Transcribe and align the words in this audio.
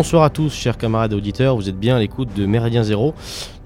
Bonsoir 0.00 0.22
à 0.22 0.30
tous, 0.30 0.54
chers 0.54 0.78
camarades 0.78 1.12
et 1.12 1.14
auditeurs. 1.14 1.54
Vous 1.56 1.68
êtes 1.68 1.78
bien 1.78 1.96
à 1.96 1.98
l'écoute 1.98 2.30
de 2.34 2.46
Méridien 2.46 2.82
Zéro. 2.82 3.12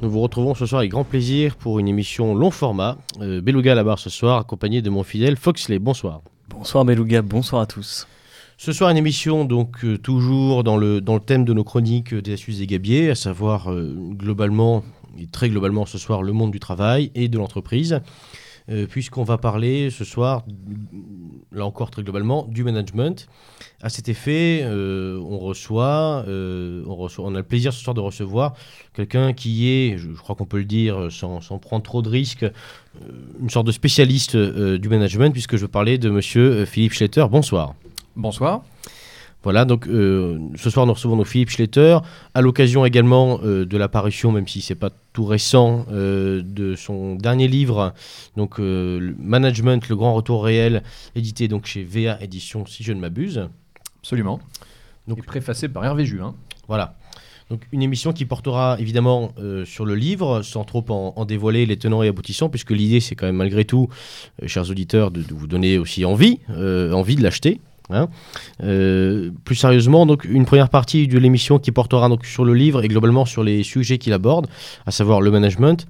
Nous 0.03 0.11
vous 0.11 0.21
retrouvons 0.21 0.57
ce 0.57 0.67
soir 0.67 0.81
avec 0.81 0.91
grand 0.91 1.05
plaisir 1.05 1.55
pour 1.55 1.79
une 1.79 1.87
émission 1.87 2.35
long 2.35 2.51
format. 2.51 2.99
Euh, 3.21 3.41
Beluga 3.41 3.71
à 3.71 3.75
la 3.77 3.85
barre 3.85 4.01
ce 4.01 4.11
soir, 4.11 4.41
accompagné 4.41 4.83
de 4.83 4.91
mon 4.91 5.05
fidèle 5.05 5.37
Foxley. 5.37 5.79
Bonsoir. 5.79 6.23
Bonsoir 6.49 6.85
Beluga, 6.85 7.23
bonsoir 7.23 7.63
à 7.63 7.67
tous. 7.67 8.09
Ce 8.57 8.73
soir, 8.73 8.91
une 8.91 8.97
émission 8.97 9.45
donc 9.45 9.85
euh, 9.85 9.97
toujours 9.97 10.65
dans 10.65 10.77
le, 10.77 11.01
dans 11.01 11.15
le 11.15 11.21
thème 11.21 11.45
de 11.45 11.53
nos 11.53 11.63
chroniques 11.63 12.13
des 12.13 12.33
astuces 12.33 12.59
des 12.59 12.67
gabiers, 12.67 13.11
à 13.11 13.15
savoir 13.15 13.71
euh, 13.71 13.95
globalement, 13.95 14.83
et 15.17 15.29
très 15.29 15.49
globalement 15.49 15.87
ce 15.87 15.99
soir, 15.99 16.25
le 16.25 16.33
monde 16.33 16.51
du 16.51 16.59
travail 16.59 17.13
et 17.15 17.29
de 17.29 17.39
l'entreprise. 17.39 18.01
Euh, 18.71 18.87
puisqu'on 18.87 19.25
va 19.25 19.37
parler 19.37 19.91
ce 19.91 20.05
soir, 20.05 20.43
là 21.53 21.67
encore 21.67 21.91
très 21.91 22.03
globalement, 22.03 22.47
du 22.49 22.65
management. 22.65 23.29
À 23.83 23.91
cet 23.91 24.09
effet, 24.09 24.61
euh, 24.63 25.21
on, 25.21 25.39
reçoit, 25.39 26.25
euh, 26.29 26.83
on, 26.87 26.95
reçoit, 26.97 27.27
on 27.27 27.35
a 27.35 27.39
le 27.39 27.45
plaisir 27.45 27.75
ce 27.75 27.85
soir 27.85 27.93
de 27.93 28.01
recevoir 28.01 28.55
quelqu'un 28.95 29.35
qui 29.35 29.69
est, 29.69 29.99
je, 29.99 30.09
crois 30.13 30.35
qu'on 30.35 30.47
peut 30.47 30.57
le 30.57 30.65
dire 30.65 31.09
sans, 31.11 31.41
prendre 31.59 31.83
trop 31.83 32.01
de 32.01 32.09
risques, 32.09 32.47
une 33.39 33.51
sorte 33.51 33.67
de 33.67 33.73
spécialiste 33.73 34.35
du 34.35 34.89
management, 34.89 35.31
puisque 35.31 35.57
je 35.57 35.67
parler 35.67 35.99
de 35.99 36.09
monsieur 36.09 36.65
Philippe 36.65 36.95
Schletter. 36.95 37.27
Bonsoir. 37.31 37.75
Bonsoir. 38.17 38.65
Voilà, 39.45 39.67
donc 39.67 39.87
euh, 39.87 40.39
ce 40.57 40.71
soir 40.71 40.87
nous 40.87 40.95
recevons 40.95 41.17
nos 41.17 41.25
Philippe 41.25 41.51
Schletter, 41.51 41.99
à 42.33 42.41
l'occasion 42.41 42.87
également 42.87 43.41
euh, 43.45 43.67
de 43.67 43.77
l'apparition, 43.77 44.33
même 44.33 44.49
si 44.49 44.63
c'est 44.63 44.75
pas 44.75 44.89
tout 45.13 45.27
récent, 45.27 45.85
euh, 45.93 46.43
de 46.43 46.75
son 46.75 47.15
dernier 47.15 47.47
livre, 47.47 47.93
donc 48.39 48.59
Management, 48.59 49.87
le 49.91 49.97
grand 49.97 50.15
retour 50.15 50.45
réel, 50.45 50.83
édité 51.15 51.47
donc 51.47 51.67
chez 51.67 51.85
VA 51.85 52.19
Édition, 52.23 52.65
si 52.65 52.83
je 52.83 52.95
ne 52.95 53.01
m'abuse. 53.01 53.49
Absolument. 53.99 54.41
Donc, 55.07 55.19
Et 55.19 55.23
préfacé 55.23 55.69
par 55.69 55.85
Hervé 55.85 56.07
Juin. 56.07 56.35
Voilà. 56.67 56.97
Donc 57.51 57.69
une 57.73 57.83
émission 57.83 58.15
qui 58.15 58.25
portera 58.25 58.79
évidemment 58.81 59.35
sur 59.67 59.85
le 59.85 59.95
livre, 59.95 60.41
sans 60.41 60.65
trop 60.65 60.83
en, 60.89 61.25
dévoiler 61.27 61.67
les 61.67 61.77
tenants 61.77 62.03
et 62.03 62.09
aboutissants, 62.09 62.49
puisque 62.49 62.71
l'idée 62.71 63.01
c'est 63.01 63.15
quand 63.15 63.27
même 63.27 63.37
malgré 63.37 63.67
tout, 63.67 63.91
chers 64.47 64.71
auditeurs, 64.71 65.11
de, 65.11 65.21
de, 65.21 65.35
vous 65.35 65.47
donner 65.47 65.77
aussi 65.77 66.07
envie, 66.07 66.41
envie 66.49 67.17
de 67.17 67.23
l'acheter. 67.23 67.61
Hein. 67.91 68.09
Euh, 68.63 69.31
plus 69.45 69.57
sérieusement, 69.57 70.07
donc 70.07 70.25
une 70.25 70.47
première 70.47 70.71
partie 70.71 71.07
de 71.07 71.19
l'émission 71.19 71.59
qui 71.59 71.71
portera 71.71 72.09
donc 72.09 72.25
sur 72.25 72.45
le 72.45 72.55
livre 72.55 72.83
et 72.83 72.89
globalement 72.89 73.27
sur 73.27 73.45
les 73.45 73.63
sujets 73.63 73.99
qu'il 73.99 74.13
aborde, 74.13 74.47
à 74.87 74.91
savoir 74.91 75.21
le 75.21 75.31
management. 75.31 75.87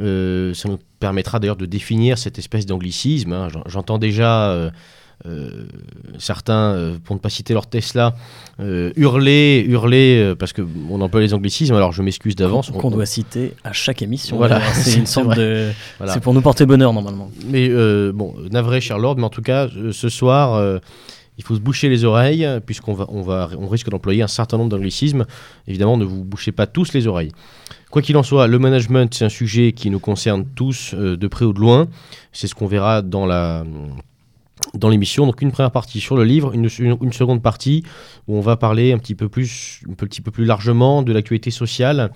Euh, 0.00 0.52
ça 0.54 0.68
nous 0.68 0.78
permettra 1.00 1.38
d'ailleurs 1.38 1.56
de 1.56 1.66
définir 1.66 2.18
cette 2.18 2.38
espèce 2.38 2.66
d'anglicisme. 2.66 3.32
Hein. 3.32 3.48
J'entends 3.66 3.98
déjà 3.98 4.50
euh, 4.50 4.70
certains, 6.18 6.96
pour 7.04 7.14
ne 7.14 7.20
pas 7.20 7.30
citer 7.30 7.54
leur 7.54 7.68
Tesla, 7.68 8.16
hurler, 8.58 9.64
hurler 9.66 10.34
parce 10.38 10.52
que 10.52 10.62
on 10.90 11.00
emploie 11.00 11.20
les 11.20 11.34
anglicismes. 11.34 11.74
Alors 11.74 11.92
je 11.92 12.02
m'excuse 12.02 12.34
d'avance. 12.34 12.72
Qu'on 12.72 12.90
doit 12.90 13.06
citer 13.06 13.54
à 13.62 13.72
chaque 13.72 14.02
émission. 14.02 14.36
Voilà, 14.36 14.60
c'est 14.72 14.98
une 14.98 15.06
sorte 15.06 15.36
de. 15.36 15.70
C'est 16.08 16.20
pour 16.20 16.34
nous 16.34 16.42
porter 16.42 16.66
bonheur 16.66 16.92
normalement. 16.92 17.30
Mais 17.46 17.68
bon, 18.12 18.34
navré, 18.50 18.80
cher 18.80 18.98
Lord, 18.98 19.16
mais 19.18 19.24
en 19.24 19.30
tout 19.30 19.42
cas, 19.42 19.68
ce 19.92 20.08
soir 20.08 20.80
il 21.38 21.44
faut 21.44 21.54
se 21.54 21.60
boucher 21.60 21.88
les 21.88 22.04
oreilles, 22.04 22.46
puisqu'on 22.66 22.92
va, 22.94 23.06
on 23.08 23.22
va, 23.22 23.48
on 23.58 23.68
risque 23.68 23.88
d'employer 23.88 24.22
un 24.22 24.28
certain 24.28 24.58
nombre 24.58 24.70
d'anglicismes. 24.70 25.24
Évidemment, 25.66 25.96
ne 25.96 26.04
vous 26.04 26.24
bouchez 26.24 26.52
pas 26.52 26.66
tous 26.66 26.92
les 26.92 27.06
oreilles. 27.06 27.32
Quoi 27.90 28.02
qu'il 28.02 28.16
en 28.16 28.22
soit, 28.22 28.46
le 28.48 28.58
management, 28.58 29.14
c'est 29.14 29.24
un 29.24 29.30
sujet 29.30 29.72
qui 29.72 29.88
nous 29.88 30.00
concerne 30.00 30.44
tous 30.44 30.94
euh, 30.94 31.16
de 31.16 31.26
près 31.26 31.46
ou 31.46 31.54
de 31.54 31.60
loin. 31.60 31.88
C'est 32.32 32.46
ce 32.46 32.54
qu'on 32.54 32.66
verra 32.66 33.00
dans 33.00 33.24
la 33.24 33.64
dans 34.78 34.88
l'émission. 34.88 35.26
Donc 35.26 35.42
une 35.42 35.52
première 35.52 35.70
partie 35.70 36.00
sur 36.00 36.16
le 36.16 36.24
livre, 36.24 36.52
une, 36.54 36.68
seconde 36.68 37.42
partie 37.42 37.82
où 38.26 38.36
on 38.36 38.40
va 38.40 38.56
parler 38.56 38.92
un 38.92 38.98
petit 38.98 39.14
peu 39.14 39.28
plus, 39.28 39.82
un 39.88 39.94
petit 39.94 40.20
peu 40.20 40.30
plus 40.30 40.44
largement 40.44 41.02
de 41.02 41.12
l'actualité 41.12 41.50
sociale. 41.50 42.12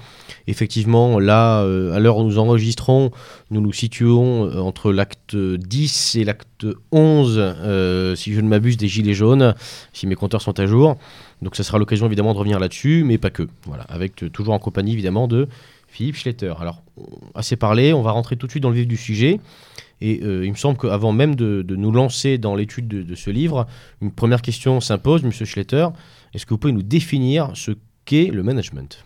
Effectivement, 0.46 1.18
là, 1.18 1.62
euh, 1.62 1.94
à 1.94 2.00
l'heure 2.00 2.16
où 2.18 2.24
nous 2.24 2.38
enregistrons, 2.38 3.10
nous 3.50 3.60
nous 3.60 3.72
situons 3.72 4.46
euh, 4.46 4.60
entre 4.60 4.92
l'acte 4.92 5.36
10 5.36 6.16
et 6.16 6.24
l'acte 6.24 6.66
11, 6.92 7.34
euh, 7.38 8.14
si 8.14 8.32
je 8.32 8.40
ne 8.40 8.48
m'abuse, 8.48 8.76
des 8.76 8.88
Gilets 8.88 9.14
jaunes, 9.14 9.54
si 9.92 10.06
mes 10.06 10.14
compteurs 10.14 10.42
sont 10.42 10.58
à 10.58 10.66
jour. 10.66 10.96
Donc 11.42 11.56
ça 11.56 11.64
sera 11.64 11.78
l'occasion 11.78 12.06
évidemment 12.06 12.32
de 12.32 12.38
revenir 12.38 12.60
là-dessus, 12.60 13.02
mais 13.04 13.18
pas 13.18 13.30
que. 13.30 13.48
Voilà, 13.66 13.84
avec 13.84 14.32
toujours 14.32 14.54
en 14.54 14.58
compagnie 14.58 14.92
évidemment 14.92 15.26
de 15.26 15.48
Philippe 15.88 16.16
Schletter. 16.16 16.54
Alors, 16.58 16.82
assez 17.34 17.56
parlé, 17.56 17.92
on 17.92 18.02
va 18.02 18.12
rentrer 18.12 18.36
tout 18.36 18.46
de 18.46 18.50
suite 18.50 18.62
dans 18.62 18.70
le 18.70 18.76
vif 18.76 18.86
du 18.86 18.96
sujet. 18.96 19.40
Et 20.02 20.20
euh, 20.24 20.44
il 20.44 20.50
me 20.50 20.56
semble 20.56 20.76
qu'avant 20.76 21.12
même 21.12 21.36
de, 21.36 21.64
nous 21.68 21.92
lancer 21.92 22.36
dans 22.36 22.56
l'étude 22.56 22.88
de, 22.88 23.14
ce 23.14 23.30
livre, 23.30 23.68
une 24.00 24.10
première 24.10 24.42
question 24.42 24.80
s'impose, 24.80 25.22
Monsieur 25.22 25.46
Schletter. 25.46 25.86
Est-ce 26.34 26.44
que 26.44 26.50
vous 26.50 26.58
pouvez 26.58 26.72
nous 26.72 26.82
définir 26.82 27.52
ce 27.54 27.70
qu'est 28.04 28.26
le 28.26 28.42
management? 28.42 29.04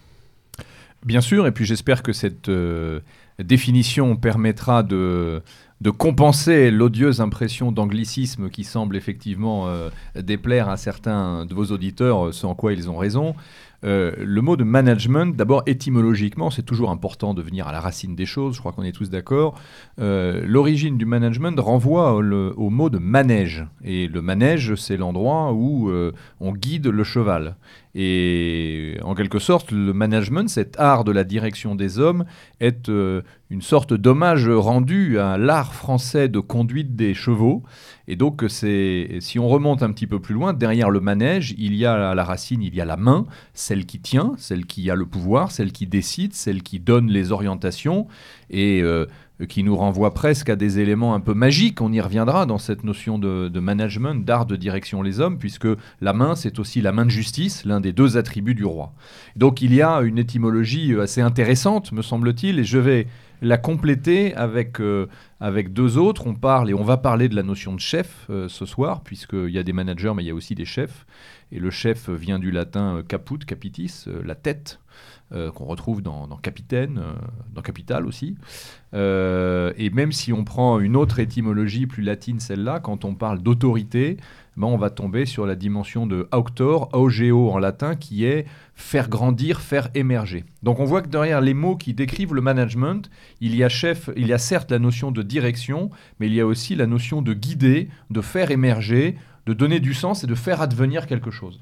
Bien 1.04 1.20
sûr, 1.20 1.46
et 1.46 1.52
puis 1.52 1.66
j'espère 1.66 2.02
que 2.02 2.14
cette 2.14 2.48
euh, 2.48 3.00
définition 3.38 4.16
permettra 4.16 4.82
de, 4.82 5.42
compenser 5.98 6.70
l'odieuse 6.70 7.20
impression 7.20 7.72
d'anglicisme 7.72 8.48
qui 8.48 8.64
semble 8.64 8.96
effectivement 8.96 9.68
euh, 9.68 9.90
déplaire 10.18 10.70
à 10.70 10.78
certains 10.78 11.44
de 11.44 11.54
vos 11.54 11.66
auditeurs, 11.66 12.32
ce 12.32 12.46
en 12.46 12.54
quoi 12.54 12.72
ils 12.72 12.88
ont 12.88 12.96
raison. 12.96 13.34
Euh, 13.86 14.12
le 14.18 14.42
mot 14.42 14.56
de 14.56 14.64
management, 14.64 15.36
d'abord 15.36 15.62
étymologiquement, 15.66 16.50
c'est 16.50 16.62
toujours 16.62 16.90
important 16.90 17.34
de 17.34 17.42
venir 17.42 17.68
à 17.68 17.72
la 17.72 17.80
racine 17.80 18.16
des 18.16 18.26
choses, 18.26 18.56
je 18.56 18.60
crois 18.60 18.72
qu'on 18.72 18.82
est 18.82 18.92
tous 18.92 19.10
d'accord. 19.10 19.54
Euh, 20.00 20.42
l'origine 20.44 20.98
du 20.98 21.06
management 21.06 21.58
renvoie 21.60 22.14
au, 22.14 22.70
mot 22.70 22.90
de 22.90 22.98
manège. 22.98 23.64
Et 23.84 24.08
le 24.08 24.22
manège, 24.22 24.74
c'est 24.74 24.96
l'endroit 24.96 25.52
où 25.52 25.88
euh, 25.90 26.12
on 26.40 26.52
guide 26.52 26.88
le 26.88 27.04
cheval. 27.04 27.56
Et 27.94 28.98
en 29.02 29.14
quelque 29.14 29.38
sorte, 29.38 29.70
le 29.70 29.92
management, 29.92 30.50
cet 30.50 30.78
art 30.78 31.04
de 31.04 31.12
la 31.12 31.24
direction 31.24 31.74
des 31.74 31.98
hommes, 31.98 32.24
est 32.60 32.90
une 32.90 33.62
sorte 33.62 33.94
d'hommage 33.94 34.48
rendu 34.50 35.18
à 35.18 35.38
l'art 35.38 35.72
français 35.72 36.28
de 36.28 36.40
conduite 36.40 36.94
des 36.94 37.14
chevaux. 37.14 37.62
Et 38.08 38.16
donc, 38.16 38.44
si 38.48 39.38
on 39.38 39.48
remonte 39.48 39.82
un 39.82 39.90
petit 39.90 40.06
peu 40.06 40.20
plus 40.20 40.34
loin, 40.34 40.52
derrière 40.52 40.90
le 40.90 41.00
manège, 41.00 41.54
il 41.58 41.74
y 41.74 41.84
a 41.84 42.10
à 42.10 42.14
la 42.14 42.24
racine, 42.24 42.62
il 42.62 42.74
y 42.74 42.80
a 42.80 42.84
la 42.84 42.96
main, 42.96 43.26
celle 43.52 43.84
qui 43.84 43.98
tient, 43.98 44.34
celle 44.38 44.66
qui 44.66 44.90
a 44.90 44.94
le 44.94 45.06
pouvoir, 45.06 45.50
celle 45.50 45.72
qui 45.72 45.86
décide, 45.86 46.32
celle 46.32 46.62
qui 46.62 46.78
donne 46.78 47.08
les 47.08 47.32
orientations, 47.32 48.06
et 48.48 48.80
euh, 48.80 49.06
qui 49.48 49.64
nous 49.64 49.76
renvoie 49.76 50.14
presque 50.14 50.48
à 50.50 50.56
des 50.56 50.78
éléments 50.78 51.14
un 51.14 51.20
peu 51.20 51.34
magiques. 51.34 51.80
On 51.80 51.92
y 51.92 52.00
reviendra 52.00 52.46
dans 52.46 52.58
cette 52.58 52.84
notion 52.84 53.18
de, 53.18 53.48
de 53.48 53.60
management, 53.60 54.24
d'art 54.24 54.46
de 54.46 54.54
direction 54.54 55.02
les 55.02 55.20
hommes, 55.20 55.38
puisque 55.38 55.68
la 56.00 56.12
main, 56.12 56.36
c'est 56.36 56.60
aussi 56.60 56.80
la 56.80 56.92
main 56.92 57.04
de 57.04 57.10
justice, 57.10 57.64
l'un 57.64 57.80
des 57.80 57.92
deux 57.92 58.16
attributs 58.16 58.54
du 58.54 58.64
roi. 58.64 58.92
Donc, 59.34 59.62
il 59.62 59.74
y 59.74 59.82
a 59.82 60.00
une 60.02 60.18
étymologie 60.18 60.94
assez 60.94 61.20
intéressante, 61.20 61.90
me 61.90 62.02
semble-t-il, 62.02 62.60
et 62.60 62.64
je 62.64 62.78
vais 62.78 63.08
la 63.42 63.58
compléter 63.58 64.34
avec, 64.34 64.80
euh, 64.80 65.06
avec 65.40 65.72
deux 65.72 65.98
autres. 65.98 66.26
On 66.26 66.34
parle 66.34 66.70
et 66.70 66.74
on 66.74 66.84
va 66.84 66.96
parler 66.96 67.28
de 67.28 67.34
la 67.34 67.42
notion 67.42 67.74
de 67.74 67.80
chef 67.80 68.26
euh, 68.30 68.48
ce 68.48 68.64
soir, 68.66 69.02
puisqu'il 69.02 69.50
y 69.50 69.58
a 69.58 69.62
des 69.62 69.72
managers, 69.72 70.12
mais 70.14 70.24
il 70.24 70.26
y 70.26 70.30
a 70.30 70.34
aussi 70.34 70.54
des 70.54 70.64
chefs. 70.64 71.06
Et 71.52 71.58
le 71.58 71.70
chef 71.70 72.08
vient 72.08 72.38
du 72.38 72.50
latin 72.50 72.96
euh, 72.96 73.02
caput, 73.02 73.38
capitis, 73.38 74.06
la 74.24 74.34
tête. 74.34 74.80
Qu'on 75.30 75.64
retrouve 75.64 76.02
dans, 76.02 76.28
capitaine, 76.40 77.00
dans 77.52 77.62
capital 77.62 78.06
aussi. 78.06 78.36
et 78.92 79.90
même 79.92 80.12
si 80.12 80.32
on 80.32 80.44
prend 80.44 80.78
une 80.78 80.96
autre 80.96 81.18
étymologie 81.18 81.86
plus 81.86 82.02
latine, 82.02 82.38
celle-là, 82.38 82.80
quand 82.80 83.04
on 83.04 83.14
parle 83.14 83.42
d'autorité, 83.42 84.18
ben 84.56 84.66
on 84.66 84.78
va 84.78 84.88
tomber 84.88 85.26
sur 85.26 85.46
la 85.46 85.54
dimension 85.54 86.06
de 86.06 86.28
auctor, 86.32 86.88
augeo 86.94 87.50
en 87.50 87.58
latin, 87.58 87.94
qui 87.94 88.24
est 88.24 88.46
faire 88.74 89.08
grandir, 89.08 89.60
faire 89.60 89.88
émerger. 89.94 90.44
Donc 90.62 90.80
on 90.80 90.84
voit 90.84 91.02
que 91.02 91.08
derrière 91.08 91.40
les 91.40 91.54
mots 91.54 91.76
qui 91.76 91.92
décrivent 91.92 92.34
le 92.34 92.40
management, 92.40 93.10
il 93.40 93.54
y 93.54 93.62
a 93.62 93.68
chef, 93.68 94.08
il 94.16 94.26
y 94.26 94.32
a 94.32 94.38
certes 94.38 94.70
la 94.70 94.78
notion 94.78 95.10
de 95.10 95.22
direction, 95.22 95.90
mais 96.20 96.26
il 96.26 96.34
y 96.34 96.40
a 96.40 96.46
aussi 96.46 96.74
la 96.74 96.86
notion 96.86 97.20
de 97.20 97.34
guider, 97.34 97.88
de 98.10 98.20
faire 98.22 98.50
émerger, 98.50 99.16
de 99.44 99.52
donner 99.52 99.78
du 99.78 99.92
sens 99.92 100.24
et 100.24 100.26
de 100.26 100.34
faire 100.34 100.62
advenir 100.62 101.06
quelque 101.06 101.30
chose. 101.30 101.60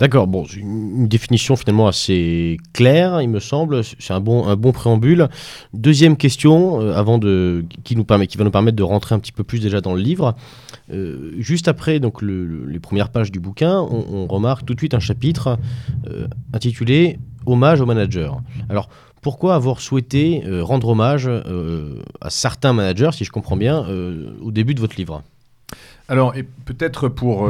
D'accord, 0.00 0.26
bon, 0.26 0.44
une 0.44 1.06
définition 1.06 1.54
finalement 1.54 1.86
assez 1.86 2.56
claire, 2.72 3.22
il 3.22 3.28
me 3.28 3.38
semble. 3.38 3.84
C'est 3.84 4.12
un 4.12 4.18
bon, 4.18 4.48
un 4.48 4.56
préambule. 4.56 5.28
Deuxième 5.72 6.16
question, 6.16 6.80
euh, 6.80 6.96
avant 6.96 7.20
qui, 7.20 7.94
va 7.94 8.44
nous 8.44 8.50
permettre 8.50 8.76
de 8.76 8.82
rentrer 8.82 9.14
un 9.14 9.20
petit 9.20 9.30
peu 9.30 9.44
plus 9.44 9.60
déjà 9.60 9.80
dans 9.80 9.94
le 9.94 10.00
livre. 10.00 10.34
Euh, 10.92 11.32
juste 11.38 11.68
après 11.68 12.00
donc 12.00 12.22
les 12.22 12.80
premières 12.80 13.08
pages 13.10 13.30
du 13.30 13.38
bouquin, 13.38 13.78
on, 13.78 14.26
remarque 14.26 14.66
tout 14.66 14.74
de 14.74 14.80
suite 14.80 14.94
un 14.94 15.00
chapitre 15.00 15.58
euh, 16.08 16.26
intitulé 16.52 17.18
Hommage 17.46 17.80
au 17.80 17.86
manager. 17.86 18.40
Alors, 18.70 18.88
pourquoi 19.20 19.54
avoir 19.54 19.80
souhaité 19.80 20.42
rendre 20.62 20.88
hommage 20.88 21.28
à 21.28 22.30
certains 22.30 22.72
managers, 22.72 23.10
si 23.12 23.24
je 23.24 23.30
comprends 23.30 23.56
bien, 23.56 23.86
au 24.42 24.50
début 24.50 24.74
de 24.74 24.80
votre 24.80 24.96
livre? 24.96 25.22
Alors, 26.08 26.34
et 26.36 26.42
peut-être 26.42 27.08
pour 27.08 27.46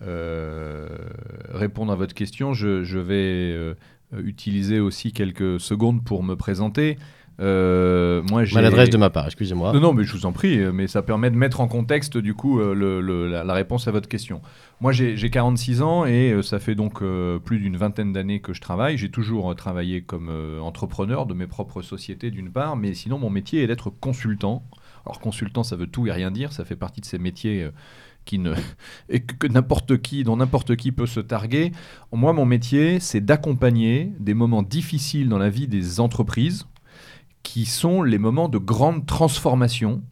répondre 0.00 1.92
à 1.92 1.96
votre 1.96 2.14
question, 2.14 2.54
je, 2.54 2.98
vais 2.98 3.74
euh, 4.14 4.22
utiliser 4.22 4.80
aussi 4.80 5.12
quelques 5.12 5.60
secondes 5.60 6.04
pour 6.04 6.22
me 6.22 6.34
présenter. 6.34 6.96
Euh, 7.40 8.22
moi, 8.28 8.42
Maladresse 8.52 8.90
de 8.90 8.96
ma 8.96 9.10
part, 9.10 9.26
excusez-moi. 9.26 9.72
Non, 9.72 9.80
non, 9.80 9.92
mais 9.92 10.02
je 10.02 10.12
vous 10.12 10.26
en 10.26 10.32
prie, 10.32 10.58
euh, 10.58 10.72
mais 10.72 10.88
ça 10.88 11.02
permet 11.02 11.30
de 11.30 11.36
mettre 11.36 11.60
en 11.60 11.68
contexte 11.68 12.18
du 12.18 12.34
coup 12.34 12.58
euh, 12.58 13.44
la, 13.44 13.54
réponse 13.54 13.86
à 13.86 13.92
votre 13.92 14.08
question. 14.08 14.40
Moi, 14.80 14.92
j'ai 14.92 15.30
46 15.30 15.82
ans 15.82 16.04
et 16.04 16.40
ça 16.42 16.58
fait 16.58 16.74
donc 16.74 17.02
plus 17.44 17.58
d'une 17.58 17.76
vingtaine 17.76 18.12
d'années 18.12 18.40
que 18.40 18.52
je 18.52 18.60
travaille. 18.60 18.96
J'ai 18.96 19.10
toujours 19.10 19.54
travaillé 19.54 20.02
comme 20.02 20.30
entrepreneur 20.60 21.26
de 21.26 21.34
mes 21.34 21.46
propres 21.46 21.82
sociétés 21.82 22.30
d'une 22.30 22.50
part, 22.50 22.76
mais 22.76 22.94
sinon 22.94 23.18
mon 23.18 23.30
métier 23.30 23.62
est 23.62 23.66
d'être 23.66 23.90
consultant. 23.90 24.62
Alors 25.04 25.20
consultant, 25.20 25.62
ça 25.62 25.76
veut 25.76 25.86
tout 25.86 26.06
et 26.06 26.12
rien 26.12 26.30
dire. 26.30 26.52
Ça 26.52 26.64
fait 26.64 26.76
partie 26.76 27.00
de 27.00 27.06
ces 27.06 27.18
métiers 27.18 27.68
qui 28.24 28.38
ne 28.38 28.54
et 29.08 29.20
que, 29.20 29.46
n'importe 29.46 30.00
qui, 30.00 30.24
dont 30.24 30.36
n'importe 30.36 30.76
qui 30.76 30.92
peut 30.92 31.06
se 31.06 31.20
targuer. 31.20 31.72
Moi, 32.12 32.32
mon 32.32 32.46
métier, 32.46 33.00
c'est 33.00 33.20
d'accompagner 33.20 34.12
des 34.18 34.34
moments 34.34 34.62
difficiles 34.62 35.28
dans 35.28 35.38
la 35.38 35.50
vie 35.50 35.68
des 35.68 36.00
entreprises 36.00 36.66
qui 37.42 37.64
sont 37.64 38.02
les 38.02 38.18
moments 38.18 38.48
de 38.48 38.58
grande 38.58 39.06
transformation 39.06 40.02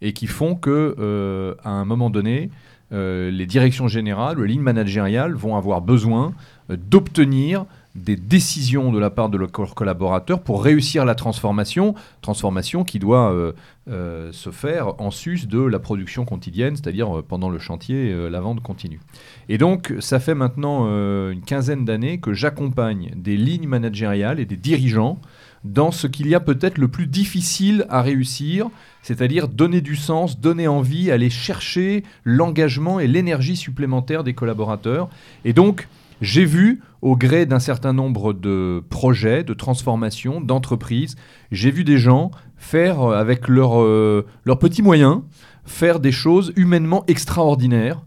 et 0.00 0.12
qui 0.12 0.26
font 0.26 0.54
que, 0.54 0.96
euh, 0.98 1.54
à 1.62 1.70
un 1.70 1.84
moment 1.84 2.10
donné, 2.10 2.50
euh, 2.92 3.30
les 3.30 3.46
directions 3.46 3.88
générales, 3.88 4.38
les 4.38 4.48
lignes 4.48 4.62
managériales 4.62 5.34
vont 5.34 5.56
avoir 5.56 5.80
besoin 5.80 6.34
euh, 6.70 6.76
d'obtenir 6.76 7.64
des 7.94 8.16
décisions 8.16 8.90
de 8.90 8.98
la 8.98 9.10
part 9.10 9.28
de 9.28 9.36
leurs 9.36 9.52
collaborateurs 9.52 10.40
pour 10.40 10.64
réussir 10.64 11.04
la 11.04 11.14
transformation, 11.14 11.94
transformation 12.22 12.84
qui 12.84 12.98
doit 12.98 13.52
se 13.86 14.50
faire 14.50 15.00
en 15.00 15.10
sus 15.10 15.46
de 15.46 15.60
la 15.60 15.78
production 15.78 16.24
quotidienne, 16.24 16.76
c'est-à-dire 16.76 17.22
pendant 17.28 17.50
le 17.50 17.58
chantier, 17.58 18.30
la 18.30 18.40
vente 18.40 18.62
continue. 18.62 19.00
Et 19.48 19.58
donc, 19.58 19.92
ça 20.00 20.20
fait 20.20 20.34
maintenant 20.34 20.86
une 21.30 21.42
quinzaine 21.42 21.84
d'années 21.84 22.18
que 22.18 22.32
j'accompagne 22.32 23.12
des 23.16 23.36
lignes 23.36 23.68
managériales 23.68 24.40
et 24.40 24.46
des 24.46 24.56
dirigeants 24.56 25.18
dans 25.64 25.92
ce 25.92 26.08
qu'il 26.08 26.26
y 26.26 26.34
a 26.34 26.40
peut-être 26.40 26.78
le 26.78 26.88
plus 26.88 27.06
difficile 27.06 27.86
à 27.88 28.02
réussir, 28.02 28.68
c'est-à-dire 29.02 29.46
donner 29.46 29.80
du 29.80 29.94
sens, 29.94 30.40
donner 30.40 30.66
envie, 30.66 31.10
aller 31.10 31.30
chercher 31.30 32.02
l'engagement 32.24 32.98
et 32.98 33.06
l'énergie 33.06 33.54
supplémentaire 33.54 34.24
des 34.24 34.34
collaborateurs. 34.34 35.08
Et 35.44 35.52
donc, 35.52 35.88
j'ai 36.22 36.44
vu, 36.44 36.80
au 37.02 37.16
gré 37.16 37.46
d'un 37.46 37.58
certain 37.58 37.92
nombre 37.92 38.32
de 38.32 38.82
projets, 38.88 39.42
de 39.42 39.54
transformations, 39.54 40.40
d'entreprises, 40.40 41.16
j'ai 41.50 41.72
vu 41.72 41.82
des 41.82 41.98
gens 41.98 42.30
faire, 42.56 43.02
euh, 43.02 43.16
avec 43.16 43.50
euh, 43.50 44.22
leurs 44.44 44.58
petits 44.60 44.82
moyens, 44.82 45.22
faire 45.64 45.98
des 45.98 46.12
choses 46.12 46.52
humainement 46.56 47.04
extraordinaires. 47.08 48.02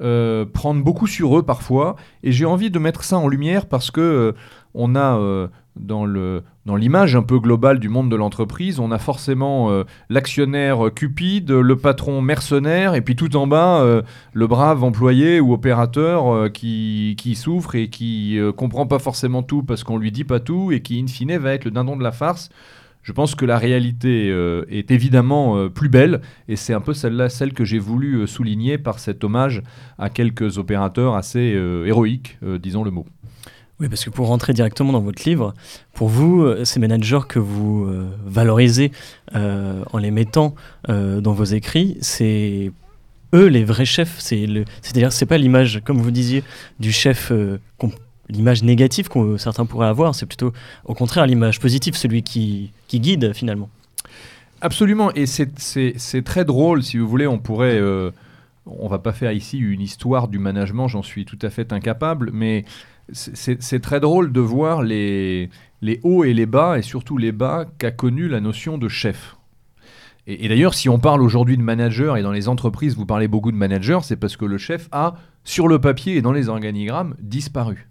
Euh, 0.00 0.46
prendre 0.46 0.82
beaucoup 0.82 1.08
sur 1.08 1.36
eux 1.36 1.42
parfois, 1.42 1.96
et 2.22 2.32
j'ai 2.32 2.46
envie 2.46 2.70
de 2.70 2.78
mettre 2.78 3.04
ça 3.04 3.18
en 3.18 3.28
lumière 3.28 3.66
parce 3.66 3.90
que 3.90 4.32
on 4.72 4.94
a 4.94 5.48
dans 5.78 6.76
l'image 6.76 7.16
un 7.16 7.22
peu 7.22 7.38
globale 7.38 7.78
du 7.78 7.88
monde 7.88 8.10
de 8.10 8.16
l'entreprise, 8.16 8.78
on 8.80 8.90
a 8.90 8.98
forcément 8.98 9.70
euh, 9.70 9.84
l'actionnaire 10.08 10.90
cupide, 10.94 11.50
le 11.50 11.76
patron 11.76 12.20
mercenaire, 12.20 12.94
et 12.94 13.00
puis 13.00 13.16
tout 13.16 13.36
en 13.36 13.46
bas, 13.46 13.80
euh, 13.80 14.02
le 14.32 14.46
brave 14.46 14.84
employé 14.84 15.40
ou 15.40 15.52
opérateur 15.52 16.32
euh, 16.32 16.48
qui, 16.48 17.14
qui, 17.18 17.34
souffre 17.34 17.74
et 17.74 17.88
qui 17.88 18.38
comprend 18.56 18.86
pas 18.86 18.98
forcément 18.98 19.42
tout 19.42 19.62
parce 19.62 19.84
qu'on 19.84 19.96
lui 19.96 20.12
dit 20.12 20.24
pas 20.24 20.40
tout, 20.40 20.72
et 20.72 20.80
qui, 20.80 21.00
in 21.00 21.06
fine, 21.06 21.36
va 21.38 21.54
être 21.54 21.64
le 21.64 21.70
dindon 21.70 21.96
de 21.96 22.02
la 22.02 22.12
farce. 22.12 22.50
Je 23.02 23.12
pense 23.12 23.34
que 23.34 23.46
la 23.46 23.56
réalité 23.56 24.28
est 24.68 24.90
évidemment 24.90 25.68
plus 25.70 25.88
belle, 25.88 26.20
et 26.46 26.56
c'est 26.56 26.74
un 26.74 26.80
peu 26.80 26.92
celle-là, 26.92 27.30
celle 27.30 27.54
que 27.54 27.64
j'ai 27.64 27.78
voulu 27.78 28.26
souligner 28.26 28.76
par 28.76 28.98
cet 28.98 29.24
hommage 29.24 29.62
à 29.98 30.10
quelques 30.10 30.58
opérateurs 30.58 31.14
assez 31.14 31.56
héroïques, 31.86 32.38
disons 32.60 32.84
le 32.84 32.90
mot. 32.90 33.06
Oui, 33.80 33.88
parce 33.88 34.04
que 34.04 34.10
pour 34.10 34.26
rentrer 34.26 34.52
directement 34.52 34.92
dans 34.92 35.00
votre 35.00 35.22
livre, 35.24 35.54
pour 35.94 36.08
vous, 36.08 36.42
euh, 36.42 36.64
ces 36.64 36.80
managers 36.80 37.20
que 37.28 37.38
vous 37.38 37.84
euh, 37.84 38.08
valorisez 38.26 38.90
euh, 39.36 39.84
en 39.92 39.98
les 39.98 40.10
mettant 40.10 40.54
dans 40.88 41.32
vos 41.32 41.44
écrits, 41.44 41.96
c'est 42.00 42.72
eux 43.34 43.46
les 43.46 43.64
vrais 43.64 43.84
chefs. 43.84 44.18
C'est-à-dire, 44.18 45.12
c'est 45.12 45.26
pas 45.26 45.38
l'image, 45.38 45.80
comme 45.84 45.98
vous 45.98 46.10
disiez, 46.10 46.42
du 46.80 46.92
chef, 46.92 47.30
l'image 48.28 48.62
négative 48.62 49.08
que 49.08 49.36
certains 49.36 49.66
pourraient 49.66 49.88
avoir. 49.88 50.14
C'est 50.14 50.26
plutôt, 50.26 50.52
au 50.84 50.94
contraire, 50.94 51.26
l'image 51.26 51.60
positive, 51.60 51.94
celui 51.94 52.22
qui, 52.22 52.72
qui 52.88 53.00
guide 53.00 53.32
finalement. 53.34 53.68
Absolument, 54.60 55.12
et 55.14 55.26
c'est 55.26 56.22
très 56.24 56.44
drôle, 56.44 56.82
si 56.82 56.98
vous 56.98 57.06
voulez, 57.06 57.26
on 57.26 57.38
pourrait 57.38 57.80
on 58.66 58.88
va 58.88 58.98
pas 58.98 59.12
faire 59.12 59.32
ici 59.32 59.58
une 59.58 59.80
histoire 59.80 60.28
du 60.28 60.38
management, 60.38 60.88
j'en 60.88 61.02
suis 61.02 61.24
tout 61.24 61.38
à 61.42 61.50
fait 61.50 61.72
incapable, 61.72 62.30
mais 62.32 62.64
c'est 63.12 63.80
très 63.80 64.00
drôle 64.00 64.32
de 64.32 64.40
voir 64.40 64.82
les, 64.82 65.50
hauts 66.02 66.24
et 66.24 66.34
les 66.34 66.46
bas, 66.46 66.78
et 66.78 66.82
surtout 66.82 67.16
les 67.16 67.32
bas 67.32 67.66
qu'a 67.78 67.90
connu 67.90 68.28
la 68.28 68.40
notion 68.40 68.78
de 68.78 68.88
chef. 68.88 69.36
Et, 70.26 70.46
d'ailleurs, 70.48 70.74
si 70.74 70.90
on 70.90 70.98
parle 70.98 71.22
aujourd'hui 71.22 71.56
de 71.56 71.62
manager, 71.62 72.18
et 72.18 72.22
dans 72.22 72.32
les 72.32 72.48
entreprises, 72.48 72.96
vous 72.96 73.06
parlez 73.06 73.28
beaucoup 73.28 73.50
de 73.50 73.56
manager, 73.56 74.04
c'est 74.04 74.16
parce 74.16 74.36
que 74.36 74.44
le 74.44 74.58
chef 74.58 74.88
a, 74.92 75.14
sur 75.42 75.68
le 75.68 75.80
papier 75.80 76.16
et 76.16 76.22
dans 76.22 76.32
les 76.32 76.50
organigrammes, 76.50 77.14
disparu. 77.18 77.88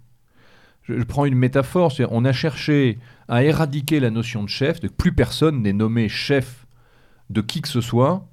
Je, 0.84 1.02
prends 1.02 1.24
une 1.24 1.34
métaphore, 1.34 1.92
on 2.10 2.24
a 2.24 2.32
cherché 2.32 2.98
à 3.26 3.42
éradiquer 3.42 3.98
la 3.98 4.10
notion 4.10 4.44
de 4.44 4.48
chef, 4.48 4.80
de 4.80 4.88
plus 4.88 5.12
personne 5.12 5.62
n'est 5.62 5.72
nommé 5.72 6.08
chef 6.08 6.66
de 7.28 7.40
qui 7.40 7.60
que 7.60 7.68
ce 7.68 7.80
soit. 7.80 8.26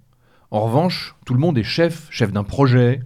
En 0.52 0.62
revanche, 0.62 1.16
tout 1.26 1.34
le 1.34 1.40
monde 1.40 1.58
est 1.58 1.64
chef, 1.64 2.08
chef 2.12 2.31
d'un 2.31 2.44
projet, 2.44 3.02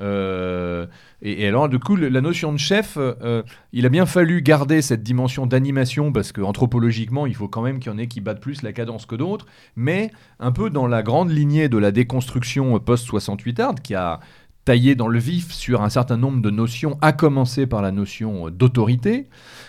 euh, 0.00 0.86
et, 1.22 1.46
alors, 1.46 1.68
du 1.68 1.78
coup, 1.78 1.96
la 1.96 2.20
notion 2.20 2.52
de 2.52 2.58
chef, 2.58 2.96
euh, 2.96 3.42
il 3.72 3.84
a 3.86 3.88
bien 3.88 4.06
fallu 4.06 4.42
garder 4.42 4.82
cette 4.82 5.02
dimension 5.02 5.46
d'animation 5.46 6.12
parce 6.12 6.32
qu'anthropologiquement, 6.32 7.26
il 7.26 7.34
faut 7.34 7.48
quand 7.48 7.62
même 7.62 7.78
qu'il 7.78 7.92
y 7.92 7.94
en 7.94 7.98
ait 7.98 8.06
qui 8.06 8.20
battent 8.20 8.40
plus 8.40 8.62
la 8.62 8.72
cadence 8.72 9.06
que 9.06 9.14
d'autres. 9.14 9.46
Mais 9.76 10.10
un 10.38 10.52
peu 10.52 10.70
dans 10.70 10.86
la 10.86 11.02
grande 11.02 11.30
lignée 11.30 11.68
de 11.68 11.78
la 11.78 11.90
déconstruction 11.90 12.78
post-68 12.78 13.60
art, 13.60 13.74
qui 13.82 13.94
a 13.94 14.20
taillé 14.64 14.94
dans 14.94 15.08
le 15.08 15.18
vif 15.18 15.52
sur 15.52 15.82
un 15.82 15.88
certain 15.88 16.16
nombre 16.16 16.40
de 16.42 16.50
notions, 16.50 16.98
à 17.02 17.12
commencer 17.12 17.66
par 17.66 17.82
la 17.82 17.92
notion 17.92 18.50
d'autorité, 18.50 19.28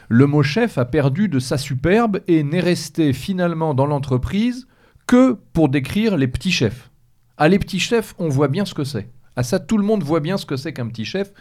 le 0.10 0.28
mot 0.28 0.44
chef 0.44 0.78
a 0.78 0.86
perdu 0.86 1.28
de 1.30 1.40
sa 1.40 1.58
superbe 1.58 2.20
et 2.28 2.44
n'est 2.44 2.60
resté 2.60 3.14
finalement 3.14 3.74
dans 3.74 3.86
l'entreprise 3.86 4.68
que 5.08 5.38
pour 5.54 5.70
décrire 5.70 6.18
les 6.18 6.28
petits 6.28 6.52
chefs. 6.52 6.92
À 7.38 7.48
les 7.48 7.60
petits 7.60 7.80
chefs, 7.80 8.14
on 8.20 8.30
voit 8.30 8.48
bien 8.48 8.66
ce 8.66 8.74
que 8.74 8.84
c'est. 8.84 9.10
À 9.36 9.44
ça, 9.44 9.60
tout 9.60 9.78
le 9.78 9.84
monde 9.84 10.04
voit 10.04 10.20
bien 10.20 10.38
ce 10.38 10.46
que 10.46 10.58
c'est 10.58 10.74
qu'un 10.74 10.88
petit 10.88 11.06
chef. 11.06 11.32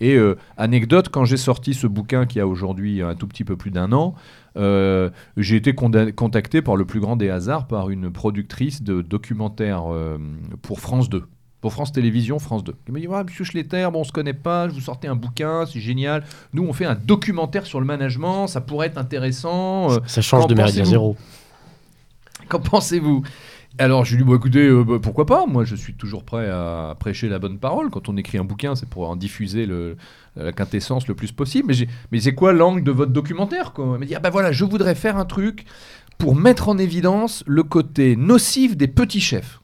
Et 0.00 0.14
euh, 0.14 0.36
anecdote, 0.56 1.08
quand 1.08 1.24
j'ai 1.24 1.36
sorti 1.36 1.74
ce 1.74 1.86
bouquin 1.86 2.26
qui 2.26 2.40
a 2.40 2.46
aujourd'hui 2.46 3.02
un 3.02 3.14
tout 3.14 3.26
petit 3.26 3.44
peu 3.44 3.56
plus 3.56 3.70
d'un 3.70 3.92
an, 3.92 4.14
euh, 4.56 5.10
j'ai 5.36 5.56
été 5.56 5.74
contacté 5.74 6.60
par 6.60 6.76
le 6.76 6.84
plus 6.84 7.00
grand 7.00 7.16
des 7.16 7.30
hasards 7.30 7.66
par 7.66 7.90
une 7.90 8.10
productrice 8.10 8.82
de 8.82 9.00
documentaires 9.00 9.92
euh, 9.92 10.18
pour 10.62 10.80
France 10.80 11.08
2. 11.08 11.24
Pour 11.60 11.72
France 11.72 11.92
Télévisions, 11.92 12.38
France 12.38 12.62
2. 12.64 12.74
Il 12.88 12.92
m'a 12.92 13.00
dit 13.00 13.08
Monsieur 13.08 13.44
Schletter, 13.44 13.88
bon, 13.92 14.00
on 14.00 14.04
se 14.04 14.12
connaît 14.12 14.34
pas, 14.34 14.68
je 14.68 14.74
vous 14.74 14.80
sortais 14.80 15.08
un 15.08 15.16
bouquin, 15.16 15.64
c'est 15.66 15.80
génial. 15.80 16.24
Nous, 16.52 16.62
on 16.62 16.72
fait 16.72 16.84
un 16.84 16.94
documentaire 16.94 17.64
sur 17.64 17.80
le 17.80 17.86
management, 17.86 18.46
ça 18.46 18.60
pourrait 18.60 18.88
être 18.88 18.98
intéressant. 18.98 19.88
ça 20.06 20.20
change 20.20 20.46
de 20.46 20.54
Méridien 20.54 20.84
Zéro. 20.84 21.16
Qu'en 22.48 22.60
pensez-vous? 22.60 23.24
Alors 23.78 24.04
je 24.04 24.16
lui 24.16 24.24
dis, 24.24 24.32
écoutez, 24.32 24.66
euh, 24.66 24.84
bah, 24.84 24.98
pourquoi 25.00 25.26
pas? 25.26 25.46
Moi 25.46 25.64
je 25.64 25.74
suis 25.74 25.94
toujours 25.94 26.24
prêt 26.24 26.48
à 26.48 26.96
prêcher 26.98 27.28
la 27.28 27.38
bonne 27.38 27.58
parole. 27.58 27.90
Quand 27.90 28.08
on 28.08 28.16
écrit 28.16 28.38
un 28.38 28.44
bouquin, 28.44 28.74
c'est 28.74 28.88
pour 28.88 29.08
en 29.08 29.16
diffuser 29.16 29.66
le, 29.66 29.96
la 30.36 30.52
quintessence 30.52 31.08
le 31.08 31.14
plus 31.14 31.32
possible. 31.32 31.68
Mais, 31.68 31.86
mais 32.12 32.20
c'est 32.20 32.34
quoi 32.34 32.52
l'angle 32.52 32.82
de 32.82 32.90
votre 32.90 33.12
documentaire 33.12 33.72
quoi? 33.72 33.92
Il 33.94 34.00
m'a 34.00 34.06
dit, 34.06 34.14
ah 34.14 34.20
ben 34.20 34.30
voilà, 34.30 34.52
je 34.52 34.64
voudrais 34.64 34.94
faire 34.94 35.16
un 35.16 35.24
truc 35.24 35.64
pour 36.18 36.34
mettre 36.34 36.68
en 36.68 36.78
évidence 36.78 37.44
le 37.46 37.62
côté 37.62 38.16
nocif 38.16 38.76
des 38.76 38.88
petits 38.88 39.20
chefs. 39.20 39.60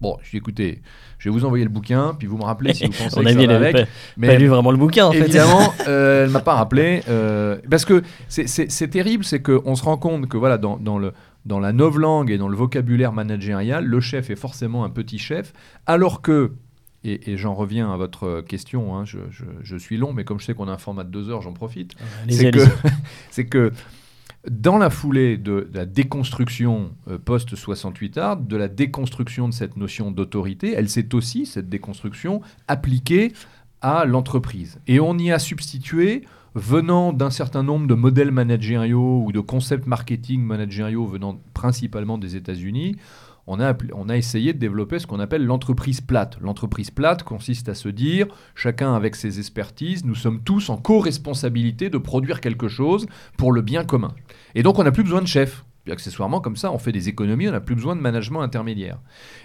Bon, 0.00 0.18
je 0.22 0.30
lui 0.30 0.38
écoutez, 0.38 0.82
je 1.18 1.30
vais 1.30 1.32
vous 1.32 1.46
envoyer 1.46 1.64
le 1.64 1.70
bouquin, 1.70 2.14
puis 2.18 2.28
vous 2.28 2.36
me 2.36 2.44
rappelez 2.44 2.74
si 2.74 2.84
vous 2.84 2.92
pensez 2.98 3.22
que 3.22 3.30
ça 3.30 3.46
va 3.46 3.54
avec. 3.54 3.76
Pas, 3.76 3.84
mais 4.18 4.28
pas 4.28 4.36
lu 4.36 4.46
vraiment 4.46 4.70
le 4.70 4.76
bouquin, 4.76 5.06
en 5.06 5.12
fait. 5.12 5.20
Évidemment, 5.20 5.72
euh, 5.88 6.24
elle 6.24 6.30
m'a 6.30 6.40
pas 6.40 6.54
rappelé. 6.54 7.02
Euh, 7.08 7.56
parce 7.70 7.84
que 7.84 8.02
c'est 8.28 8.88
terrible, 8.88 9.24
c'est 9.24 9.40
qu'on 9.40 9.74
se 9.74 9.82
rend 9.82 9.96
compte 9.96 10.28
que 10.28 10.36
voilà, 10.36 10.58
dans, 10.58 10.76
dans 10.76 10.98
le, 10.98 11.12
dans 11.46 11.60
la 11.60 11.72
novlangue 11.72 12.30
et 12.30 12.38
dans 12.38 12.48
le 12.48 12.56
vocabulaire 12.56 13.12
managérial, 13.12 13.86
le 13.86 14.00
chef 14.00 14.30
est 14.30 14.36
forcément 14.36 14.84
un 14.84 14.90
petit 14.90 15.18
chef, 15.18 15.52
alors 15.86 16.20
que, 16.20 16.52
et, 17.04 17.36
j'en 17.36 17.54
reviens 17.54 17.92
à 17.92 17.96
votre 17.96 18.40
question, 18.40 18.96
hein, 18.96 19.04
je, 19.04 19.76
suis 19.76 19.96
long, 19.96 20.12
mais 20.12 20.24
comme 20.24 20.40
je 20.40 20.44
sais 20.44 20.54
qu'on 20.54 20.68
a 20.68 20.72
un 20.72 20.78
format 20.78 21.04
de 21.04 21.10
deux 21.10 21.30
heures, 21.30 21.42
j'en 21.42 21.52
profite, 21.52 21.94
c'est 22.28 22.50
que, 22.50 23.42
que 23.42 23.72
dans 24.50 24.76
la 24.78 24.90
foulée 24.90 25.36
de, 25.36 25.70
la 25.72 25.86
déconstruction 25.86 26.92
euh, 27.08 27.18
post-68 27.18 28.18
art, 28.18 28.36
de 28.36 28.56
la 28.56 28.68
déconstruction 28.68 29.48
de 29.48 29.54
cette 29.54 29.76
notion 29.76 30.10
d'autorité, 30.10 30.72
elle 30.72 30.88
s'est 30.88 31.14
aussi, 31.14 31.46
cette 31.46 31.68
déconstruction, 31.68 32.40
appliquée 32.68 33.32
à 33.82 34.04
l'entreprise. 34.04 34.80
Et 34.86 35.00
on 35.00 35.16
y 35.18 35.30
a 35.30 35.38
substitué 35.38 36.24
venant 36.56 37.12
d'un 37.12 37.28
certain 37.28 37.62
nombre 37.62 37.86
de 37.86 37.94
modèles 37.94 38.30
managériaux 38.30 39.22
ou 39.24 39.30
de 39.30 39.40
concepts 39.40 39.86
marketing 39.86 40.40
managériaux 40.40 41.06
venant 41.06 41.38
principalement 41.52 42.16
des 42.16 42.34
États-Unis, 42.34 42.96
on 43.46 43.60
a, 43.60 43.74
on 43.94 44.08
a 44.08 44.16
essayé 44.16 44.54
de 44.54 44.58
développer 44.58 44.98
ce 44.98 45.06
qu'on 45.06 45.20
appelle 45.20 45.44
l'entreprise 45.44 46.00
plate. 46.00 46.38
L'entreprise 46.40 46.90
plate 46.90 47.22
consiste 47.22 47.68
à 47.68 47.74
se 47.74 47.90
dire, 47.90 48.26
chacun 48.54 48.94
avec 48.94 49.16
ses 49.16 49.38
expertises, 49.38 50.04
nous 50.04 50.14
sommes 50.14 50.42
tous 50.42 50.70
en 50.70 50.78
co-responsabilité 50.78 51.90
de 51.90 51.98
produire 51.98 52.40
quelque 52.40 52.68
chose 52.68 53.06
pour 53.36 53.52
le 53.52 53.60
bien 53.60 53.84
commun. 53.84 54.14
Et 54.54 54.62
donc 54.62 54.78
on 54.78 54.84
n'a 54.84 54.92
plus 54.92 55.04
besoin 55.04 55.20
de 55.20 55.28
chef. 55.28 55.64
Puis 55.84 55.92
accessoirement, 55.92 56.40
comme 56.40 56.56
ça, 56.56 56.72
on 56.72 56.78
fait 56.78 56.90
des 56.90 57.08
économies, 57.08 57.48
on 57.48 57.52
n'a 57.52 57.60
plus 57.60 57.76
besoin 57.76 57.94
de 57.94 58.00
management 58.00 58.40
intermédiaire. 58.40 58.98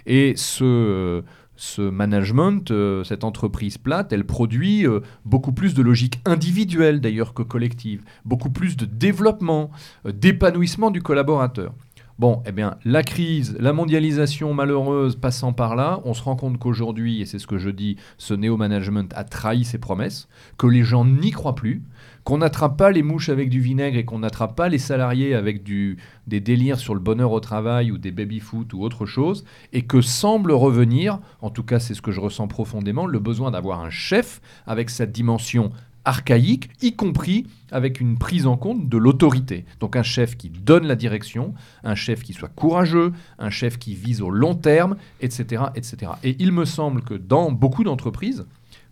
Et 0.08 0.34
ce, 0.38 1.24
ce 1.62 1.84
management, 1.84 2.72
euh, 2.72 3.04
cette 3.04 3.24
entreprise 3.24 3.78
plate, 3.78 4.12
elle 4.14 4.26
produit 4.26 4.88
euh, 4.88 5.02
beaucoup 5.26 5.52
plus 5.52 5.76
de 5.76 5.84
logique 5.84 6.20
individuelle 6.26 7.02
d'ailleurs 7.02 7.36
que 7.36 7.44
collective, 7.44 8.04
beaucoup 8.26 8.50
plus 8.50 8.76
de 8.76 8.86
développement, 8.86 9.70
euh, 10.08 10.12
d'épanouissement 10.12 10.90
du 10.90 11.04
collaborateur. 11.04 11.76
Bon, 12.18 12.42
eh 12.48 12.52
bien, 12.52 12.78
la 12.84 13.04
crise, 13.04 13.56
la 13.60 13.74
mondialisation 13.74 14.56
malheureuse 14.56 15.16
passant 15.16 15.54
par 15.54 15.76
là, 15.76 16.02
on 16.04 16.16
se 16.16 16.24
rend 16.24 16.36
compte 16.36 16.58
qu'aujourd'hui, 16.58 17.22
et 17.22 17.28
c'est 17.28 17.38
ce 17.38 17.46
que 17.46 17.60
je 17.60 17.70
dis, 17.70 17.96
ce 18.18 18.34
néo-management 18.34 19.14
a 19.16 19.24
trahi 19.24 19.64
ses 19.64 19.78
promesses, 19.78 20.30
que 20.58 20.66
les 20.66 20.84
gens 20.84 21.06
n'y 21.06 21.30
croient 21.30 21.56
plus, 21.56 21.84
qu'on 22.24 22.40
n'attrape 22.40 22.78
pas 22.78 22.92
les 22.92 23.04
mouches 23.04 23.30
avec 23.30 23.50
du 23.50 23.60
vinaigre 23.60 23.98
et 23.98 24.06
qu'on 24.06 24.20
n'attrape 24.20 24.56
pas 24.56 24.70
les 24.70 24.78
salariés 24.78 25.34
avec 25.34 25.64
des 25.64 26.40
délires 26.40 26.80
sur 26.80 26.94
le 26.94 27.00
bonheur 27.00 27.32
au 27.32 27.40
travail 27.40 27.92
ou 27.92 27.98
des 27.98 28.12
baby-foot 28.12 28.74
ou 28.74 28.84
autre 28.84 29.06
chose, 29.06 29.44
et 29.74 29.82
que 29.84 30.02
semble 30.02 30.52
revenir, 30.52 31.20
en 31.42 31.50
tout 31.50 31.64
cas 31.64 31.80
c'est 31.80 31.94
ce 31.94 32.02
que 32.02 32.12
je 32.12 32.20
ressens 32.20 32.48
profondément, 32.48 33.06
le 33.06 33.20
besoin 33.20 33.52
d'avoir 33.52 33.82
un 33.82 33.90
chef 33.90 34.42
avec 34.68 34.90
cette 34.90 35.12
dimension 35.12 35.72
archaïque, 36.04 36.70
y 36.82 36.96
compris 36.96 37.46
avec 37.72 38.02
une 38.02 38.18
prise 38.18 38.48
en 38.48 38.58
compte 38.58 38.90
de 38.90 38.98
l'autorité. 38.98 39.66
Donc 39.80 39.96
un 39.96 40.04
chef 40.04 40.36
qui 40.36 40.50
donne 40.50 40.88
la 40.88 40.96
direction, 40.96 41.54
un 41.84 41.94
chef 41.94 42.24
qui 42.24 42.34
soit 42.34 42.50
courageux, 42.50 43.14
un 43.38 43.52
chef 43.52 43.78
qui 43.78 43.94
vise 43.94 44.22
au 44.22 44.32
long 44.32 44.56
terme, 44.56 44.96
etc. 45.20 45.64
etc. 45.76 46.14
Et 46.24 46.36
il 46.40 46.54
me 46.54 46.66
semble 46.66 47.04
que 47.04 47.14
dans 47.14 47.52
beaucoup 47.52 47.84
d'entreprises, 47.84 48.46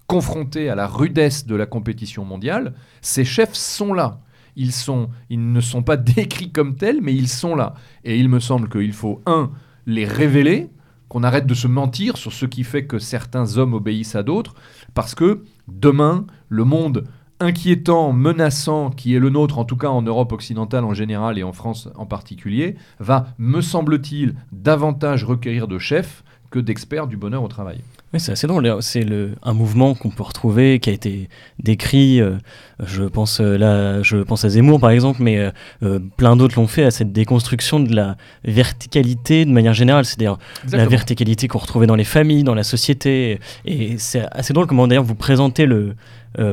confrontés 0.10 0.70
à 0.70 0.76
la 0.76 0.88
rudesse 0.88 1.46
de 1.46 1.56
la 1.56 1.68
compétition 1.68 2.26
mondiale, 2.26 2.74
ces 3.02 3.24
chefs 3.24 3.54
sont 3.54 3.94
là. 3.94 4.22
Ils, 4.56 4.72
sont, 4.72 5.10
ils 5.30 5.54
ne 5.54 5.62
sont 5.62 5.84
pas 5.84 5.98
décrits 6.16 6.52
comme 6.52 6.76
tels, 6.76 7.00
mais 7.00 7.14
ils 7.14 7.30
sont 7.30 7.56
là. 7.56 7.76
Et 8.04 8.18
il 8.18 8.28
me 8.28 8.40
semble 8.40 8.70
qu'il 8.70 8.92
faut, 8.92 9.22
un, 9.28 9.52
les 9.86 10.06
révéler, 10.06 10.68
qu'on 11.10 11.24
arrête 11.24 11.46
de 11.46 11.54
se 11.54 11.68
mentir 11.68 12.18
sur 12.18 12.34
ce 12.34 12.48
qui 12.48 12.64
fait 12.64 12.86
que 12.86 12.98
certains 12.98 13.58
hommes 13.58 13.76
obéissent 13.76 14.16
à 14.16 14.24
d'autres, 14.24 14.56
parce 14.96 15.14
que 15.14 15.44
demain, 15.68 16.26
le 16.50 16.64
monde 16.64 17.06
inquiétant, 17.40 18.12
menaçant 18.12 18.90
qui 18.90 19.14
est 19.14 19.20
le 19.20 19.30
nôtre, 19.30 19.60
en 19.60 19.66
tout 19.66 19.78
cas 19.78 19.90
en 19.90 20.02
Europe 20.02 20.32
occidentale 20.34 20.84
en 20.84 20.94
général 20.94 21.38
et 21.38 21.44
en 21.44 21.54
France 21.54 21.88
en 21.96 22.06
particulier, 22.08 22.76
va, 23.00 23.28
me 23.38 23.62
semble-t-il, 23.62 24.36
davantage 24.52 25.24
requérir 25.24 25.68
de 25.68 25.78
chefs 25.78 26.24
que 26.52 26.60
d'experts 26.60 27.08
du 27.08 27.18
bonheur 27.18 27.44
au 27.44 27.48
travail. 27.48 27.80
Oui, 28.12 28.20
c'est 28.20 28.32
assez 28.32 28.48
drôle. 28.48 28.68
C'est 28.82 29.06
un 29.44 29.54
mouvement 29.54 29.94
qu'on 29.94 30.10
peut 30.10 30.24
retrouver, 30.24 30.80
qui 30.80 30.90
a 30.90 30.94
été 30.94 31.30
décrit. 31.60 32.20
Euh, 32.20 32.38
je 32.84 33.04
pense 33.04 33.40
euh, 33.40 33.56
là, 33.56 34.02
je 34.02 34.18
pense 34.18 34.46
à 34.46 34.50
Zemmour 34.50 34.80
par 34.80 34.90
exemple, 34.90 35.22
mais 35.22 35.52
euh, 35.84 36.00
plein 36.18 36.36
d'autres 36.36 36.60
l'ont 36.60 36.66
fait 36.66 36.84
à 36.84 36.92
cette 36.92 37.12
déconstruction 37.12 37.80
de 37.80 37.96
la 37.96 38.18
verticalité 38.44 39.46
de 39.46 39.52
manière 39.52 39.76
générale, 39.76 40.06
c'est-à-dire 40.06 40.40
la 40.72 40.88
verticalité 40.88 41.48
qu'on 41.48 41.60
retrouvait 41.60 41.86
dans 41.86 41.96
les 41.96 42.04
familles, 42.04 42.44
dans 42.44 42.56
la 42.56 42.64
société. 42.64 43.40
Et 43.66 44.00
c'est 44.00 44.26
assez 44.32 44.54
drôle 44.54 44.66
comment 44.66 44.88
d'ailleurs 44.88 45.04
vous 45.04 45.16
présentez 45.16 45.68
le 45.68 45.96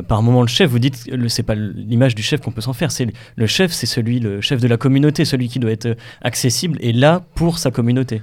par 0.07 0.21
moment 0.21 0.41
le 0.41 0.47
chef. 0.47 0.69
Vous 0.69 0.79
dites 0.79 1.05
que 1.09 1.27
c'est 1.27 1.43
pas 1.43 1.55
l'image 1.55 2.13
du 2.13 2.21
chef 2.21 2.41
qu'on 2.41 2.51
peut 2.51 2.61
s'en 2.61 2.73
faire. 2.73 2.91
C'est 2.91 3.07
le 3.35 3.47
chef, 3.47 3.71
c'est 3.71 3.85
celui, 3.85 4.19
le 4.19 4.41
chef 4.41 4.59
de 4.59 4.67
la 4.67 4.77
communauté, 4.77 5.25
celui 5.25 5.49
qui 5.49 5.59
doit 5.59 5.71
être 5.71 5.97
accessible 6.21 6.77
et 6.81 6.93
là 6.93 7.23
pour 7.35 7.57
sa 7.57 7.71
communauté. 7.71 8.21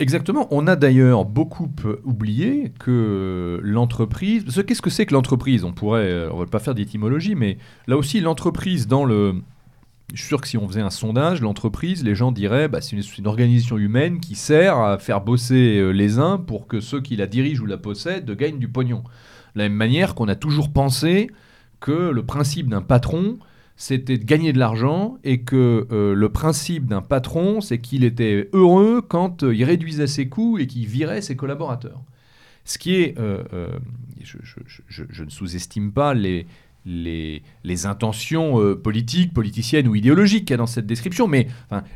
Exactement. 0.00 0.46
On 0.52 0.68
a 0.68 0.76
d'ailleurs 0.76 1.24
beaucoup 1.24 1.68
oublié 2.04 2.72
que 2.78 3.60
l'entreprise. 3.64 4.44
Qu'est-ce 4.64 4.82
que 4.82 4.90
c'est 4.90 5.06
que 5.06 5.14
l'entreprise? 5.14 5.64
On 5.64 5.72
pourrait, 5.72 6.08
euh, 6.08 6.30
on 6.32 6.38
va 6.38 6.46
pas 6.46 6.60
faire 6.60 6.74
d'étymologie, 6.74 7.34
mais 7.34 7.58
là 7.88 7.96
aussi 7.96 8.20
l'entreprise 8.20 8.86
dans 8.86 9.04
le. 9.04 9.42
Je 10.14 10.20
suis 10.20 10.28
sûr 10.28 10.40
que 10.40 10.48
si 10.48 10.56
on 10.56 10.66
faisait 10.68 10.80
un 10.80 10.90
sondage, 10.90 11.42
l'entreprise, 11.42 12.02
les 12.04 12.14
gens 12.14 12.32
diraient, 12.32 12.68
bah, 12.68 12.80
c'est 12.80 12.96
une, 12.96 13.26
organisation 13.26 13.76
humaine 13.76 14.20
qui 14.20 14.36
sert 14.36 14.78
à 14.78 14.98
faire 14.98 15.20
bosser 15.20 15.78
euh, 15.78 15.90
les 15.90 16.18
uns 16.18 16.38
pour 16.38 16.66
que 16.66 16.80
ceux 16.80 17.00
qui 17.02 17.16
la 17.16 17.26
dirigent 17.26 17.62
ou 17.62 17.66
la 17.66 17.76
possèdent 17.76 18.30
gagnent 18.30 18.58
du 18.58 18.68
pognon. 18.68 19.02
De 19.54 19.60
la 19.60 19.64
même 19.64 19.76
manière 19.76 20.14
qu'on 20.14 20.28
a 20.28 20.36
toujours 20.36 20.72
pensé 20.72 21.28
que 21.80 22.10
le 22.10 22.24
principe 22.24 22.68
d'un 22.68 22.82
patron, 22.82 23.38
c'était 23.78 24.18
de 24.18 24.24
gagner 24.24 24.52
de 24.52 24.58
l'argent 24.58 25.18
et 25.22 25.42
que 25.42 25.86
euh, 25.92 26.12
le 26.12 26.28
principe 26.30 26.86
d'un 26.86 27.00
patron, 27.00 27.60
c'est 27.60 27.78
qu'il 27.78 28.02
était 28.02 28.50
heureux 28.52 29.00
quand 29.00 29.44
euh, 29.44 29.54
il 29.54 29.62
réduisait 29.62 30.08
ses 30.08 30.28
coûts 30.28 30.58
et 30.58 30.66
qu'il 30.66 30.84
virait 30.84 31.22
ses 31.22 31.36
collaborateurs. 31.36 32.02
Ce 32.64 32.76
qui 32.76 32.96
est, 32.96 33.16
euh, 33.18 33.44
je, 34.20 35.22
ne 35.22 35.30
sous-estime 35.30 35.92
pas 35.92 36.12
les, 36.12 36.46
intentions 37.84 38.74
politiques, 38.74 39.32
politiciennes 39.32 39.86
ou 39.86 39.94
idéologiques 39.94 40.46
qu'il 40.46 40.54
y 40.54 40.54
a 40.54 40.58
dans 40.58 40.66
cette 40.66 40.86
description, 40.86 41.28
mais 41.28 41.46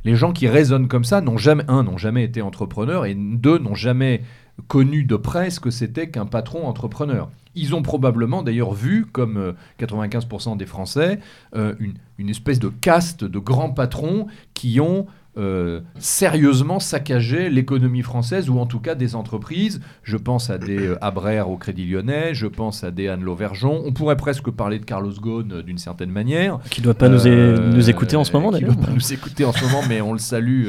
les 0.04 0.14
gens 0.14 0.32
qui 0.32 0.48
raisonnent 0.48 0.88
comme 0.88 1.04
ça 1.04 1.20
n'ont 1.20 1.36
jamais, 1.36 1.64
un, 1.68 1.82
n'ont 1.82 1.98
jamais 1.98 2.24
été 2.24 2.40
entrepreneurs 2.40 3.04
et 3.04 3.14
deux, 3.14 3.58
n'ont 3.58 3.74
jamais 3.74 4.22
connu 4.68 5.04
de 5.04 5.16
près 5.16 5.50
ce 5.50 5.60
que 5.60 5.70
c'était 5.70 6.08
qu'un 6.08 6.26
patron 6.26 6.66
entrepreneur. 6.66 7.28
Ils 7.54 7.75
ont 7.75 7.82
probablement 7.82 8.42
d'ailleurs 8.42 8.73
vu, 8.73 9.06
comme 9.06 9.54
95% 9.80 10.52
euh, 10.52 10.56
des 10.56 10.66
Français, 10.66 11.18
euh, 11.54 11.75
une, 11.78 11.94
une, 12.18 12.28
espèce 12.28 12.59
de 12.59 12.68
caste 12.68 13.25
de 13.25 13.38
grands 13.38 13.71
patrons 13.71 14.26
qui 14.54 14.80
ont 14.80 15.06
euh, 15.38 15.80
sérieusement 15.99 16.78
saccagé 16.78 17.49
l'économie 17.49 18.02
française 18.02 18.50
ou 18.50 18.59
en 18.59 18.66
tout 18.66 18.80
cas 18.80 18.94
des 18.94 19.14
entreprises. 19.14 19.80
Je 20.02 20.18
pense 20.18 20.50
à 20.50 20.59
des 20.59 20.88
euh, 20.88 21.44
au 21.47 21.56
Crédit 21.56 21.87
Lyonnais, 21.87 22.35
je 22.35 22.47
pense 22.47 22.85
à 22.85 22.90
des 22.90 23.09
Anne 23.09 23.23
Lauvergeon. 23.23 23.82
On 23.87 23.92
pourrait 23.92 24.18
presque 24.18 24.50
parler 24.50 24.78
de 24.78 24.85
Carlos 24.85 25.14
Ghosn 25.18 25.62
d'une 25.62 25.78
certaine 25.78 26.11
manière. 26.11 26.59
Qui 26.71 26.82
ne 26.82 26.85
doit 26.85 26.94
pas 26.94 27.09
nous, 27.09 27.25
nous, 27.25 27.88
écouter 27.88 28.16
en 28.16 28.25
ce 28.25 28.32
moment 28.35 28.50
d'ailleurs. 28.50 28.73
Qui 28.73 28.76
ne 28.76 28.80
doit 28.82 28.88
pas 28.88 28.92
nous 28.92 29.12
écouter 29.14 29.47
en 29.47 29.52
ce 29.52 29.64
moment, 29.64 29.80
mais 29.88 30.02
on 30.02 30.12
le 30.12 30.18
salue, 30.18 30.66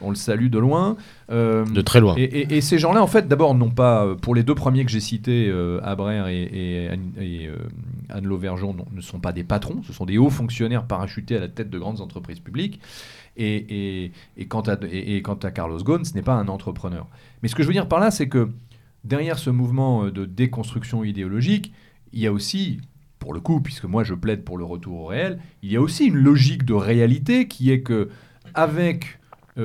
on 0.00 0.10
le 0.10 0.16
salue 0.16 0.48
de 0.48 0.58
loin. 0.58 0.96
de 1.28 1.80
très 1.80 2.00
loin. 2.00 2.14
Et, 2.16 2.60
ces 2.60 2.78
gens-là, 2.78 3.02
en 3.02 3.06
fait, 3.06 3.28
d'abord, 3.28 3.54
non 3.54 3.70
pas 3.70 4.14
pour 4.20 4.34
les 4.34 4.42
deux 4.42 4.54
premiers 4.54 4.84
que 4.84 4.90
j'ai 4.90 5.00
cités, 5.00 5.52
Abraire 5.82 6.28
et, 6.28 6.88
et, 7.20 7.50
Anne 8.08 8.26
Lauvergeon, 8.26 8.76
ne 8.90 9.00
sont 9.00 9.20
pas 9.20 9.32
des 9.32 9.44
patrons, 9.44 9.82
ce 9.82 9.92
sont 9.92 10.06
des 10.06 10.18
hauts 10.18 10.30
fonctionnaires 10.30 10.84
parachutés 10.84 11.36
à 11.36 11.40
la 11.40 11.48
tête 11.48 11.70
de 11.70 11.78
grandes 11.78 12.00
entreprises 12.00 12.40
publiques. 12.40 12.80
Et, 13.36 14.12
quant 14.48 14.62
à, 14.62 14.76
et, 14.90 15.22
quant 15.22 15.34
à 15.34 15.50
Carlos 15.50 15.78
Ghosn, 15.78 16.04
ce 16.04 16.14
n'est 16.14 16.22
pas 16.22 16.34
un 16.34 16.48
entrepreneur. 16.48 17.06
Mais 17.42 17.48
ce 17.48 17.54
que 17.54 17.62
je 17.62 17.68
veux 17.68 17.74
dire 17.74 17.88
par 17.88 18.00
là, 18.00 18.10
c'est 18.10 18.28
que 18.28 18.50
derrière 19.04 19.38
ce 19.38 19.50
mouvement 19.50 20.04
euh, 20.04 20.10
de 20.10 20.24
déconstruction 20.24 21.04
idéologique, 21.04 21.72
il 22.12 22.20
y 22.20 22.26
a 22.26 22.32
aussi, 22.32 22.80
pour 23.18 23.32
le 23.32 23.40
coup, 23.40 23.60
puisque 23.60 23.84
moi 23.84 24.02
je 24.02 24.14
plaide 24.14 24.44
pour 24.44 24.58
le 24.58 24.64
retour 24.64 25.00
au 25.00 25.06
réel, 25.06 25.38
il 25.62 25.70
y 25.70 25.76
a 25.76 25.80
aussi 25.80 26.06
une 26.06 26.16
logique 26.16 26.64
de 26.64 26.74
réalité 26.74 27.46
qui 27.46 27.70
est 27.70 27.82
que 27.82 28.08
avec 28.54 29.04
euh, 29.04 29.17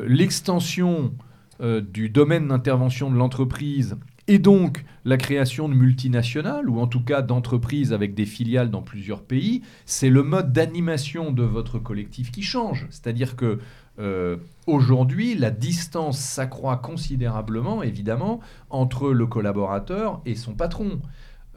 l'extension 0.05 1.13
euh, 1.61 1.81
du 1.81 2.09
domaine 2.09 2.47
d'intervention 2.47 3.11
de 3.11 3.15
l'entreprise 3.15 3.95
et 4.27 4.39
donc 4.39 4.85
la 5.05 5.17
création 5.17 5.67
de 5.69 5.73
multinationales, 5.73 6.69
ou 6.69 6.79
en 6.79 6.87
tout 6.87 7.03
cas 7.03 7.21
d'entreprises 7.21 7.93
avec 7.93 8.15
des 8.15 8.25
filiales 8.25 8.71
dans 8.71 8.81
plusieurs 8.81 9.21
pays, 9.21 9.61
c'est 9.85 10.09
le 10.09 10.23
mode 10.23 10.53
d'animation 10.53 11.31
de 11.31 11.43
votre 11.43 11.77
collectif 11.77 12.31
qui 12.31 12.41
change. 12.41 12.87
C'est-à-dire 12.89 13.35
que 13.35 13.59
euh, 13.99 14.37
aujourd'hui, 14.65 15.35
la 15.35 15.51
distance 15.51 16.17
s'accroît 16.19 16.77
considérablement, 16.77 17.83
évidemment, 17.83 18.39
entre 18.69 19.11
le 19.11 19.27
collaborateur 19.27 20.21
et 20.25 20.35
son 20.35 20.53
patron. 20.53 21.01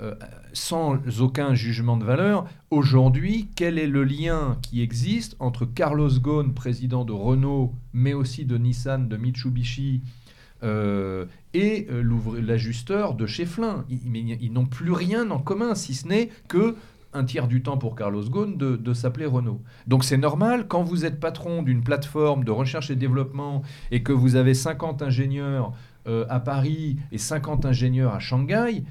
Euh, 0.03 0.15
sans 0.53 0.99
aucun 1.21 1.55
jugement 1.55 1.97
de 1.97 2.05
valeur, 2.05 2.47
aujourd'hui, 2.71 3.49
quel 3.57 3.79
est 3.79 3.87
le 3.87 4.05
lien 4.05 4.59
qui 4.61 4.83
existe 4.83 5.37
entre 5.39 5.65
Carlos 5.65 6.11
Ghosn, 6.21 6.53
président 6.53 7.07
de 7.07 7.13
Renault, 7.13 7.73
mais 7.95 8.13
aussi 8.13 8.45
de 8.45 8.59
Nissan, 8.59 9.09
de 9.09 9.17
Mitsubishi, 9.17 10.03
euh, 10.63 11.25
et 11.55 11.87
euh, 11.91 12.03
l'ajusteur 12.43 13.15
de 13.15 13.27
chez. 13.27 13.47
Ils, 13.89 14.53
n'ont 14.53 14.67
plus 14.67 14.93
rien 14.93 15.31
en 15.31 15.39
commun, 15.39 15.75
si 15.75 15.95
ce 15.95 16.09
n'est 16.09 16.31
que 16.49 16.77
un 17.15 17.25
tiers 17.25 17.49
du 17.49 17.63
temps 17.63 17.79
pour 17.79 17.97
Carlos 17.97 18.29
Ghosn 18.29 18.59
de, 18.59 18.93
s'appeler 18.93 19.25
Renault. 19.25 19.63
Donc 19.87 20.05
c'est 20.05 20.19
normal, 20.19 20.69
quand 20.69 20.83
vous 20.83 21.07
êtes 21.07 21.19
patron 21.21 21.63
d'une 21.63 21.83
plateforme 21.83 22.45
de 22.45 22.51
recherche 22.51 22.91
et 22.91 22.97
développement 22.97 23.63
et 23.91 24.03
que 24.03 24.13
vous 24.13 24.37
avez 24.37 24.53
50 24.53 25.01
ingénieurs 25.01 25.73
à 26.07 26.41
Paris 26.41 26.99
et 27.13 27.19
50 27.19 27.65
ingénieurs 27.65 28.13
à 28.13 28.19
Shanghai, 28.19 28.85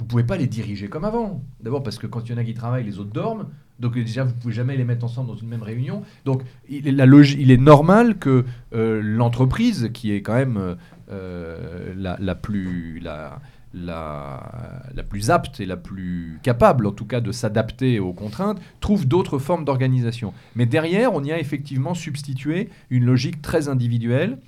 vous 0.00 0.06
pouvez 0.06 0.24
pas 0.24 0.38
les 0.38 0.46
diriger 0.46 0.88
comme 0.88 1.04
avant. 1.04 1.44
D'abord 1.60 1.82
parce 1.82 1.98
que 1.98 2.06
quand 2.06 2.26
il 2.26 2.32
y 2.32 2.34
en 2.34 2.38
a 2.38 2.44
qui 2.44 2.54
travaillent, 2.54 2.84
les 2.84 2.98
autres 2.98 3.12
dorment. 3.12 3.48
Donc 3.80 3.94
déjà, 3.94 4.24
vous 4.24 4.32
pouvez 4.32 4.54
jamais 4.54 4.74
les 4.76 4.84
mettre 4.84 5.04
ensemble 5.04 5.28
dans 5.28 5.36
une 5.36 5.48
même 5.48 5.62
réunion. 5.62 6.02
Donc 6.24 6.42
il 6.70 6.88
est, 6.88 7.32
il 7.38 7.50
est 7.50 7.56
normal 7.60 8.18
que 8.18 8.46
l'entreprise, 8.72 9.90
qui 9.92 10.12
est 10.12 10.22
quand 10.22 10.34
même 10.34 10.76
euh, 11.12 11.92
la, 11.96 12.34
plus, 12.34 12.98
la, 13.00 13.40
la, 13.74 15.02
plus 15.08 15.30
apte 15.30 15.60
et 15.60 15.66
la 15.66 15.76
plus 15.76 16.38
capable, 16.42 16.86
en 16.86 16.92
tout 16.92 17.04
cas, 17.04 17.20
de 17.20 17.30
s'adapter 17.30 18.00
aux 18.00 18.14
contraintes, 18.14 18.58
trouve 18.80 19.06
d'autres 19.06 19.38
formes 19.38 19.66
d'organisation. 19.66 20.32
Mais 20.54 20.64
derrière, 20.64 21.12
on 21.12 21.22
y 21.22 21.30
a 21.30 21.38
effectivement 21.38 21.92
substitué 21.92 22.70
une 22.88 23.04
logique 23.04 23.42
très 23.42 23.68
individuelle, 23.68 24.38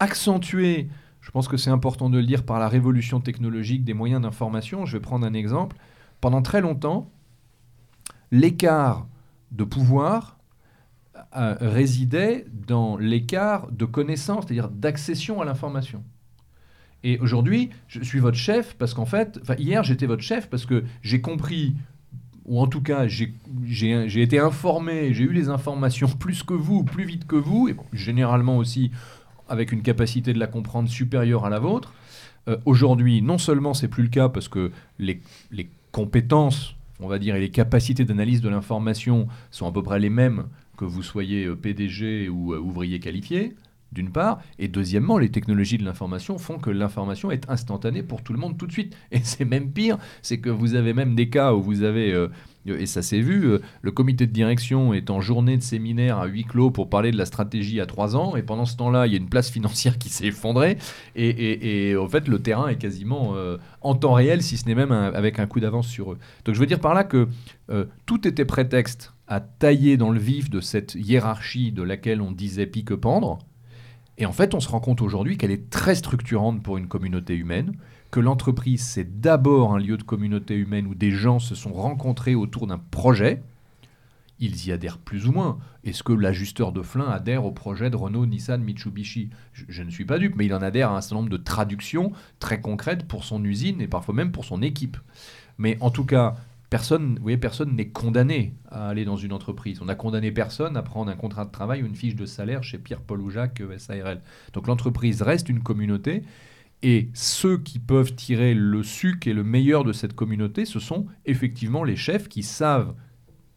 accentuée, 0.00 0.88
je 1.26 1.32
pense 1.32 1.48
que 1.48 1.56
c'est 1.56 1.70
important 1.70 2.08
de 2.08 2.18
le 2.18 2.24
dire, 2.24 2.44
par 2.44 2.60
la 2.60 2.68
révolution 2.68 3.20
technologique 3.20 3.82
des 3.82 3.94
moyens 3.94 4.22
d'information. 4.22 4.86
Je 4.86 4.96
vais 4.96 5.00
prendre 5.00 5.26
un 5.26 5.34
exemple. 5.34 5.76
Pendant 6.20 6.40
très 6.40 6.60
longtemps, 6.60 7.10
l'écart 8.30 9.08
de 9.50 9.64
pouvoir 9.64 10.38
résidait 11.32 12.46
dans 12.68 12.96
l'écart 12.96 13.72
de 13.72 13.84
connaissance, 13.84 14.44
c'est-à-dire 14.46 14.68
d'accession 14.68 15.40
à 15.40 15.44
l'information. 15.44 16.04
Et 17.02 17.18
aujourd'hui, 17.18 17.70
je 17.88 18.04
suis 18.04 18.20
votre 18.20 18.38
chef 18.38 18.76
parce 18.76 18.94
qu'en 18.94 19.04
fait, 19.04 19.40
hier 19.58 19.82
j'étais 19.82 20.06
votre 20.06 20.22
chef 20.22 20.48
parce 20.48 20.64
que 20.64 20.84
j'ai 21.02 21.20
compris, 21.20 21.74
ou 22.44 22.60
en 22.60 22.68
tout 22.68 22.82
cas 22.82 23.08
j'ai 23.08 24.22
été 24.22 24.38
informé, 24.38 25.12
j'ai 25.12 25.24
eu 25.24 25.32
les 25.32 25.48
informations 25.48 26.08
plus 26.20 26.44
que 26.44 26.54
vous, 26.54 26.84
plus 26.84 27.04
vite 27.04 27.26
que 27.26 27.34
vous, 27.34 27.68
et 27.68 27.74
généralement 27.92 28.58
aussi 28.58 28.92
avec 29.48 29.72
une 29.72 29.82
capacité 29.82 30.32
de 30.32 30.38
la 30.38 30.46
comprendre 30.46 30.88
supérieure 30.88 31.44
à 31.44 31.50
la 31.50 31.58
vôtre. 31.58 31.94
Euh, 32.48 32.56
aujourd'hui, 32.64 33.22
non 33.22 33.38
seulement 33.38 33.74
c'est 33.74 33.88
plus 33.88 34.04
le 34.04 34.08
cas 34.08 34.28
parce 34.28 34.48
que 34.48 34.70
les, 34.98 35.20
compétences, 35.92 36.76
on 37.00 37.08
va 37.08 37.18
dire, 37.18 37.36
et 37.36 37.40
les 37.40 37.50
capacités 37.50 38.04
d'analyse 38.04 38.42
de 38.42 38.50
l'information 38.50 39.28
sont 39.50 39.66
à 39.66 39.72
peu 39.72 39.82
près 39.82 39.98
les 39.98 40.10
mêmes 40.10 40.44
que 40.76 40.84
vous 40.84 41.02
soyez 41.02 41.46
euh, 41.46 41.56
PDG 41.56 42.28
ou 42.28 42.52
euh, 42.52 42.58
ouvrier 42.58 43.00
qualifié, 43.00 43.54
d'une 43.92 44.10
part, 44.10 44.42
et 44.58 44.68
deuxièmement, 44.68 45.16
les 45.16 45.30
technologies 45.30 45.78
de 45.78 45.84
l'information 45.84 46.36
font 46.36 46.58
que 46.58 46.68
l'information 46.68 47.30
est 47.30 47.48
instantanée 47.48 48.02
pour 48.02 48.22
tout 48.22 48.34
le 48.34 48.38
monde 48.38 48.58
tout 48.58 48.66
de 48.66 48.72
suite. 48.72 48.94
Et 49.10 49.20
c'est 49.22 49.46
même 49.46 49.70
pire, 49.70 49.96
c'est 50.20 50.38
que 50.38 50.50
vous 50.50 50.74
avez 50.74 50.92
même 50.92 51.14
des 51.14 51.30
cas 51.30 51.54
où 51.54 51.62
vous 51.62 51.82
avez, 51.82 52.28
et 52.68 52.86
ça 52.86 53.02
s'est 53.02 53.20
vu, 53.20 53.58
le 53.82 53.90
comité 53.90 54.26
de 54.26 54.32
direction 54.32 54.94
est 54.94 55.10
en 55.10 55.20
journée 55.20 55.56
de 55.56 55.62
séminaire 55.62 56.18
à 56.18 56.26
huis 56.26 56.44
clos 56.44 56.70
pour 56.70 56.88
parler 56.88 57.10
de 57.10 57.18
la 57.18 57.26
stratégie 57.26 57.80
à 57.80 57.86
trois 57.86 58.16
ans, 58.16 58.36
et 58.36 58.42
pendant 58.42 58.64
ce 58.64 58.76
temps-là, 58.76 59.06
il 59.06 59.12
y 59.12 59.16
a 59.16 59.18
une 59.18 59.28
place 59.28 59.50
financière 59.50 59.98
qui 59.98 60.08
s'est 60.08 60.26
effondrée, 60.26 60.78
et, 61.14 61.90
et, 61.90 61.96
en 61.96 62.08
fait, 62.08 62.28
le 62.28 62.40
terrain 62.40 62.68
est 62.68 62.76
quasiment 62.76 63.34
en 63.82 63.94
temps 63.94 64.14
réel, 64.14 64.42
si 64.42 64.56
ce 64.56 64.66
n'est 64.66 64.74
même 64.74 64.92
avec 64.92 65.38
un 65.38 65.46
coup 65.46 65.60
d'avance 65.60 65.88
sur 65.88 66.12
eux. 66.12 66.18
Donc 66.44 66.54
je 66.54 66.60
veux 66.60 66.66
dire 66.66 66.80
par 66.80 66.94
là 66.94 67.04
que 67.04 67.28
tout 68.06 68.26
était 68.26 68.44
prétexte 68.44 69.12
à 69.28 69.40
tailler 69.40 69.96
dans 69.96 70.10
le 70.10 70.20
vif 70.20 70.50
de 70.50 70.60
cette 70.60 70.94
hiérarchie 70.94 71.72
de 71.72 71.82
laquelle 71.82 72.20
on 72.20 72.30
disait 72.30 72.66
pique-pendre. 72.66 73.38
Et 74.18 74.24
en 74.24 74.32
fait, 74.32 74.54
on 74.54 74.60
se 74.60 74.68
rend 74.68 74.80
compte 74.80 75.02
aujourd'hui 75.02 75.36
qu'elle 75.36 75.50
est 75.50 75.68
très 75.68 75.94
structurante 75.94 76.62
pour 76.62 76.78
une 76.78 76.86
communauté 76.86 77.34
humaine, 77.34 77.72
que 78.10 78.20
l'entreprise, 78.20 78.82
c'est 78.82 79.20
d'abord 79.20 79.74
un 79.74 79.78
lieu 79.78 79.96
de 79.96 80.02
communauté 80.02 80.54
humaine 80.54 80.86
où 80.86 80.94
des 80.94 81.10
gens 81.10 81.38
se 81.38 81.54
sont 81.54 81.72
rencontrés 81.72 82.34
autour 82.34 82.66
d'un 82.66 82.78
projet. 82.78 83.42
Ils 84.38 84.66
y 84.66 84.72
adhèrent 84.72 84.98
plus 84.98 85.26
ou 85.26 85.32
moins. 85.32 85.58
Est-ce 85.84 86.02
que 86.02 86.12
l'ajusteur 86.12 86.72
de 86.72 86.82
flin 86.82 87.08
adhère 87.08 87.44
au 87.44 87.52
projet 87.52 87.88
de 87.88 87.96
Renault, 87.96 88.26
Nissan, 88.26 88.62
Mitsubishi? 88.62 89.30
Je, 89.52 89.82
ne 89.82 89.90
suis 89.90 90.04
pas 90.04 90.18
dupe, 90.18 90.36
mais 90.36 90.46
il 90.46 90.54
en 90.54 90.62
adhère 90.62 90.90
à 90.90 90.98
un 90.98 91.00
certain 91.00 91.16
nombre 91.16 91.30
de 91.30 91.36
traductions 91.38 92.12
très 92.38 92.60
concrètes 92.60 93.08
pour 93.08 93.24
son 93.24 93.42
usine 93.44 93.80
et 93.80 93.88
parfois 93.88 94.14
même 94.14 94.32
pour 94.32 94.44
son 94.44 94.60
équipe. 94.62 94.98
Mais 95.58 95.78
en 95.80 95.90
tout 95.90 96.04
cas, 96.04 96.34
Personne, 96.68 97.14
vous 97.16 97.22
voyez, 97.22 97.36
personne 97.36 97.76
n'est 97.76 97.88
condamné 97.88 98.52
à 98.70 98.88
aller 98.88 99.04
dans 99.04 99.16
une 99.16 99.32
entreprise. 99.32 99.80
On 99.80 99.84
n'a 99.84 99.94
condamné 99.94 100.32
personne 100.32 100.76
à 100.76 100.82
prendre 100.82 101.10
un 101.12 101.14
contrat 101.14 101.44
de 101.44 101.52
travail 101.52 101.82
ou 101.82 101.86
une 101.86 101.94
fiche 101.94 102.16
de 102.16 102.26
salaire 102.26 102.64
chez 102.64 102.78
Pierre, 102.78 103.00
Paul 103.00 103.20
ou 103.20 103.30
Jacques 103.30 103.60
euh, 103.60 103.78
SARL. 103.78 104.20
Donc 104.52 104.66
l'entreprise 104.66 105.22
reste 105.22 105.48
une 105.48 105.62
communauté 105.62 106.24
et 106.82 107.08
ceux 107.14 107.58
qui 107.58 107.78
peuvent 107.78 108.14
tirer 108.14 108.54
le 108.54 108.82
suc 108.82 109.26
et 109.26 109.32
le 109.32 109.42
meilleur 109.42 109.84
de 109.84 109.92
cette 109.92 110.14
communauté, 110.14 110.64
ce 110.64 110.78
sont 110.78 111.06
effectivement 111.24 111.84
les 111.84 111.96
chefs 111.96 112.28
qui 112.28 112.42
savent 112.42 112.94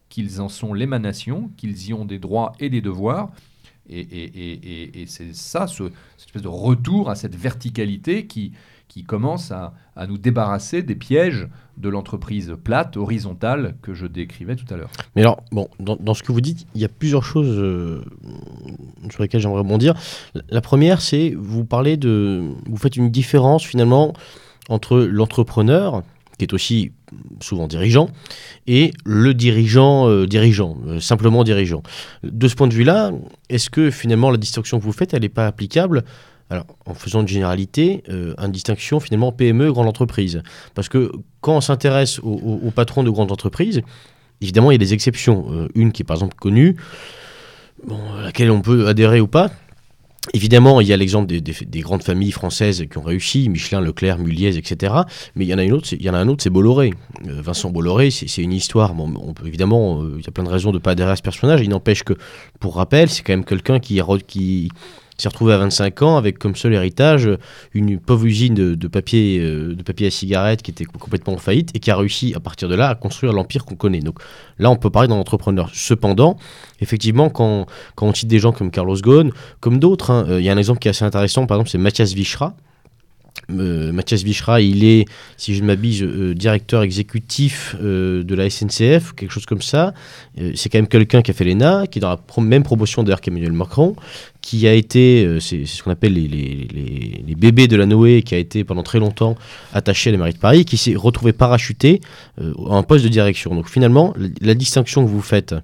qu'ils 0.08 0.42
en 0.42 0.50
sont 0.50 0.74
l'émanation, 0.74 1.52
qu'ils 1.58 1.90
y 1.90 1.94
ont 1.94 2.06
des 2.06 2.20
droits 2.20 2.54
et 2.60 2.70
des 2.70 2.82
devoirs. 2.82 3.32
Et, 3.92 5.06
c'est 5.08 5.34
ça, 5.34 5.68
ce, 5.68 5.92
cette 6.18 6.28
espèce 6.28 6.42
de 6.44 6.48
retour 6.48 7.10
à 7.10 7.16
cette 7.16 7.36
verticalité 7.36 8.28
qui, 8.28 8.54
qui 8.88 9.04
commence 9.04 9.52
à, 9.52 9.74
nous 10.08 10.18
débarrasser 10.18 10.84
des 10.84 10.96
pièges 10.96 11.48
de 11.80 11.90
l'entreprise 11.90 12.54
plate, 12.64 12.98
horizontale, 12.98 13.76
que 13.82 13.94
je 13.94 14.06
décrivais 14.06 14.56
tout 14.56 14.72
à 14.74 14.78
l'heure. 14.78 14.90
Mais 15.16 15.22
alors, 15.22 15.42
bon, 15.52 15.70
dans, 15.80 16.14
ce 16.14 16.24
que 16.24 16.32
vous 16.32 16.42
dites, 16.42 16.68
il 16.76 16.82
y 16.82 16.86
a 16.86 16.90
plusieurs 16.90 17.24
choses 17.24 17.58
euh, 17.58 18.04
sur 19.10 19.24
lesquelles 19.24 19.42
j'aimerais 19.42 19.60
rebondir. 19.60 19.94
La 20.50 20.62
première, 20.62 21.02
c'est 21.02 21.34
vous 21.38 21.66
parlez 21.66 21.98
de, 21.98 22.44
vous 22.68 22.78
faites 22.78 22.98
une 22.98 23.10
différence 23.10 23.64
finalement 23.64 24.14
entre 24.70 25.00
l'entrepreneur, 25.00 26.04
qui 26.38 26.46
est 26.46 26.54
aussi 26.54 26.92
souvent 27.42 27.68
dirigeant, 27.68 28.10
et 28.68 28.92
le 29.06 29.34
dirigeant, 29.34 30.08
euh, 30.08 30.26
dirigeant, 30.26 30.78
euh, 30.88 31.00
simplement 31.00 31.44
dirigeant. 31.44 31.84
De 32.24 32.48
ce 32.48 32.56
point 32.56 32.68
de 32.68 32.74
vue-là, 32.74 33.12
est-ce 33.50 33.70
que 33.70 33.90
finalement 33.92 34.32
la 34.32 34.38
distinction 34.38 34.80
que 34.80 34.84
vous 34.84 34.94
faites, 34.94 35.14
elle 35.14 35.22
n'est 35.22 35.30
pas 35.30 35.48
applicable? 35.48 36.04
Alors, 36.50 36.66
en 36.88 36.96
faisant 36.96 37.22
une 37.22 37.28
généralité, 37.28 38.04
euh, 38.10 38.34
une 38.40 38.52
distinction 38.52 39.00
finalement 39.00 39.32
PME, 39.32 39.72
grande 39.72 39.88
entreprise. 39.88 40.42
Parce 40.74 40.90
que 40.90 41.12
quand 41.42 41.56
on 41.56 41.62
s'intéresse 41.62 42.20
aux, 42.20 42.72
patrons 42.74 43.04
de 43.04 43.10
grandes 43.10 43.32
entreprises, 43.32 43.82
évidemment, 44.42 44.72
il 44.72 44.76
y 44.76 44.76
a 44.76 44.80
des 44.80 44.94
exceptions. 44.94 45.46
Euh, 45.52 45.68
une 45.76 45.92
qui 45.92 46.04
est 46.04 46.06
par 46.06 46.18
exemple 46.18 46.36
connue, 46.36 46.76
à 47.90 48.24
laquelle 48.24 48.52
on 48.52 48.62
peut 48.62 48.88
adhérer 48.88 49.22
ou 49.22 49.28
pas. 49.28 49.50
Évidemment, 50.34 50.82
il 50.82 50.88
y 50.88 50.94
a 50.94 50.98
l'exemple 50.98 51.28
des, 51.28 51.80
grandes 51.80 52.04
familles 52.04 52.32
françaises 52.32 52.86
qui 52.92 52.98
ont 52.98 53.02
réussi, 53.02 53.48
Michelin, 53.48 53.80
Leclerc, 53.80 54.20
Muliez, 54.20 54.58
etc. 54.58 54.94
Mais 55.34 55.46
il 55.46 55.48
y 55.48 55.54
en 55.54 55.58
a, 55.58 55.64
une 55.64 55.72
autre, 55.72 55.88
il 55.94 56.02
y 56.02 56.10
en 56.10 56.14
un 56.14 56.28
autre, 56.28 56.44
c'est 56.44 56.50
Bolloré. 56.50 56.94
Euh, 57.26 57.42
Vincent 57.42 57.72
Bolloré, 57.72 58.12
c'est 58.12 58.42
une 58.42 58.52
histoire. 58.52 58.94
on 59.00 59.34
peut, 59.34 59.48
évidemment, 59.48 60.04
il 60.18 60.24
y 60.24 60.28
a 60.28 60.32
plein 60.32 60.44
de 60.44 60.50
raisons 60.50 60.72
de 60.72 60.76
ne 60.76 60.82
pas 60.82 60.92
adhérer 60.92 61.12
à 61.12 61.16
ce 61.16 61.22
personnage. 61.22 61.62
Il 61.62 61.70
n'empêche 61.70 62.04
que, 62.04 62.14
pour 62.60 62.76
rappel, 62.76 63.10
c'est 63.10 63.24
quand 63.24 63.34
même 63.34 63.46
quelqu'un 63.46 63.80
qui, 63.80 64.02
s'est 65.22 65.30
retrouvé 65.30 65.54
à 65.54 65.58
25 65.58 66.02
ans 66.02 66.18
avec 66.18 66.40
comme 66.40 66.56
seul 66.56 66.74
héritage 66.74 67.30
une 67.74 68.00
pauvre 68.00 68.26
usine 68.26 68.54
de, 68.54 68.88
papier, 68.88 69.40
euh, 69.40 69.76
de 69.76 69.84
papier 69.84 70.08
à 70.08 70.12
cigarette 70.12 70.62
qui 70.62 70.72
était 70.72 70.86
complètement 70.86 71.34
en 71.34 71.38
faillite 71.38 71.72
et 71.76 71.80
qui 71.80 71.92
a 71.92 71.96
réussi 71.96 72.34
à 72.36 72.40
partir 72.40 72.70
de 72.70 72.76
là 72.76 72.90
à 72.90 72.96
construire 72.96 73.34
l'empire 73.34 73.66
qu'on 73.66 73.76
connaît. 73.76 74.00
Donc 74.00 74.20
là, 74.58 74.70
on 74.70 74.76
peut 74.76 74.90
parler 74.90 75.08
d'un 75.08 75.16
entrepreneur. 75.16 75.70
Cependant, 75.74 76.38
effectivement, 76.80 77.30
quand, 77.30 77.66
on 78.02 78.14
cite 78.14 78.28
des 78.28 78.40
gens 78.40 78.52
comme 78.52 78.72
Carlos 78.72 78.96
Ghosn, 78.96 79.32
comme 79.60 79.80
d'autres, 79.80 80.12
hein, 80.12 80.26
euh, 80.30 80.40
il 80.40 80.46
y 80.46 80.50
a 80.50 80.54
un 80.54 80.58
exemple 80.58 80.80
qui 80.80 80.88
est 80.88 80.92
assez 80.92 81.06
intéressant, 81.06 81.46
par 81.46 81.58
exemple, 81.58 81.70
c'est 81.70 81.78
Mathias 81.78 82.14
Vichra. 82.14 82.56
Euh, 83.52 83.92
Mathias 83.92 84.24
Vichra, 84.24 84.62
il 84.62 84.84
est, 84.84 85.06
si 85.38 85.56
je 85.56 85.62
ne 85.62 85.68
m'abuse, 85.68 86.04
directeur 86.04 86.84
exécutif 86.84 87.76
de 87.80 88.36
la 88.36 88.50
SNCF, 88.50 89.14
quelque 89.14 89.32
chose 89.32 89.46
comme 89.46 89.62
ça. 89.62 89.94
c'est 90.56 90.70
quand 90.70 90.78
même 90.78 90.88
quelqu'un 90.88 91.22
qui 91.22 91.32
a 91.32 91.34
fait 91.34 91.44
l'ENA, 91.44 91.88
qui 91.88 92.00
est 92.00 92.02
dans 92.02 92.10
la 92.10 92.44
même 92.44 92.64
promotion 92.64 93.04
d'ailleurs 93.04 93.22
qu'Emmanuel 93.22 93.52
Macron, 93.52 93.96
qui 94.42 94.68
a 94.68 94.74
été, 94.74 95.26
euh, 95.26 95.40
c'est 95.40 95.66
ce 95.66 95.84
qu'on 95.84 95.92
appelle 95.92 96.14
les, 96.14 97.36
bébés 97.36 97.68
de 97.68 97.76
la 97.76 97.86
Noé, 97.86 98.22
qui 98.22 98.36
a 98.36 98.38
été 98.38 98.64
pendant 98.64 98.84
très 98.84 99.00
longtemps 99.00 99.36
attaché 99.74 100.10
à 100.10 100.14
la 100.14 100.18
mairie 100.18 100.34
de 100.34 100.40
Paris, 100.40 100.66
qui 100.66 100.78
s'est 100.78 100.96
retrouvé 100.96 101.34
parachuté 101.34 102.02
euh, 102.42 102.54
à 102.70 102.76
un 102.76 102.84
poste 102.84 103.04
de 103.04 103.10
direction. 103.10 103.54
Donc 103.54 103.70
finalement, 103.70 104.14
la, 104.42 104.56
distinction 104.56 105.06
que 105.06 105.10
vous 105.10 105.22
faites 105.22 105.56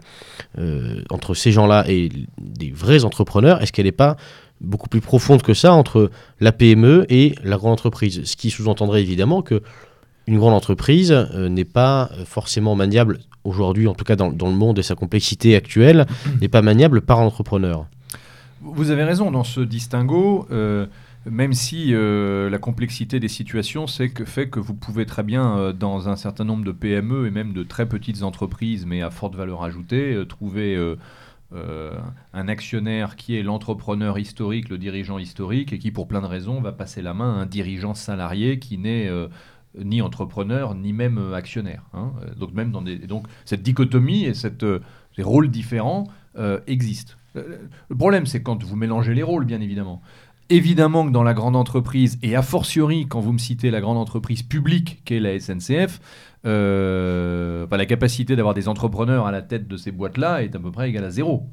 euh, 0.57 1.01
entre 1.09 1.33
ces 1.33 1.51
gens-là 1.51 1.85
et 1.87 2.09
des 2.39 2.71
vrais 2.71 3.03
entrepreneurs, 3.03 3.61
est-ce 3.61 3.73
qu'elle 3.73 3.85
n'est 3.85 3.91
pas 3.91 4.17
beaucoup 4.61 4.89
plus 4.89 5.01
profonde 5.01 5.41
que 5.41 5.53
ça 5.53 5.73
entre 5.73 6.11
la 6.39 6.51
PME 6.51 7.05
et 7.09 7.35
la 7.43 7.57
grande 7.57 7.73
entreprise 7.73 8.23
Ce 8.23 8.35
qui 8.35 8.49
sous-entendrait 8.49 9.01
évidemment 9.01 9.41
que 9.41 9.61
une 10.27 10.39
grande 10.39 10.53
entreprise 10.53 11.11
n'est 11.11 11.65
pas 11.65 12.09
forcément 12.25 12.75
maniable 12.75 13.19
aujourd'hui, 13.43 13.87
en 13.87 13.93
tout 13.93 14.05
cas 14.05 14.15
dans, 14.15 14.31
dans, 14.31 14.49
le 14.49 14.55
monde 14.55 14.79
et 14.79 14.83
sa 14.83 14.95
complexité 14.95 15.55
actuelle, 15.55 16.05
n'est 16.41 16.47
pas 16.47 16.61
maniable 16.61 17.01
par 17.01 17.19
entrepreneur. 17.19 17.85
Vous 18.61 18.89
avez 18.89 19.03
raison 19.03 19.31
dans 19.31 19.43
ce 19.43 19.61
distinguo. 19.61 20.47
Euh, 20.51 20.87
même 21.27 21.53
si 21.53 21.87
euh, 21.91 22.51
la 22.51 22.59
complexité 22.59 23.19
des 23.19 23.27
situations 23.27 23.85
que, 24.13 24.25
fait 24.25 24.47
que 24.47 24.59
vous 24.59 24.75
pouvez 24.75 25.07
très 25.07 25.23
bien, 25.23 25.57
euh, 25.57 25.73
dans 25.73 26.07
un 26.07 26.15
certain 26.15 26.43
nombre 26.43 26.63
de 26.63 26.71
PME 26.71 27.25
et 27.25 27.31
même 27.31 27.53
de 27.53 27.63
très 27.63 27.87
petites 27.87 28.21
entreprises, 28.21 28.85
mais 28.85 29.01
à 29.01 29.09
forte 29.09 29.35
valeur 29.35 29.63
ajoutée, 29.63 30.23
trouver 30.29 30.77
un 32.33 32.47
actionnaire 32.47 33.15
qui 33.15 33.37
est 33.37 33.43
l'entrepreneur 33.43 34.19
historique, 34.19 34.69
le 34.69 34.77
dirigeant 34.77 35.17
historique, 35.17 35.73
et 35.73 35.79
qui, 35.79 35.91
pour 35.91 36.07
plein 36.07 36.21
de 36.21 36.27
raisons, 36.27 36.61
va 36.61 36.71
passer 36.71 37.01
la 37.01 37.13
main 37.13 37.37
à 37.37 37.41
un 37.41 37.45
dirigeant 37.45 37.93
salarié 37.93 38.59
qui 38.59 38.77
n'est 38.77 39.09
ni 39.77 40.01
entrepreneur, 40.01 40.75
ni 40.75 40.93
même 40.93 41.33
actionnaire. 41.33 41.83
Hein. 41.93 42.13
Donc, 42.37 42.53
même 42.53 42.73
cette 43.45 43.63
dichotomie 43.63 44.25
et 44.25 44.33
ces 44.33 44.51
rôles 45.19 45.49
différents 45.49 46.05
existent. 46.67 47.13
Le 47.35 47.95
problème, 47.97 48.25
c'est 48.25 48.41
quand 48.41 48.63
vous 48.63 48.75
mélangez 48.77 49.13
les 49.13 49.23
rôles, 49.23 49.45
bien 49.45 49.59
évidemment. 49.59 50.01
Évidemment 50.49 51.07
que 51.07 51.11
dans 51.11 51.23
la 51.23 51.33
grande 51.33 51.55
entreprise, 51.55 52.19
et 52.21 52.35
a 52.35 52.43
fortiori 52.43 53.07
quand 53.07 53.19
vous 53.19 53.33
me 53.33 53.39
citez 53.39 53.71
la 53.71 53.81
grande 53.81 53.97
entreprise 53.97 54.43
publique 54.43 55.01
qu'est 55.03 55.19
la 55.19 55.39
SNCF, 55.39 55.99
euh, 56.45 57.65
la 57.71 57.85
capacité 57.87 58.35
d'avoir 58.35 58.53
des 58.53 58.67
entrepreneurs 58.67 59.25
à 59.25 59.31
la 59.31 59.41
tête 59.41 59.67
de 59.67 59.75
ces 59.75 59.91
boîtes-là 59.91 60.43
est 60.43 60.55
à 60.55 60.59
peu 60.59 60.71
près 60.71 60.89
égale 60.89 61.05
à 61.05 61.09
zéro. 61.09 61.49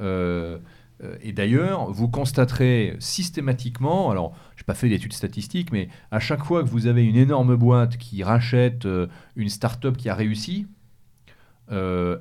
Euh, 0.00 0.58
euh, 1.04 1.14
et 1.22 1.32
d'ailleurs, 1.32 1.92
vous 1.92 2.08
constaterez 2.08 2.96
systématiquement, 2.98 4.10
alors 4.10 4.34
je 4.56 4.62
n'ai 4.62 4.66
pas 4.66 4.74
fait 4.74 4.88
d'études 4.88 5.12
statistiques, 5.12 5.70
mais 5.70 5.88
à 6.10 6.18
chaque 6.18 6.44
fois 6.44 6.64
que 6.64 6.68
vous 6.68 6.88
avez 6.88 7.04
une 7.04 7.16
énorme 7.16 7.54
boîte 7.54 7.96
qui 7.96 8.24
rachète 8.24 8.88
une 9.36 9.50
start-up 9.50 9.96
qui 9.96 10.08
a 10.08 10.16
réussi, 10.16 10.66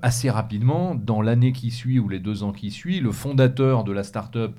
assez 0.04 0.30
rapidement, 0.30 0.94
dans 0.94 1.24
l'année 1.24 1.52
qui 1.52 1.72
suit 1.72 1.98
ou 1.98 2.08
les 2.08 2.20
deux 2.20 2.44
ans 2.44 2.54
qui 2.54 2.70
suivent, 2.70 3.04
le 3.04 3.12
fondateur 3.12 3.84
de 3.84 3.92
la 3.92 4.04
start-up, 4.04 4.58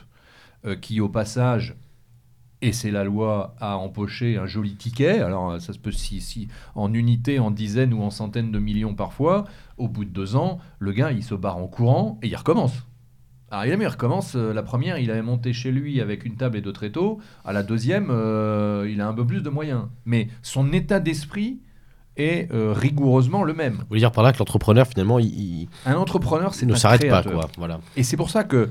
qui 0.81 1.01
au 1.01 1.09
passage, 1.09 1.75
et 2.61 2.72
c'est 2.72 2.92
la 2.92 3.03
loi, 3.05 3.55
a 3.61 3.77
empoché 3.77 4.37
un 4.37 4.46
joli 4.46 4.77
ticket, 4.77 5.20
alors 5.20 5.61
ça 5.61 5.72
se 5.72 5.79
peut 5.79 5.90
si, 5.90 6.20
si 6.20 6.46
en 6.77 6.92
unité, 6.94 7.38
en 7.40 7.51
dizaines 7.51 7.92
ou 7.92 8.03
en 8.03 8.11
centaines 8.11 8.53
de 8.53 8.59
millions 8.61 8.94
parfois, 8.94 9.44
au 9.79 9.88
bout 9.88 10.05
de 10.05 10.11
deux 10.11 10.37
ans, 10.37 10.61
le 10.79 10.92
gars 10.92 11.11
il 11.11 11.25
se 11.25 11.35
barre 11.35 11.57
en 11.57 11.66
courant 11.66 12.20
et 12.22 12.29
il 12.29 12.37
recommence. 12.37 12.85
Alors 13.51 13.64
évidemment, 13.64 13.83
il 13.83 13.88
recommence. 13.88 14.35
euh, 14.35 14.55
la 14.55 14.62
première, 14.62 14.96
il 14.98 15.11
avait 15.11 15.20
monté 15.20 15.53
chez 15.53 15.72
lui 15.72 16.01
avec 16.01 16.25
une 16.25 16.37
table 16.37 16.57
et 16.57 16.62
deux 16.62 16.72
tréteaux. 16.72 17.18
À 17.44 17.53
la 17.53 17.62
deuxième, 17.62 18.09
euh, 18.11 18.88
il 18.90 18.98
a 19.03 19.07
un 19.07 19.12
peu 19.12 19.27
plus 19.27 19.42
de 19.42 19.51
moyens. 19.51 19.83
Mais 20.07 20.29
son 20.40 20.72
état 20.72 21.01
d'esprit 21.01 21.59
est 22.16 22.51
euh, 22.51 22.72
rigoureusement 22.72 23.42
le 23.42 23.53
même. 23.53 23.75
Vous 23.75 23.87
voulez 23.88 24.01
dire 24.01 24.12
par 24.12 24.25
là 24.25 24.33
que 24.33 24.38
l'entrepreneur, 24.38 24.87
finalement, 24.87 25.18
il, 25.18 25.27
il 25.27 25.68
Un 25.85 25.96
entrepreneur, 25.96 26.55
c'est 26.55 26.64
ne 26.64 26.75
s'arrête 26.75 27.07
pas, 27.09 27.22
quoi. 27.22 27.48
Voilà. 27.59 27.81
Et 27.94 28.05
c'est 28.05 28.16
pour 28.16 28.31
ça 28.31 28.44
que. 28.44 28.70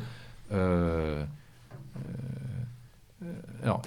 euh, 0.52 1.24
euh, 1.24 1.24
alors, 3.62 3.82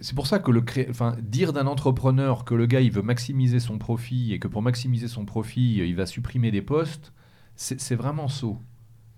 c'est 0.00 0.14
pour 0.14 0.26
ça 0.26 0.38
que 0.38 0.50
le 0.50 0.60
cré... 0.60 0.86
enfin, 0.90 1.16
dire 1.20 1.52
d'un 1.52 1.66
entrepreneur 1.66 2.44
que 2.44 2.54
le 2.54 2.66
gars 2.66 2.80
il 2.80 2.90
veut 2.90 3.02
maximiser 3.02 3.60
son 3.60 3.78
profit 3.78 4.32
et 4.32 4.38
que 4.38 4.48
pour 4.48 4.62
maximiser 4.62 5.08
son 5.08 5.24
profit 5.24 5.76
il 5.76 5.94
va 5.96 6.06
supprimer 6.06 6.50
des 6.50 6.62
postes, 6.62 7.12
c'est 7.56 7.94
vraiment 7.94 8.28
saut. 8.28 8.60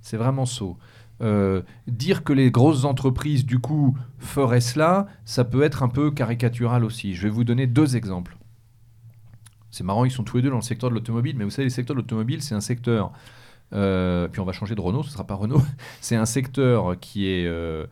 C'est 0.00 0.16
vraiment 0.16 0.46
saut. 0.46 0.78
Euh, 1.20 1.62
dire 1.88 2.22
que 2.22 2.32
les 2.32 2.52
grosses 2.52 2.84
entreprises 2.84 3.44
du 3.44 3.58
coup 3.58 3.96
feraient 4.18 4.60
cela, 4.60 5.08
ça 5.24 5.44
peut 5.44 5.62
être 5.62 5.82
un 5.82 5.88
peu 5.88 6.12
caricatural 6.12 6.84
aussi. 6.84 7.14
Je 7.14 7.22
vais 7.22 7.28
vous 7.28 7.42
donner 7.44 7.66
deux 7.66 7.96
exemples. 7.96 8.36
C'est 9.70 9.84
marrant, 9.84 10.04
ils 10.04 10.10
sont 10.10 10.24
tous 10.24 10.36
les 10.36 10.42
deux 10.42 10.50
dans 10.50 10.56
le 10.56 10.62
secteur 10.62 10.90
de 10.90 10.94
l'automobile, 10.94 11.36
mais 11.36 11.44
vous 11.44 11.50
savez, 11.50 11.64
le 11.64 11.70
secteur 11.70 11.94
de 11.94 12.00
l'automobile, 12.00 12.42
c'est 12.42 12.54
un 12.54 12.60
secteur. 12.60 13.12
euh, 13.74 14.28
puis 14.28 14.40
on 14.40 14.44
va 14.44 14.52
changer 14.52 14.74
de 14.74 14.80
Renault, 14.80 15.02
ce 15.02 15.08
ne 15.08 15.12
sera 15.12 15.26
pas 15.26 15.34
Renault. 15.34 15.62
c'est 16.00 16.16
un 16.16 16.26
secteur 16.26 16.98
qui 17.00 17.26
est. 17.28 17.46
euh, 17.46 17.86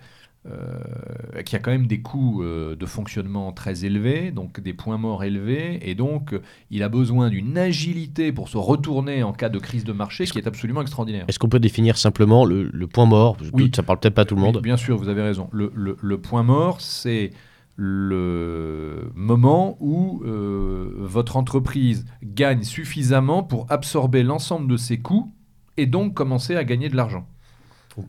euh, 0.48 1.42
qui 1.44 1.56
a 1.56 1.58
quand 1.58 1.70
même 1.72 1.86
des 1.86 2.00
coûts 2.00 2.42
euh, 2.42 2.76
de 2.76 2.86
fonctionnement 2.86 3.52
très 3.52 3.84
élevés, 3.84 4.30
donc 4.30 4.60
des 4.60 4.72
points 4.72 4.96
morts 4.98 5.24
élevés, 5.24 5.78
et 5.82 5.94
donc 5.94 6.32
euh, 6.32 6.42
il 6.70 6.82
a 6.82 6.88
besoin 6.88 7.30
d'une 7.30 7.58
agilité 7.58 8.32
pour 8.32 8.48
se 8.48 8.56
retourner 8.56 9.22
en 9.22 9.32
cas 9.32 9.48
de 9.48 9.58
crise 9.58 9.84
de 9.84 9.92
marché 9.92 10.24
qui 10.24 10.38
est 10.38 10.46
absolument 10.46 10.82
extraordinaire. 10.82 11.24
Est-ce 11.28 11.38
qu'on 11.38 11.48
peut 11.48 11.58
définir 11.60 11.98
simplement 11.98 12.44
le, 12.44 12.64
le 12.72 12.86
point 12.86 13.06
mort? 13.06 13.36
Oui. 13.52 13.70
Ça 13.74 13.82
parle 13.82 13.98
peut-être 14.00 14.14
pas 14.14 14.22
à 14.22 14.24
tout 14.24 14.36
le 14.36 14.42
Oui, 14.42 14.46
monde. 14.52 14.62
bien 14.62 14.76
sûr, 14.76 14.96
vous 14.96 15.08
avez 15.08 15.22
raison. 15.22 15.48
Le, 15.52 15.72
le- 15.74 15.96
le 16.00 16.18
point 16.20 16.42
mort, 16.42 16.80
c'est 16.80 17.30
le 17.78 19.10
moment 19.14 19.76
où 19.80 20.22
votre 20.24 21.36
entreprise 21.36 22.06
gagne 22.22 22.62
suffisamment 22.62 23.42
pour 23.42 23.66
absorber 23.70 24.22
l'ensemble 24.22 24.70
de 24.70 24.76
ses 24.76 24.98
coûts 24.98 25.32
et 25.76 25.86
donc 25.86 26.14
commencer 26.14 26.56
à 26.56 26.64
gagner 26.64 26.88
de 26.88 26.96
l'argent. 26.96 27.26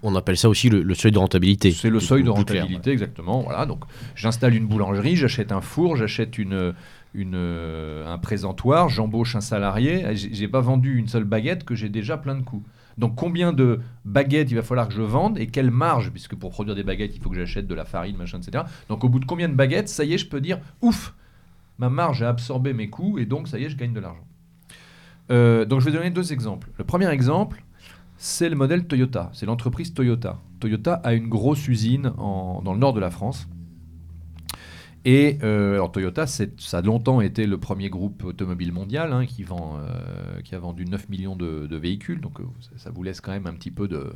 On 0.03 0.15
appelle 0.15 0.37
ça 0.37 0.49
aussi 0.49 0.69
le, 0.69 0.81
le 0.81 0.95
seuil 0.95 1.11
de 1.11 1.17
rentabilité. 1.17 1.71
C'est 1.71 1.89
le 1.89 1.99
seuil 1.99 2.21
de 2.21 2.29
clair, 2.29 2.35
rentabilité, 2.35 2.91
exactement. 2.91 3.41
Voilà, 3.41 3.65
donc 3.65 3.83
j'installe 4.15 4.55
une 4.55 4.67
boulangerie, 4.67 5.15
j'achète 5.15 5.51
un 5.51 5.61
four, 5.61 5.95
j'achète 5.95 6.37
une, 6.37 6.73
une, 7.13 7.35
euh, 7.35 8.05
un 8.11 8.17
présentoir, 8.17 8.89
j'embauche 8.89 9.35
un 9.35 9.41
salarié. 9.41 10.05
J'ai 10.13 10.47
pas 10.47 10.61
vendu 10.61 10.97
une 10.97 11.07
seule 11.07 11.23
baguette 11.23 11.63
que 11.63 11.75
j'ai 11.75 11.89
déjà 11.89 12.17
plein 12.17 12.35
de 12.35 12.41
coûts. 12.43 12.63
Donc 12.97 13.15
combien 13.15 13.53
de 13.53 13.79
baguettes 14.05 14.49
il 14.51 14.55
va 14.55 14.63
falloir 14.63 14.87
que 14.87 14.93
je 14.93 15.01
vende 15.01 15.37
et 15.37 15.47
quelle 15.47 15.71
marge, 15.71 16.11
puisque 16.11 16.35
pour 16.35 16.49
produire 16.49 16.75
des 16.75 16.83
baguettes, 16.83 17.15
il 17.15 17.21
faut 17.21 17.29
que 17.29 17.35
j'achète 17.35 17.67
de 17.67 17.75
la 17.75 17.85
farine, 17.85 18.17
machin, 18.17 18.39
etc. 18.39 18.63
Donc 18.89 19.03
au 19.03 19.09
bout 19.09 19.19
de 19.19 19.25
combien 19.25 19.47
de 19.47 19.53
baguettes, 19.53 19.87
ça 19.87 20.03
y 20.03 20.13
est, 20.13 20.17
je 20.17 20.27
peux 20.27 20.41
dire, 20.41 20.59
ouf, 20.81 21.13
ma 21.77 21.89
marge 21.89 22.23
a 22.23 22.29
absorbé 22.29 22.73
mes 22.73 22.89
coûts 22.89 23.19
et 23.19 23.25
donc 23.25 23.47
ça 23.47 23.59
y 23.59 23.65
est, 23.65 23.69
je 23.69 23.77
gagne 23.77 23.93
de 23.93 23.99
l'argent. 23.99 24.25
Euh, 25.29 25.65
donc 25.65 25.81
je 25.81 25.85
vais 25.85 25.91
donner 25.91 26.09
deux 26.09 26.33
exemples. 26.33 26.69
Le 26.77 26.83
premier 26.83 27.09
exemple, 27.09 27.63
c'est 28.17 28.49
le 28.49 28.55
modèle 28.55 28.87
Toyota. 28.87 29.29
C'est 29.33 29.45
l'entreprise 29.45 29.93
Toyota. 29.93 30.39
Toyota 30.59 30.95
a 30.95 31.13
une 31.13 31.27
grosse 31.27 31.67
usine 31.67 32.11
dans 32.17 32.73
le 32.73 32.79
nord 32.79 32.93
de 32.93 32.99
la 32.99 33.11
France. 33.11 33.47
Et 35.05 35.37
euh, 35.41 35.75
alors 35.75 35.91
Toyota, 35.91 36.25
ça 36.27 36.45
a 36.73 36.81
longtemps 36.81 37.21
été 37.21 37.45
le 37.45 37.57
premier 37.57 37.89
groupe 37.89 38.25
automobile 38.25 38.73
mondial 38.73 39.13
hein, 39.13 39.25
qui, 39.25 39.43
vend, 39.43 39.77
euh, 39.79 40.41
qui 40.41 40.53
a 40.53 40.59
vendu 40.59 40.85
9 40.85 41.07
millions 41.07 41.35
de, 41.35 41.75
véhicules. 41.77 42.19
Donc 42.19 42.41
euh, 42.41 42.45
ça 42.75 42.89
vous 42.89 43.03
laisse 43.03 43.21
quand 43.21 43.31
même 43.31 43.47
un 43.47 43.53
petit 43.53 43.71
peu 43.71 43.87
de... 43.87 44.11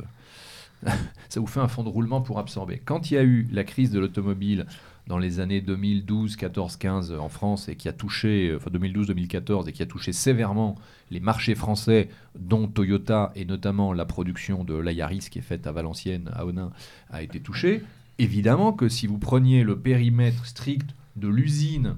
ça 1.29 1.39
vous 1.39 1.47
fait 1.47 1.59
un 1.59 1.69
fond 1.69 1.83
de 1.83 1.89
roulement 1.89 2.21
pour 2.21 2.39
absorber. 2.39 2.81
Quand 2.83 3.09
il 3.09 3.13
y 3.13 3.17
a 3.17 3.23
eu 3.23 3.47
la 3.53 3.63
crise 3.63 3.91
de 3.91 3.99
l'automobile 3.99 4.65
dans 5.07 5.17
les 5.17 5.39
années 5.39 5.61
2012, 5.61 6.35
14, 6.35 6.77
15 6.77 7.13
en 7.13 7.29
France 7.29 7.69
et 7.69 7.75
qui 7.75 7.89
a 7.89 7.93
touché, 7.93 8.49
euh, 8.49 8.57
enfin 8.57 8.69
2012-2014 8.71 9.67
et 9.67 9.71
qui 9.71 9.83
a 9.83 9.85
touché 9.85 10.13
sévèrement 10.13 10.75
les 11.09 11.19
marchés 11.19 11.55
français, 11.55 12.09
dont 12.37 12.67
Toyota 12.67 13.31
et 13.35 13.45
notamment 13.45 13.93
la 13.93 14.05
production 14.05 14.63
de 14.63 14.75
la 14.75 14.91
Yaris 14.91 15.27
qui 15.29 15.39
est 15.39 15.43
faite 15.43 15.67
à 15.67 15.71
Valenciennes, 15.71 16.29
à 16.33 16.45
Onin, 16.45 16.71
a 17.09 17.21
été 17.21 17.39
touchée. 17.39 17.83
Évidemment 18.19 18.73
que 18.73 18.87
si 18.87 19.07
vous 19.07 19.17
preniez 19.17 19.63
le 19.63 19.79
périmètre 19.79 20.45
strict 20.45 20.95
de 21.15 21.27
l'usine, 21.27 21.97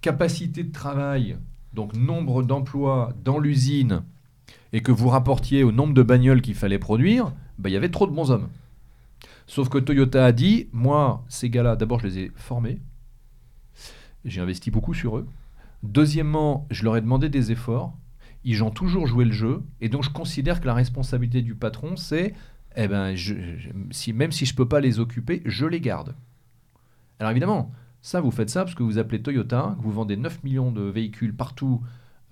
capacité 0.00 0.64
de 0.64 0.72
travail, 0.72 1.36
donc 1.72 1.94
nombre 1.94 2.42
d'emplois 2.42 3.14
dans 3.24 3.38
l'usine, 3.38 4.02
et 4.72 4.80
que 4.80 4.92
vous 4.92 5.08
rapportiez 5.08 5.62
au 5.64 5.72
nombre 5.72 5.94
de 5.94 6.02
bagnoles 6.02 6.42
qu'il 6.42 6.54
fallait 6.54 6.78
produire, 6.78 7.32
bah, 7.58 7.68
il 7.68 7.72
y 7.72 7.76
avait 7.76 7.90
trop 7.90 8.06
de 8.06 8.12
bons 8.12 8.30
hommes. 8.30 8.48
Sauf 9.46 9.68
que 9.68 9.78
Toyota 9.78 10.24
a 10.24 10.32
dit, 10.32 10.68
moi, 10.72 11.24
ces 11.28 11.50
gars-là, 11.50 11.76
d'abord, 11.76 12.00
je 12.00 12.06
les 12.06 12.18
ai 12.18 12.32
formés. 12.34 12.80
J'ai 14.24 14.40
investi 14.40 14.70
beaucoup 14.70 14.94
sur 14.94 15.18
eux. 15.18 15.26
Deuxièmement, 15.82 16.66
je 16.70 16.84
leur 16.84 16.96
ai 16.96 17.00
demandé 17.00 17.28
des 17.28 17.50
efforts. 17.52 17.96
Ils 18.44 18.62
ont 18.62 18.70
toujours 18.70 19.06
joué 19.06 19.24
le 19.24 19.32
jeu. 19.32 19.62
Et 19.80 19.88
donc, 19.88 20.04
je 20.04 20.10
considère 20.10 20.60
que 20.60 20.66
la 20.66 20.74
responsabilité 20.74 21.42
du 21.42 21.54
patron, 21.54 21.96
c'est, 21.96 22.34
eh 22.76 22.88
ben, 22.88 23.14
si, 23.90 24.12
même 24.12 24.32
si 24.32 24.46
je 24.46 24.52
ne 24.52 24.56
peux 24.56 24.68
pas 24.68 24.80
les 24.80 25.00
occuper, 25.00 25.42
je 25.44 25.66
les 25.66 25.80
garde. 25.80 26.14
Alors 27.18 27.30
évidemment, 27.30 27.70
ça, 28.00 28.20
vous 28.20 28.32
faites 28.32 28.50
ça 28.50 28.64
parce 28.64 28.74
que 28.74 28.82
vous 28.82 28.98
appelez 28.98 29.22
Toyota, 29.22 29.76
que 29.78 29.82
vous 29.82 29.92
vendez 29.92 30.16
9 30.16 30.42
millions 30.42 30.72
de 30.72 30.82
véhicules 30.82 31.34
partout 31.34 31.80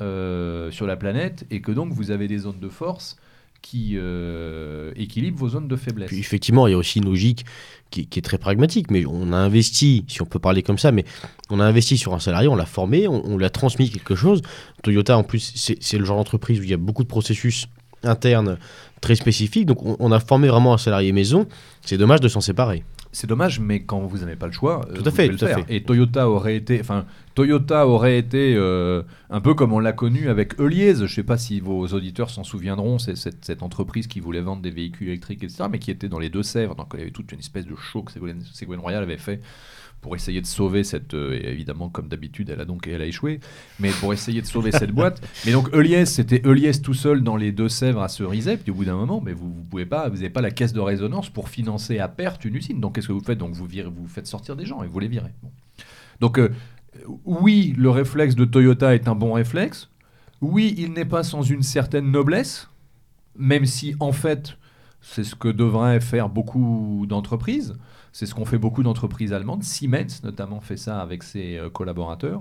euh, 0.00 0.70
sur 0.72 0.86
la 0.86 0.96
planète, 0.96 1.46
et 1.50 1.60
que 1.60 1.70
donc 1.70 1.92
vous 1.92 2.10
avez 2.10 2.26
des 2.26 2.38
zones 2.38 2.58
de 2.58 2.68
force 2.68 3.16
qui 3.62 3.92
euh, 3.96 4.92
équilibrent 4.96 5.38
vos 5.38 5.50
zones 5.50 5.68
de 5.68 5.76
faiblesse. 5.76 6.08
Puis 6.08 6.18
effectivement, 6.18 6.66
il 6.66 6.72
y 6.72 6.74
a 6.74 6.76
aussi 6.76 6.98
une 6.98 7.04
logique 7.04 7.44
qui, 7.90 8.02
est 8.02 8.24
très 8.24 8.38
pragmatique, 8.38 8.90
mais 8.90 9.04
on 9.06 9.32
a 9.32 9.36
investi, 9.36 10.04
si 10.08 10.22
on 10.22 10.26
peut 10.26 10.38
parler 10.38 10.62
comme 10.62 10.78
ça, 10.78 10.92
mais 10.92 11.04
on 11.50 11.60
a 11.60 11.64
investi 11.64 11.98
sur 11.98 12.14
un 12.14 12.20
salarié, 12.20 12.48
on 12.48 12.56
l'a 12.56 12.66
formé, 12.66 13.08
on, 13.08 13.24
on 13.26 13.36
lui 13.36 13.44
a 13.44 13.50
transmis 13.50 13.90
quelque 13.90 14.14
chose. 14.14 14.42
Toyota, 14.82 15.16
en 15.16 15.24
plus, 15.24 15.52
c'est 15.56 15.76
c'est 15.80 15.98
le 15.98 16.04
genre 16.04 16.16
d'entreprise 16.16 16.60
où 16.60 16.62
il 16.62 16.70
y 16.70 16.74
a 16.74 16.78
beaucoup 16.78 17.02
de 17.02 17.08
processus 17.08 17.66
internes 18.02 18.58
très 19.00 19.14
spécifiques, 19.14 19.66
donc 19.66 19.84
on, 19.84 19.96
on 19.98 20.12
a 20.12 20.20
formé 20.20 20.48
vraiment 20.48 20.72
un 20.72 20.78
salarié 20.78 21.12
maison. 21.12 21.46
C'est 21.84 21.98
dommage 21.98 22.20
de 22.20 22.28
s'en 22.28 22.40
séparer. 22.40 22.84
C'est 23.12 23.26
dommage, 23.26 23.58
mais 23.58 23.82
quand 23.82 24.00
vous 24.00 24.18
n'avez 24.18 24.36
pas 24.36 24.46
le 24.46 24.52
choix, 24.52 24.82
euh, 24.88 24.94
Tout 24.94 25.02
à 25.04 25.10
fait, 25.10 25.26
devez 25.26 25.36
tout 25.38 25.44
à 25.44 25.48
le 25.48 25.54
faire. 25.54 25.66
fait. 25.66 25.74
Et 25.74 25.82
Toyota 25.82 26.28
aurait 26.28 26.54
été, 26.56 26.80
enfin, 26.80 27.06
Toyota 27.34 27.86
aurait 27.88 28.18
été 28.18 28.54
euh, 28.56 29.02
un 29.30 29.40
peu 29.40 29.54
comme 29.54 29.72
on 29.72 29.80
l'a 29.80 29.92
connu 29.92 30.28
avec 30.28 30.60
Euliez. 30.60 30.94
Je 30.94 31.02
ne 31.02 31.08
sais 31.08 31.24
pas 31.24 31.36
si 31.36 31.58
vos 31.58 31.86
auditeurs 31.88 32.30
s'en 32.30 32.44
souviendront. 32.44 32.98
C'est 32.98 33.16
cette, 33.16 33.44
cette 33.44 33.62
entreprise 33.64 34.06
qui 34.06 34.20
voulait 34.20 34.40
vendre 34.40 34.62
des 34.62 34.70
véhicules 34.70 35.08
électriques, 35.08 35.42
etc., 35.42 35.64
mais 35.70 35.80
qui 35.80 35.90
était 35.90 36.08
dans 36.08 36.20
les 36.20 36.30
Deux-Sèvres. 36.30 36.76
Donc 36.76 36.88
il 36.94 37.00
y 37.00 37.02
avait 37.02 37.10
toute 37.10 37.32
une 37.32 37.40
espèce 37.40 37.66
de 37.66 37.74
show 37.74 38.02
que 38.02 38.12
Ségolène, 38.12 38.42
Ségolène 38.52 38.80
Royal 38.80 39.02
avait 39.02 39.18
fait 39.18 39.40
pour 40.00 40.16
essayer 40.16 40.40
de 40.40 40.46
sauver 40.46 40.84
cette. 40.84 41.14
euh, 41.14 41.38
et 41.40 41.48
évidemment, 41.48 41.88
comme 41.88 42.08
d'habitude, 42.08 42.50
elle 42.50 42.60
a 42.60 42.64
donc 42.64 42.86
elle 42.86 43.02
a 43.02 43.06
échoué. 43.06 43.40
Mais 43.78 43.90
pour 43.90 44.12
essayer 44.12 44.40
de 44.40 44.46
sauver 44.46 44.72
cette 44.72 44.92
boîte. 44.92 45.20
Mais 45.46 45.52
donc 45.52 45.74
Euliez, 45.74 46.06
c'était 46.06 46.42
Euliez 46.44 46.72
tout 46.80 46.94
seul 46.94 47.22
dans 47.22 47.36
les 47.36 47.52
Deux-Sèvres 47.52 48.02
à 48.02 48.08
Cerizay. 48.08 48.56
Puis 48.56 48.70
au 48.70 48.74
bout 48.74 48.84
d'un 48.84 48.96
moment, 48.96 49.20
mais 49.20 49.32
vous, 49.32 49.52
vous 49.52 49.62
pouvez 49.62 49.86
pas, 49.86 50.08
vous 50.08 50.16
n'avez 50.16 50.30
pas 50.30 50.40
la 50.40 50.50
caisse 50.50 50.72
de 50.72 50.80
résonance 50.80 51.28
pour 51.30 51.48
financer 51.48 51.98
à 51.98 52.08
perte 52.08 52.44
une 52.44 52.56
usine. 52.56 52.80
Donc 52.80 52.94
qu'est-ce 52.94 53.08
que 53.08 53.12
vous 53.12 53.24
faites? 53.24 53.38
Donc 53.38 53.52
vous 53.52 53.66
virez, 53.66 53.88
vous 53.88 54.08
faites 54.08 54.26
sortir 54.26 54.56
des 54.56 54.64
gens 54.66 54.82
et 54.82 54.86
vous 54.86 54.98
les 54.98 55.08
virez. 55.08 55.32
Bon. 55.42 55.50
Donc 56.20 56.38
euh, 56.38 56.50
oui, 57.24 57.74
le 57.76 57.90
réflexe 57.90 58.34
de 58.34 58.44
Toyota 58.44 58.94
est 58.94 59.08
un 59.08 59.14
bon 59.14 59.32
réflexe. 59.32 59.88
Oui, 60.40 60.74
il 60.78 60.92
n'est 60.92 61.04
pas 61.04 61.22
sans 61.22 61.42
une 61.42 61.62
certaine 61.62 62.10
noblesse, 62.10 62.68
même 63.36 63.66
si 63.66 63.94
en 64.00 64.12
fait 64.12 64.56
c'est 65.02 65.24
ce 65.24 65.34
que 65.34 65.48
devraient 65.48 66.00
faire 66.00 66.28
beaucoup 66.28 67.04
d'entreprises. 67.08 67.74
C'est 68.12 68.26
ce 68.26 68.34
qu'ont 68.34 68.44
fait 68.44 68.58
beaucoup 68.58 68.82
d'entreprises 68.82 69.32
allemandes. 69.32 69.62
Siemens, 69.62 70.22
notamment, 70.24 70.60
fait 70.60 70.76
ça 70.76 71.00
avec 71.00 71.22
ses 71.22 71.56
euh, 71.58 71.70
collaborateurs. 71.70 72.40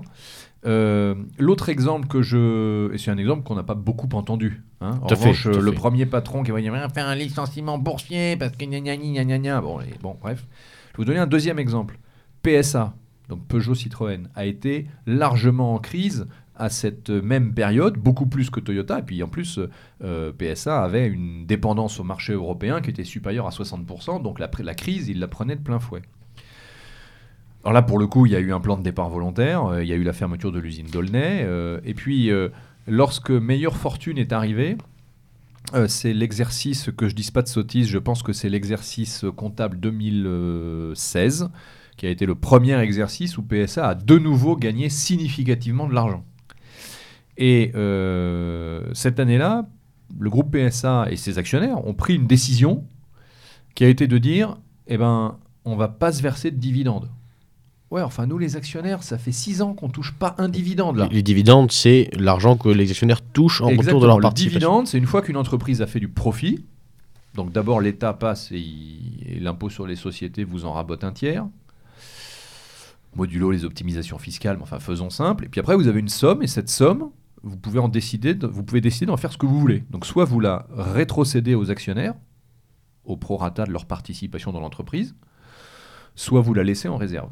Euh, 0.66 1.14
L'autre 1.38 1.68
exemple 1.68 2.08
que 2.08 2.22
je. 2.22 2.92
Et 2.92 2.98
c'est 2.98 3.10
un 3.10 3.18
exemple 3.18 3.42
qu'on 3.44 3.54
n'a 3.54 3.62
pas 3.62 3.74
beaucoup 3.74 4.08
entendu. 4.14 4.62
hein. 4.80 4.98
En 5.02 5.08
fait, 5.08 5.14
revanche, 5.14 5.46
le 5.46 5.70
fait. 5.70 5.76
premier 5.76 6.06
patron 6.06 6.42
qui 6.42 6.50
va 6.50 6.60
dire 6.60 6.74
Ah, 6.74 6.88
faire 6.88 7.06
un 7.06 7.14
licenciement 7.14 7.78
boursier 7.78 8.36
parce 8.36 8.52
que 8.56 8.64
gna 8.64 8.80
gna 8.80 8.96
gna 8.96 9.24
gna 9.24 9.38
gna. 9.38 9.60
Bon, 9.60 9.80
et 9.80 9.94
bon, 10.02 10.16
bref. 10.20 10.44
Je 10.92 10.96
vais 10.96 10.96
vous 10.98 11.04
donner 11.04 11.20
un 11.20 11.26
deuxième 11.26 11.58
exemple. 11.58 11.98
PSA, 12.42 12.94
donc 13.28 13.46
Peugeot 13.46 13.74
Citroën, 13.74 14.28
a 14.34 14.44
été 14.46 14.86
largement 15.06 15.74
en 15.74 15.78
crise 15.78 16.26
à 16.60 16.68
cette 16.68 17.10
même 17.10 17.54
période, 17.54 17.96
beaucoup 17.96 18.26
plus 18.26 18.50
que 18.50 18.60
Toyota. 18.60 19.00
Et 19.00 19.02
puis 19.02 19.22
en 19.22 19.28
plus, 19.28 19.58
euh, 20.04 20.32
PSA 20.32 20.82
avait 20.82 21.06
une 21.06 21.46
dépendance 21.46 21.98
au 21.98 22.04
marché 22.04 22.32
européen 22.32 22.80
qui 22.80 22.90
était 22.90 23.04
supérieure 23.04 23.46
à 23.46 23.50
60%, 23.50 24.22
donc 24.22 24.38
la, 24.38 24.50
la 24.60 24.74
crise, 24.74 25.08
il 25.08 25.18
la 25.18 25.28
prenait 25.28 25.56
de 25.56 25.62
plein 25.62 25.78
fouet. 25.78 26.02
Alors 27.64 27.74
là, 27.74 27.82
pour 27.82 27.98
le 27.98 28.06
coup, 28.06 28.26
il 28.26 28.32
y 28.32 28.36
a 28.36 28.40
eu 28.40 28.52
un 28.52 28.60
plan 28.60 28.76
de 28.76 28.82
départ 28.82 29.10
volontaire, 29.10 29.66
euh, 29.66 29.82
il 29.82 29.88
y 29.88 29.92
a 29.92 29.96
eu 29.96 30.02
la 30.02 30.14
fermeture 30.14 30.52
de 30.52 30.58
l'usine 30.58 30.86
d'Aulnay, 30.86 31.42
euh, 31.42 31.80
et 31.84 31.94
puis 31.94 32.30
lorsque 32.86 33.30
Meilleure 33.30 33.76
Fortune 33.76 34.18
est 34.18 34.32
arrivé, 34.32 34.76
euh, 35.74 35.86
c'est 35.86 36.12
l'exercice, 36.12 36.90
que 36.96 37.08
je 37.08 37.14
dise 37.14 37.30
pas 37.30 37.42
de 37.42 37.48
sottise, 37.48 37.88
je 37.88 37.98
pense 37.98 38.22
que 38.22 38.32
c'est 38.32 38.48
l'exercice 38.48 39.24
comptable 39.36 39.78
2016, 39.78 41.50
qui 41.96 42.06
a 42.06 42.10
été 42.10 42.26
le 42.26 42.34
premier 42.34 42.78
exercice 42.80 43.38
où 43.38 43.42
PSA 43.42 43.88
a 43.88 43.94
de 43.94 44.18
nouveau 44.18 44.56
gagné 44.56 44.88
significativement 44.88 45.86
de 45.86 45.94
l'argent. 45.94 46.24
Et 47.40 47.72
euh, 47.74 48.84
cette 48.92 49.18
année-là, 49.18 49.66
le 50.18 50.28
groupe 50.28 50.54
PSA 50.54 51.06
et 51.10 51.16
ses 51.16 51.38
actionnaires 51.38 51.84
ont 51.86 51.94
pris 51.94 52.14
une 52.14 52.26
décision 52.26 52.84
qui 53.74 53.82
a 53.82 53.88
été 53.88 54.06
de 54.06 54.18
dire, 54.18 54.58
eh 54.86 54.98
ben, 54.98 55.38
on 55.64 55.74
va 55.74 55.88
pas 55.88 56.12
se 56.12 56.20
verser 56.22 56.50
de 56.50 56.58
dividendes. 56.58 57.08
Ouais, 57.90 58.02
enfin, 58.02 58.26
nous, 58.26 58.36
les 58.36 58.56
actionnaires, 58.56 59.02
ça 59.02 59.16
fait 59.16 59.32
six 59.32 59.62
ans 59.62 59.72
qu'on 59.72 59.88
touche 59.88 60.12
pas 60.12 60.36
un 60.38 60.50
dividende, 60.50 60.98
là. 60.98 61.08
Les, 61.10 61.22
dividendes, 61.22 61.72
c'est 61.72 62.10
l'argent 62.16 62.56
que 62.56 62.68
les 62.68 62.90
actionnaires 62.90 63.22
touchent 63.22 63.62
en 63.62 63.68
retour 63.68 64.00
de 64.00 64.06
leur 64.06 64.18
le 64.18 64.22
participation. 64.22 64.58
dividende, 64.58 64.86
c'est 64.86 64.98
une 64.98 65.06
fois 65.06 65.22
qu'une 65.22 65.38
entreprise 65.38 65.80
a 65.80 65.86
fait 65.86 65.98
du 65.98 66.08
profit. 66.08 66.64
Donc 67.34 67.52
d'abord, 67.52 67.80
l'État 67.80 68.12
passe 68.12 68.52
et, 68.52 68.62
et 69.26 69.40
l'impôt 69.40 69.70
sur 69.70 69.86
les 69.86 69.96
sociétés 69.96 70.44
vous 70.44 70.66
en 70.66 70.72
rabote 70.72 71.04
un 71.04 71.12
tiers. 71.12 71.46
Modulo 73.16 73.50
les 73.50 73.64
optimisations 73.64 74.18
fiscales, 74.18 74.56
mais 74.56 74.62
enfin 74.62 74.78
faisons 74.78 75.10
simple. 75.10 75.46
Et 75.46 75.48
puis 75.48 75.60
après, 75.60 75.74
vous 75.74 75.88
avez 75.88 76.00
une 76.00 76.08
somme, 76.08 76.42
et 76.42 76.46
cette 76.46 76.68
somme, 76.68 77.10
vous 77.42 77.56
pouvez 77.56 77.78
en 77.78 77.88
décider, 77.88 78.34
de- 78.34 78.46
vous 78.46 78.62
pouvez 78.62 78.80
décider 78.80 79.06
d'en 79.06 79.16
faire 79.16 79.32
ce 79.32 79.38
que 79.38 79.46
vous 79.46 79.58
voulez. 79.58 79.84
Donc 79.90 80.06
soit 80.06 80.24
vous 80.24 80.40
la 80.40 80.66
rétrocédez 80.70 81.54
aux 81.54 81.70
actionnaires, 81.70 82.14
au 83.04 83.16
prorata 83.16 83.64
de 83.64 83.72
leur 83.72 83.86
participation 83.86 84.52
dans 84.52 84.60
l'entreprise, 84.60 85.14
soit 86.14 86.40
vous 86.40 86.54
la 86.54 86.64
laissez 86.64 86.88
en 86.88 86.96
réserve. 86.96 87.30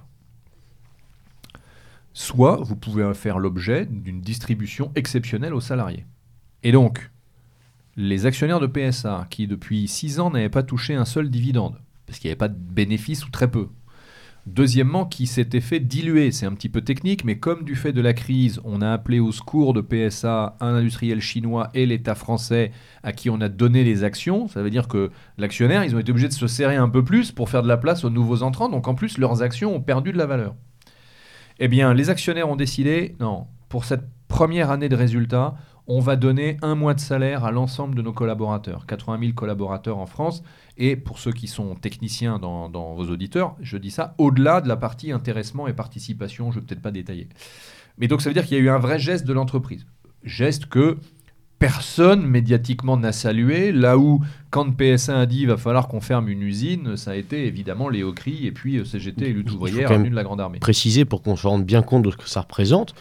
Soit 2.14 2.56
vous 2.56 2.74
pouvez 2.76 3.12
faire 3.14 3.38
l'objet 3.38 3.86
d'une 3.86 4.20
distribution 4.20 4.90
exceptionnelle 4.94 5.54
aux 5.54 5.60
salariés. 5.60 6.06
Et 6.62 6.72
donc, 6.72 7.10
les 7.96 8.26
actionnaires 8.26 8.60
de 8.60 8.66
PSA 8.66 9.26
qui 9.30 9.46
depuis 9.46 9.86
6 9.86 10.18
ans 10.20 10.30
n'avaient 10.30 10.48
pas 10.48 10.62
touché 10.62 10.94
un 10.94 11.04
seul 11.04 11.30
dividende, 11.30 11.80
parce 12.06 12.18
qu'il 12.18 12.28
n'y 12.28 12.32
avait 12.32 12.38
pas 12.38 12.48
de 12.48 12.58
bénéfice 12.58 13.24
ou 13.26 13.30
très 13.30 13.50
peu. 13.50 13.68
Deuxièmement, 14.48 15.04
qui 15.04 15.26
s'était 15.26 15.60
fait 15.60 15.78
diluer, 15.78 16.32
c'est 16.32 16.46
un 16.46 16.54
petit 16.54 16.70
peu 16.70 16.80
technique, 16.80 17.22
mais 17.22 17.38
comme 17.38 17.64
du 17.64 17.76
fait 17.76 17.92
de 17.92 18.00
la 18.00 18.14
crise, 18.14 18.62
on 18.64 18.80
a 18.80 18.90
appelé 18.90 19.20
au 19.20 19.30
secours 19.30 19.74
de 19.74 19.82
PSA 19.82 20.56
un 20.60 20.74
industriel 20.74 21.20
chinois 21.20 21.68
et 21.74 21.84
l'État 21.84 22.14
français 22.14 22.72
à 23.02 23.12
qui 23.12 23.28
on 23.28 23.42
a 23.42 23.50
donné 23.50 23.84
les 23.84 24.04
actions, 24.04 24.48
ça 24.48 24.62
veut 24.62 24.70
dire 24.70 24.88
que 24.88 25.10
l'actionnaire, 25.36 25.84
ils 25.84 25.94
ont 25.94 25.98
été 25.98 26.12
obligés 26.12 26.28
de 26.28 26.32
se 26.32 26.46
serrer 26.46 26.76
un 26.76 26.88
peu 26.88 27.04
plus 27.04 27.30
pour 27.30 27.50
faire 27.50 27.62
de 27.62 27.68
la 27.68 27.76
place 27.76 28.04
aux 28.04 28.10
nouveaux 28.10 28.42
entrants, 28.42 28.70
donc 28.70 28.88
en 28.88 28.94
plus 28.94 29.18
leurs 29.18 29.42
actions 29.42 29.76
ont 29.76 29.82
perdu 29.82 30.12
de 30.12 30.18
la 30.18 30.24
valeur. 30.24 30.54
Eh 31.58 31.68
bien, 31.68 31.92
les 31.92 32.08
actionnaires 32.08 32.48
ont 32.48 32.56
décidé, 32.56 33.16
non, 33.20 33.48
pour 33.68 33.84
cette 33.84 34.04
première 34.28 34.70
année 34.70 34.88
de 34.88 34.96
résultats, 34.96 35.56
on 35.88 36.00
va 36.00 36.16
donner 36.16 36.58
un 36.60 36.74
mois 36.74 36.92
de 36.92 37.00
salaire 37.00 37.44
à 37.44 37.50
l'ensemble 37.50 37.94
de 37.94 38.02
nos 38.02 38.12
collaborateurs, 38.12 38.84
80 38.86 39.18
000 39.20 39.32
collaborateurs 39.32 39.98
en 39.98 40.06
France. 40.06 40.42
Et 40.76 40.96
pour 40.96 41.18
ceux 41.18 41.32
qui 41.32 41.48
sont 41.48 41.74
techniciens 41.74 42.38
dans, 42.38 42.68
dans 42.68 42.94
vos 42.94 43.06
auditeurs, 43.06 43.56
je 43.60 43.78
dis 43.78 43.90
ça 43.90 44.14
au-delà 44.18 44.60
de 44.60 44.68
la 44.68 44.76
partie 44.76 45.10
intéressement 45.12 45.66
et 45.66 45.72
participation, 45.72 46.52
je 46.52 46.56
ne 46.56 46.60
vais 46.60 46.66
peut-être 46.66 46.82
pas 46.82 46.90
détailler. 46.90 47.26
Mais 47.96 48.06
donc 48.06 48.20
ça 48.20 48.28
veut 48.28 48.34
dire 48.34 48.44
qu'il 48.44 48.58
y 48.58 48.60
a 48.60 48.62
eu 48.62 48.68
un 48.68 48.78
vrai 48.78 48.98
geste 48.98 49.26
de 49.26 49.32
l'entreprise. 49.32 49.86
Geste 50.24 50.66
que 50.66 50.98
personne 51.58 52.24
médiatiquement 52.24 52.96
n'a 52.96 53.12
salué, 53.12 53.72
là 53.72 53.98
où 53.98 54.22
quand 54.50 54.70
PSA 54.70 55.20
a 55.20 55.26
dit 55.26 55.40
il 55.40 55.48
va 55.48 55.56
falloir 55.56 55.88
qu'on 55.88 56.00
ferme 56.00 56.28
une 56.28 56.42
usine, 56.42 56.96
ça 56.96 57.12
a 57.12 57.14
été 57.16 57.46
évidemment 57.46 57.88
Léo 57.88 58.12
Cri 58.12 58.46
et 58.46 58.52
puis 58.52 58.76
euh, 58.76 58.84
CGT 58.84 59.30
et 59.30 59.32
lutte 59.32 59.50
ouvrière, 59.50 59.90
de 59.98 60.14
la 60.14 60.22
Grande 60.22 60.40
Armée. 60.40 60.58
Préciser 60.58 61.04
pour 61.04 61.22
qu'on 61.22 61.34
se 61.34 61.46
rende 61.46 61.64
bien 61.64 61.82
compte 61.82 62.04
de 62.04 62.10
ce 62.10 62.16
que 62.16 62.28
ça 62.28 62.42
représente. 62.42 62.94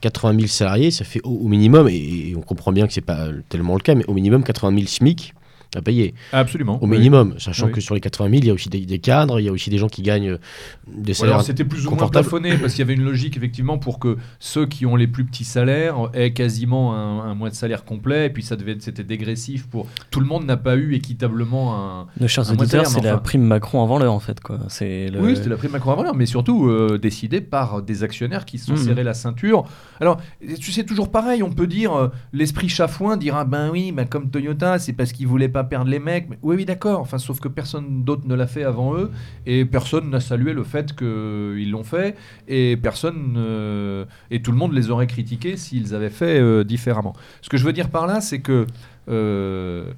80 0.00 0.34
000 0.34 0.46
salariés, 0.46 0.90
ça 0.90 1.04
fait 1.04 1.20
au, 1.24 1.48
minimum, 1.48 1.88
et, 1.88 2.30
et 2.30 2.36
on 2.36 2.40
comprend 2.40 2.72
bien 2.72 2.86
que 2.86 2.92
c'est 2.92 3.00
pas 3.00 3.28
tellement 3.48 3.74
le 3.74 3.80
cas, 3.80 3.94
mais 3.94 4.04
au 4.06 4.14
minimum 4.14 4.42
80 4.42 4.74
000 4.76 4.86
SMIC 4.86 5.34
à 5.76 5.82
payer. 5.82 6.14
Absolument. 6.32 6.82
Au 6.82 6.86
minimum, 6.86 7.34
sachant 7.38 7.66
Oui. 7.66 7.72
que 7.72 7.80
sur 7.80 7.94
les 7.94 8.00
80 8.00 8.30
000, 8.30 8.40
il 8.42 8.46
y 8.46 8.50
a 8.50 8.54
aussi 8.54 8.68
des, 8.68 8.80
des 8.86 8.98
cadres, 9.00 9.38
il 9.40 9.44
y 9.44 9.48
a 9.48 9.52
aussi 9.52 9.68
des 9.70 9.78
gens 9.78 9.88
qui 9.88 10.02
gagnent 10.02 10.38
des 10.86 11.12
salaires. 11.14 11.34
alors 11.34 11.44
c'était 11.46 11.64
plus 11.64 11.86
ou 11.86 11.90
moins 11.94 12.08
plafonné 12.08 12.56
parce 12.56 12.72
qu'il 12.72 12.80
y 12.80 12.82
avait 12.82 12.94
une 12.94 13.04
logique 13.04 13.36
effectivement 13.36 13.76
pour 13.78 13.98
que 13.98 14.16
ceux 14.38 14.66
qui 14.66 14.86
ont 14.86 14.96
les 14.96 15.06
plus 15.06 15.24
petits 15.24 15.44
salaires 15.44 15.96
aient 16.14 16.32
quasiment 16.32 16.94
un, 16.94 17.20
un 17.30 17.34
mois 17.34 17.50
de 17.50 17.54
salaire 17.54 17.84
complet 17.84 18.26
et 18.26 18.30
puis 18.30 18.42
ça 18.42 18.56
devait 18.56 18.76
c'était 18.80 19.04
dégressif 19.04 19.66
pour 19.68 19.86
tout 20.10 20.20
le 20.20 20.26
monde 20.26 20.44
n'a 20.46 20.56
pas 20.56 20.76
eu 20.76 20.94
équitablement 20.94 21.76
un 21.76 22.06
Nos 22.20 22.28
chers 22.28 22.50
auditeurs, 22.50 22.86
c'est 22.86 23.02
la 23.02 23.18
prime 23.18 23.42
Macron 23.42 23.82
avant 23.82 23.98
l'heure 23.98 24.12
en 24.14 24.20
fait. 24.20 24.40
Quoi. 24.40 24.58
C'est 24.68 25.08
le... 25.10 25.20
oui 25.20 25.36
c'était 25.36 25.48
la 25.50 25.56
prime 25.56 25.72
Macron 25.72 25.92
avant 25.92 26.02
l'heure, 26.02 26.14
mais 26.14 26.26
surtout 26.26 26.66
euh, 26.68 26.98
décidé 26.98 27.40
par 27.40 27.82
des 27.82 28.02
actionnaires 28.02 28.44
qui 28.44 28.58
se 28.58 28.66
sont 28.66 28.72
Mhm. 28.72 28.84
serrés 28.84 29.04
la 29.04 29.14
ceinture 29.14 29.64
alors 30.00 30.18
tu 30.60 30.72
sais 30.72 30.84
toujours 30.84 31.10
pareil 31.10 31.42
on 31.42 31.50
peut 31.50 31.66
dire 31.66 31.92
euh, 31.94 32.08
l'esprit 32.32 32.68
chafouin 32.68 33.16
dira 33.16 33.44
ben 33.44 33.70
oui 33.70 33.92
ben 33.92 34.06
comme 34.06 34.30
Toyota 34.30 34.78
c'est 34.78 34.92
parce 34.92 35.12
qu'ils 35.12 35.26
voulaient 35.26 35.48
pas 35.48 35.57
perdre 35.64 35.90
les 35.90 35.98
mecs 35.98 36.28
Mais 36.28 36.38
oui 36.42 36.56
oui 36.56 36.64
d'accord 36.64 37.00
enfin 37.00 37.18
sauf 37.18 37.40
que 37.40 37.48
personne 37.48 38.04
d'autre 38.04 38.26
ne 38.26 38.34
l'a 38.34 38.46
fait 38.46 38.64
avant 38.64 38.94
eux 38.94 39.10
et 39.46 39.64
personne 39.64 40.10
n'a 40.10 40.20
salué 40.20 40.52
le 40.52 40.64
fait 40.64 40.94
qu'ils 40.94 41.70
l'ont 41.70 41.84
fait 41.84 42.16
et 42.46 42.76
personne 42.76 43.34
euh, 43.36 44.04
et 44.30 44.42
tout 44.42 44.52
le 44.52 44.58
monde 44.58 44.72
les 44.72 44.90
aurait 44.90 45.06
critiqués 45.06 45.56
s'ils 45.56 45.94
avaient 45.94 46.10
fait 46.10 46.40
euh, 46.40 46.64
différemment. 46.64 47.14
Ce 47.42 47.48
que 47.48 47.56
je 47.56 47.64
veux 47.64 47.72
dire 47.72 47.90
par 47.90 48.06
là, 48.06 48.20
c'est 48.20 48.40
que 48.40 48.66
euh, 49.08 49.90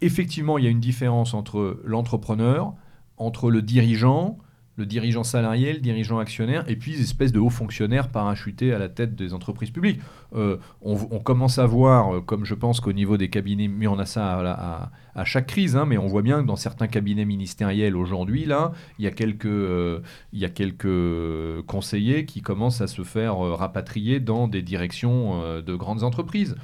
effectivement, 0.00 0.58
il 0.58 0.64
y 0.64 0.66
a 0.66 0.70
une 0.70 0.80
différence 0.80 1.34
entre 1.34 1.80
l'entrepreneur, 1.84 2.74
entre 3.16 3.50
le 3.50 3.62
dirigeant, 3.62 4.38
le 4.82 4.86
dirigeant 4.86 5.22
salarié, 5.22 5.72
le 5.72 5.78
dirigeant 5.78 6.18
actionnaire, 6.18 6.64
et 6.68 6.74
puis 6.74 7.00
espèces 7.00 7.30
de 7.30 7.38
hauts 7.38 7.50
fonctionnaires 7.50 8.08
parachutés 8.08 8.74
à 8.74 8.78
la 8.78 8.88
tête 8.88 9.14
des 9.14 9.32
entreprises 9.32 9.70
publiques. 9.70 10.00
Euh, 10.34 10.56
on, 10.80 11.20
commence 11.20 11.58
à 11.58 11.66
voir, 11.66 12.16
euh, 12.16 12.20
comme 12.20 12.44
je 12.44 12.54
pense 12.54 12.80
qu'au 12.80 12.92
niveau 12.92 13.16
des 13.16 13.28
cabinets, 13.28 13.68
mais 13.68 13.86
on 13.86 13.98
a 13.98 14.06
ça 14.06 14.90
à, 15.14 15.24
chaque 15.24 15.46
crise, 15.46 15.76
hein, 15.76 15.84
mais 15.86 15.98
on 15.98 16.08
voit 16.08 16.22
bien 16.22 16.42
que 16.42 16.46
dans 16.46 16.56
certains 16.56 16.88
cabinets 16.88 17.24
ministériels 17.24 17.96
aujourd'hui, 17.96 18.44
là, 18.44 18.72
il 18.98 19.04
y 19.04 19.08
a 19.08 19.12
quelques, 19.12 19.44
euh, 19.46 20.00
il 20.32 20.40
y 20.40 20.44
a 20.44 20.48
quelques 20.48 21.62
conseillers 21.66 22.24
qui 22.24 22.42
commencent 22.42 22.80
à 22.80 22.88
se 22.88 23.02
faire 23.02 23.36
rapatrier 23.36 24.18
dans 24.18 24.48
des 24.48 24.62
directions 24.62 25.60
de 25.60 25.74
grandes 25.74 26.02
entreprises. 26.02 26.56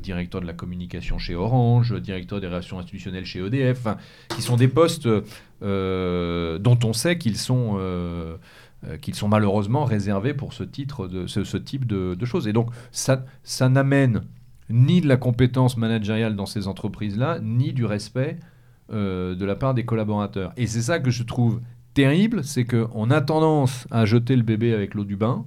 Directeur 0.00 0.40
de 0.40 0.46
la 0.46 0.52
communication 0.52 1.18
chez 1.18 1.34
Orange, 1.34 2.00
directeur 2.00 2.40
des 2.40 2.46
relations 2.46 2.78
institutionnelles 2.78 3.24
chez 3.24 3.40
EDF, 3.40 3.88
qui 4.28 4.42
sont 4.42 4.56
des 4.56 4.68
postes 4.68 5.08
dont 5.64 6.78
on 6.84 6.92
sait 6.92 7.18
qu'ils 7.18 7.38
sont, 7.38 7.76
euh, 7.78 8.36
euh, 8.86 8.98
qu'ils 8.98 9.14
sont 9.14 9.28
malheureusement 9.28 9.84
réservés 9.84 10.34
pour 10.34 10.52
ce, 10.52 10.64
type 10.64 11.86
de, 11.86 12.24
choses. 12.24 12.48
Et 12.48 12.52
donc, 12.52 12.70
ça, 12.92 13.24
ça 13.42 13.68
n'amène 13.68 14.22
ni 14.68 15.00
de 15.00 15.08
la 15.08 15.16
compétence 15.16 15.76
managériale 15.76 16.36
dans 16.36 16.46
ces 16.46 16.68
entreprises-là, 16.68 17.38
ni 17.42 17.72
du 17.72 17.84
respect 17.84 18.38
euh, 18.92 19.34
de 19.34 19.44
la 19.44 19.56
part 19.56 19.74
des 19.74 19.84
collaborateurs. 19.84 20.52
Et 20.56 20.66
c'est 20.66 20.82
ça 20.82 20.98
que 20.98 21.10
je 21.10 21.22
trouve 21.22 21.60
terrible, 21.94 22.44
c'est 22.44 22.64
qu'on 22.64 23.10
a 23.10 23.20
tendance 23.20 23.86
à 23.90 24.04
jeter 24.04 24.36
le 24.36 24.42
bébé 24.42 24.74
avec 24.74 24.94
l'eau 24.94 25.04
du 25.04 25.16
bain, 25.16 25.46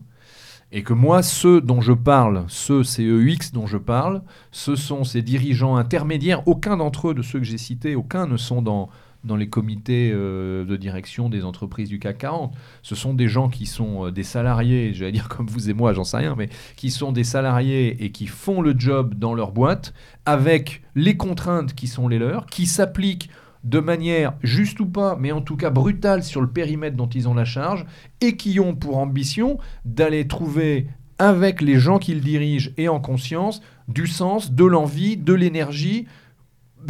et 0.71 0.83
que 0.83 0.93
moi, 0.93 1.23
ceux 1.23 1.61
dont 1.61 1.81
je 1.81 1.93
parle, 1.93 2.43
ceux 2.47 2.83
CEX 2.83 3.53
dont 3.53 3.67
je 3.67 3.77
parle, 3.77 4.21
ce 4.51 4.75
sont 4.75 5.03
ces 5.03 5.21
dirigeants 5.21 5.77
intermédiaires, 5.77 6.45
aucun 6.47 6.77
d'entre 6.77 7.09
eux, 7.09 7.13
de 7.13 7.21
ceux 7.21 7.39
que 7.39 7.45
j'ai 7.45 7.57
cités, 7.57 7.95
aucun 7.95 8.27
ne 8.27 8.37
sont 8.37 8.61
dans, 8.61 8.89
dans 9.23 9.35
les 9.35 9.49
comités 9.49 10.11
euh, 10.13 10.65
de 10.65 10.77
direction 10.77 11.29
des 11.29 11.43
entreprises 11.43 11.89
du 11.89 11.99
CAC 11.99 12.19
40. 12.19 12.53
Ce 12.81 12.95
sont 12.95 13.13
des 13.13 13.27
gens 13.27 13.49
qui 13.49 13.65
sont 13.65 14.07
euh, 14.07 14.11
des 14.11 14.23
salariés, 14.23 14.93
j'allais 14.93 15.11
dire 15.11 15.29
comme 15.29 15.47
vous 15.47 15.69
et 15.69 15.73
moi, 15.73 15.93
j'en 15.93 16.03
sais 16.03 16.17
rien, 16.17 16.35
mais 16.37 16.49
qui 16.75 16.91
sont 16.91 17.11
des 17.11 17.23
salariés 17.23 18.03
et 18.03 18.11
qui 18.11 18.27
font 18.27 18.61
le 18.61 18.73
job 18.77 19.15
dans 19.15 19.33
leur 19.33 19.51
boîte 19.51 19.93
avec 20.25 20.81
les 20.95 21.17
contraintes 21.17 21.73
qui 21.73 21.87
sont 21.87 22.07
les 22.07 22.19
leurs, 22.19 22.45
qui 22.45 22.65
s'appliquent 22.65 23.29
de 23.63 23.79
manière 23.79 24.33
juste 24.43 24.79
ou 24.79 24.85
pas, 24.85 25.17
mais 25.19 25.31
en 25.31 25.41
tout 25.41 25.57
cas 25.57 25.69
brutale 25.69 26.23
sur 26.23 26.41
le 26.41 26.47
périmètre 26.47 26.95
dont 26.95 27.09
ils 27.09 27.27
ont 27.27 27.33
la 27.33 27.45
charge, 27.45 27.85
et 28.21 28.37
qui 28.37 28.59
ont 28.59 28.75
pour 28.75 28.97
ambition 28.97 29.57
d'aller 29.83 30.27
trouver 30.27 30.87
avec 31.19 31.61
les 31.61 31.79
gens 31.79 31.97
qu'ils 31.97 32.21
dirigent 32.21 32.69
et 32.77 32.87
en 32.87 32.99
conscience 32.99 33.61
du 33.87 34.07
sens, 34.07 34.51
de 34.51 34.65
l'envie, 34.65 35.17
de 35.17 35.33
l'énergie, 35.33 36.05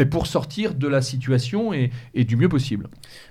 pour 0.06 0.28
sortir 0.28 0.74
de 0.74 0.88
la 0.88 1.02
situation 1.02 1.74
et, 1.74 1.92
et 2.14 2.24
du 2.24 2.36
mieux 2.36 2.50
possible. 2.50 2.88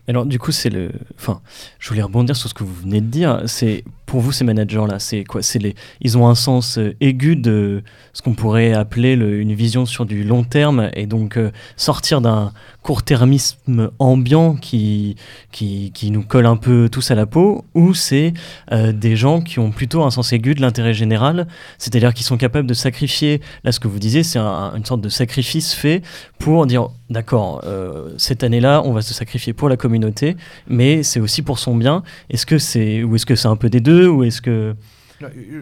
Alors, 0.08 0.26
du 0.26 0.38
coup, 0.38 0.52
c'est 0.52 0.70
le. 0.70 0.90
Enfin, 1.16 1.40
je 1.78 1.88
voulais 1.88 2.02
rebondir 2.02 2.36
sur 2.36 2.48
ce 2.48 2.54
que 2.54 2.64
vous 2.64 2.74
venez 2.74 3.00
de 3.00 3.06
dire. 3.06 3.42
C'est 3.46 3.84
pour 4.06 4.20
vous 4.20 4.32
ces 4.32 4.44
managers-là, 4.44 4.98
c'est 5.00 5.24
quoi? 5.24 5.42
C'est 5.42 5.58
les. 5.58 5.74
Ils 6.00 6.16
ont 6.16 6.28
un 6.28 6.34
sens 6.36 6.78
euh, 6.78 6.94
aigu 7.00 7.34
de 7.36 7.82
ce 8.12 8.22
qu'on 8.22 8.34
pourrait 8.34 8.72
appeler 8.72 9.16
le- 9.16 9.40
une 9.40 9.52
vision 9.52 9.84
sur 9.84 10.06
du 10.06 10.22
long 10.24 10.44
terme 10.44 10.90
et 10.94 11.06
donc 11.06 11.36
euh, 11.36 11.50
sortir 11.76 12.20
d'un 12.20 12.52
court-termisme 12.82 13.90
ambiant 13.98 14.54
qui, 14.56 15.16
qui 15.52 15.90
qui 15.92 16.10
nous 16.10 16.22
colle 16.22 16.46
un 16.46 16.56
peu 16.56 16.88
tous 16.90 17.10
à 17.10 17.14
la 17.14 17.26
peau. 17.26 17.64
Ou 17.74 17.94
c'est 17.94 18.32
euh, 18.72 18.92
des 18.92 19.16
gens 19.16 19.40
qui 19.40 19.58
ont 19.58 19.70
plutôt 19.70 20.02
un 20.04 20.10
sens 20.10 20.32
aigu 20.32 20.54
de 20.54 20.60
l'intérêt 20.60 20.94
général, 20.94 21.46
c'est-à-dire 21.78 22.14
qui 22.14 22.22
sont 22.22 22.36
capables 22.36 22.66
de 22.68 22.74
sacrifier. 22.74 23.40
Là, 23.64 23.72
ce 23.72 23.80
que 23.80 23.88
vous 23.88 23.98
disiez, 23.98 24.22
c'est 24.22 24.38
un- 24.38 24.72
une 24.76 24.84
sorte 24.84 25.00
de 25.00 25.08
sacrifice 25.08 25.74
fait 25.74 26.02
pour 26.38 26.66
dire 26.66 26.88
d'accord, 27.10 27.60
euh, 27.64 28.10
cette 28.18 28.42
année-là, 28.44 28.82
on 28.84 28.92
va 28.92 29.02
se 29.02 29.14
sacrifier 29.14 29.52
pour 29.52 29.68
la 29.68 29.76
communauté, 29.76 30.36
mais 30.68 31.02
c'est 31.02 31.20
aussi 31.20 31.42
pour 31.42 31.58
son 31.58 31.76
bien. 31.76 32.02
Est-ce 32.30 32.46
que 32.46 32.58
c'est 32.58 33.02
ou 33.02 33.14
est-ce 33.16 33.26
que 33.26 33.34
c'est 33.36 33.48
un 33.48 33.56
peu 33.56 33.68
des 33.70 33.80
deux 33.80 34.08
ou 34.08 34.24
est-ce 34.24 34.40
que 34.42 34.74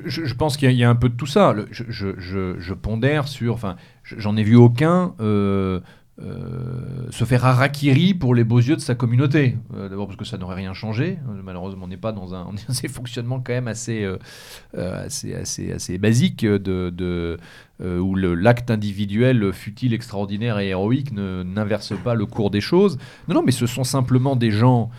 Je, 0.06 0.24
je 0.24 0.34
pense 0.34 0.56
qu'il 0.56 0.72
y, 0.72 0.84
a- 0.84 0.90
un 0.90 0.94
peu 0.96 1.08
de 1.08 1.14
tout 1.14 1.26
ça. 1.26 1.54
Je, 1.70 2.72
pondère 2.74 3.28
sur. 3.28 3.54
Enfin, 3.54 3.76
je- 4.02 4.16
j'en 4.18 4.36
ai 4.36 4.42
vu 4.42 4.56
aucun 4.56 5.14
euh, 5.20 5.80
euh, 6.22 7.10
se 7.10 7.24
faire 7.24 7.44
harakiri 7.44 8.14
pour 8.14 8.36
les 8.36 8.44
beaux 8.44 8.60
yeux 8.60 8.76
de 8.76 8.80
sa 8.80 8.94
communauté. 8.94 9.56
Euh, 9.74 9.88
d'abord 9.88 10.06
parce 10.06 10.16
que 10.16 10.24
ça 10.24 10.38
n'aurait 10.38 10.54
rien 10.54 10.72
changé. 10.72 11.18
Euh, 11.28 11.40
malheureusement, 11.42 11.86
on 11.86 11.88
n'est 11.88 11.96
pas 11.96 12.12
dans 12.12 12.36
un, 12.36 12.46
on 12.46 12.54
fonctionnement 12.88 13.40
quand 13.40 13.52
même 13.52 13.66
assez, 13.66 14.08
assez, 14.74 15.34
assez, 15.34 15.72
assez, 15.72 15.98
basique 15.98 16.46
de, 16.46 16.90
de 16.90 17.36
où 17.80 18.14
l'acte 18.14 18.70
individuel, 18.70 19.52
fut-il 19.52 19.92
extraordinaire 19.92 20.60
et 20.60 20.68
héroïque, 20.68 21.10
n'inverse 21.12 21.92
pas 22.04 22.14
le 22.14 22.26
cours 22.26 22.50
des 22.52 22.60
choses. 22.60 22.96
Non, 23.26 23.34
non, 23.34 23.42
mais 23.42 23.50
ce 23.50 23.66
sont 23.66 23.82
simplement 23.82 24.36
des 24.36 24.52
gens 24.52 24.90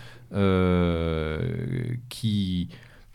qui 2.10 2.68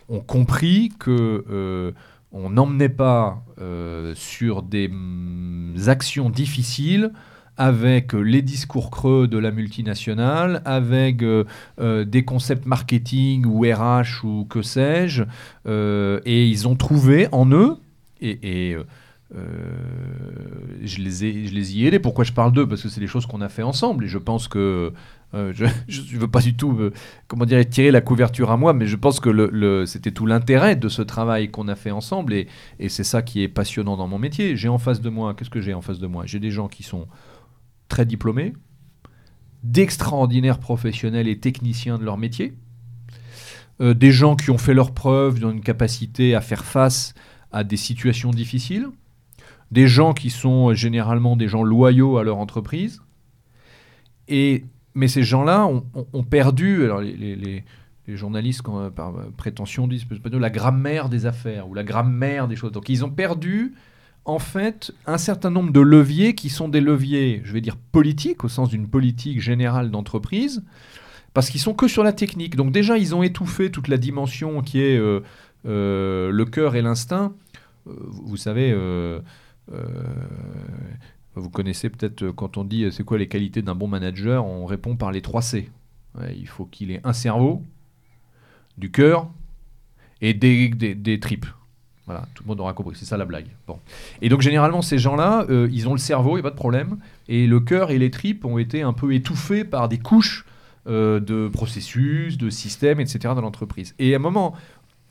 ont 0.10 0.22
compris 0.22 0.92
que 0.98 1.94
on 2.32 2.50
n'emmenait 2.50 2.90
pas 2.90 3.44
sur 4.16 4.64
des 4.64 4.88
mm, 4.88 5.76
actions 5.88 6.32
difficiles 6.32 7.12
avec 7.58 8.16
euh, 8.16 8.22
les 8.22 8.42
discours 8.42 8.90
creux 8.90 9.28
de 9.28 9.38
la 9.38 9.52
multinationale, 9.52 10.62
avec 10.66 11.22
euh, 11.22 11.44
euh, 11.80 12.06
des 12.06 12.24
concepts 12.24 12.66
marketing 12.66 13.46
ou 13.46 13.62
RH 13.62 14.24
ou 14.24 14.46
que 14.46 14.62
sais-je, 14.62 15.24
et 16.26 16.48
ils 16.48 16.68
ont 16.68 16.76
trouvé 16.76 17.28
en 17.32 17.50
eux, 17.52 17.78
et, 18.22 18.76
je, 20.84 20.98
les 20.98 21.26
ai, 21.26 21.46
je 21.46 21.54
les 21.54 21.78
y 21.78 21.86
ai 21.86 21.88
aidés. 21.88 22.00
Pourquoi 22.00 22.24
je 22.24 22.34
parle 22.34 22.52
d'eux? 22.52 22.68
Parce 22.68 22.84
que 22.84 22.90
c'est 22.90 23.00
des 23.00 23.08
choses 23.08 23.26
qu'on 23.26 23.42
a 23.42 23.50
fait 23.50 23.64
ensemble, 23.64 24.06
et 24.06 24.08
je 24.08 24.18
pense 24.18 24.48
que 24.48 24.92
je 25.34 25.66
ne 26.16 26.20
veux 26.20 26.28
pas 26.28 26.42
du 26.42 26.56
tout, 26.56 26.90
comment 27.28 27.46
dire, 27.46 27.68
tirer 27.68 27.92
la 27.92 28.02
couverture 28.02 28.52
à 28.52 28.58
moi, 28.58 28.74
mais 28.74 28.88
je 28.88 28.96
pense 28.96 29.20
que 29.20 29.86
c'était 29.86 30.12
tout 30.12 30.26
l'intérêt 30.26 30.76
de 30.76 30.90
ce 30.90 31.02
travail 31.02 31.52
qu'on 31.52 31.68
a 31.68 31.76
fait 31.76 31.92
ensemble, 31.92 32.34
et, 32.34 32.48
et 32.80 32.90
c'est 32.90 33.04
ça 33.04 33.22
qui 33.22 33.44
est 33.44 33.48
passionnant 33.48 33.98
dans 33.98 34.08
mon 34.08 34.20
métier. 34.20 34.56
J'ai 34.56 34.70
en 34.70 34.80
face 34.80 35.02
de 35.02 35.10
moi, 35.10 35.34
qu'est-ce 35.36 35.50
que 35.50 35.62
j'ai 35.62 35.74
en 35.74 35.82
face 35.82 36.00
de 36.00 36.08
moi? 36.08 36.24
J'ai 36.26 36.40
des 36.40 36.52
gens 36.52 36.68
qui 36.68 36.84
sont 36.84 37.08
très 37.92 38.06
diplômés, 38.06 38.54
d'extraordinaires 39.64 40.60
professionnels 40.60 41.28
et 41.28 41.38
techniciens 41.40 42.00
de 42.00 42.06
leur 42.06 42.18
métier, 42.18 42.54
euh, 43.82 43.94
des 43.94 44.12
gens 44.12 44.38
qui 44.38 44.50
ont 44.50 44.58
fait 44.58 44.74
leurs 44.74 44.94
preuves 44.94 45.40
dans 45.40 45.52
une 45.52 45.62
capacité 45.62 46.34
à 46.34 46.42
faire 46.42 46.64
face 46.64 47.14
à 47.52 47.66
des 47.66 47.76
situations 47.76 48.32
difficiles, 48.32 48.88
des 49.72 49.88
gens 49.88 50.14
qui 50.14 50.30
sont 50.30 50.74
généralement 50.74 51.36
des 51.36 51.50
gens 51.50 51.64
loyaux 51.64 52.18
à 52.18 52.24
leur 52.24 52.38
entreprise. 52.38 53.02
Et, 54.30 54.64
mais 54.96 55.10
ces 55.10 55.24
gens-là 55.24 55.68
ont, 55.68 56.24
perdu, 56.24 56.86
alors 56.86 57.02
les, 57.02 57.66
journalistes, 58.08 58.64
par 58.96 59.14
prétention, 59.36 59.88
disent 59.88 60.06
la 60.32 60.50
grammaire 60.50 61.10
des 61.10 61.26
affaires 61.26 61.68
ou 61.68 61.74
la 61.74 61.84
grammaire 61.84 62.48
des 62.48 62.56
choses. 62.56 62.72
Donc 62.72 62.88
ils 62.88 63.04
ont 63.04 63.10
perdu 63.10 63.74
en 64.26 64.40
fait 64.40 64.94
un 65.06 65.18
certain 65.18 65.50
nombre 65.50 65.72
de 65.72 65.80
leviers 65.80 66.36
qui 66.36 66.50
sont 66.50 66.70
des 66.70 66.82
leviers, 66.82 67.42
je 67.44 67.54
vais 67.54 67.62
dire 67.62 67.78
politiques, 67.78 68.44
au 68.44 68.50
sens 68.50 68.70
d'une 68.70 68.88
politique 68.88 69.42
générale 69.42 69.92
d'entreprise, 69.92 70.64
parce 71.34 71.50
qu'ils 71.50 71.62
sont 71.62 71.74
que 71.74 71.88
sur 71.88 72.04
la 72.04 72.14
technique. 72.14 72.56
Donc 72.56 72.72
déjà, 72.72 72.98
ils 72.98 73.16
ont 73.16 73.24
étouffé 73.24 73.72
toute 73.72 73.88
la 73.88 73.98
dimension 73.98 74.62
qui 74.62 74.82
est 74.82 74.98
euh, 74.98 75.22
euh, 75.66 76.30
le 76.32 76.46
cœur 76.46 76.76
et 76.76 76.82
l'instinct. 76.82 77.34
Euh, 77.88 77.94
vous 78.08 78.38
savez, 78.38 78.76
vous 81.36 81.50
connaissez 81.50 81.90
peut-être 81.90 82.30
quand 82.32 82.58
on 82.58 82.64
dit 82.64 82.92
c'est 82.92 83.04
quoi 83.04 83.18
les 83.18 83.28
qualités 83.28 83.62
d'un 83.62 83.76
bon 83.76 83.88
manager, 83.88 84.46
on 84.46 84.66
répond 84.66 84.98
par 84.98 85.12
les 85.12 85.22
trois 85.22 85.42
C. 85.42 85.70
il 86.36 86.48
faut 86.48 86.66
qu'il 86.66 86.92
ait 86.92 87.02
un 87.06 87.14
cerveau, 87.14 87.64
du 88.78 88.92
cœur 88.92 89.32
et 90.20 90.34
des 90.34 91.20
tripes. 91.20 91.48
Tout 92.34 92.44
le 92.44 92.48
monde 92.50 92.60
aura 92.60 92.74
compris, 92.74 92.96
c'est 92.96 93.06
ça 93.06 93.18
la 93.18 93.26
blague. 93.26 93.48
Et 94.22 94.30
donc 94.30 94.42
généralement 94.42 94.82
ces 94.82 94.98
gens-là, 94.98 95.46
euh, 95.50 95.68
ils 95.72 95.88
ont 95.88 95.94
le 95.94 96.00
cerveau, 96.00 96.32
il 96.32 96.36
n'y 96.36 96.40
a 96.42 96.44
pas 96.44 96.52
de 96.52 96.56
problème, 96.56 96.98
et 97.28 97.48
le 97.48 97.60
cœur 97.60 97.92
et 97.92 97.98
les 97.98 98.12
tripes 98.12 98.46
ont 98.46 98.58
été 98.58 98.82
un 98.82 98.94
peu 98.94 99.14
étouffés 99.14 99.64
par 99.64 99.90
des 99.90 99.98
couches 99.98 100.46
euh, 100.88 101.20
de 101.20 101.48
processus, 101.48 102.38
de 102.38 102.50
systèmes, 102.50 103.00
etc. 103.00 103.20
dans 103.36 103.42
l'entreprise. 103.42 103.94
Et 104.00 104.14
à 104.14 104.16
un 104.16 104.20
moment 104.20 104.56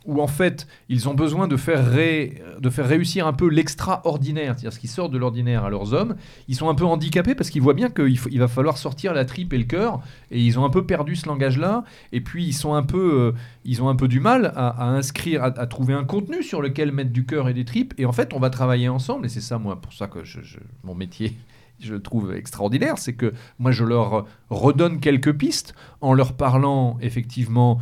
où 0.06 0.22
en 0.22 0.26
fait 0.26 0.66
ils 0.88 1.08
ont 1.08 1.14
besoin 1.14 1.46
de 1.48 1.56
faire, 1.56 1.90
de 1.90 2.70
faire 2.70 2.86
réussir 2.86 3.26
un 3.26 3.32
peu 3.32 3.48
l'extraordinaire, 3.48 4.54
c'est-à-dire 4.54 4.72
ce 4.72 4.78
qui 4.78 4.88
sort 4.88 5.08
de 5.08 5.18
l'ordinaire 5.18 5.64
à 5.64 5.70
leurs 5.70 5.92
hommes, 5.92 6.16
ils 6.48 6.56
sont 6.56 6.68
un 6.68 6.74
peu 6.74 6.84
handicapés 6.84 7.34
parce 7.34 7.50
qu'ils 7.50 7.62
voient 7.62 7.74
bien 7.74 7.90
qu'il 7.90 8.18
il 8.30 8.38
va 8.38 8.48
falloir 8.48 8.78
sortir 8.78 9.12
la 9.12 9.24
tripe 9.24 9.52
et 9.52 9.58
le 9.58 9.64
cœur, 9.64 10.00
et 10.30 10.40
ils 10.40 10.58
ont 10.58 10.64
un 10.64 10.70
peu 10.70 10.84
perdu 10.86 11.16
ce 11.16 11.26
langage-là, 11.26 11.84
et 12.12 12.20
puis 12.20 12.44
ils 12.44 12.54
sont 12.54 12.74
un 12.74 12.82
peu, 12.82 13.20
euh, 13.20 13.32
ils 13.64 13.82
ont 13.82 13.88
un 13.88 13.96
peu 13.96 14.08
du 14.08 14.20
mal 14.20 14.52
à, 14.56 14.88
inscrire, 14.88 15.44
à, 15.44 15.66
trouver 15.66 15.94
un 15.94 16.04
contenu 16.04 16.42
sur 16.42 16.62
lequel 16.62 16.92
mettre 16.92 17.10
du 17.10 17.24
cœur 17.24 17.48
et 17.48 17.54
des 17.54 17.64
tripes, 17.64 17.94
et 17.98 18.06
en 18.06 18.12
fait 18.12 18.32
on 18.32 18.40
va 18.40 18.50
travailler 18.50 18.88
ensemble, 18.88 19.26
et 19.26 19.28
c'est 19.28 19.40
ça 19.40 19.58
moi 19.58 19.80
pour 19.80 19.92
ça 19.92 20.06
que 20.06 20.20
mon 20.82 20.94
métier 20.94 21.36
je 21.80 21.94
trouve 21.94 22.34
extraordinaire, 22.34 22.98
c'est 22.98 23.14
que 23.14 23.32
moi 23.58 23.72
je 23.72 23.84
leur 23.84 24.26
redonne 24.50 25.00
quelques 25.00 25.32
pistes 25.32 25.74
en 26.00 26.12
leur 26.12 26.34
parlant 26.34 26.98
effectivement 27.00 27.78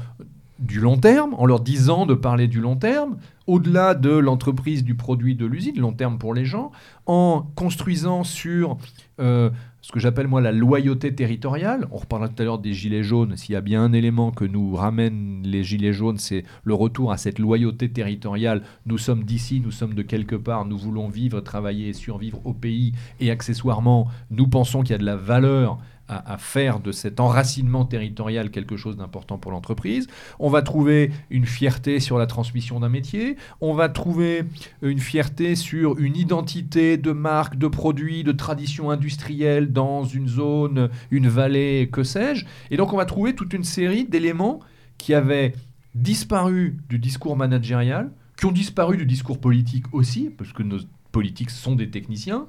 du 0.58 0.80
long 0.80 0.98
terme, 0.98 1.34
en 1.34 1.46
leur 1.46 1.60
disant 1.60 2.06
de 2.06 2.14
parler 2.14 2.48
du 2.48 2.60
long 2.60 2.76
terme, 2.76 3.18
au-delà 3.46 3.94
de 3.94 4.10
l'entreprise, 4.10 4.84
du 4.84 4.94
produit, 4.94 5.34
de 5.34 5.46
l'usine, 5.46 5.78
long 5.78 5.92
terme 5.92 6.18
pour 6.18 6.34
les 6.34 6.44
gens, 6.44 6.70
en 7.06 7.46
construisant 7.54 8.24
sur 8.24 8.76
euh, 9.20 9.50
ce 9.80 9.92
que 9.92 10.00
j'appelle 10.00 10.26
moi 10.26 10.40
la 10.40 10.52
loyauté 10.52 11.14
territoriale. 11.14 11.86
On 11.92 11.96
reparlera 11.96 12.28
tout 12.28 12.42
à 12.42 12.44
l'heure 12.44 12.58
des 12.58 12.74
gilets 12.74 13.02
jaunes. 13.02 13.36
S'il 13.36 13.54
y 13.54 13.56
a 13.56 13.60
bien 13.60 13.82
un 13.82 13.92
élément 13.92 14.32
que 14.32 14.44
nous 14.44 14.74
ramènent 14.74 15.42
les 15.44 15.64
gilets 15.64 15.94
jaunes, 15.94 16.18
c'est 16.18 16.44
le 16.64 16.74
retour 16.74 17.10
à 17.12 17.16
cette 17.16 17.38
loyauté 17.38 17.88
territoriale. 17.88 18.62
Nous 18.84 18.98
sommes 18.98 19.24
d'ici, 19.24 19.60
nous 19.60 19.70
sommes 19.70 19.94
de 19.94 20.02
quelque 20.02 20.36
part, 20.36 20.66
nous 20.66 20.76
voulons 20.76 21.08
vivre, 21.08 21.40
travailler 21.40 21.88
et 21.88 21.94
survivre 21.94 22.40
au 22.44 22.52
pays, 22.52 22.92
et 23.20 23.30
accessoirement, 23.30 24.08
nous 24.30 24.48
pensons 24.48 24.82
qu'il 24.82 24.90
y 24.90 24.94
a 24.94 24.98
de 24.98 25.06
la 25.06 25.16
valeur 25.16 25.78
à, 26.08 26.38
faire 26.38 26.80
de 26.80 26.90
cet 26.90 27.20
enracinement 27.20 27.84
territorial 27.84 28.50
quelque 28.50 28.76
chose 28.76 28.96
d'important 28.96 29.38
pour 29.38 29.52
l'entreprise. 29.52 30.06
On 30.38 30.48
va 30.48 30.62
trouver 30.62 31.10
une 31.30 31.44
fierté 31.44 32.00
sur 32.00 32.18
la 32.18 32.26
transmission 32.26 32.80
d'un 32.80 32.88
métier. 32.88 33.36
On 33.60 33.74
va 33.74 33.88
trouver 33.88 34.44
une 34.82 34.98
fierté 34.98 35.54
sur 35.54 35.98
une 35.98 36.16
identité 36.16 36.96
de 36.96 37.12
marque, 37.12 37.56
de 37.56 37.68
produit, 37.68 38.24
de 38.24 38.32
tradition 38.32 38.90
industrielle 38.90 39.72
dans 39.72 40.04
une 40.04 40.28
zone, 40.28 40.88
une 41.10 41.28
vallée, 41.28 41.88
que 41.92 42.02
sais-je. 42.02 42.46
Et 42.70 42.76
donc 42.76 42.92
on 42.92 42.96
va 42.96 43.04
trouver 43.04 43.34
toute 43.34 43.52
une 43.52 43.64
série 43.64 44.04
d'éléments 44.04 44.60
qui 44.96 45.14
avaient 45.14 45.54
disparu 45.94 46.78
du 46.88 46.98
discours 46.98 47.36
managérial, 47.36 48.10
qui 48.36 48.46
ont 48.46 48.52
disparu 48.52 48.96
du 48.96 49.04
discours 49.04 49.40
politique 49.40 49.84
aussi, 49.92 50.30
parce 50.36 50.52
que 50.52 50.62
nos 50.62 50.78
politiques 51.12 51.50
sont 51.50 51.74
des 51.74 51.90
techniciens, 51.90 52.46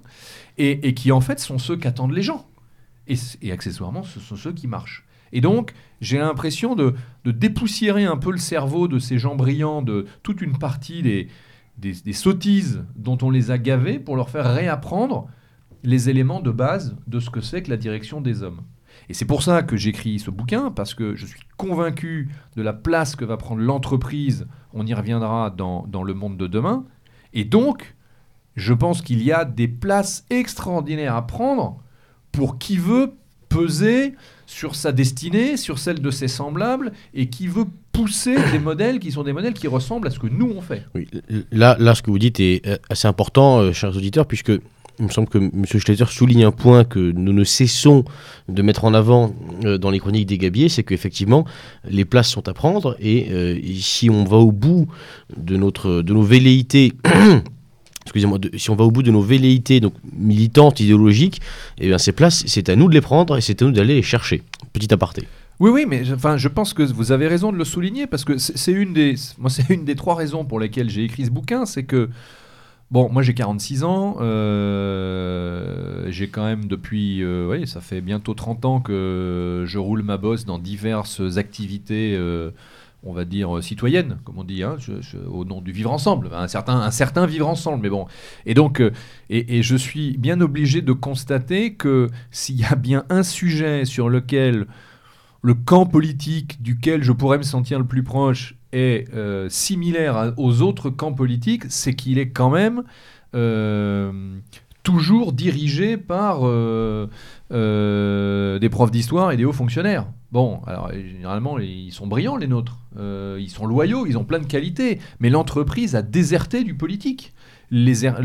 et, 0.57 0.87
et 0.87 0.93
qui 0.93 1.11
en 1.11 1.21
fait 1.21 1.39
sont 1.39 1.57
ceux 1.57 1.75
qu'attendent 1.75 2.13
les 2.13 2.21
gens 2.21 2.45
et, 3.09 3.51
accessoirement, 3.51 4.03
ce 4.03 4.19
sont 4.19 4.35
ceux 4.35 4.53
qui 4.53 4.67
marchent. 4.67 5.05
Et 5.31 5.41
donc, 5.41 5.73
j'ai 6.01 6.17
l'impression 6.17 6.75
de, 6.75 6.95
dépoussiérer 7.25 8.05
un 8.05 8.17
peu 8.17 8.31
le 8.31 8.37
cerveau 8.37 8.87
de 8.87 8.99
ces 8.99 9.17
gens 9.17 9.35
brillants, 9.35 9.81
de 9.81 10.05
toute 10.23 10.41
une 10.41 10.57
partie 10.57 11.01
des, 11.01 11.27
des, 11.77 12.13
sottises 12.13 12.83
dont 12.95 13.17
on 13.21 13.29
les 13.29 13.51
a 13.51 13.57
gavés 13.57 13.99
pour 13.99 14.15
leur 14.15 14.29
faire 14.29 14.53
réapprendre 14.53 15.27
les 15.83 16.09
éléments 16.09 16.41
de 16.41 16.51
base 16.51 16.97
de 17.07 17.19
ce 17.19 17.29
que 17.29 17.41
c'est 17.41 17.63
que 17.63 17.69
la 17.69 17.77
direction 17.77 18.21
des 18.21 18.43
hommes. 18.43 18.61
Et 19.07 19.13
c'est 19.13 19.25
pour 19.25 19.43
ça 19.43 19.63
que 19.63 19.77
j'écris 19.77 20.19
ce 20.19 20.31
bouquin, 20.31 20.71
parce 20.71 20.93
que 20.93 21.15
je 21.15 21.25
suis 21.25 21.39
convaincu 21.57 22.29
de 22.55 22.61
la 22.61 22.73
place 22.73 23.15
que 23.15 23.25
va 23.25 23.37
prendre 23.37 23.61
l'entreprise, 23.61 24.47
on 24.73 24.85
y 24.85 24.93
reviendra 24.93 25.51
dans, 25.51 25.85
dans 25.87 26.03
le 26.03 26.13
monde 26.13 26.37
de 26.37 26.47
demain, 26.47 26.85
et 27.33 27.45
donc, 27.45 27.95
je 28.55 28.73
pense 28.73 29.01
qu'il 29.01 29.23
y 29.23 29.31
a 29.31 29.45
des 29.45 29.67
places 29.67 30.25
extraordinaires 30.29 31.15
à 31.15 31.25
prendre 31.25 31.81
pour 32.31 32.57
qui 32.57 32.77
veut 32.77 33.13
peser 33.49 34.13
sur 34.45 34.75
sa 34.75 34.91
destinée, 34.91 35.57
sur 35.57 35.77
celle 35.77 36.01
de 36.01 36.11
ses 36.11 36.27
semblables, 36.27 36.91
et 37.13 37.27
qui 37.27 37.47
veut 37.47 37.65
pousser 37.91 38.35
des 38.51 38.59
modèles 38.63 38.99
qui 38.99 39.11
sont 39.11 39.23
des 39.23 39.33
modèles 39.33 39.53
qui 39.53 39.67
ressemblent 39.67 40.07
à 40.07 40.11
ce 40.11 40.19
que 40.19 40.27
nous 40.27 40.51
on 40.55 40.61
fait. 40.61 40.85
Oui, 40.95 41.07
là, 41.51 41.75
là, 41.79 41.95
ce 41.95 42.01
que 42.01 42.11
vous 42.11 42.19
dites 42.19 42.39
est 42.39 42.65
euh, 42.65 42.77
assez 42.89 43.07
important, 43.07 43.59
euh, 43.59 43.73
chers 43.73 43.95
auditeurs, 43.95 44.25
puisque 44.25 44.51
il 44.99 45.05
me 45.05 45.09
semble 45.09 45.29
que 45.29 45.37
M. 45.37 45.65
Schletter 45.65 46.05
souligne 46.09 46.43
un 46.43 46.51
point 46.51 46.83
que 46.83 46.99
nous 46.99 47.31
ne 47.31 47.45
cessons 47.45 48.03
de 48.49 48.61
mettre 48.61 48.83
en 48.83 48.93
avant 48.93 49.33
euh, 49.63 49.77
dans 49.77 49.91
les 49.91 49.99
chroniques 49.99 50.25
des 50.25 50.37
Gabiers, 50.37 50.67
c'est 50.67 50.83
qu'effectivement, 50.83 51.45
les 51.87 52.03
places 52.03 52.29
sont 52.29 52.49
à 52.49 52.53
prendre, 52.53 52.97
et 52.99 53.61
si 53.79 54.09
on 54.09 54.25
va 54.25 54.37
au 54.37 54.51
bout 54.51 54.87
de, 55.37 55.55
notre, 55.55 56.01
de 56.01 56.13
nos 56.13 56.23
velléités 56.23 56.93
excusez-moi, 58.09 58.39
si 58.57 58.69
on 58.71 58.75
va 58.75 58.83
au 58.83 58.91
bout 58.91 59.03
de 59.03 59.11
nos 59.11 59.21
velléités 59.21 59.81
militantes, 60.17 60.79
idéologiques, 60.79 61.41
eh 61.77 61.87
bien 61.87 61.97
ces 61.97 62.11
places, 62.11 62.43
c'est 62.47 62.69
à 62.69 62.75
nous 62.75 62.89
de 62.89 62.93
les 62.93 63.01
prendre 63.01 63.37
et 63.37 63.41
c'est 63.41 63.61
à 63.61 63.65
nous 63.65 63.71
d'aller 63.71 63.95
les 63.95 64.01
chercher. 64.01 64.41
Petit 64.73 64.91
aparté. 64.93 65.23
Oui, 65.59 65.69
oui, 65.71 65.85
mais 65.87 66.03
enfin, 66.11 66.37
je 66.37 66.47
pense 66.47 66.73
que 66.73 66.83
vous 66.83 67.11
avez 67.11 67.27
raison 67.27 67.51
de 67.51 67.57
le 67.57 67.65
souligner 67.65 68.07
parce 68.07 68.25
que 68.25 68.37
c'est 68.37 68.71
une 68.71 68.93
des, 68.93 69.15
c'est 69.49 69.69
une 69.69 69.85
des 69.85 69.95
trois 69.95 70.15
raisons 70.15 70.43
pour 70.43 70.59
lesquelles 70.59 70.89
j'ai 70.89 71.03
écrit 71.03 71.25
ce 71.25 71.31
bouquin, 71.31 71.65
c'est 71.65 71.83
que 71.83 72.09
Bon, 72.91 73.07
moi 73.07 73.21
j'ai 73.21 73.35
46 73.35 73.83
ans, 73.83 74.17
euh, 74.19 76.07
j'ai 76.09 76.27
quand 76.27 76.43
même 76.43 76.65
depuis, 76.65 77.21
euh, 77.21 77.47
oui, 77.47 77.67
ça 77.67 77.81
fait 77.81 78.01
bientôt 78.01 78.33
30 78.33 78.65
ans 78.65 78.79
que 78.79 79.63
je 79.67 79.77
roule 79.77 80.01
ma 80.01 80.17
bosse 80.17 80.43
dans 80.43 80.57
diverses 80.57 81.37
activités 81.37 82.15
euh, 82.17 82.49
on 83.03 83.13
va 83.13 83.25
dire, 83.25 83.63
citoyenne, 83.63 84.17
comme 84.23 84.37
on 84.37 84.43
dit, 84.43 84.63
hein, 84.63 84.75
au 85.29 85.45
nom 85.45 85.61
du 85.61 85.71
vivre 85.71 85.91
ensemble, 85.91 86.29
un 86.33 86.47
certain, 86.47 87.25
vivre 87.25 87.47
ensemble. 87.47 87.81
Mais 87.83 87.89
bon, 87.89 88.07
et 88.45 88.53
donc, 88.53 88.81
et, 89.29 89.63
je 89.63 89.75
suis 89.75 90.17
bien 90.17 90.41
obligé 90.41 90.81
de 90.81 90.93
constater 90.93 91.73
que 91.73 92.09
s'il 92.31 92.59
y 92.59 92.65
a 92.65 92.75
bien 92.75 93.05
un 93.09 93.23
sujet 93.23 93.85
sur 93.85 94.09
lequel 94.09 94.67
le 95.41 95.53
camp 95.53 95.85
politique 95.85 96.61
duquel 96.61 97.03
je 97.03 97.13
pourrais 97.13 97.37
me 97.37 97.43
sentir 97.43 97.79
le 97.79 97.85
plus 97.85 98.03
proche 98.03 98.55
est 98.73 99.07
similaire 99.49 100.33
aux 100.37 100.61
autres 100.61 100.89
camps 100.89 101.13
politiques, 101.13 101.63
c'est 101.69 101.93
qu'il 101.93 102.17
est 102.19 102.29
quand 102.29 102.49
même 102.49 102.83
toujours 104.83 105.33
dirigé 105.33 105.97
par 105.97 106.47
euh, 106.47 107.07
euh, 107.51 108.59
des 108.59 108.69
profs 108.69 108.91
d'histoire 108.91 109.31
et 109.31 109.37
des 109.37 109.45
hauts 109.45 109.53
fonctionnaires. 109.53 110.07
Bon, 110.31 110.61
alors 110.67 110.91
généralement, 110.91 111.59
ils 111.59 111.91
sont 111.91 112.07
brillants, 112.07 112.37
les 112.37 112.47
nôtres. 112.47 112.77
Euh, 112.97 113.37
ils 113.39 113.49
sont 113.49 113.65
loyaux, 113.65 114.05
ils 114.05 114.17
ont 114.17 114.23
plein 114.23 114.39
de 114.39 114.45
qualités. 114.45 114.99
Mais 115.19 115.29
l'entreprise 115.29 115.95
a 115.95 116.01
déserté 116.01 116.63
du 116.63 116.75
politique. 116.75 117.33
Les, 117.71 118.05
er, 118.05 118.15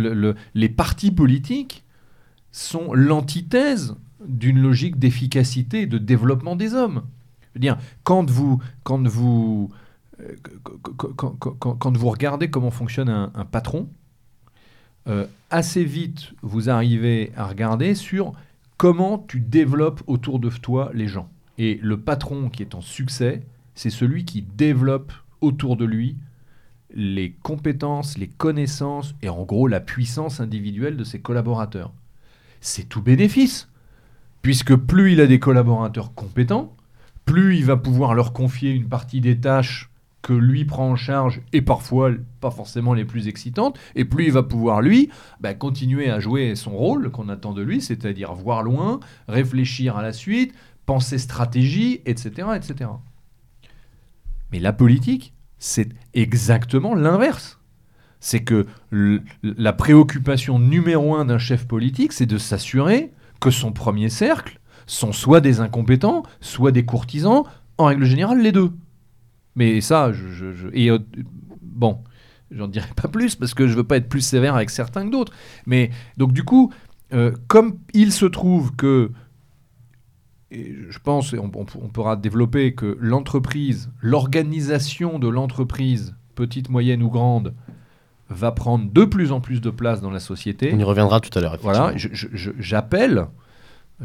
les 0.55 0.69
partis 0.69 1.11
politiques 1.11 1.85
sont 2.53 2.95
l'antithèse 2.95 3.97
d'une 4.27 4.61
logique 4.61 4.99
d'efficacité 4.99 5.83
et 5.83 5.87
de 5.87 5.99
développement 5.99 6.57
des 6.57 6.75
hommes. 6.75 7.03
Je 7.43 7.59
veux 7.59 7.61
dire, 7.61 7.79
quand 8.05 8.31
vous, 8.31 8.63
quand 8.85 9.07
vous, 9.07 9.71
quand, 11.59 11.97
vous 11.97 12.09
regardez 12.09 12.49
comment 12.49 12.71
fonctionne 12.71 13.09
un 13.09 13.45
patron, 13.45 13.89
euh, 15.07 15.27
assez 15.55 15.85
vite, 15.85 16.33
vous 16.43 16.69
arrivez 16.69 17.31
à 17.37 17.47
regarder 17.47 17.95
sur 17.95 18.33
comment 18.77 19.19
tu 19.19 19.39
développes 19.39 20.03
autour 20.09 20.41
de 20.41 20.51
toi 20.51 20.91
les 20.95 21.07
gens. 21.07 21.29
Et 21.59 21.79
le 21.81 22.01
patron 22.01 22.51
qui 22.51 22.63
est 22.63 22.75
en 22.75 22.81
succès, 22.81 23.47
c'est 23.77 23.91
celui 23.91 24.25
qui 24.25 24.43
développe 24.43 25.13
autour 25.41 25.77
de 25.77 25.85
lui 25.85 26.17
les 26.93 27.37
compétences, 27.43 28.19
les 28.19 28.27
connaissances 28.27 29.15
et 29.23 29.29
en 29.29 29.45
gros 29.45 29.69
la 29.69 29.79
puissance 29.79 30.41
individuelle 30.41 30.97
de 30.97 31.05
ses 31.05 31.21
collaborateurs. 31.21 31.93
C'est 32.61 32.89
tout 32.89 33.03
bénéfice, 33.03 33.69
puisque 34.43 34.75
plus 34.75 35.13
il 35.13 35.21
a 35.21 35.29
des 35.29 35.39
collaborateurs 35.39 36.15
compétents, 36.15 36.75
plus 37.27 37.57
il 37.57 37.65
va 37.65 37.77
pouvoir 37.77 38.15
leur 38.15 38.33
confier 38.33 38.73
une 38.73 38.89
partie 38.89 39.21
des 39.21 39.39
tâches 39.39 39.89
que 40.25 40.33
lui 40.33 40.65
prend 40.65 40.89
en 40.89 40.97
charge 40.97 41.43
et 41.53 41.61
parfois 41.61 42.11
pas 42.41 42.51
forcément 42.51 42.95
les 42.95 43.05
plus 43.05 43.29
excitantes, 43.29 43.79
et 43.95 44.07
plus 44.07 44.25
il 44.25 44.33
va 44.33 44.43
pouvoir 44.43 44.81
lui 44.81 45.11
bah, 45.39 45.53
continuer 45.53 46.09
à 46.09 46.19
jouer 46.19 46.57
son 46.57 46.71
rôle 46.71 47.11
qu'on 47.11 47.29
attend 47.29 47.53
de 47.53 47.61
lui, 47.61 47.83
c'est-à-dire 47.83 48.33
voir 48.33 48.63
loin, 48.63 49.01
réfléchir 49.29 49.99
à 49.99 50.03
la 50.03 50.15
suite, 50.15 50.55
penser 50.87 51.19
stratégie, 51.19 52.01
etc. 52.07 52.49
etc. 52.57 52.91
Mais 54.51 54.61
la 54.61 54.73
politique, 54.73 55.35
c'est 55.59 55.91
exactement 56.15 56.95
l'inverse. 56.95 57.61
C'est 58.19 58.45
que 58.45 58.67
la 59.43 59.75
préoccupation 59.75 60.59
numéro 60.59 61.15
un 61.15 61.27
d'un 61.27 61.37
chef 61.37 61.67
politique, 61.67 62.15
c'est 62.15 62.25
de 62.25 62.39
s'assurer 62.39 63.13
que 63.41 63.51
son 63.51 63.73
premier 63.73 64.09
cercle 64.09 64.59
sont 64.87 65.13
soit 65.13 65.43
des 65.43 65.61
incompétents, 65.61 66.23
soit 66.41 66.73
des 66.73 66.87
courtisans, 66.87 67.45
en 67.77 67.87
règle 67.87 68.05
générale 68.05 68.41
les 68.41 68.53
deux. 68.53 68.73
Mais 69.57 69.81
ça, 69.81 70.13
je, 70.13 70.53
je, 70.53 70.69
et 70.73 70.91
euh, 70.91 70.99
bon, 71.63 71.99
j'en 72.51 72.69
dirai 72.69 72.89
pas 72.97 73.09
plus 73.09 73.37
parce 73.37 73.55
que 73.55 73.67
je 73.67 73.75
veux 73.75 73.85
pas 73.85 73.97
être 73.97 74.09
plus 74.09 74.21
sévère 74.21 74.55
avec 74.55 74.71
certains 74.71 75.07
que 75.07 75.11
d'autres. 75.11 75.33
Mais 75.67 75.91
donc 76.17 76.33
du 76.33 76.45
coup, 76.45 76.73
euh, 77.13 77.33
comme 77.49 77.79
il 77.93 78.13
se 78.13 78.27
trouve 78.27 78.75
que 78.75 79.11
et 80.51 80.77
je 80.89 80.99
pense, 81.01 81.33
on, 81.33 81.51
on, 81.57 81.89
pourra 81.89 82.15
développer 82.15 82.75
que 82.75 82.97
l'entreprise, 83.01 83.91
l'organisation 84.01 85.19
de 85.19 85.27
l'entreprise, 85.27 86.15
petite, 86.37 86.69
moyenne 86.69 87.03
ou 87.03 87.11
grande, 87.11 87.55
va 88.29 88.53
prendre 88.53 88.91
de 88.91 89.05
plus 89.05 89.33
en 89.33 89.41
plus 89.41 89.61
de 89.61 89.71
place 89.71 90.01
dans 90.01 90.11
la 90.11 90.21
société. 90.21 90.71
On 90.73 90.79
y 90.79 90.85
reviendra 90.85 91.21
tout 91.21 91.37
à 91.37 91.43
l'heure. 91.43 91.57
Voilà, 91.61 91.93
j'appelle, 91.97 93.27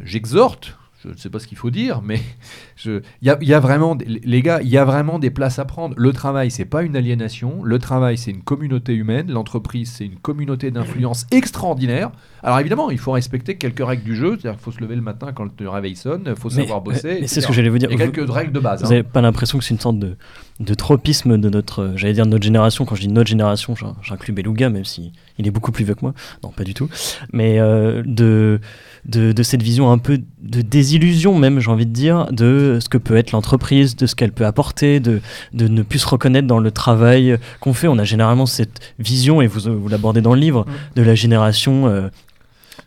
j'exhorte 0.03 0.77
je 1.03 1.09
ne 1.09 1.15
sais 1.15 1.29
pas 1.29 1.39
ce 1.39 1.47
qu'il 1.47 1.57
faut 1.57 1.69
dire, 1.69 2.01
mais 2.03 2.19
il 2.85 3.01
y, 3.21 3.45
y 3.45 3.53
a, 3.53 3.59
vraiment, 3.59 3.97
les 4.05 4.41
gars, 4.41 4.59
il 4.61 4.67
y 4.67 4.77
a 4.77 4.83
vraiment 4.83 5.17
des 5.17 5.29
places 5.29 5.57
à 5.57 5.65
prendre. 5.65 5.95
Le 5.97 6.11
travail, 6.11 6.51
c'est 6.51 6.65
pas 6.65 6.83
une 6.83 6.97
aliénation. 6.97 7.63
Le 7.63 7.79
travail, 7.79 8.17
c'est 8.17 8.31
une 8.31 8.41
communauté 8.41 8.93
humaine. 8.93 9.31
L'entreprise, 9.31 9.93
c'est 9.95 10.05
une 10.05 10.17
communauté 10.17 10.71
d'influence 10.71 11.25
extraordinaire. 11.31 12.11
Alors 12.43 12.59
évidemment, 12.59 12.89
il 12.91 12.97
faut 12.97 13.13
respecter 13.13 13.55
quelques 13.55 13.85
règles 13.85 14.03
du 14.03 14.15
jeu. 14.15 14.31
C'est-à-dire 14.31 14.53
qu'il 14.59 14.63
faut 14.63 14.71
se 14.71 14.81
lever 14.81 14.95
le 14.95 15.01
matin 15.01 15.31
quand 15.33 15.47
le 15.59 15.69
réveil 15.69 15.95
sonne, 15.95 16.23
il 16.25 16.35
faut 16.35 16.49
savoir 16.49 16.81
bosser. 16.81 17.25
c'est 17.27 17.41
ce 17.41 17.47
que 17.47 17.53
j'allais 17.53 17.69
vous 17.69 17.77
dire. 17.77 17.89
Il 17.91 17.97
y 17.97 18.01
a 18.01 18.07
quelques 18.07 18.29
règles 18.29 18.51
de 18.51 18.59
base. 18.59 18.81
Vous 18.81 18.89
n'avez 18.89 19.01
hein. 19.01 19.09
pas 19.11 19.21
l'impression 19.21 19.57
que 19.57 19.63
c'est 19.63 19.73
une 19.73 19.79
sorte 19.79 19.99
de, 19.99 20.17
de 20.59 20.73
tropisme 20.73 21.37
de 21.37 21.49
notre, 21.49 21.93
j'allais 21.95 22.13
dire 22.13 22.25
notre 22.25 22.43
génération. 22.43 22.83
Quand 22.85 22.95
je 22.95 23.01
dis 23.01 23.07
notre 23.07 23.29
génération, 23.29 23.73
j'inclus 24.01 24.33
Beluga, 24.33 24.69
même 24.69 24.85
si 24.85 25.13
il 25.37 25.47
est 25.47 25.51
beaucoup 25.51 25.71
plus 25.71 25.85
vieux 25.85 25.95
que 25.95 26.01
moi. 26.01 26.13
Non, 26.43 26.49
pas 26.49 26.65
du 26.65 26.73
tout. 26.73 26.89
Mais 27.31 27.59
euh, 27.59 28.03
de, 28.05 28.59
de, 29.05 29.43
cette 29.43 29.63
vision 29.63 29.91
un 29.91 29.97
peu 29.97 30.19
de 30.41 30.61
désillusion, 30.97 31.37
même, 31.37 31.59
j'ai 31.59 31.69
envie 31.69 31.85
de 31.85 31.91
dire, 31.91 32.27
de 32.31 32.79
ce 32.81 32.89
que 32.89 32.97
peut 32.97 33.17
être 33.17 33.31
l'entreprise, 33.31 33.95
de 33.95 34.07
ce 34.07 34.15
qu'elle 34.15 34.31
peut 34.31 34.45
apporter, 34.45 34.99
de, 34.99 35.21
de 35.53 35.67
ne 35.67 35.83
plus 35.83 35.99
se 35.99 36.07
reconnaître 36.07 36.47
dans 36.47 36.59
le 36.59 36.71
travail 36.71 37.37
qu'on 37.59 37.73
fait. 37.73 37.87
On 37.87 37.97
a 37.97 38.03
généralement 38.03 38.45
cette 38.45 38.79
vision, 38.97 39.41
et 39.41 39.47
vous, 39.47 39.79
vous 39.79 39.87
l'abordez 39.87 40.21
dans 40.21 40.33
le 40.33 40.39
livre, 40.39 40.65
mm. 40.65 40.71
de 40.95 41.01
la 41.03 41.15
génération 41.15 41.87
euh, 41.87 42.09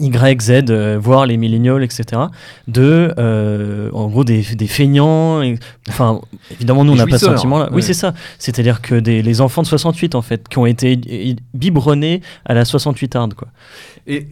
y, 0.01 0.11
Z, 0.41 0.71
euh, 0.71 0.99
voire 1.01 1.27
les 1.27 1.37
millénials, 1.37 1.85
etc. 1.85 2.23
De, 2.67 3.15
euh, 3.19 3.91
en 3.93 4.09
gros, 4.09 4.25
des, 4.25 4.43
des 4.43 4.67
feignants. 4.67 5.43
enfin, 5.89 6.21
évidemment, 6.51 6.85
nous, 6.85 6.93
on 6.93 6.97
n'a 6.97 7.07
pas 7.07 7.19
ce 7.19 7.27
sentiment-là. 7.27 7.69
Oui, 7.73 7.83
c'est 7.83 7.95
ça. 7.95 8.15
C'est-à-dire 8.39 8.83
que 8.83 8.97
des, 8.97 9.23
les 9.23 9.41
enfants 9.41 9.63
de 9.63 9.69
68, 9.69 10.15
en 10.15 10.23
fait, 10.23 10.49
qui 10.49 10.59
ont 10.59 10.67
été 10.67 10.99
biberonnés 11.55 12.21
à 12.45 12.55
la 12.55 12.65
68 12.65 13.17
arde, 13.17 13.35
quoi. 13.35 13.49
Et 14.09 14.27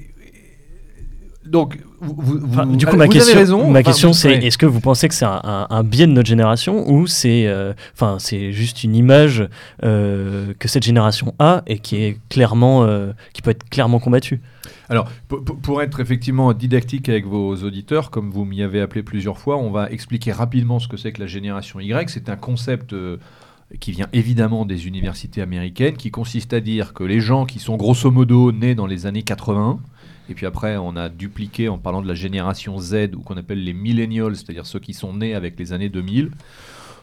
donc, 1.51 1.79
vous, 2.01 2.39
du 2.77 2.87
coup, 2.87 2.97
ma 2.97 3.09
question, 3.09 3.39
raison. 3.39 3.71
Ma 3.71 3.83
question, 3.83 4.13
c'est 4.13 4.35
est-ce 4.35 4.57
que 4.57 4.67
vous 4.67 4.81
pensez 4.81 5.09
que 5.09 5.15
c'est 5.15 5.27
un, 5.27 5.85
biais 5.85 6.07
de 6.07 6.13
notre 6.13 6.29
génération 6.29 6.91
ou 6.91 7.07
c'est, 7.07 7.47
euh, 7.47 7.73
enfin, 7.93 8.17
c'est 8.19 8.53
juste 8.53 8.85
une 8.85 8.95
image 8.95 9.49
que 9.83 10.69
cette 10.69 10.85
génération 10.85 11.35
a 11.39 11.63
et 11.67 11.79
qui 11.79 11.97
est 11.97 12.19
clairement, 12.29 12.87
qui 13.33 13.43
peut 13.43 13.51
être 13.51 13.69
clairement 13.69 13.99
combattue? 13.99 14.41
Alors, 14.91 15.09
pour 15.29 15.83
être 15.83 16.01
effectivement 16.01 16.53
didactique 16.53 17.09
avec 17.09 17.25
vos 17.25 17.55
auditeurs, 17.55 18.11
comme 18.11 18.31
vous 18.31 18.45
m'y 18.45 18.61
avez 18.63 18.81
appelé 18.81 19.05
plusieurs 19.05 19.39
fois, 19.39 19.57
on 19.57 19.71
va 19.71 19.89
expliquer 19.89 20.33
rapidement 20.33 20.81
ce 20.81 20.89
que 20.89 20.97
c'est 20.97 21.13
que 21.13 21.21
la 21.21 21.29
génération 21.29 21.79
Y. 21.79 22.11
C'est 22.11 22.29
un 22.29 22.35
concept 22.35 22.93
euh, 22.93 23.19
qui 23.79 23.93
vient 23.93 24.09
évidemment 24.13 24.67
des 24.67 24.89
universités 24.89 25.43
américaines, 25.43 25.97
qui 25.97 26.11
consiste 26.11 26.53
à 26.53 26.61
dire 26.61 26.93
que 26.93 27.05
les 27.05 27.21
gens 27.21 27.47
qui 27.47 27.61
sont 27.61 27.77
grosso 27.77 28.11
modo 28.11 28.51
nés 28.51 28.75
dans 28.75 28.87
les 28.87 29.07
années 29.07 29.23
80, 29.23 29.79
et 30.29 30.35
puis 30.35 30.47
après 30.47 30.77
on 30.77 30.97
a 30.97 31.09
dupliqué 31.09 31.69
en 31.69 31.79
parlant 31.79 32.03
de 32.03 32.09
la 32.09 32.15
génération 32.15 32.79
Z, 32.79 33.11
ou 33.17 33.21
qu'on 33.21 33.37
appelle 33.37 33.65
les 33.65 33.73
millennials, 33.73 34.37
c'est-à-dire 34.37 34.67
ceux 34.67 34.81
qui 34.81 34.95
sont 34.95 35.15
nés 35.15 35.35
avec 35.35 35.59
les 35.59 35.73
années 35.73 35.89
2000, 35.89 36.31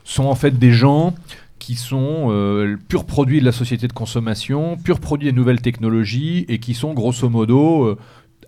sont 0.03 0.26
en 0.26 0.36
fait 0.36 0.57
des 0.57 0.72
gens 0.72 1.13
qui 1.59 1.76
sont 1.76 2.28
euh, 2.30 2.78
purs 2.88 3.05
produits 3.05 3.39
de 3.39 3.45
la 3.45 3.51
société 3.51 3.88
de 3.88 3.93
consommation, 3.93 4.78
purs 4.78 4.99
produits 4.99 5.30
des 5.30 5.36
nouvelles 5.36 5.61
technologies 5.61 6.45
et 6.47 6.59
qui 6.59 6.74
sont 6.74 6.93
grosso 6.93 7.30
modo 7.30 7.86
euh, 7.86 7.97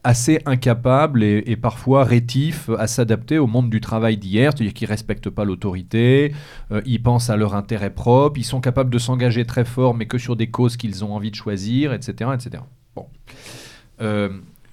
assez 0.03 0.39
incapables 0.45 1.23
et, 1.23 1.57
parfois 1.57 2.05
rétifs 2.05 2.69
à 2.77 2.87
s'adapter 2.87 3.37
au 3.37 3.47
monde 3.47 3.69
du 3.69 3.81
travail 3.81 4.15
d'hier, 4.15 4.53
c'est-à-dire 4.53 4.73
qu'ils 4.73 4.87
ne 4.87 4.93
respectent 4.93 5.29
pas 5.29 5.43
l'autorité, 5.43 6.33
euh, 6.71 6.81
ils 6.85 7.03
pensent 7.03 7.29
à 7.29 7.35
leur 7.35 7.53
intérêt 7.53 7.89
propre, 7.89 8.39
ils 8.39 8.45
sont 8.45 8.61
capables 8.61 8.89
de 8.89 8.97
s'engager 8.97 9.43
très 9.45 9.65
fort 9.65 9.93
mais 9.93 10.05
que 10.05 10.17
sur 10.17 10.37
des 10.37 10.47
causes 10.47 10.77
qu'ils 10.77 11.03
ont 11.03 11.13
envie 11.13 11.31
de 11.31 11.35
choisir, 11.35 11.91
etc. 11.91 12.31
etc. 12.33 12.63
Bon. 12.95 13.07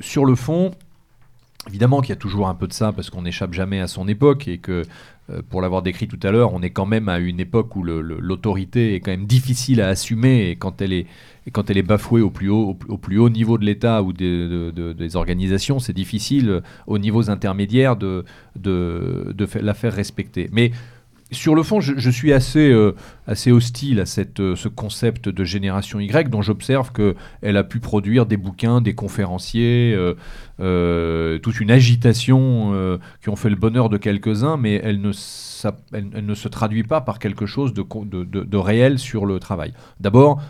Sur 0.00 0.24
le 0.24 0.34
fond, 0.34 0.72
Évidemment 1.68 2.00
qu'il 2.00 2.10
y 2.10 2.12
a 2.12 2.16
toujours 2.16 2.48
un 2.48 2.54
peu 2.54 2.68
de 2.68 2.72
ça 2.72 2.92
parce 2.92 3.10
qu'on 3.10 3.22
n'échappe 3.22 3.52
jamais 3.52 3.80
à 3.80 3.88
son 3.88 4.06
époque 4.06 4.46
et 4.46 4.58
que, 4.58 4.82
euh, 5.30 5.42
pour 5.50 5.60
l'avoir 5.60 5.82
décrit 5.82 6.06
tout 6.06 6.20
à 6.22 6.30
l'heure, 6.30 6.54
on 6.54 6.62
est 6.62 6.70
quand 6.70 6.86
même 6.86 7.08
à 7.08 7.18
une 7.18 7.40
époque 7.40 7.74
où 7.74 7.82
l'autorité 7.82 8.94
est 8.94 9.00
quand 9.00 9.10
même 9.10 9.26
difficile 9.26 9.80
à 9.80 9.88
assumer 9.88 10.50
et 10.50 10.56
quand 10.56 10.80
elle 10.80 10.92
est, 10.92 11.82
bafouée 11.82 12.20
au 12.20 12.30
plus 12.30 12.48
haut, 12.50 13.30
niveau 13.30 13.58
de 13.58 13.64
l'État 13.64 14.04
ou 14.04 14.12
des, 14.12 15.16
organisations, 15.16 15.80
c'est 15.80 15.92
difficile 15.92 16.62
aux 16.86 16.98
niveaux 16.98 17.30
intermédiaires 17.30 17.96
de, 17.96 18.24
de, 18.54 19.34
la 19.60 19.74
faire 19.74 19.92
respecter. 19.92 20.48
Mais 20.52 20.70
sur 21.32 21.56
le 21.56 21.64
fond, 21.64 21.80
je, 21.80 22.10
suis 22.10 22.32
assez, 22.32 22.70
euh, 22.70 22.94
assez 23.26 23.50
hostile 23.50 23.98
à 23.98 24.06
cette, 24.06 24.38
euh, 24.38 24.54
ce 24.54 24.68
concept 24.68 25.28
de 25.28 25.44
génération 25.44 25.98
Y, 25.98 26.30
dont 26.30 26.40
j'observe 26.40 26.92
qu'elle 26.92 27.56
a 27.56 27.64
pu 27.64 27.80
produire 27.80 28.26
des 28.26 28.36
bouquins, 28.36 28.80
des 28.80 28.94
conférenciers, 28.94 29.96
euh, 30.60 31.38
toute 31.38 31.58
une 31.58 31.72
agitation 31.72 32.98
qui 33.22 33.28
ont 33.28 33.36
fait 33.36 33.50
le 33.50 33.56
bonheur 33.56 33.88
de 33.88 33.96
quelques-uns, 33.96 34.56
mais 34.56 34.80
elle 34.82 35.00
ne, 35.00 35.10
ne, 35.10 36.34
se 36.34 36.48
traduit 36.48 36.84
pas 36.84 37.00
par 37.00 37.18
quelque 37.18 37.46
chose 37.46 37.74
de, 37.74 37.84
de, 37.84 38.56
réel 38.56 38.98
sur 38.98 39.26
le 39.26 39.40
travail. 39.40 39.72
D'abord, 39.98 40.40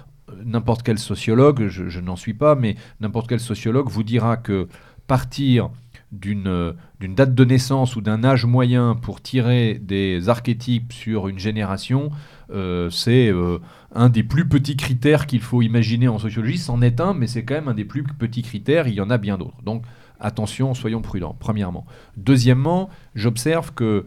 n'importe 0.45 0.83
quel 0.83 0.99
sociologue, 0.99 1.69
je 1.69 2.01
n'en 2.01 2.17
suis 2.17 2.35
pas, 2.35 2.55
mais 2.55 2.77
n'importe 3.01 3.29
quel 3.29 3.41
sociologue 3.41 3.89
vous 3.89 4.03
dira 4.03 4.37
que 4.37 4.69
partir 5.07 5.71
d'une 6.19 6.75
d'une 7.01 7.15
date 7.15 7.35
de 7.35 7.45
naissance 7.45 7.97
ou 7.97 8.01
d'un 8.01 8.25
âge 8.25 8.45
moyen 8.47 8.95
pour 8.95 9.21
tirer 9.21 9.81
des 9.81 10.29
archétypes 10.29 10.93
sur 10.93 11.29
une 11.29 11.39
génération, 11.39 12.11
c'est 12.91 13.33
un 13.95 14.09
des 14.09 14.23
plus 14.23 14.49
petits 14.49 14.77
critères 14.77 15.27
qu'il 15.27 15.41
faut 15.41 15.63
imaginer 15.63 16.09
en 16.09 16.19
sociologie. 16.19 16.59
C'en 16.59 16.81
est 16.83 17.01
un, 17.01 17.15
mais 17.15 17.27
c'est 17.27 17.45
quand 17.45 17.55
même 17.55 17.69
un 17.69 17.75
des 17.75 17.85
plus 17.85 18.03
petits 18.03 18.43
critères. 18.43 18.89
Il 18.89 18.95
y 18.95 19.01
en 19.01 19.11
a 19.11 19.19
bien 19.19 19.37
d'autres. 19.37 19.63
Donc 19.63 19.83
attention, 20.21 20.75
soyons 20.75 21.03
prudents, 21.03 21.37
premièrement. 21.39 21.85
Deuxièmement, 22.17 22.89
j'observe 23.15 23.73
que 23.75 24.07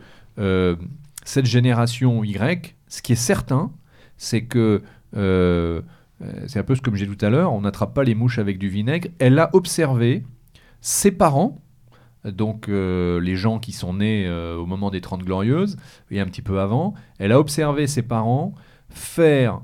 cette 1.23 1.45
génération 1.45 2.23
Y, 2.23 2.75
ce 2.87 3.01
qui 3.01 3.13
est 3.13 3.15
certain, 3.15 3.71
c'est 4.17 4.43
que 4.43 4.81
euh, 5.15 5.81
c'est 6.47 6.59
un 6.59 6.63
peu 6.63 6.75
ce 6.75 6.81
que 6.81 6.93
j'ai 6.95 7.05
dit 7.05 7.15
tout 7.15 7.25
à 7.25 7.29
l'heure, 7.29 7.53
on 7.53 7.61
n'attrape 7.61 7.93
pas 7.93 8.03
les 8.03 8.15
mouches 8.15 8.39
avec 8.39 8.57
du 8.57 8.69
vinaigre. 8.69 9.09
Elle 9.19 9.39
a 9.39 9.49
observé 9.53 10.23
ses 10.81 11.11
parents, 11.11 11.61
donc 12.25 12.67
euh, 12.67 13.19
les 13.21 13.35
gens 13.35 13.59
qui 13.59 13.71
sont 13.71 13.95
nés 13.95 14.25
euh, 14.27 14.55
au 14.57 14.65
moment 14.65 14.89
des 14.89 15.01
Trente 15.01 15.23
Glorieuses 15.23 15.77
et 16.11 16.19
un 16.19 16.25
petit 16.25 16.41
peu 16.41 16.59
avant, 16.59 16.93
elle 17.17 17.31
a 17.31 17.39
observé 17.39 17.87
ses 17.87 18.01
parents 18.01 18.53
faire 18.89 19.61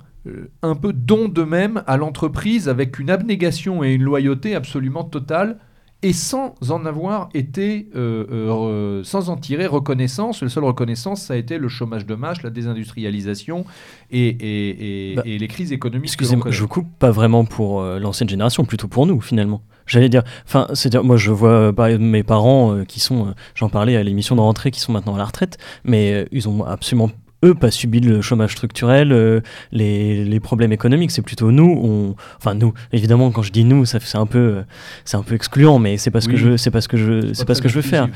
un 0.64 0.76
peu 0.76 0.92
don 0.92 1.28
d'eux-mêmes 1.28 1.84
à 1.86 1.98
l'entreprise 1.98 2.68
avec 2.68 2.98
une 2.98 3.10
abnégation 3.10 3.84
et 3.84 3.94
une 3.94 4.04
loyauté 4.04 4.56
absolument 4.56 5.04
totale 5.04 5.60
et 6.02 6.14
sans 6.14 6.56
en 6.70 6.86
avoir 6.86 7.30
été, 7.34 7.88
euh, 7.96 8.26
euh, 8.32 9.04
sans 9.04 9.30
en 9.30 9.38
tirer 9.38 9.66
reconnaissance. 9.66 10.44
Le 10.44 10.50
seule 10.50 10.66
reconnaissance, 10.66 11.22
ça 11.24 11.34
a 11.34 11.38
été 11.38 11.58
le 11.58 11.68
chômage 11.68 12.06
de 12.06 12.16
masse, 12.16 12.44
la 12.44 12.50
désindustrialisation 12.50 13.66
et, 14.12 15.14
Bah, 15.16 15.24
et 15.26 15.38
les 15.38 15.48
crises 15.48 15.72
économiques. 15.72 16.12
que 16.12 16.24
Excusez-moi, 16.24 16.52
je 16.52 16.66
coupe 16.66 16.88
pas 17.00 17.12
vraiment 17.12 17.46
pour 17.46 17.82
euh, 17.82 17.98
l'ancienne 17.98 18.30
génération, 18.30 18.66
plutôt 18.66 18.88
pour 18.88 19.08
nous 19.08 19.20
finalement. 19.22 19.62
J'allais 19.88 20.10
dire, 20.10 20.24
enfin, 20.46 20.68
c'est-à-dire, 20.74 21.04
moi 21.04 21.18
je 21.18 21.32
vois 21.32 21.72
exemple, 21.88 22.06
mes 22.06 22.24
parents 22.24 22.84
qui 22.86 23.00
sont, 23.00 23.36
j'en 23.54 23.70
parlais 23.70 23.96
à 23.96 24.04
l'émission 24.04 24.36
de 24.36 24.42
rentrée, 24.42 24.72
qui 24.72 24.80
sont 24.80 24.92
maintenant 24.92 25.16
à 25.16 25.20
la 25.20 25.26
retraite, 25.26 25.58
mais 25.84 26.28
ils 26.32 26.50
ont 26.50 26.64
absolument 26.66 27.12
eux 27.44 27.54
pas 27.54 27.70
subi 27.72 28.00
le 28.00 28.22
chômage 28.22 28.54
structurel, 28.54 29.12
euh, 29.12 29.42
les, 29.72 30.24
les 30.24 30.40
problèmes 30.40 30.72
économiques. 30.72 31.12
C'est 31.12 31.22
plutôt 31.22 31.52
nous, 31.52 31.80
on, 31.84 32.16
enfin 32.38 32.54
nous. 32.56 32.74
Évidemment, 32.92 33.30
quand 33.32 33.42
je 33.42 33.52
dis 33.52 33.64
nous, 33.66 33.86
ça 33.86 34.00
c'est 34.02 34.18
un 34.18 34.26
peu, 34.26 34.64
c'est 35.04 35.18
un 35.18 35.22
peu 35.24 35.36
excluant, 35.36 35.78
mais 35.80 35.98
c'est 35.98 36.12
parce 36.12 36.28
que 36.28 36.34
Oui. 36.34 36.38
je, 36.38 36.58
c'est 36.58 36.72
parce 36.72 36.88
que 36.88 36.98
je, 36.98 37.34
c'est 37.34 37.46
pas 37.46 37.56
ce 37.56 37.62
que 37.62 37.70
je 37.70 37.76
veux 37.76 37.82
faire. 37.82 38.08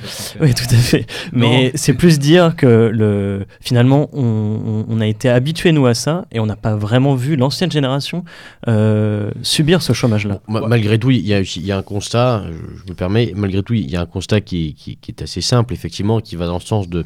Oui, 0.42 0.54
tout 0.54 0.64
à 0.74 0.78
fait. 0.78 1.06
Mais 1.34 1.66
Non, 1.66 1.72
c'est 1.76 1.94
plus 1.94 2.18
dire 2.20 2.56
que 2.56 2.90
le, 2.94 3.46
finalement, 3.62 4.10
on, 4.14 4.22
on- 4.24 4.86
on 4.88 5.02
a 5.02 5.08
été 5.08 5.30
habitués, 5.30 5.72
nous, 5.72 5.86
à 5.86 5.94
ça, 5.94 6.26
et 6.32 6.40
on 6.40 6.46
n'a 6.46 6.56
pas 6.56 6.76
vraiment 6.76 7.16
vu 7.16 7.36
l'ancienne 7.36 7.72
génération 7.72 8.24
euh, 8.68 9.32
subir 9.42 9.82
ce 9.82 9.94
chômage-là. 9.94 10.42
Bon, 10.48 10.62
ma- 10.62 10.68
Malgré 10.68 10.98
tout, 10.98 11.12
il 11.12 11.26
y, 11.26 11.34
a, 11.34 11.42
il 11.42 11.66
y 11.66 11.72
a 11.72 11.78
un 11.78 11.82
constat, 11.84 12.44
je, 12.48 12.90
me 12.92 12.96
permets, 12.96 13.34
malgré 13.36 13.62
tout, 13.64 13.74
il 13.74 13.90
y 13.90 13.96
a 13.96 14.02
un 14.02 14.06
constat 14.06 14.42
qui 14.42 14.70
est, 14.70 14.72
qui- 14.74 14.96
qui 14.98 15.12
est 15.12 15.22
assez 15.22 15.42
simple, 15.42 15.74
effectivement, 15.74 16.20
qui 16.22 16.36
va 16.36 16.46
dans 16.48 16.56
le 16.56 16.60
sens 16.62 16.88
de, 16.90 17.04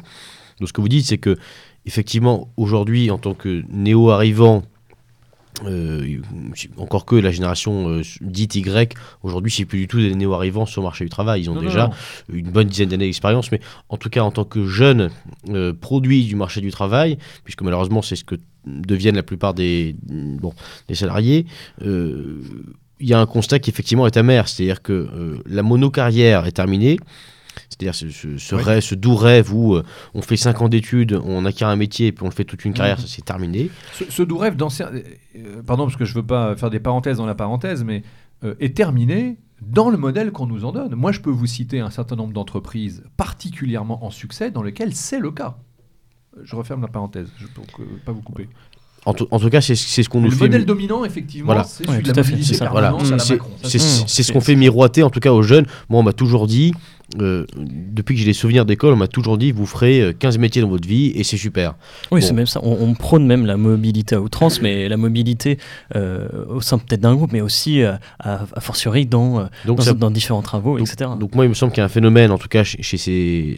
de 0.60 0.66
ce 0.66 0.72
que 0.72 0.80
vous 0.80 0.88
dites, 0.88 1.04
c'est 1.06 1.18
que, 1.18 1.36
effectivement, 1.86 2.48
aujourd'hui, 2.56 3.10
en 3.10 3.18
tant 3.18 3.34
que 3.34 3.62
néo-arrivant, 3.68 4.62
euh, 5.66 6.20
encore 6.78 7.04
que 7.04 7.14
la 7.14 7.30
génération 7.30 7.88
euh, 7.88 8.02
dite 8.20 8.56
Y, 8.56 8.94
aujourd'hui, 9.22 9.52
c'est 9.52 9.64
plus 9.64 9.78
du 9.78 9.86
tout 9.86 10.00
des 10.00 10.14
néo-arrivants 10.14 10.66
sur 10.66 10.80
le 10.80 10.86
marché 10.86 11.04
du 11.04 11.10
travail. 11.10 11.42
Ils 11.42 11.50
ont 11.50 11.54
Non, 11.54 11.62
déjà 11.62 11.86
non. 11.88 12.36
une 12.36 12.50
bonne 12.50 12.66
dizaine 12.66 12.88
d'années 12.88 13.06
d'expérience, 13.06 13.52
mais 13.52 13.60
en 13.88 13.96
tout 13.96 14.10
cas 14.10 14.22
en 14.22 14.32
tant 14.32 14.44
que 14.44 14.66
jeune 14.66 15.10
euh, 15.50 15.72
produit 15.72 16.24
du 16.24 16.34
marché 16.34 16.60
du 16.60 16.72
travail, 16.72 17.18
puisque 17.44 17.62
malheureusement 17.62 18.02
c'est 18.02 18.16
ce 18.16 18.24
que 18.24 18.34
deviennent 18.66 19.14
la 19.14 19.22
plupart 19.22 19.54
des, 19.54 19.94
bon, 20.02 20.54
des 20.88 20.94
salariés, 20.96 21.46
il 21.82 23.08
y 23.08 23.12
a 23.12 23.20
un 23.20 23.26
constat 23.26 23.58
qui 23.58 23.68
effectivement 23.70 24.06
est 24.06 24.16
amer, 24.16 24.48
c'est-à-dire 24.48 24.80
que 24.80 25.40
la 25.46 25.62
monocarrière 25.62 26.46
est 26.46 26.52
terminée. 26.52 26.98
C'est-à-dire 27.68 27.94
ce, 27.94 28.08
ce, 28.10 28.36
ce 28.38 28.54
Oui. 28.54 28.62
rêve, 28.62 28.80
ce 28.82 28.94
doux 28.94 29.16
rêve 29.16 29.52
où 29.54 29.74
euh, 29.74 29.82
on 30.14 30.22
fait 30.22 30.36
5 30.36 30.62
ans 30.62 30.68
d'études, 30.68 31.20
on 31.24 31.44
acquiert 31.44 31.68
un 31.68 31.76
métier 31.76 32.08
et 32.08 32.12
puis 32.12 32.22
on 32.24 32.28
le 32.28 32.34
fait 32.34 32.44
toute 32.44 32.64
une 32.64 32.72
carrière, 32.72 32.96
Mhm. 32.98 33.02
ça 33.04 33.08
c'est 33.14 33.24
terminé. 33.24 33.70
Ce, 33.94 34.04
ce 34.08 34.22
doux 34.22 34.38
rêve 34.38 34.56
d'ancien. 34.56 34.90
euh, 35.36 35.62
pardon, 35.66 35.84
parce 35.86 35.96
que 35.96 36.04
je 36.04 36.14
veux 36.14 36.22
pas 36.26 36.56
faire 36.56 36.70
des 36.70 36.80
parenthèses 36.80 37.16
dans 37.18 37.26
la 37.26 37.34
parenthèse, 37.34 37.84
mais 37.84 38.02
euh, 38.44 38.54
est 38.60 38.76
terminé 38.76 39.36
dans 39.62 39.88
le 39.88 39.96
modèle 39.96 40.30
qu'on 40.32 40.46
nous 40.46 40.64
en 40.64 40.72
donne. 40.72 40.94
Moi, 40.94 41.12
je 41.12 41.20
peux 41.20 41.30
vous 41.30 41.46
citer 41.46 41.80
un 41.80 41.90
certain 41.90 42.16
nombre 42.16 42.32
d'entreprises 42.32 43.02
particulièrement 43.16 44.04
en 44.04 44.10
succès 44.10 44.50
dans 44.50 44.62
lesquelles 44.62 44.94
c'est 44.94 45.18
le 45.20 45.30
cas. 45.30 45.56
Je 46.42 46.56
referme 46.56 46.82
la 46.82 46.88
parenthèse 46.88 47.28
je, 47.38 47.46
pour 47.46 47.64
pas 48.04 48.12
vous 48.12 48.20
couper. 48.20 48.48
En, 49.06 49.12
tout- 49.14 49.28
en 49.30 49.38
tout 49.38 49.50
cas, 49.50 49.60
c'est 49.60 49.74
ce 49.76 50.08
qu'on 50.08 50.20
nous 50.20 50.30
Le 50.30 50.34
fait. 50.34 50.44
modèle 50.44 50.64
dominant, 50.64 51.04
effectivement, 51.04 51.46
Voilà. 51.46 51.64
c'est 51.64 51.86
Ouais, 51.86 51.92
celui 51.96 52.02
de 52.04 52.08
tout 52.10 52.16
la 52.16 52.20
à 52.20 52.24
fait, 52.24 52.30
mobilité 52.32 52.54
c'est. 52.54 52.68
Voilà, 52.68 52.92
ce 54.06 54.32
qu'on 54.32 54.40
fait 54.40 54.56
miroiter 54.56 55.02
en 55.02 55.10
tout 55.10 55.20
cas 55.20 55.32
aux 55.32 55.42
jeunes. 55.42 55.66
Moi, 55.88 56.00
on 56.00 56.02
m'a 56.02 56.12
toujours 56.14 56.46
dit, 56.46 56.72
euh, 57.20 57.44
depuis 57.56 58.14
que 58.14 58.20
j'ai 58.20 58.26
des 58.26 58.32
souvenirs 58.32 58.64
d'école, 58.64 58.94
on 58.94 58.96
m'a 58.96 59.08
toujours 59.08 59.36
dit, 59.38 59.52
vous 59.52 59.66
ferez 59.66 60.00
euh, 60.00 60.12
15 60.12 60.38
métiers 60.38 60.62
dans 60.62 60.68
votre 60.68 60.88
vie 60.88 61.12
et 61.14 61.22
c'est 61.24 61.36
super. 61.36 61.74
Oui, 62.10 62.20
Bon. 62.20 62.26
c'est 62.26 62.32
même 62.32 62.46
ça. 62.46 62.60
On, 62.62 62.76
on 62.80 62.94
prône 62.94 63.26
même 63.26 63.46
la 63.46 63.56
mobilité 63.56 64.14
à 64.14 64.20
outrance, 64.20 64.60
mais 64.62 64.88
la 64.88 64.96
mobilité 64.96 65.58
euh, 65.96 66.26
au 66.48 66.60
sein 66.60 66.78
peut-être 66.78 67.00
d'un 67.02 67.14
groupe, 67.14 67.32
mais 67.32 67.40
aussi 67.42 67.82
euh, 67.82 67.92
à, 68.18 68.44
à 68.54 68.60
fortiori 68.60 69.06
dans, 69.06 69.40
euh, 69.40 69.44
Donc, 69.66 69.78
dans, 69.78 69.82
ça- 69.84 69.92
dans 69.92 70.10
différents 70.10 70.42
travaux, 70.42 70.78
donc, 70.78 70.88
etc. 70.88 71.10
donc 71.18 71.34
moi, 71.34 71.44
il 71.44 71.48
me 71.48 71.54
semble 71.54 71.72
qu'il 71.72 71.80
y 71.80 71.82
a 71.82 71.86
un 71.86 71.88
phénomène, 71.88 72.30
en 72.30 72.38
tout 72.38 72.48
cas 72.48 72.64
chez, 72.64 72.82
chez 72.82 72.96
ces, 72.96 73.56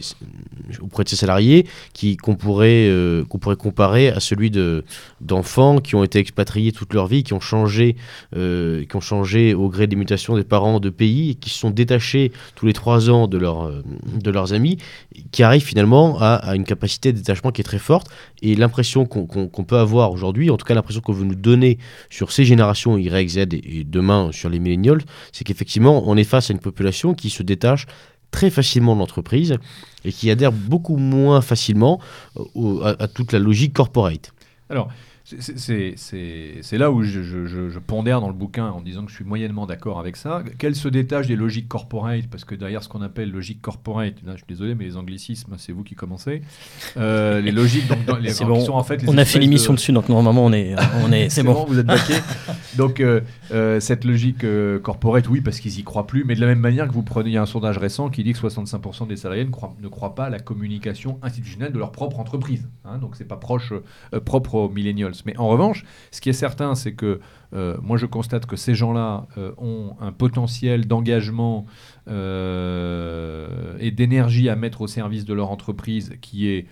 auprès 0.81 1.03
de 1.03 1.09
ces 1.09 1.15
salariés, 1.15 1.65
qui 1.93 2.17
qu'on 2.17 2.35
pourrait, 2.35 2.87
euh, 2.89 3.23
qu'on 3.25 3.37
pourrait 3.39 3.55
comparer 3.55 4.09
à 4.09 4.19
celui 4.19 4.51
de 4.51 4.83
d'enfants 5.21 5.79
qui 5.79 5.95
ont 5.95 6.03
été 6.03 6.19
expatriés 6.19 6.71
toute 6.71 6.93
leur 6.93 7.07
vie, 7.07 7.23
qui 7.23 7.33
ont 7.33 7.39
changé, 7.39 7.95
euh, 8.35 8.83
qui 8.85 8.95
ont 8.95 9.01
changé 9.01 9.53
au 9.53 9.69
gré 9.69 9.87
des 9.87 9.95
mutations 9.95 10.35
des 10.35 10.43
parents 10.43 10.79
de 10.79 10.89
pays, 10.89 11.31
et 11.31 11.35
qui 11.35 11.49
se 11.49 11.59
sont 11.59 11.69
détachés 11.69 12.31
tous 12.55 12.65
les 12.65 12.73
trois 12.73 13.09
ans 13.09 13.27
de, 13.27 13.36
euh, 13.43 13.81
de 14.21 14.31
leurs 14.31 14.53
amis, 14.53 14.77
qui 15.31 15.43
arrivent 15.43 15.63
finalement 15.63 16.17
à, 16.19 16.55
une 16.55 16.63
capacité 16.63 17.11
de 17.11 17.17
détachement 17.17 17.51
qui 17.51 17.61
est 17.61 17.63
très 17.63 17.79
forte. 17.79 18.07
Et 18.41 18.55
l'impression 18.55 19.05
qu'on 19.05 19.63
peut 19.63 19.77
avoir 19.77 20.11
aujourd'hui, 20.11 20.49
en 20.49 20.57
tout 20.57 20.65
cas 20.65 20.73
l'impression 20.73 21.01
qu'on 21.01 21.13
veut 21.13 21.25
nous 21.25 21.35
donner 21.35 21.77
sur 22.09 22.31
ces 22.31 22.45
générations 22.45 22.97
Y, 22.97 23.29
Z 23.29 23.37
et, 23.37 23.83
demain 23.83 24.31
sur 24.31 24.49
les 24.49 24.59
millennials, 24.59 25.01
c'est 25.31 25.43
qu'effectivement 25.43 26.03
on 26.07 26.17
est 26.17 26.23
face 26.23 26.49
à 26.49 26.53
une 26.53 26.59
population 26.59 27.13
qui 27.13 27.29
se 27.29 27.43
détache 27.43 27.85
très 28.31 28.49
facilement 28.49 28.93
de 28.95 28.99
l'entreprise 28.99 29.57
et 30.03 30.11
qui 30.11 30.29
adhère 30.29 30.51
beaucoup 30.51 30.97
moins 30.97 31.41
facilement 31.41 31.99
euh, 32.55 32.81
à, 32.83 33.03
à 33.03 33.07
toute 33.07 33.31
la 33.31 33.39
logique 33.39 33.73
corporate. 33.73 34.33
Alors, 34.69 34.89
c'est- 35.35 36.77
là 36.77 36.91
où 36.91 37.03
je, 37.03 37.21
je- 37.21 37.45
je- 37.47 37.69
je 37.69 37.79
pondère 37.79 38.21
dans 38.21 38.27
le 38.27 38.33
bouquin 38.33 38.67
en 38.69 38.81
disant 38.81 39.03
que 39.03 39.11
je 39.11 39.15
suis 39.15 39.25
moyennement 39.25 39.65
d'accord 39.65 39.99
avec 39.99 40.15
ça. 40.15 40.43
Qu'elle 40.57 40.75
se 40.75 40.87
détache 40.87 41.27
des 41.27 41.35
logiques 41.35 41.67
corporate, 41.67 42.27
parce 42.27 42.45
que 42.45 42.55
derrière 42.55 42.81
ce 42.83 42.89
qu'on 42.89 43.01
appelle 43.01 43.31
logique 43.31 43.61
corporate, 43.61 44.15
là, 44.25 44.33
je 44.33 44.37
suis 44.37 44.45
désolé, 44.47 44.73
mais 44.75 44.85
les 44.85 44.95
anglicismes, 44.97 45.55
c'est 45.57 45.71
vous 45.73 45.83
qui 45.83 45.95
commencez. 45.95 46.41
Euh, 46.95 47.41
les 47.41 47.51
logiques, 47.51 47.87
donc, 47.87 48.05
dans- 48.05 48.17
les, 48.17 48.31
qui 48.33 48.45
bon, 48.45 48.59
sont 48.63 48.73
en 48.73 48.83
fait 48.83 49.01
les 49.01 49.09
on 49.09 49.17
a 49.17 49.25
fait 49.25 49.39
l'émission 49.39 49.73
de- 49.73 49.77
dessus, 49.77 49.91
donc 49.91 50.07
normalement 50.09 50.45
on 50.45 50.53
est, 50.53 50.75
on 51.05 51.11
est, 51.11 51.29
c'est 51.29 51.43
bon. 51.43 51.65
vous 51.65 51.77
êtes 51.79 51.85
baqué. 51.85 52.13
Donc, 52.77 52.99
euh, 52.99 53.21
euh, 53.51 53.79
cette 53.79 54.05
logique 54.05 54.43
euh, 54.43 54.79
corporate, 54.79 55.27
oui, 55.29 55.41
parce 55.41 55.59
qu'ils 55.59 55.77
y 55.79 55.83
croient 55.83 56.07
plus, 56.07 56.23
mais 56.23 56.35
de 56.35 56.41
la 56.41 56.47
même 56.47 56.59
manière 56.59 56.87
que 56.87 56.93
vous 56.93 57.03
prenez, 57.03 57.29
il 57.31 57.33
y 57.33 57.37
a 57.37 57.41
un 57.41 57.45
sondage 57.47 57.77
récent 57.77 58.09
qui 58.09 58.23
dit 58.23 58.33
que 58.33 58.39
65% 58.39 59.07
des 59.07 59.17
salariés 59.17 59.43
ne 59.45 59.49
croient, 59.49 59.75
ne 59.81 59.87
croient 59.87 60.15
pas 60.15 60.25
à 60.25 60.29
la 60.29 60.39
communication 60.39 61.19
institutionnelle 61.21 61.73
de 61.73 61.79
leur 61.79 61.91
propre 61.91 62.19
entreprise. 62.19 62.67
hein. 62.85 62.97
donc, 62.99 63.15
c'est 63.17 63.27
pas 63.27 63.35
proche, 63.37 63.73
euh, 64.13 64.19
propre 64.19 64.55
aux 64.55 64.69
millennials. 64.69 65.15
Mais 65.25 65.35
en 65.37 65.47
revanche, 65.47 65.83
ce 66.11 66.21
qui 66.21 66.29
est 66.29 66.33
certain, 66.33 66.75
c'est 66.75 66.93
que 66.93 67.19
euh, 67.53 67.77
moi, 67.81 67.97
je 67.97 68.05
constate 68.05 68.45
que 68.45 68.55
ces 68.55 68.75
gens-là 68.75 69.25
euh, 69.37 69.51
ont 69.57 69.95
un 70.01 70.11
potentiel 70.11 70.85
d'engagement 70.87 71.65
euh, 72.47 73.75
et 73.79 73.91
d'énergie 73.91 74.49
à 74.49 74.55
mettre 74.55 74.81
au 74.81 74.87
service 74.87 75.25
de 75.25 75.33
leur 75.33 75.49
entreprise 75.51 76.13
qui 76.21 76.47
est 76.47 76.65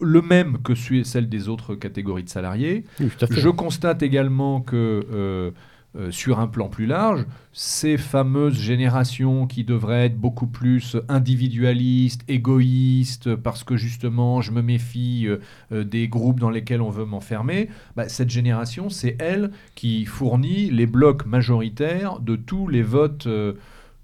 le 0.00 0.20
même 0.20 0.58
que 0.62 0.74
celui- 0.74 1.04
celle 1.04 1.28
des 1.28 1.48
autres 1.48 1.74
catégories 1.74 2.24
de 2.24 2.28
salariés. 2.28 2.84
Je 3.30 3.48
constate 3.48 4.02
également 4.02 4.60
que 4.60 5.06
euh, 5.12 5.50
euh, 5.96 6.10
sur 6.10 6.38
un 6.38 6.48
plan 6.48 6.68
plus 6.68 6.84
large, 6.84 7.24
ces 7.54 7.96
fameuses 7.96 8.58
générations 8.58 9.46
qui 9.46 9.64
devraient 9.64 10.04
être 10.04 10.18
beaucoup 10.18 10.46
plus 10.46 10.98
individualistes, 11.08 12.20
égoïstes, 12.28 13.34
parce 13.34 13.64
que 13.64 13.78
justement 13.78 14.42
je 14.42 14.52
me 14.52 14.60
méfie 14.60 15.24
euh, 15.26 15.38
euh, 15.72 15.84
des 15.84 16.06
groupes 16.06 16.40
dans 16.40 16.50
lesquels 16.50 16.82
on 16.82 16.90
veut 16.90 17.06
m'enfermer, 17.06 17.70
bah, 17.96 18.06
cette 18.10 18.28
génération, 18.28 18.90
c'est 18.90 19.16
elle 19.18 19.50
qui 19.74 20.04
fournit 20.04 20.70
les 20.70 20.86
blocs 20.86 21.24
majoritaires 21.24 22.20
de 22.20 22.36
tous 22.36 22.68
les 22.68 22.82
votes 22.82 23.26
euh, 23.26 23.54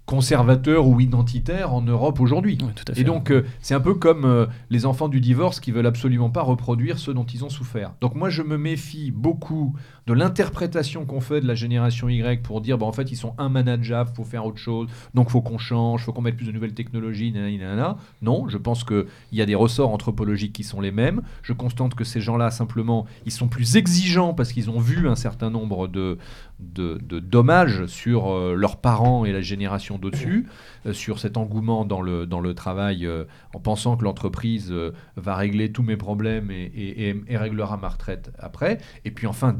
conservateurs 0.05 0.87
ou 0.87 0.99
identitaires 0.99 1.73
en 1.73 1.81
Europe 1.81 2.19
aujourd'hui. 2.19 2.57
Et 2.95 3.03
donc, 3.03 3.31
euh, 3.31 3.43
c'est 3.61 3.73
un 3.73 3.79
peu 3.79 3.95
comme 3.95 4.25
euh, 4.25 4.45
les 4.69 4.85
enfants 4.85 5.09
du 5.09 5.19
divorce 5.19 5.59
qui 5.59 5.71
veulent 5.71 5.87
absolument 5.87 6.29
pas 6.29 6.43
reproduire 6.43 6.99
ceux 6.99 7.13
dont 7.13 7.25
ils 7.25 7.43
ont 7.43 7.49
souffert. 7.49 7.93
Donc, 8.01 8.15
moi, 8.15 8.29
je 8.29 8.43
me 8.43 8.57
méfie 8.57 9.11
beaucoup 9.11 9.75
de 10.07 10.13
l'interprétation 10.13 11.05
qu'on 11.05 11.21
fait 11.21 11.41
de 11.41 11.47
la 11.47 11.55
génération 11.55 12.09
Y 12.09 12.41
pour 12.41 12.61
dire, 12.61 12.77
bah, 12.77 12.85
en 12.85 12.91
fait, 12.91 13.11
ils 13.11 13.15
sont 13.15 13.33
immanageables, 13.39 14.11
faut 14.15 14.23
faire 14.23 14.45
autre 14.45 14.57
chose, 14.57 14.87
donc 15.13 15.29
faut 15.29 15.41
qu'on 15.41 15.57
change, 15.57 16.03
faut 16.03 16.13
qu'on 16.13 16.21
mette 16.21 16.37
plus 16.37 16.45
de 16.47 16.51
nouvelles 16.51 16.73
technologies, 16.73 17.31
nanana. 17.31 17.97
Non, 18.21 18.47
je 18.47 18.57
pense 18.57 18.83
qu'il 18.83 19.05
y 19.31 19.41
a 19.41 19.45
des 19.45 19.55
ressorts 19.55 19.89
anthropologiques 19.91 20.53
qui 20.53 20.63
sont 20.63 20.81
les 20.81 20.91
mêmes. 20.91 21.21
Je 21.41 21.53
constate 21.53 21.95
que 21.95 22.03
ces 22.03 22.21
gens-là, 22.21 22.51
simplement, 22.51 23.05
ils 23.25 23.31
sont 23.31 23.47
plus 23.47 23.75
exigeants 23.75 24.33
parce 24.33 24.53
qu'ils 24.53 24.69
ont 24.69 24.79
vu 24.79 25.07
un 25.07 25.15
certain 25.15 25.49
nombre 25.49 25.87
de, 25.87 26.17
de, 26.59 27.19
dommages 27.19 27.85
sur 27.87 28.31
euh, 28.31 28.55
leurs 28.55 28.77
parents 28.77 29.25
et 29.25 29.31
la 29.31 29.41
génération 29.41 29.97
d'au-dessus, 29.97 30.47
euh, 30.85 30.93
sur 30.93 31.19
cet 31.19 31.37
engouement 31.37 31.85
dans 31.85 32.01
le, 32.01 32.25
dans 32.25 32.39
le 32.39 32.53
travail, 32.53 33.05
euh, 33.05 33.25
en 33.53 33.59
pensant 33.59 33.97
que 33.97 34.03
l'entreprise 34.03 34.73
va 35.15 35.35
régler 35.35 35.71
tous 35.71 35.83
mes 35.83 35.97
problèmes 35.97 36.51
et, 36.51 36.71
et- 36.75 37.37
réglera 37.37 37.77
ma 37.77 37.89
retraite 37.89 38.31
après. 38.39 38.77
Et 39.03 39.11
puis 39.11 39.27
enfin, 39.27 39.53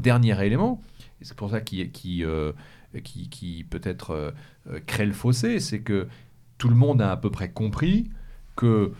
élément, 0.44 0.80
et 1.20 1.24
c'est 1.24 1.36
pour 1.36 1.50
ça 1.50 1.60
qui, 1.60 2.24
euh, 2.24 2.52
peut-être 3.70 4.10
euh, 4.10 4.30
euh, 4.70 4.80
crée 4.86 5.06
le 5.06 5.12
fossé, 5.12 5.60
c'est 5.60 5.80
que 5.80 6.08
tout 6.58 6.68
le 6.68 6.74
monde 6.74 7.00
a 7.02 7.12
à 7.12 7.16
peu 7.16 7.30
près 7.30 7.50
compris 7.50 8.10
que 8.54 8.92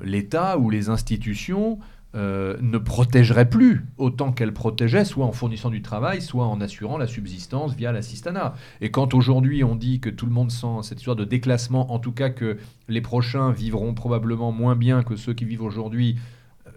l'État 0.00 0.58
ou 0.58 0.70
les 0.70 0.88
institutions 0.88 1.78
ne 2.14 2.78
protégeraient 2.78 3.50
plus 3.50 3.84
autant 3.98 4.32
qu'elles 4.32 4.54
protégeaient, 4.54 5.04
soit 5.04 5.26
en 5.26 5.32
fournissant 5.32 5.68
du 5.68 5.82
travail, 5.82 6.22
soit 6.22 6.46
en 6.46 6.62
assurant 6.62 6.96
la 6.96 7.06
subsistance 7.06 7.74
via 7.74 7.92
l'assistanat. 7.92 8.54
Et 8.80 8.90
quand 8.90 9.12
aujourd'hui 9.12 9.62
on 9.62 9.76
dit 9.76 10.00
que 10.00 10.08
tout 10.08 10.24
le 10.24 10.32
monde 10.32 10.50
sent 10.50 10.78
cette 10.82 10.96
histoire 10.96 11.16
de 11.16 11.26
déclassement, 11.26 11.92
en 11.92 11.98
tout 11.98 12.12
cas 12.12 12.30
que 12.30 12.56
les 12.88 13.02
prochains 13.02 13.52
vivront 13.52 13.92
probablement 13.92 14.50
moins 14.50 14.76
bien 14.76 15.02
que 15.02 15.14
ceux 15.14 15.34
qui 15.34 15.44
vivent 15.44 15.62
aujourd'hui, 15.62 16.16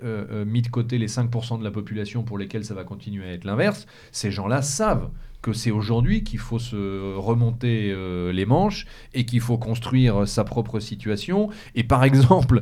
euh, 0.03 0.25
euh, 0.31 0.45
mis 0.45 0.61
de 0.61 0.69
côté 0.69 0.97
les 0.97 1.07
5% 1.07 1.59
de 1.59 1.63
la 1.63 1.71
population 1.71 2.23
pour 2.23 2.37
lesquels 2.37 2.65
ça 2.65 2.73
va 2.73 2.83
continuer 2.83 3.25
à 3.25 3.33
être 3.33 3.43
l'inverse, 3.43 3.87
ces 4.11 4.31
gens-là 4.31 4.61
savent 4.61 5.09
que 5.41 5.53
c'est 5.53 5.71
aujourd'hui 5.71 6.25
qu'il 6.25 6.39
faut 6.39 6.59
se 6.59 7.15
remonter 7.15 7.93
euh, 7.93 8.33
les 8.33 8.45
manches 8.45 8.85
et 9.13 9.25
qu'il 9.25 9.39
faut 9.39 9.57
construire 9.57 10.27
sa 10.27 10.43
propre 10.43 10.81
situation. 10.81 11.49
Et 11.75 11.83
par 11.83 12.03
exemple, 12.09 12.61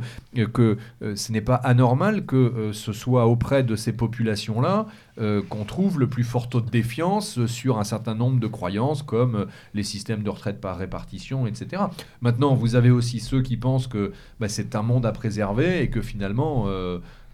que 0.53 0.77
ce 1.01 1.31
n'est 1.31 1.41
pas 1.41 1.55
anormal 1.55 2.25
que 2.27 2.69
ce 2.73 2.93
soit 2.93 3.25
auprès 3.25 3.63
de 3.63 3.75
ces 3.75 3.93
populations-là 3.93 4.85
qu'on 5.49 5.65
trouve 5.65 5.99
le 5.99 6.07
plus 6.07 6.23
fort 6.23 6.47
taux 6.47 6.61
de 6.61 6.69
défiance 6.69 7.43
sur 7.47 7.79
un 7.79 7.83
certain 7.83 8.13
nombre 8.13 8.39
de 8.39 8.45
croyances 8.45 9.01
comme 9.01 9.47
les 9.73 9.81
systèmes 9.81 10.21
de 10.21 10.29
retraite 10.29 10.61
par 10.61 10.77
répartition, 10.77 11.47
etc. 11.47 11.81
Maintenant, 12.21 12.53
vous 12.53 12.75
avez 12.75 12.91
aussi 12.91 13.19
ceux 13.19 13.41
qui 13.41 13.57
pensent 13.57 13.87
que 13.87 14.11
bah, 14.39 14.47
c'est 14.47 14.75
un 14.75 14.83
monde 14.83 15.07
à 15.07 15.11
préserver 15.11 15.81
et 15.81 15.89
que 15.89 16.03
finalement, 16.03 16.67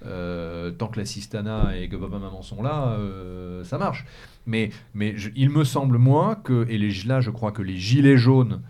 euh, 0.06 0.72
tant 0.72 0.88
que 0.88 1.00
l'assistanat 1.00 1.78
et 1.78 1.88
que 1.90 1.96
papa-maman 1.96 2.42
sont 2.42 2.62
là, 2.62 2.96
euh, 3.00 3.64
ça 3.64 3.78
marche. 3.78 4.06
Mais, 4.46 4.72
mais 4.94 5.16
il 5.36 5.50
me 5.50 5.64
semble, 5.64 5.98
moi, 5.98 6.36
que, 6.36 6.66
et 6.70 6.78
les, 6.78 6.92
là, 7.06 7.22
je 7.22 7.30
crois 7.30 7.52
que 7.52 7.62
les 7.62 7.78
gilets 7.78 8.18
jaunes, 8.18 8.62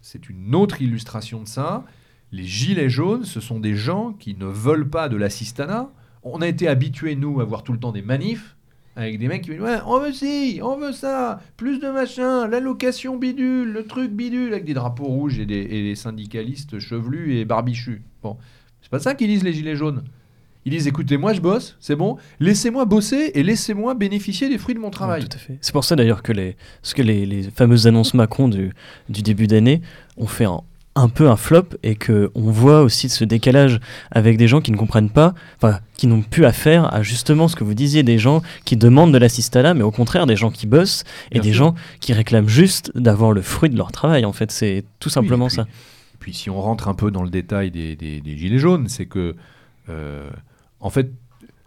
c'est 0.00 0.28
une 0.30 0.54
autre 0.54 0.80
illustration 0.80 1.42
de 1.42 1.48
ça. 1.48 1.84
Les 2.32 2.44
gilets 2.44 2.90
jaunes, 2.90 3.24
ce 3.24 3.40
sont 3.40 3.60
des 3.60 3.74
gens 3.74 4.12
qui 4.12 4.34
ne 4.34 4.46
veulent 4.46 4.88
pas 4.88 5.08
de 5.08 5.16
l'assistanat. 5.16 5.90
On 6.22 6.40
a 6.40 6.48
été 6.48 6.68
habitués, 6.68 7.16
nous, 7.16 7.40
à 7.40 7.44
voir 7.44 7.62
tout 7.62 7.72
le 7.72 7.80
temps 7.80 7.92
des 7.92 8.02
manifs 8.02 8.56
avec 8.96 9.18
des 9.18 9.28
mecs 9.28 9.42
qui 9.42 9.50
disent 9.50 9.60
Ouais, 9.60 9.78
on 9.86 10.00
veut 10.00 10.12
ci, 10.12 10.60
on 10.62 10.76
veut 10.76 10.92
ça, 10.92 11.40
plus 11.56 11.78
de 11.78 11.88
machin, 11.88 12.48
l'allocation 12.48 13.16
bidule, 13.16 13.72
le 13.72 13.86
truc 13.86 14.10
bidule, 14.10 14.52
avec 14.52 14.64
des 14.64 14.74
drapeaux 14.74 15.04
rouges 15.04 15.38
et 15.38 15.46
des, 15.46 15.60
et 15.60 15.82
des 15.82 15.94
syndicalistes 15.94 16.78
chevelus 16.78 17.36
et 17.36 17.44
barbichus. 17.44 18.02
Bon, 18.22 18.36
c'est 18.82 18.90
pas 18.90 18.98
ça 18.98 19.14
qu'ils 19.14 19.28
disent 19.28 19.44
les 19.44 19.52
gilets 19.52 19.76
jaunes. 19.76 20.04
Ils 20.70 20.76
disent 20.76 20.86
écoutez, 20.86 21.16
moi 21.16 21.32
je 21.32 21.40
bosse, 21.40 21.76
c'est 21.80 21.96
bon, 21.96 22.16
laissez-moi 22.38 22.84
bosser 22.84 23.32
et 23.34 23.42
laissez-moi 23.42 23.94
bénéficier 23.94 24.48
des 24.48 24.56
fruits 24.56 24.76
de 24.76 24.80
mon 24.80 24.90
travail. 24.90 25.20
Ouais, 25.22 25.26
tout 25.28 25.36
à 25.36 25.40
fait. 25.40 25.58
C'est 25.60 25.72
pour 25.72 25.82
ça 25.82 25.96
d'ailleurs 25.96 26.22
que 26.22 26.30
les, 26.32 26.56
ce 26.82 26.94
que 26.94 27.02
les, 27.02 27.26
les 27.26 27.42
fameuses 27.42 27.88
annonces 27.88 28.14
Macron 28.14 28.46
du, 28.48 28.70
du 29.08 29.22
début 29.22 29.48
d'année 29.48 29.82
ont 30.16 30.28
fait 30.28 30.44
un, 30.44 30.60
un 30.94 31.08
peu 31.08 31.28
un 31.28 31.36
flop 31.36 31.64
et 31.82 31.96
que 31.96 32.30
on 32.36 32.50
voit 32.52 32.82
aussi 32.82 33.08
ce 33.08 33.24
décalage 33.24 33.80
avec 34.12 34.36
des 34.36 34.46
gens 34.46 34.60
qui 34.60 34.70
ne 34.70 34.76
comprennent 34.76 35.10
pas, 35.10 35.34
enfin 35.56 35.80
qui 35.96 36.06
n'ont 36.06 36.22
plus 36.22 36.44
affaire 36.44 36.92
à 36.94 37.02
justement 37.02 37.48
ce 37.48 37.56
que 37.56 37.64
vous 37.64 37.74
disiez, 37.74 38.04
des 38.04 38.18
gens 38.18 38.40
qui 38.64 38.76
demandent 38.76 39.12
de 39.12 39.18
l'assistanat, 39.18 39.74
mais 39.74 39.82
au 39.82 39.90
contraire 39.90 40.26
des 40.26 40.36
gens 40.36 40.50
qui 40.52 40.68
bossent 40.68 41.02
et 41.32 41.40
des 41.40 41.52
gens 41.52 41.74
qui 42.00 42.12
réclament 42.12 42.48
juste 42.48 42.92
d'avoir 42.94 43.32
le 43.32 43.42
fruit 43.42 43.70
de 43.70 43.76
leur 43.76 43.90
travail. 43.90 44.24
En 44.24 44.32
fait, 44.32 44.52
c'est 44.52 44.84
tout 45.00 45.10
simplement 45.10 45.46
Oui, 45.46 45.52
et 45.52 45.56
puis- 45.56 45.56
ça. 45.56 45.62
Et 46.14 46.16
puis 46.20 46.34
si 46.34 46.48
on 46.50 46.60
rentre 46.60 46.86
un 46.86 46.94
peu 46.94 47.10
dans 47.10 47.22
le 47.24 47.30
détail 47.30 47.72
des, 47.72 47.96
des- 47.96 48.20
des 48.20 48.36
gilets 48.36 48.58
jaunes, 48.58 48.88
c'est 48.88 49.06
que, 49.06 49.34
euh, 49.88 50.28
en 50.80 50.90
fait, 50.90 51.12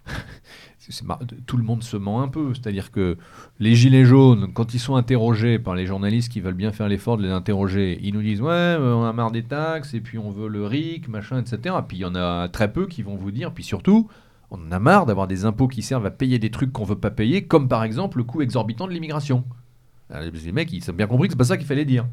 tout 1.46 1.58
le 1.58 1.64
monde 1.64 1.84
se 1.84 1.98
ment 1.98 2.22
un 2.22 2.28
peu. 2.28 2.54
C'est-à-dire 2.54 2.92
que 2.92 3.18
les 3.60 3.76
gilets 3.76 4.06
jaunes, 4.06 4.52
quand 4.54 4.74
ils 4.74 4.80
sont 4.80 4.96
interrogés 4.96 5.60
par 5.60 5.76
les 5.76 5.86
journalistes 5.86 6.32
qui 6.32 6.42
veulent 6.42 6.54
bien 6.54 6.72
faire 6.72 6.88
l'effort 6.88 7.18
de 7.18 7.24
les 7.24 7.32
interroger, 7.32 8.00
ils 8.04 8.14
nous 8.14 8.22
disent 8.22 8.42
ouais, 8.42 8.52
euh, 8.52 8.94
on 8.94 9.04
a 9.04 9.14
marre 9.14 9.32
des 9.32 9.44
taxes 9.44 9.94
et 9.94 10.02
puis 10.02 10.18
on 10.18 10.32
veut 10.32 10.48
le 10.48 10.66
RIC, 10.66 11.08
machin, 11.08 11.40
etc. 11.40 11.76
Puis 11.88 11.98
il 11.98 12.02
y 12.02 12.06
en 12.06 12.16
a 12.16 12.48
très 12.50 12.72
peu 12.72 12.88
qui 12.88 13.02
vont 13.04 13.16
vous 13.16 13.32
dire, 13.32 13.54
puis 13.54 13.64
surtout. 13.64 14.10
On 14.56 14.68
en 14.68 14.72
a 14.72 14.78
marre 14.78 15.08
d'avoir 15.08 15.28
des 15.28 15.46
impôts 15.46 15.68
qui 15.68 15.82
servent 15.82 16.06
à 16.06 16.12
payer 16.12 16.38
des 16.38 16.52
trucs 16.52 16.72
qu'on 16.72 16.84
veut 16.84 17.00
pas 17.00 17.10
payer, 17.10 17.46
comme 17.46 17.68
par 17.68 17.84
exemple 17.84 18.20
le 18.20 18.24
coût 18.24 18.44
exorbitant 18.44 18.86
de 18.86 18.92
l'immigration. 18.92 19.46
Alors, 20.12 20.30
Les 20.32 20.52
mecs, 20.52 20.72
ils 20.72 20.92
ont 20.92 20.94
bien 20.94 21.08
compris 21.08 21.28
que 21.28 21.34
c'est 21.34 21.38
pas 21.38 21.44
ça 21.44 21.58
qu'il 21.58 21.66
fallait 21.66 21.86
dire. 21.86 22.06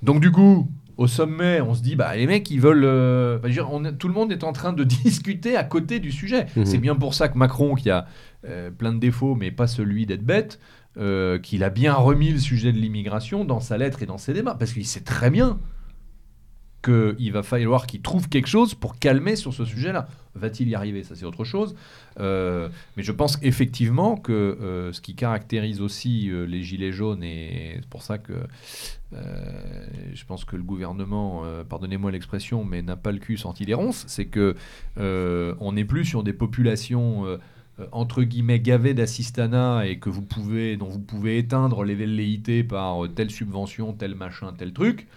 Donc 0.00 0.20
du 0.20 0.30
coup, 0.30 0.70
au 1.00 1.06
sommet, 1.06 1.62
on 1.62 1.74
se 1.74 1.80
dit, 1.80 1.96
bah 1.96 2.14
les 2.14 2.26
mecs, 2.26 2.50
ils 2.50 2.60
veulent... 2.60 2.84
euh, 2.84 3.38
bah, 3.38 3.48
dire, 3.48 3.72
on 3.72 3.82
tout 3.90 4.06
le 4.06 4.12
monde 4.12 4.30
est 4.32 4.44
en 4.44 4.52
train 4.52 4.74
de 4.74 4.84
discuter 5.04 5.56
à 5.56 5.64
côté 5.64 5.98
du 5.98 6.12
sujet. 6.12 6.44
Mhm. 6.54 6.66
C'est 6.66 6.76
bien 6.76 6.94
pour 6.94 7.14
ça 7.14 7.28
que 7.28 7.38
Macron, 7.38 7.74
qui 7.74 7.88
a 7.88 8.06
euh, 8.46 8.70
plein 8.70 8.92
de 8.92 8.98
défauts, 8.98 9.34
mais 9.34 9.50
pas 9.50 9.66
celui 9.66 10.04
d'être 10.04 10.24
bête, 10.24 10.60
euh, 10.98 11.38
qu'il 11.38 11.64
a 11.64 11.70
bien 11.70 11.94
remis 11.94 12.32
le 12.32 12.38
sujet 12.38 12.70
de 12.70 12.76
l'immigration 12.76 13.46
dans 13.46 13.60
sa 13.60 13.78
lettre 13.78 14.02
et 14.02 14.06
dans 14.06 14.18
ses 14.18 14.34
débats, 14.34 14.54
parce 14.54 14.74
qu'il 14.74 14.84
sait 14.84 15.00
très 15.00 15.30
bien 15.30 15.58
qu'il 16.82 17.32
va 17.32 17.42
falloir 17.42 17.86
qu'il 17.86 18.00
trouve 18.00 18.28
quelque 18.28 18.48
chose 18.48 18.74
pour 18.74 18.98
calmer 18.98 19.36
sur 19.36 19.52
ce 19.52 19.64
sujet-là. 19.64 20.08
Va-t-il 20.34 20.68
y 20.68 20.74
arriver? 20.74 21.02
Ça, 21.02 21.14
c'est 21.14 21.26
autre 21.26 21.44
chose. 21.44 21.74
Euh, 22.18 22.68
mais 22.96 23.02
je 23.02 23.12
pense 23.12 23.38
effectivement 23.42 24.16
que 24.16 24.32
euh, 24.32 24.92
ce 24.92 25.00
qui 25.00 25.14
caractérise 25.14 25.80
aussi 25.80 26.30
euh, 26.30 26.44
les 26.44 26.62
gilets 26.62 26.92
jaunes, 26.92 27.22
et 27.22 27.76
c'est 27.76 27.88
pour 27.88 28.02
ça 28.02 28.18
que 28.18 28.34
je 29.12 30.24
pense 30.24 30.44
que 30.44 30.54
le 30.54 30.62
gouvernement, 30.62 31.42
pardonnez-moi 31.68 32.12
l'expression, 32.12 32.64
mais 32.64 32.80
n'a 32.80 32.96
pas 32.96 33.10
le 33.10 33.18
cul 33.18 33.36
sorti 33.36 33.66
des 33.66 33.74
ronces, 33.74 34.04
c'est 34.06 34.26
que 34.26 34.54
on 34.96 35.72
n'est 35.72 35.84
plus 35.84 36.04
sur 36.04 36.22
des 36.22 36.32
populations 36.32 37.26
entre 37.90 38.22
guillemets 38.22 38.60
gavées 38.60 38.94
d'assistanat 38.94 39.86
et 39.86 39.98
que 39.98 40.10
vous 40.10 40.22
pouvez, 40.22 40.76
dont 40.76 40.88
vous 40.88 41.00
pouvez 41.00 41.38
éteindre 41.38 41.82
les 41.82 41.96
velléités 41.96 42.62
par 42.62 43.00
telle 43.12 43.32
subvention, 43.32 43.94
tel 43.94 44.14
machin, 44.14 44.52
tel 44.56 44.72
truc. 44.72 45.08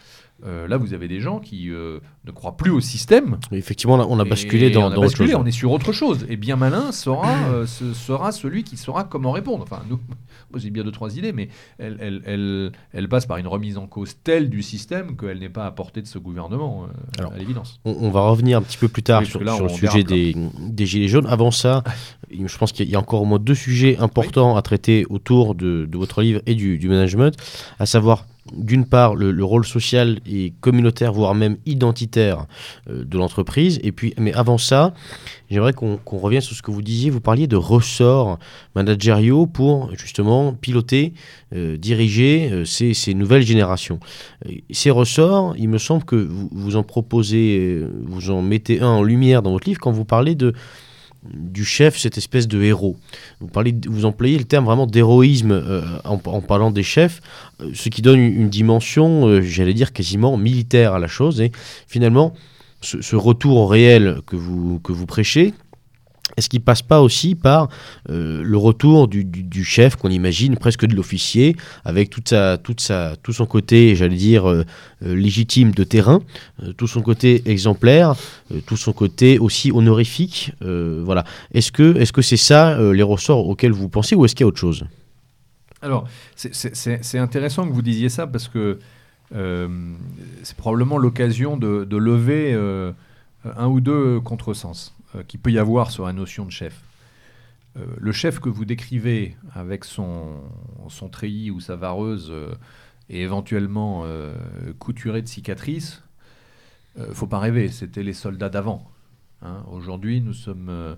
Euh, 0.45 0.67
là, 0.67 0.77
vous 0.77 0.93
avez 0.93 1.07
des 1.07 1.19
gens 1.21 1.39
qui 1.39 1.69
euh, 1.69 1.99
ne 2.25 2.31
croient 2.31 2.57
plus 2.57 2.71
au 2.71 2.81
système. 2.81 3.37
Effectivement, 3.51 3.95
on 4.09 4.19
a, 4.19 4.25
basculé 4.25 4.69
dans, 4.71 4.83
on 4.83 4.91
a 4.91 4.95
dans 4.95 5.01
basculé, 5.01 5.29
autre 5.29 5.37
chose. 5.37 5.41
on 5.43 5.47
est 5.47 5.51
sur 5.51 5.71
autre 5.71 5.91
chose. 5.93 6.25
Et 6.29 6.35
bien 6.37 6.55
malin 6.55 6.91
sera, 6.91 7.33
euh, 7.49 7.65
ce- 7.65 7.93
sera 7.93 8.31
celui 8.31 8.63
qui 8.63 8.75
saura 8.77 9.03
comment 9.05 9.31
répondre. 9.31 9.63
Enfin, 9.63 9.81
nous, 9.89 9.99
moi 10.51 10.59
j'ai 10.59 10.69
bien 10.69 10.83
deux, 10.83 10.91
trois 10.91 11.17
idées, 11.17 11.31
mais 11.33 11.49
elle, 11.79 11.97
elle, 11.99 12.21
elle, 12.25 12.71
elle 12.91 13.07
passe 13.09 13.25
par 13.25 13.37
une 13.37 13.47
remise 13.47 13.77
en 13.77 13.87
cause 13.87 14.15
telle 14.23 14.49
du 14.49 14.61
système 14.63 15.15
qu'elle 15.15 15.39
n'est 15.39 15.49
pas 15.49 15.65
à 15.65 15.71
portée 15.71 16.01
de 16.01 16.07
ce 16.07 16.19
gouvernement, 16.19 16.87
Alors, 17.19 17.33
à 17.33 17.37
l'évidence. 17.37 17.79
On, 17.85 17.95
on 18.01 18.09
va 18.09 18.21
revenir 18.21 18.57
un 18.57 18.61
petit 18.61 18.77
peu 18.77 18.87
plus 18.89 19.03
tard 19.03 19.21
Oui, 19.21 19.27
sur, 19.27 19.39
que 19.39 19.45
là, 19.45 19.55
sur 19.55 19.63
le 19.63 19.69
sujet 19.69 20.03
des, 20.03 20.35
des 20.59 20.85
Gilets 20.85 21.07
jaunes. 21.07 21.27
Avant 21.27 21.51
ça, 21.51 21.83
je 22.31 22.57
pense 22.57 22.71
qu'il 22.71 22.89
y 22.89 22.95
a 22.95 22.99
encore 22.99 23.21
au 23.21 23.25
moins 23.25 23.39
deux 23.39 23.55
sujets 23.55 23.97
importants 23.97 24.55
à 24.57 24.61
traiter 24.61 25.05
autour 25.09 25.55
de, 25.55 25.85
de 25.89 25.97
votre 25.97 26.21
livre 26.21 26.41
et 26.45 26.55
du, 26.55 26.77
du 26.77 26.89
management, 26.89 27.35
à 27.79 27.85
savoir 27.85 28.25
d'une 28.51 28.85
part 28.85 29.15
le, 29.15 29.31
le 29.31 29.43
rôle 29.43 29.65
social 29.65 30.19
et 30.25 30.53
communautaire, 30.59 31.13
voire 31.13 31.33
même 31.33 31.57
identitaire 31.65 32.45
euh, 32.89 33.05
de 33.05 33.17
l'entreprise. 33.17 33.79
Et 33.83 33.91
puis, 33.91 34.13
mais 34.17 34.33
avant 34.33 34.57
ça, 34.57 34.93
j'aimerais 35.49 35.73
qu'on 35.73 35.97
qu'on 35.97 36.17
revienne 36.17 36.41
sur 36.41 36.55
ce 36.55 36.61
que 36.61 36.71
vous 36.71 36.81
disiez. 36.81 37.09
Vous 37.09 37.21
parliez 37.21 37.47
de 37.47 37.55
ressorts 37.55 38.39
managériaux 38.75 39.45
pour 39.47 39.95
justement 39.95 40.53
piloter, 40.53 41.13
euh, 41.55 41.77
diriger 41.77 42.49
euh, 42.51 42.65
ces, 42.65 42.93
ces 42.93 43.13
nouvelles 43.13 43.43
générations. 43.43 43.99
Ces 44.71 44.91
ressorts, 44.91 45.55
il 45.57 45.69
me 45.69 45.77
semble 45.77 46.03
que 46.03 46.15
vous, 46.15 46.49
vous 46.51 46.75
en 46.75 46.83
proposez, 46.83 47.81
vous 48.03 48.29
en 48.29 48.41
mettez 48.41 48.81
un 48.81 48.87
en 48.87 49.03
lumière 49.03 49.41
dans 49.41 49.51
votre 49.51 49.67
livre 49.67 49.79
quand 49.79 49.91
vous 49.91 50.05
parlez 50.05 50.35
de 50.35 50.53
du 51.31 51.63
chef, 51.63 51.97
cette 51.97 52.17
espèce 52.17 52.47
de 52.47 52.61
héros. 52.61 52.97
Vous, 53.39 53.47
parlez, 53.47 53.75
vous 53.87 54.05
employez 54.05 54.37
le 54.37 54.43
terme 54.43 54.65
vraiment 54.65 54.87
d'héroïsme 54.87 55.51
euh, 55.51 55.81
en, 56.03 56.17
parlant 56.17 56.71
des 56.71 56.83
chefs, 56.83 57.21
euh, 57.61 57.71
ce 57.73 57.89
qui 57.89 58.01
donne 58.01 58.19
une, 58.19 58.49
dimension, 58.49 59.27
euh, 59.27 59.41
j'allais 59.41 59.73
dire, 59.73 59.93
quasiment 59.93 60.37
militaire 60.37 60.93
à 60.93 60.99
la 60.99 61.07
chose. 61.07 61.41
Et 61.41 61.51
finalement, 61.87 62.33
ce, 62.81 63.01
ce 63.01 63.15
retour 63.15 63.57
au 63.57 63.67
réel 63.67 64.19
que 64.25 64.35
vous, 64.35 64.79
que 64.79 64.91
vous 64.91 65.05
prêchez, 65.05 65.53
est-ce 66.37 66.49
qu'il 66.49 66.61
passe 66.61 66.81
pas 66.81 67.01
aussi 67.01 67.35
par 67.35 67.69
euh, 68.09 68.41
le 68.43 68.57
retour 68.57 69.07
du, 69.07 69.63
chef 69.63 69.95
qu'on 69.95 70.09
imagine 70.09 70.57
presque 70.57 70.85
de 70.85 70.95
l'officier 70.95 71.55
avec 71.85 72.09
tout 72.09 72.23
son 73.33 73.45
côté, 73.45 73.95
j'allais 73.95 74.15
dire 74.15 74.49
euh, 74.49 74.65
euh, 75.03 75.15
légitime 75.15 75.71
de 75.71 75.83
terrain, 75.83 76.21
tout 76.77 76.87
son 76.87 77.01
côté 77.01 77.43
exemplaire, 77.45 78.15
tout 78.65 78.77
son 78.77 78.93
côté 78.93 79.39
aussi 79.39 79.71
honorifique, 79.71 80.51
voilà. 80.61 81.23
Est-ce 81.53 81.71
que 81.71 82.21
c'est 82.21 82.37
ça 82.37 82.77
les 82.93 83.03
ressorts 83.03 83.47
auxquels 83.47 83.71
vous 83.71 83.89
pensez 83.89 84.15
ou 84.15 84.25
est-ce 84.25 84.35
qu'il 84.35 84.43
y 84.43 84.45
a 84.45 84.47
autre 84.47 84.59
chose? 84.59 84.85
Alors, 85.81 86.07
c'est- 86.35 87.17
intéressant 87.17 87.67
que 87.67 87.73
vous 87.73 87.81
disiez 87.81 88.09
ça 88.09 88.27
parce 88.27 88.47
que 88.47 88.79
c'est 89.31 90.57
probablement 90.57 90.97
l'occasion 90.97 91.57
de, 91.57 91.83
de 91.83 91.97
lever 91.97 92.53
un 92.53 93.67
ou 93.67 93.81
deux 93.81 94.19
contresens 94.19 94.93
qu'il 95.27 95.39
peut 95.39 95.51
y 95.51 95.59
avoir 95.59 95.91
sur 95.91 96.05
la 96.05 96.13
notion 96.13 96.45
de 96.45 96.51
chef. 96.51 96.81
Euh, 97.75 97.85
le 97.97 98.11
chef 98.11 98.39
que 98.39 98.49
vous 98.49 98.65
décrivez 98.65 99.35
avec 99.53 99.83
son, 99.83 100.41
son 100.89 101.09
treillis 101.09 101.49
ou 101.49 101.59
sa 101.59 101.75
vareuse 101.75 102.29
euh, 102.29 102.53
et 103.09 103.21
éventuellement 103.21 104.05
couturé 104.79 105.21
de 105.21 105.27
cicatrices, 105.27 106.01
faut 107.11 107.27
pas 107.27 107.39
rêver, 107.39 107.67
c'était 107.67 108.01
les 108.01 108.13
soldats 108.13 108.47
d'avant. 108.47 108.89
Hein. 109.41 109.61
Aujourd'hui, 109.69 110.21
nous 110.21 110.33
sommes 110.33 110.95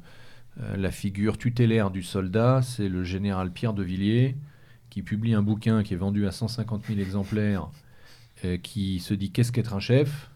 la 0.77 0.91
figure 0.91 1.39
tutélaire 1.39 1.89
du 1.89 2.03
soldat, 2.03 2.61
c'est 2.61 2.89
le 2.89 3.03
général 3.03 3.51
Pierre 3.51 3.73
de 3.73 3.81
Villiers, 3.81 4.35
qui 4.91 5.01
publie 5.01 5.33
un 5.33 5.41
bouquin 5.41 5.81
qui 5.81 5.95
est 5.95 5.97
vendu 5.97 6.27
à 6.27 6.31
150 6.31 6.85
000 6.85 6.99
exemplaires, 6.99 7.69
qui 8.61 8.99
se 8.99 9.15
dit 9.15 9.31
qu'est-ce 9.31 9.51
qu'être 9.51 9.73
un 9.73 9.79
chef? 9.79 10.29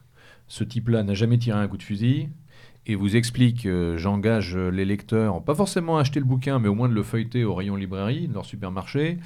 Ce 0.47 0.63
type-là 0.63 1.03
n'a 1.03 1.13
jamais 1.13 1.37
tiré 1.37 1.59
un 1.59 1.67
coup 1.67 1.77
de 1.77 1.83
fusil 1.83 2.29
et 2.89 2.95
vous 2.95 3.15
explique, 3.15 3.67
euh, 3.67 3.97
j'engage 3.97 4.57
les 4.57 4.83
lecteurs, 4.83 5.43
pas 5.43 5.53
forcément 5.53 5.99
à 5.99 6.01
acheter 6.01 6.19
le 6.19 6.25
bouquin, 6.25 6.57
mais 6.57 6.67
au 6.67 6.73
moins 6.73 6.89
de 6.89 6.95
le 6.95 7.03
feuilleter 7.03 7.43
au 7.43 7.53
rayon 7.53 7.75
librairie, 7.75 8.27
de 8.27 8.33
leur 8.33 8.45
supermarché, 8.45 9.19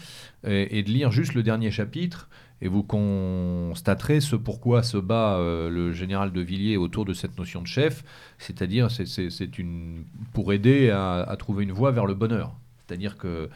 et, 0.45 0.83
de 0.83 0.89
lire 0.89 1.11
juste 1.11 1.33
le 1.33 1.43
dernier 1.43 1.71
chapitre, 1.71 2.27
et 2.61 2.67
vous 2.67 2.83
constaterez 2.83 4.19
ce 4.19 4.35
pourquoi 4.35 4.83
se 4.83 4.97
bat 4.97 5.37
euh, 5.37 5.69
le 5.69 5.93
général 5.93 6.33
de 6.33 6.41
Villiers 6.41 6.75
autour 6.75 7.05
de 7.05 7.13
cette 7.13 7.37
notion 7.37 7.61
de 7.61 7.67
chef, 7.67 8.03
c'est-à-dire 8.37 8.91
c'est 8.91 9.57
une 9.57 10.03
pour 10.33 10.51
aider 10.51 10.89
à, 10.89 11.21
à, 11.21 11.37
trouver 11.37 11.63
une 11.63 11.71
voie 11.71 11.91
vers 11.91 12.05
le 12.05 12.15
bonheur. 12.15 12.55
C'est-à-dire 12.85 13.17
que 13.17 13.49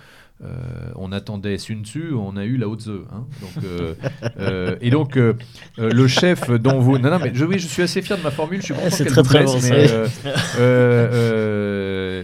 euh, 0.43 0.91
on 0.95 1.11
attendait 1.11 1.57
Sun 1.57 1.83
Tzu, 1.83 2.13
on 2.13 2.37
a 2.37 2.45
eu 2.45 2.57
Lao 2.57 2.75
Tzu. 2.75 2.91
Hein. 3.11 3.25
donc, 3.41 3.63
euh, 3.63 3.95
euh, 4.37 4.75
et 4.81 4.91
donc, 4.91 5.17
le 5.77 6.07
chef 6.07 6.51
dont 6.51 6.79
vous. 6.79 6.99
Non, 6.99 7.09
non, 7.09 7.19
mais 7.19 7.31
je, 7.33 7.43
oui, 7.43 7.57
je 7.57 7.67
suis 7.67 7.81
assez 7.81 8.01
fier 8.01 8.17
de 8.17 8.23
ma 8.23 8.31
formule. 8.31 8.59
Je 8.61 8.65
suis 8.65 8.73
content 8.73 8.95
qu'elle 8.95 9.07
très, 9.07 9.23
très 9.23 9.47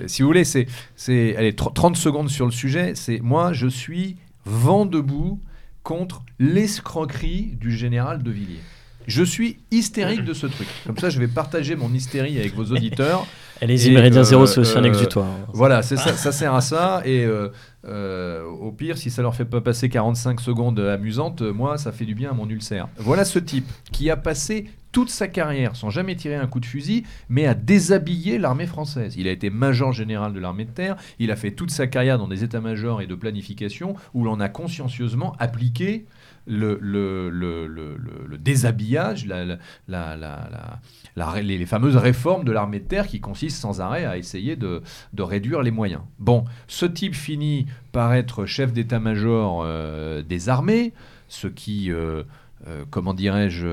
si 0.08 0.22
vous 0.22 0.28
voulez, 0.28 0.44
c'est, 0.44 0.68
c'est, 0.96 1.36
allez, 1.38 1.56
30 1.56 1.96
secondes 1.96 2.30
sur 2.30 2.46
le 2.46 2.52
sujet. 2.52 2.94
C'est 2.96 3.20
moi, 3.20 3.54
je 3.54 3.68
suis 3.68 4.18
vent 4.46 4.86
debout 4.86 5.40
contre 5.82 6.24
l'escroquerie 6.40 7.56
du 7.60 7.72
général 7.72 8.22
de 8.22 8.32
Villiers. 8.32 8.62
Je 9.08 9.24
suis 9.24 9.58
hystérique 9.72 10.24
de 10.24 10.34
ce 10.34 10.48
truc. 10.48 10.68
Comme 10.86 10.98
ça, 10.98 11.10
je 11.10 11.20
vais 11.20 11.28
partager 11.28 11.76
mon 11.76 11.94
hystérie 11.94 12.40
avec 12.40 12.54
vos 12.54 12.66
auditeurs. 12.66 13.28
Allez-y, 13.64 13.92
Méridien 13.92 14.24
Zéro, 14.24 14.46
c'est 14.46 14.60
aussi 14.60 14.78
un 14.78 14.84
exutoire. 14.84 15.26
Voilà, 15.54 15.82
ça, 15.84 15.96
ça, 15.96 16.32
sert 16.34 16.54
à 16.54 16.60
ça. 16.60 17.02
Et 17.06 17.26
euh, 17.26 18.44
au 18.44 18.74
pire, 18.74 18.98
si 18.98 19.10
ça 19.10 19.22
leur 19.22 19.36
fait 19.36 19.46
pas 19.46 19.62
passer 19.62 19.88
45 19.88 20.42
secondes 20.42 20.80
amusantes, 20.80 21.42
moi, 21.42 21.78
ça 21.78 21.94
fait 21.94 22.04
du 22.04 22.14
bien 22.14 22.32
à 22.32 22.34
mon 22.34 22.50
ulcère. 22.50 22.90
Voilà 22.98 23.24
ce 23.24 23.40
type 23.40 23.66
qui 23.94 24.10
a 24.10 24.18
passé 24.18 24.70
toute 24.92 25.10
sa 25.10 25.30
carrière 25.30 25.78
sans 25.78 25.90
jamais 25.90 26.16
tirer 26.18 26.36
un 26.36 26.46
coup 26.46 26.60
de 26.60 26.66
fusil, 26.66 27.04
mais 27.30 27.46
a 27.46 27.54
déshabillé 27.54 28.38
l'armée 28.38 28.68
française. 28.68 29.16
Il 29.18 29.30
a 29.30 29.32
été 29.32 29.50
major 29.50 29.94
général 29.94 30.34
de 30.34 30.40
l'armée 30.42 30.66
de 30.66 30.72
terre, 30.72 30.98
il 31.20 31.32
a 31.32 31.38
fait 31.38 31.52
toute 31.52 31.72
sa 31.72 31.88
carrière 31.88 32.18
dans 32.18 32.28
des 32.28 32.44
états-majors 32.44 33.02
et 33.02 33.08
de 33.08 33.16
planification 33.16 33.96
où 34.14 34.26
l'on 34.26 34.42
a 34.42 34.50
consciencieusement 34.50 35.36
appliqué 35.40 36.06
le, 36.48 38.38
déshabillage, 38.38 39.26
la, 39.26 39.58
la, 39.88 41.42
les, 41.42 41.66
fameuses 41.66 41.96
réformes 41.96 42.44
de 42.44 42.52
l'armée 42.52 42.80
de 42.80 42.88
terre 42.88 43.08
qui 43.08 43.20
consistent 43.20 43.62
sans 43.62 43.82
arrêt 43.82 44.06
à 44.06 44.18
essayer 44.18 44.56
de, 44.56 44.82
réduire 45.18 45.62
les 45.62 45.72
moyens. 45.72 46.02
Bon, 46.20 46.46
ce 46.68 46.86
type 46.86 47.16
finit 47.16 47.66
par 47.92 48.14
être 48.14 48.46
chef 48.46 48.74
d'état-major 48.74 49.64
euh, 49.66 50.22
des 50.22 50.50
armées, 50.50 50.94
ce 51.28 51.48
qui... 51.48 51.92
Euh, 51.92 52.24
euh, 52.66 52.86
comment 52.90 53.14
dirais-je, 53.14 53.68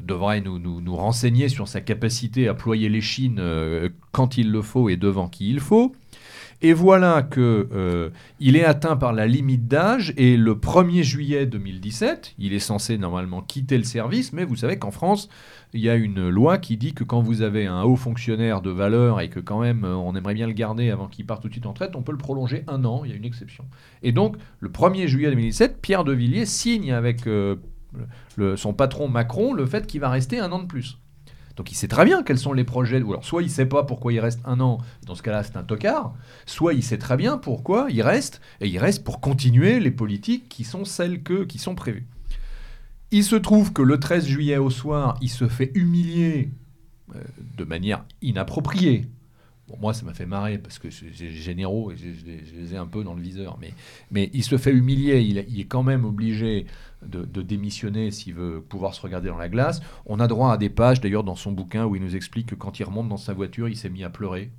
devrait 0.00 0.40
nous, 0.40 0.94
renseigner 0.94 1.48
sur 1.48 1.66
sa 1.66 1.80
capacité 1.80 2.46
à 2.46 2.54
ployer 2.54 2.88
les 2.88 3.00
chines 3.00 3.42
quand 4.12 4.38
il 4.38 4.52
le 4.52 4.62
faut 4.62 4.88
et 4.88 4.96
devant 4.96 5.26
qui 5.26 5.50
il 5.50 5.58
faut. 5.58 5.92
Et 6.62 6.72
voilà 6.72 7.22
que 7.22 7.68
euh, 7.72 8.10
il 8.40 8.56
est 8.56 8.64
atteint 8.64 8.96
par 8.96 9.12
la 9.12 9.26
limite 9.26 9.68
d'âge 9.68 10.14
et 10.16 10.36
le 10.36 10.54
1er 10.54 11.02
juillet 11.02 11.44
2017, 11.44 12.34
il 12.38 12.54
est 12.54 12.60
censé 12.60 12.96
normalement 12.96 13.42
quitter 13.42 13.76
le 13.76 13.84
service, 13.84 14.32
mais 14.32 14.44
vous 14.44 14.56
savez 14.56 14.78
qu'en 14.78 14.90
France, 14.90 15.28
il 15.74 15.80
y 15.80 15.90
a 15.90 15.94
une 15.94 16.28
loi 16.28 16.56
qui 16.56 16.78
dit 16.78 16.94
que 16.94 17.04
quand 17.04 17.20
vous 17.20 17.42
avez 17.42 17.66
un 17.66 17.82
haut 17.82 17.96
fonctionnaire 17.96 18.62
de 18.62 18.70
valeur 18.70 19.20
et 19.20 19.28
que 19.28 19.40
quand 19.40 19.60
même 19.60 19.84
euh, 19.84 19.94
on 19.94 20.14
aimerait 20.16 20.34
bien 20.34 20.46
le 20.46 20.54
garder 20.54 20.90
avant 20.90 21.08
qu'il 21.08 21.26
parte 21.26 21.42
tout 21.42 21.48
de 21.48 21.52
suite 21.52 21.66
en 21.66 21.70
retraite, 21.70 21.94
on 21.94 22.02
peut 22.02 22.12
le 22.12 22.18
prolonger 22.18 22.64
un 22.68 22.84
an, 22.86 23.02
il 23.04 23.10
y 23.10 23.14
a 23.14 23.16
une 23.16 23.24
exception. 23.26 23.64
Et 24.02 24.12
donc, 24.12 24.36
le 24.60 24.70
1er 24.70 25.08
juillet 25.08 25.28
2017, 25.28 25.80
Pierre 25.82 26.04
de 26.04 26.12
Villiers 26.12 26.46
signe 26.46 26.92
avec 26.92 27.26
euh, 27.26 27.56
son 28.56 28.72
patron 28.72 29.08
Macron 29.08 29.52
le 29.52 29.66
fait 29.66 29.86
qu'il 29.86 30.00
va 30.00 30.08
rester 30.08 30.38
un 30.38 30.52
an 30.52 30.60
de 30.60 30.66
plus. 30.66 30.98
Donc 31.56 31.72
il 31.72 31.74
sait 31.74 31.88
très 31.88 32.04
bien 32.04 32.22
quels 32.22 32.38
sont 32.38 32.52
les 32.52 32.64
projets. 32.64 33.02
Ou 33.02 33.12
alors 33.12 33.24
soit 33.24 33.42
il 33.42 33.50
sait 33.50 33.66
pas 33.66 33.84
pourquoi 33.84 34.12
il 34.12 34.20
reste 34.20 34.40
un 34.44 34.60
an, 34.60 34.78
dans 35.06 35.14
ce 35.14 35.22
cas-là 35.22 35.42
c'est 35.42 35.56
un 35.56 35.62
tocard, 35.62 36.14
soit 36.44 36.74
il 36.74 36.82
sait 36.82 36.98
très 36.98 37.16
bien 37.16 37.38
pourquoi 37.38 37.86
il 37.90 38.02
reste, 38.02 38.40
et 38.60 38.68
il 38.68 38.78
reste 38.78 39.04
pour 39.04 39.20
continuer 39.20 39.80
les 39.80 39.90
politiques 39.90 40.48
qui 40.48 40.64
sont 40.64 40.84
celles 40.84 41.22
que, 41.22 41.44
qui 41.44 41.58
sont 41.58 41.74
prévues. 41.74 42.06
Il 43.10 43.24
se 43.24 43.36
trouve 43.36 43.72
que 43.72 43.82
le 43.82 43.98
13 43.98 44.26
juillet 44.26 44.58
au 44.58 44.70
soir, 44.70 45.16
il 45.22 45.30
se 45.30 45.48
fait 45.48 45.70
humilier 45.74 46.50
euh, 47.14 47.20
de 47.56 47.64
manière 47.64 48.04
inappropriée. 48.20 49.08
Bon, 49.68 49.76
moi, 49.80 49.92
ça 49.92 50.04
m'a 50.04 50.14
fait 50.14 50.26
marrer 50.26 50.58
parce 50.58 50.78
que 50.78 50.88
j'ai 50.90 51.30
généraux 51.30 51.90
et 51.90 51.96
je, 51.96 52.60
les 52.60 52.74
ai 52.74 52.76
un 52.76 52.86
peu 52.86 53.02
dans 53.02 53.14
le 53.14 53.20
viseur. 53.20 53.58
Mais, 53.60 53.72
mais 54.10 54.30
il 54.32 54.44
se 54.44 54.56
fait 54.58 54.70
humilier. 54.70 55.20
Il, 55.20 55.44
il 55.48 55.60
est 55.60 55.64
quand 55.64 55.82
même 55.82 56.04
obligé 56.04 56.66
de, 57.04 57.42
démissionner 57.42 58.10
s'il 58.10 58.34
veut 58.34 58.60
pouvoir 58.60 58.94
se 58.94 59.00
regarder 59.00 59.28
dans 59.28 59.36
la 59.36 59.48
glace. 59.48 59.80
On 60.06 60.20
a 60.20 60.26
droit 60.26 60.52
à 60.52 60.56
des 60.56 60.68
pages, 60.68 61.00
d'ailleurs, 61.00 61.24
dans 61.24 61.36
son 61.36 61.52
bouquin, 61.52 61.84
où 61.84 61.96
il 61.96 62.02
nous 62.02 62.16
explique 62.16 62.46
que 62.46 62.54
quand 62.54 62.78
il 62.78 62.84
remonte 62.84 63.08
dans 63.08 63.16
sa 63.16 63.32
voiture, 63.32 63.68
il 63.68 63.76
s'est 63.76 63.90
mis 63.90 64.04
à 64.04 64.10
pleurer. 64.10 64.50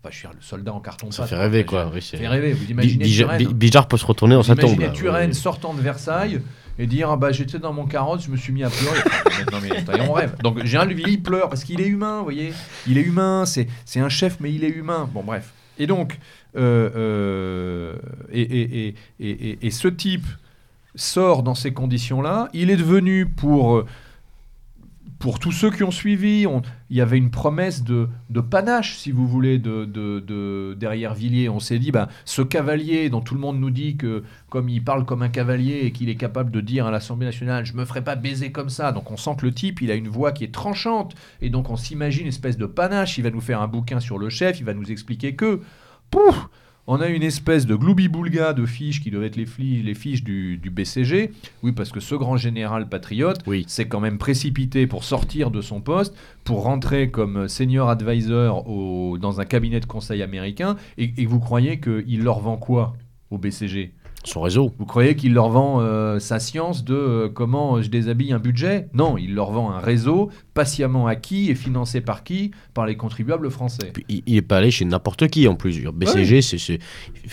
Enfin, 0.00 0.10
je 0.10 0.18
suis 0.18 0.28
le 0.28 0.40
soldat 0.40 0.72
en 0.72 0.80
carton 0.80 1.10
Ça 1.12 1.26
fait 1.26 1.36
rêver, 1.36 1.64
quoi. 1.64 1.92
ça 2.00 2.18
fait 2.18 2.28
rêver. 2.28 2.52
Vous 2.52 2.70
imaginez 2.70 3.06
Bijard 3.54 3.86
peut 3.86 3.96
se 3.96 4.06
retourner 4.06 4.34
dans 4.34 4.42
sa 4.42 4.56
tombe. 4.56 4.74
Imaginez 4.74 4.92
Turenne 4.92 5.32
sortant 5.32 5.74
de 5.74 5.80
Versailles 5.80 6.40
et 6.78 6.86
dire 6.86 7.10
ah 7.10 7.16
bah 7.16 7.32
j'étais 7.32 7.58
dans 7.58 7.72
mon 7.72 7.86
carotte, 7.86 8.22
je 8.22 8.30
me 8.30 8.36
suis 8.36 8.52
mis 8.52 8.64
à 8.64 8.70
pleurer. 8.70 9.00
non 9.52 9.58
mais 9.62 10.00
on 10.08 10.12
rêve. 10.12 10.36
Donc 10.42 10.64
Gérald 10.64 10.92
Villiers 10.92 11.12
il 11.12 11.22
pleure 11.22 11.48
parce 11.48 11.64
qu'il 11.64 11.80
est 11.80 11.86
humain, 11.86 12.18
vous 12.18 12.24
voyez. 12.24 12.52
Il 12.86 12.98
est 12.98 13.02
humain, 13.02 13.44
c'est 13.46 13.68
c'est 13.84 14.00
un 14.00 14.08
chef 14.08 14.38
mais 14.40 14.52
il 14.52 14.64
est 14.64 14.70
humain. 14.70 15.08
Bon 15.12 15.22
bref. 15.22 15.52
Et 15.78 15.86
donc 15.86 16.18
euh, 16.56 16.90
euh, 16.94 17.94
et, 18.30 18.42
et, 18.42 18.94
et, 19.20 19.66
et, 19.66 19.70
ce 19.70 19.88
type 19.88 20.26
sort 20.94 21.42
dans 21.42 21.54
ces 21.54 21.72
conditions-là. 21.72 22.50
Il 22.52 22.70
est 22.70 22.76
devenu 22.76 23.26
pour, 23.26 23.76
euh, 23.76 23.86
pour 25.22 25.38
tous 25.38 25.52
ceux 25.52 25.70
qui 25.70 25.84
ont 25.84 25.92
suivi, 25.92 26.48
il 26.90 26.96
y 26.96 27.00
avait 27.00 27.16
une 27.16 27.30
promesse 27.30 27.84
de, 27.84 28.08
panache, 28.50 28.96
si 28.96 29.12
vous 29.12 29.28
voulez, 29.28 29.60
de, 29.60 29.84
de, 29.84 30.74
derrière 30.74 31.14
Villiers. 31.14 31.48
On 31.48 31.60
s'est 31.60 31.78
dit, 31.78 31.92
ben, 31.92 32.08
ce 32.24 32.42
cavalier 32.42 33.08
dont 33.08 33.20
tout 33.20 33.34
le 33.34 33.40
monde 33.40 33.60
nous 33.60 33.70
dit 33.70 33.96
que, 33.96 34.24
comme 34.50 34.68
il 34.68 34.82
parle 34.82 35.04
comme 35.04 35.22
un 35.22 35.28
cavalier 35.28 35.82
et 35.84 35.92
qu'il 35.92 36.08
est 36.08 36.16
capable 36.16 36.50
de 36.50 36.60
dire 36.60 36.86
à 36.86 36.90
l'Assemblée 36.90 37.26
nationale, 37.26 37.64
je 37.64 37.74
me 37.74 37.84
ferai 37.84 38.02
pas 38.02 38.16
baiser 38.16 38.50
comme 38.50 38.68
ça. 38.68 38.90
Donc 38.90 39.12
on 39.12 39.16
sent 39.16 39.36
que 39.38 39.46
le 39.46 39.54
type, 39.54 39.80
il 39.80 39.92
a 39.92 39.94
une 39.94 40.08
voix 40.08 40.32
qui 40.32 40.42
est 40.42 40.52
tranchante. 40.52 41.14
Et 41.40 41.50
donc 41.50 41.70
on 41.70 41.76
s'imagine 41.76 42.22
une 42.22 42.28
espèce 42.28 42.58
de 42.58 42.66
panache. 42.66 43.16
Il 43.16 43.22
va 43.22 43.30
nous 43.30 43.40
faire 43.40 43.62
un 43.62 43.68
bouquin 43.68 44.00
sur 44.00 44.18
le 44.18 44.28
chef, 44.28 44.58
il 44.58 44.64
va 44.64 44.74
nous 44.74 44.90
expliquer 44.90 45.36
que, 45.36 45.60
pouf, 46.10 46.48
on 46.86 47.00
a 47.00 47.08
une 47.08 47.22
espèce 47.22 47.66
de 47.66 47.76
gloubi-boulga 47.76 48.52
de 48.52 48.66
fiches 48.66 49.00
qui 49.00 49.10
doivent 49.10 49.24
être 49.24 49.36
les, 49.36 49.46
les 49.82 49.94
fiches 49.94 50.24
du, 50.24 50.58
BCG. 50.70 51.32
Oui, 51.62 51.72
parce 51.72 51.90
que 51.90 52.00
ce 52.00 52.14
grand 52.14 52.36
général 52.36 52.88
patriote 52.88 53.40
s'est 53.66 53.88
quand 53.88 54.00
même 54.00 54.18
précipité 54.18 54.86
pour 54.86 55.04
sortir 55.04 55.50
de 55.50 55.60
son 55.60 55.80
poste, 55.80 56.14
pour 56.44 56.64
rentrer 56.64 57.10
comme 57.10 57.48
senior 57.48 57.88
advisor 57.88 58.64
dans 59.18 59.40
un 59.40 59.44
cabinet 59.44 59.80
de 59.80 59.86
conseil 59.86 60.22
américain. 60.22 60.76
Et, 60.98 61.12
et 61.16 61.26
vous 61.26 61.40
croyez 61.40 61.78
qu'il 61.80 62.22
leur 62.22 62.40
vend 62.40 62.56
quoi 62.56 62.94
au 63.30 63.38
BCG 63.38 63.92
son 64.24 64.40
réseau. 64.40 64.72
Vous 64.78 64.86
croyez 64.86 65.16
qu'il 65.16 65.34
leur 65.34 65.48
vend 65.48 65.80
euh, 65.80 66.18
sa 66.18 66.38
science 66.38 66.84
de 66.84 66.94
euh, 66.94 67.28
comment 67.28 67.82
je 67.82 67.88
déshabille 67.88 68.32
un 68.32 68.38
budget? 68.38 68.88
Non, 68.94 69.18
il 69.18 69.34
leur 69.34 69.50
vend 69.50 69.72
un 69.72 69.78
réseau 69.78 70.30
patiemment 70.54 71.06
acquis 71.06 71.50
et 71.50 71.54
financé 71.54 72.00
par 72.00 72.24
qui? 72.24 72.52
Par 72.74 72.86
les 72.86 72.96
contribuables 72.96 73.50
français. 73.50 73.92
il 74.08 74.22
n'est 74.26 74.42
pas 74.42 74.58
allé 74.58 74.70
chez 74.70 74.84
n'importe 74.84 75.28
qui 75.28 75.48
en 75.48 75.54
plus. 75.54 75.82
BCG, 75.92 76.42
c'est 76.42 76.58
fait 76.58 76.78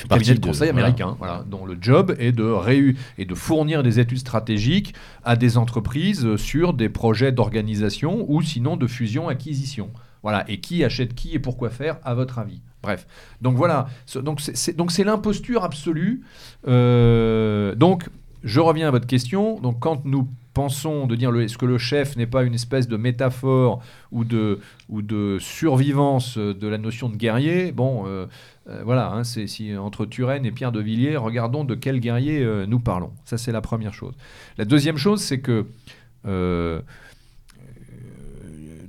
partie 0.08 0.34
de 0.34 0.40
conseil 0.40 0.70
américain, 0.70 1.16
voilà. 1.20 1.44
dont 1.48 1.66
le 1.66 1.78
job 1.80 2.16
est 2.20 2.32
de, 2.32 2.44
réu 2.44 2.96
et 3.18 3.26
de 3.26 3.36
fournir 3.36 3.84
des 3.84 4.00
études 4.00 4.20
stratégiques 4.20 4.94
à 5.24 5.36
des 5.36 5.58
entreprises 5.58 6.36
sur 6.38 6.74
des 6.74 6.90
projets 6.90 7.32
d'organisation 7.32 8.26
ou 8.28 8.42
sinon 8.42 8.78
de 8.78 8.88
fusion-acquisition. 8.88 9.90
Voilà. 10.24 10.50
Et 10.50 10.60
qui 10.60 10.84
achète 10.84 11.14
qui 11.16 11.34
et 11.34 11.40
pourquoi 11.40 11.70
faire, 11.70 11.98
à 12.04 12.14
votre 12.14 12.40
avis? 12.40 12.62
Bref. 12.82 13.06
Donc 13.42 13.56
voilà. 13.56 13.88
Donc 14.16 14.40
c'est 14.42 15.04
l'imposture 15.04 15.64
absolue. 15.64 16.22
Euh, 16.68 17.76
donc 17.76 18.10
je 18.44 18.60
reviens 18.60 18.88
à 18.88 18.92
votre 18.92 19.08
question. 19.08 19.60
Donc 19.60 19.80
quand 19.80 20.06
nous 20.06 20.28
pensons 20.54 21.06
de 21.06 21.16
dire 21.16 21.36
est-ce 21.36 21.58
que 21.58 21.66
le 21.66 21.78
chef 21.78 22.16
n'est 22.16 22.28
pas 22.28 22.44
une 22.44 22.54
espèce 22.54 22.88
de 22.88 22.98
métaphore 22.98 23.82
ou 24.12 24.24
de, 24.24 24.60
ou 24.90 25.02
de 25.02 25.38
survivance 25.40 26.38
de 26.38 26.68
la 26.68 26.78
notion 26.78 27.10
de 27.10 27.16
guerrier 27.16 27.72
Bon, 27.72 28.06
euh, 28.08 28.26
euh, 28.70 28.82
voilà, 28.84 29.12
hein, 29.12 29.24
c'est 29.24 29.48
si, 29.48 29.76
entre 29.76 30.06
Turenne 30.06 30.46
et 30.46 30.52
Pierre 30.52 30.72
de 30.72 30.80
Villiers, 30.80 31.18
regardons 31.18 31.66
de 31.66 31.76
quel 31.76 32.00
guerrier 32.00 32.46
nous 32.68 32.80
parlons. 32.80 33.12
Ça, 33.26 33.38
c'est 33.38 33.52
la 33.52 33.62
première 33.62 33.94
chose. 33.94 34.14
La 34.58 34.66
deuxième 34.66 34.98
chose, 34.98 35.22
c'est 35.22 35.40
que 35.40 35.66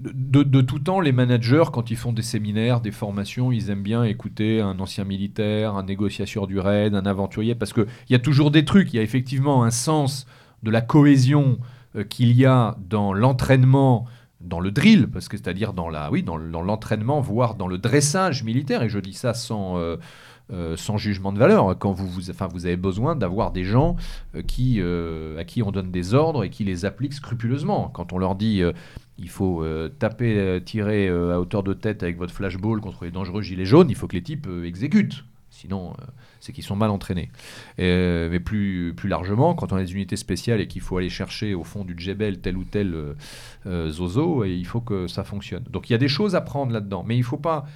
de, 0.01 0.61
tout 0.62 0.78
temps, 0.78 1.01
les 1.01 1.12
managers, 1.12 1.64
quand 1.72 1.90
ils 1.90 1.96
font 1.96 2.12
des 2.12 2.22
séminaires, 2.22 2.80
des 2.80 2.90
formations, 2.90 3.53
ils 3.53 3.70
aiment 3.70 3.82
bien 3.82 4.05
écouter 4.05 4.61
un 4.61 4.78
ancien 4.80 5.05
militaire, 5.05 5.74
un 5.74 5.84
négociateur 5.84 6.46
du 6.46 6.59
raid, 6.59 6.94
un 6.94 7.05
aventurier, 7.05 7.55
parce 7.55 7.72
qu'il 7.72 7.86
y 8.09 8.14
a 8.14 8.18
toujours 8.18 8.51
des 8.51 8.64
trucs, 8.64 8.92
il 8.94 8.96
y 8.96 8.98
a 8.98 9.03
effectivement 9.03 9.62
un 9.62 9.70
sens 9.70 10.26
de 10.62 10.70
la 10.70 10.80
cohésion 10.80 11.59
euh, 11.96 12.05
qu'il 12.05 12.32
y 12.32 12.46
a 12.46 12.76
dans 12.88 13.12
l'entraînement, 13.12 14.07
dans 14.40 14.61
le 14.61 14.70
drill, 14.70 15.07
parce 15.07 15.28
que 15.28 15.36
c'est-à-dire 15.36 15.74
dans 15.74 15.90
la, 15.90 16.11
oui, 16.11 16.22
dans, 16.22 16.38
l'entraînement, 16.38 17.20
voire 17.20 17.55
dans 17.55 17.68
le 17.68 17.76
dressage 17.76 18.42
militaire, 18.42 18.82
et 18.82 18.88
je 18.88 18.98
dis 18.98 19.12
ça 19.12 19.34
sans, 19.34 19.76
euh, 19.76 19.96
euh, 20.51 20.78
sans 20.78 20.96
jugement 20.96 21.30
de 21.30 21.38
valeur, 21.38 21.78
quand 21.78 21.92
vous, 21.92 22.09
vous, 22.09 22.30
enfin, 22.30 22.48
vous 22.51 22.64
avez 22.64 22.78
besoin 22.78 23.16
d'avoir 23.16 23.53
des 23.53 23.64
gens 23.64 23.96
qui, 24.46 24.80
à 24.80 25.44
qui 25.44 25.62
on 25.62 25.70
donne 25.70 25.90
des 25.90 26.14
ordres 26.14 26.42
et 26.42 26.48
qui 26.48 26.64
les 26.64 26.86
appliquent 26.86 27.12
scrupuleusement. 27.12 27.90
Quand 27.92 28.14
on 28.14 28.18
leur 28.18 28.34
dit 28.34 28.62
il 29.20 29.28
faut 29.28 29.64
taper, 29.98 30.60
tirer 30.64 31.08
à 31.08 31.40
hauteur 31.40 31.62
de 31.62 31.74
tête 31.74 32.02
avec 32.02 32.16
votre 32.16 32.34
flashball 32.34 32.80
contre 32.80 33.04
les 33.04 33.10
dangereux 33.10 33.42
gilets 33.42 33.64
jaunes, 33.64 33.90
il 33.90 33.96
faut 33.96 34.08
que 34.08 34.16
les 34.16 34.22
types 34.22 34.48
exécutent. 34.64 35.24
Sinon, 35.50 35.90
euh, 35.90 36.04
c'est 36.38 36.52
qu'ils 36.52 36.64
sont 36.64 36.76
mal 36.76 36.90
entraînés. 36.90 37.30
Euh, 37.80 38.28
mais 38.30 38.40
plus, 38.40 38.94
plus 38.96 39.08
largement, 39.08 39.54
quand 39.54 39.72
on 39.72 39.76
a 39.76 39.82
des 39.82 39.92
unités 39.92 40.16
spéciales 40.16 40.60
et 40.60 40.68
qu'il 40.68 40.80
faut 40.80 40.96
aller 40.96 41.10
chercher 41.10 41.54
au 41.54 41.64
fond 41.64 41.84
du 41.84 41.94
djebel 41.96 42.40
tel 42.40 42.56
ou 42.56 42.64
tel 42.64 42.94
euh, 43.66 43.90
zozo, 43.90 44.44
et 44.44 44.54
il 44.54 44.66
faut 44.66 44.80
que 44.80 45.08
ça 45.08 45.24
fonctionne. 45.24 45.64
Donc 45.68 45.90
il 45.90 45.92
y 45.92 45.96
a 45.96 45.98
des 45.98 46.08
choses 46.08 46.34
à 46.34 46.40
prendre 46.40 46.72
là-dedans. 46.72 47.04
Mais 47.06 47.16
il 47.16 47.24
faut 47.24 47.36
pas 47.36 47.66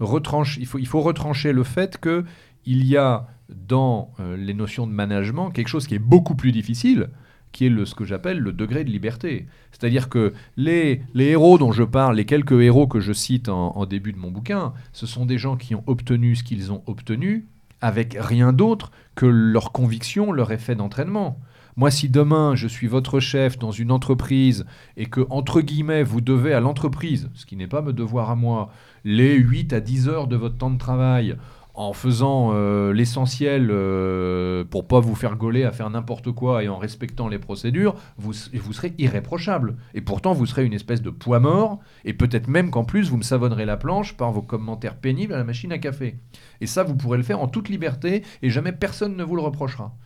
retrancher, 0.00 0.60
il 0.60 0.86
faut 0.88 1.00
retrancher 1.00 1.52
le 1.52 1.62
fait 1.62 1.98
que 1.98 2.24
il 2.66 2.84
y 2.84 2.96
a 2.96 3.28
dans 3.48 4.12
les 4.36 4.54
notions 4.54 4.88
de 4.88 4.92
management 4.92 5.52
quelque 5.52 5.68
chose 5.68 5.86
qui 5.86 5.94
est 5.94 6.00
beaucoup 6.00 6.34
plus 6.34 6.50
difficile, 6.50 7.10
qui 7.52 7.66
est 7.66 7.68
le, 7.68 7.84
ce 7.84 7.94
que 7.94 8.04
j'appelle 8.04 8.38
le 8.38 8.52
degré 8.52 8.84
de 8.84 8.90
liberté. 8.90 9.46
C'est-à-dire 9.72 10.08
que 10.08 10.32
les, 10.56 11.02
les, 11.14 11.26
héros 11.26 11.58
dont 11.58 11.72
je 11.72 11.82
parle, 11.82 12.16
les 12.16 12.26
quelques 12.26 12.52
héros 12.52 12.86
que 12.86 13.00
je 13.00 13.12
cite 13.12 13.48
en, 13.48 13.86
début 13.86 14.12
de 14.12 14.18
mon 14.18 14.30
bouquin, 14.30 14.72
ce 14.92 15.06
sont 15.06 15.26
des 15.26 15.38
gens 15.38 15.56
qui 15.56 15.74
ont 15.74 15.84
obtenu 15.86 16.36
ce 16.36 16.44
qu'ils 16.44 16.72
ont 16.72 16.82
obtenu 16.86 17.46
avec 17.80 18.16
rien 18.18 18.52
d'autre 18.52 18.90
que 19.14 19.26
leur 19.26 19.72
conviction, 19.72 20.32
leur 20.32 20.52
effet 20.52 20.74
d'entraînement. 20.74 21.40
Moi, 21.76 21.90
si 21.90 22.08
demain 22.08 22.54
je 22.56 22.68
suis 22.68 22.88
votre 22.88 23.20
chef 23.20 23.58
dans 23.58 23.70
une 23.70 23.90
entreprise 23.90 24.66
et 24.96 25.06
que, 25.06 25.26
entre 25.30 25.60
guillemets, 25.60 26.02
vous 26.02 26.20
devez 26.20 26.52
à 26.52 26.60
l'entreprise, 26.60 27.30
ce 27.34 27.46
qui 27.46 27.56
n'est 27.56 27.68
pas 27.68 27.80
me 27.80 27.92
devoir 27.92 28.30
à 28.30 28.36
moi, 28.36 28.70
les 29.04 29.34
8 29.34 29.72
à 29.72 29.80
10 29.80 30.08
heures 30.08 30.26
de 30.26 30.36
votre 30.36 30.58
temps 30.58 30.70
de 30.70 30.78
travail, 30.78 31.36
en 31.80 31.94
faisant 31.94 32.50
euh, 32.52 32.92
l'essentiel 32.92 33.70
euh, 33.70 34.64
pour 34.64 34.86
pas 34.86 35.00
vous 35.00 35.14
faire 35.14 35.36
gauler 35.36 35.64
à 35.64 35.72
faire 35.72 35.88
n'importe 35.88 36.30
quoi 36.30 36.62
et 36.62 36.68
en 36.68 36.76
respectant 36.76 37.26
les 37.26 37.38
procédures, 37.38 37.94
vous, 38.18 38.34
vous 38.52 38.72
serez 38.74 38.92
irréprochable. 38.98 39.76
Et 39.94 40.02
pourtant, 40.02 40.34
vous 40.34 40.44
serez 40.44 40.66
une 40.66 40.74
espèce 40.74 41.00
de 41.00 41.08
poids 41.08 41.40
mort, 41.40 41.78
et 42.04 42.12
peut-être 42.12 42.48
même 42.48 42.70
qu'en 42.70 42.84
plus, 42.84 43.08
vous 43.08 43.16
me 43.16 43.22
savonnerez 43.22 43.64
la 43.64 43.78
planche 43.78 44.14
par 44.14 44.30
vos 44.30 44.42
commentaires 44.42 44.96
pénibles 44.96 45.32
à 45.32 45.38
la 45.38 45.44
machine 45.44 45.72
à 45.72 45.78
café. 45.78 46.16
Et 46.60 46.66
ça, 46.66 46.82
vous 46.82 46.94
pourrez 46.94 47.16
le 47.16 47.24
faire 47.24 47.40
en 47.40 47.48
toute 47.48 47.70
liberté, 47.70 48.24
et 48.42 48.50
jamais 48.50 48.72
personne 48.72 49.16
ne 49.16 49.24
vous 49.24 49.36
le 49.36 49.42
reprochera. 49.42 49.96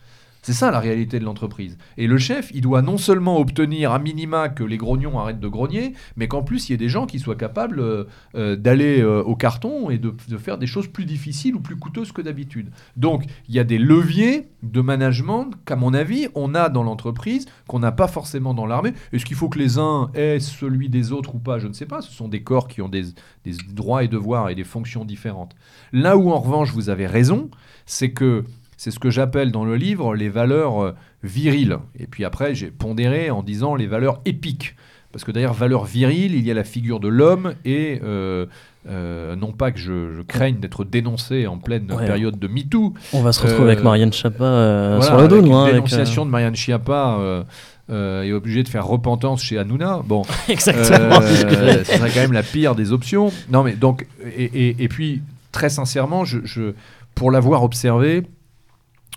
C'est 0.45 0.53
ça 0.53 0.69
la 0.69 0.79
réalité 0.79 1.17
de 1.17 1.25
l'entreprise. 1.25 1.75
Et 1.97 2.05
le 2.05 2.19
chef, 2.19 2.51
il 2.53 2.61
doit 2.61 2.83
non 2.83 2.99
seulement 2.99 3.39
obtenir 3.39 3.91
à 3.91 3.97
minima 3.97 4.47
que 4.47 4.63
les 4.63 4.77
grognons 4.77 5.17
arrêtent 5.17 5.39
de 5.39 5.47
grogner, 5.47 5.93
mais 6.17 6.27
qu'en 6.27 6.43
plus 6.43 6.69
il 6.69 6.73
y 6.73 6.75
ait 6.75 6.77
des 6.77 6.87
gens 6.87 7.07
qui 7.07 7.17
soient 7.17 7.35
capables 7.35 7.79
euh, 7.79 8.03
euh, 8.35 8.55
d'aller 8.55 9.01
euh, 9.01 9.23
au 9.23 9.35
carton 9.35 9.89
et 9.89 9.97
de, 9.97 10.13
faire 10.37 10.59
des 10.59 10.67
choses 10.67 10.87
plus 10.87 11.05
difficiles 11.05 11.55
ou 11.55 11.61
plus 11.61 11.77
coûteuses 11.77 12.11
que 12.11 12.21
d'habitude. 12.21 12.69
Donc 12.95 13.23
il 13.49 13.55
y 13.55 13.59
a 13.59 13.63
des 13.63 13.79
leviers 13.79 14.47
de 14.61 14.81
management 14.81 15.49
qu'à 15.65 15.75
mon 15.75 15.95
avis 15.95 16.27
on 16.35 16.53
a 16.53 16.69
dans 16.69 16.83
l'entreprise 16.83 17.47
qu'on 17.67 17.79
n'a 17.79 17.91
pas 17.91 18.07
forcément 18.07 18.53
dans 18.53 18.67
l'armée. 18.67 18.93
Est-ce 19.13 19.25
qu'il 19.25 19.37
faut 19.37 19.49
que 19.49 19.57
les 19.57 19.79
uns 19.79 20.11
aient 20.13 20.39
celui 20.39 20.89
des 20.89 21.11
autres 21.11 21.33
ou 21.33 21.39
pas? 21.39 21.57
Je 21.57 21.67
ne 21.67 21.73
sais 21.73 21.87
pas. 21.87 22.03
Ce 22.03 22.11
sont 22.11 22.27
des 22.27 22.43
corps 22.43 22.67
qui 22.67 22.83
ont 22.83 22.89
des, 22.89 23.05
des 23.45 23.53
droits 23.73 24.03
et 24.03 24.07
devoirs 24.07 24.51
et 24.51 24.53
des 24.53 24.63
fonctions 24.63 25.05
différentes. 25.05 25.55
Là 25.91 26.17
où 26.17 26.29
en 26.29 26.37
revanche 26.37 26.71
vous 26.71 26.89
avez 26.89 27.07
raison, 27.07 27.49
c'est 27.87 28.11
que 28.11 28.43
c'est 28.77 28.91
ce 28.91 28.99
que 28.99 29.09
j'appelle 29.09 29.51
dans 29.51 29.65
le 29.65 29.75
livre 29.75 30.15
les 30.15 30.29
valeurs 30.29 30.83
euh, 30.83 30.95
viriles. 31.23 31.77
Et 31.99 32.07
puis 32.07 32.25
après, 32.25 32.55
j'ai 32.55 32.67
pondéré 32.67 33.31
en 33.31 33.43
disant 33.43 33.75
les 33.75 33.87
valeurs 33.87 34.21
épiques. 34.25 34.75
Parce 35.11 35.23
que 35.23 35.31
d'ailleurs, 35.31 35.53
valeur 35.53 35.85
virile, 35.85 36.35
il 36.35 36.45
y 36.45 36.51
a 36.51 36.53
la 36.53 36.65
figure 36.65 36.99
de 36.99 37.07
l'homme 37.07 37.53
et 37.63 38.01
euh, 38.03 38.47
euh, 38.89 39.37
non 39.37 39.53
pas 39.53 39.71
que 39.71 39.79
je, 39.79 40.21
craigne 40.23 40.57
d'être 40.57 40.83
dénoncé 40.83 41.47
en 41.47 41.57
pleine 41.57 41.87
période 41.87 42.37
de 42.37 42.47
MeToo. 42.49 42.93
On 43.13 43.21
va 43.21 43.31
se 43.31 43.41
retrouver 43.41 43.71
avec 43.71 43.83
Marianne 43.83 44.11
Chiappa 44.11 44.99
sur 45.01 45.17
le 45.17 45.27
dos, 45.29 45.41
Une 45.41 45.53
hein, 45.53 45.67
dénonciation 45.67 46.25
de 46.25 46.31
Marianne 46.31 46.55
Chiappa 46.55 47.45
est 47.89 48.31
obligée 48.33 48.63
de 48.63 48.67
faire 48.67 48.85
repentance 48.85 49.41
chez 49.41 49.57
Hanouna. 49.57 50.01
Bon, 50.03 50.23
exactement. 50.49 51.21
ce 51.21 51.83
serait 51.85 52.09
quand 52.13 52.19
même 52.19 52.33
la 52.33 52.43
pire 52.43 52.75
des 52.75 52.91
options. 52.91 53.31
Non, 53.49 53.63
mais 53.63 53.71
donc, 53.71 54.05
et, 54.37 54.83
et, 54.83 54.87
puis, 54.89 55.21
très 55.53 55.69
sincèrement, 55.69 56.25
je, 56.25 56.39
je 56.43 56.73
pour 57.15 57.31
l'avoir 57.31 57.63
observé, 57.63 58.23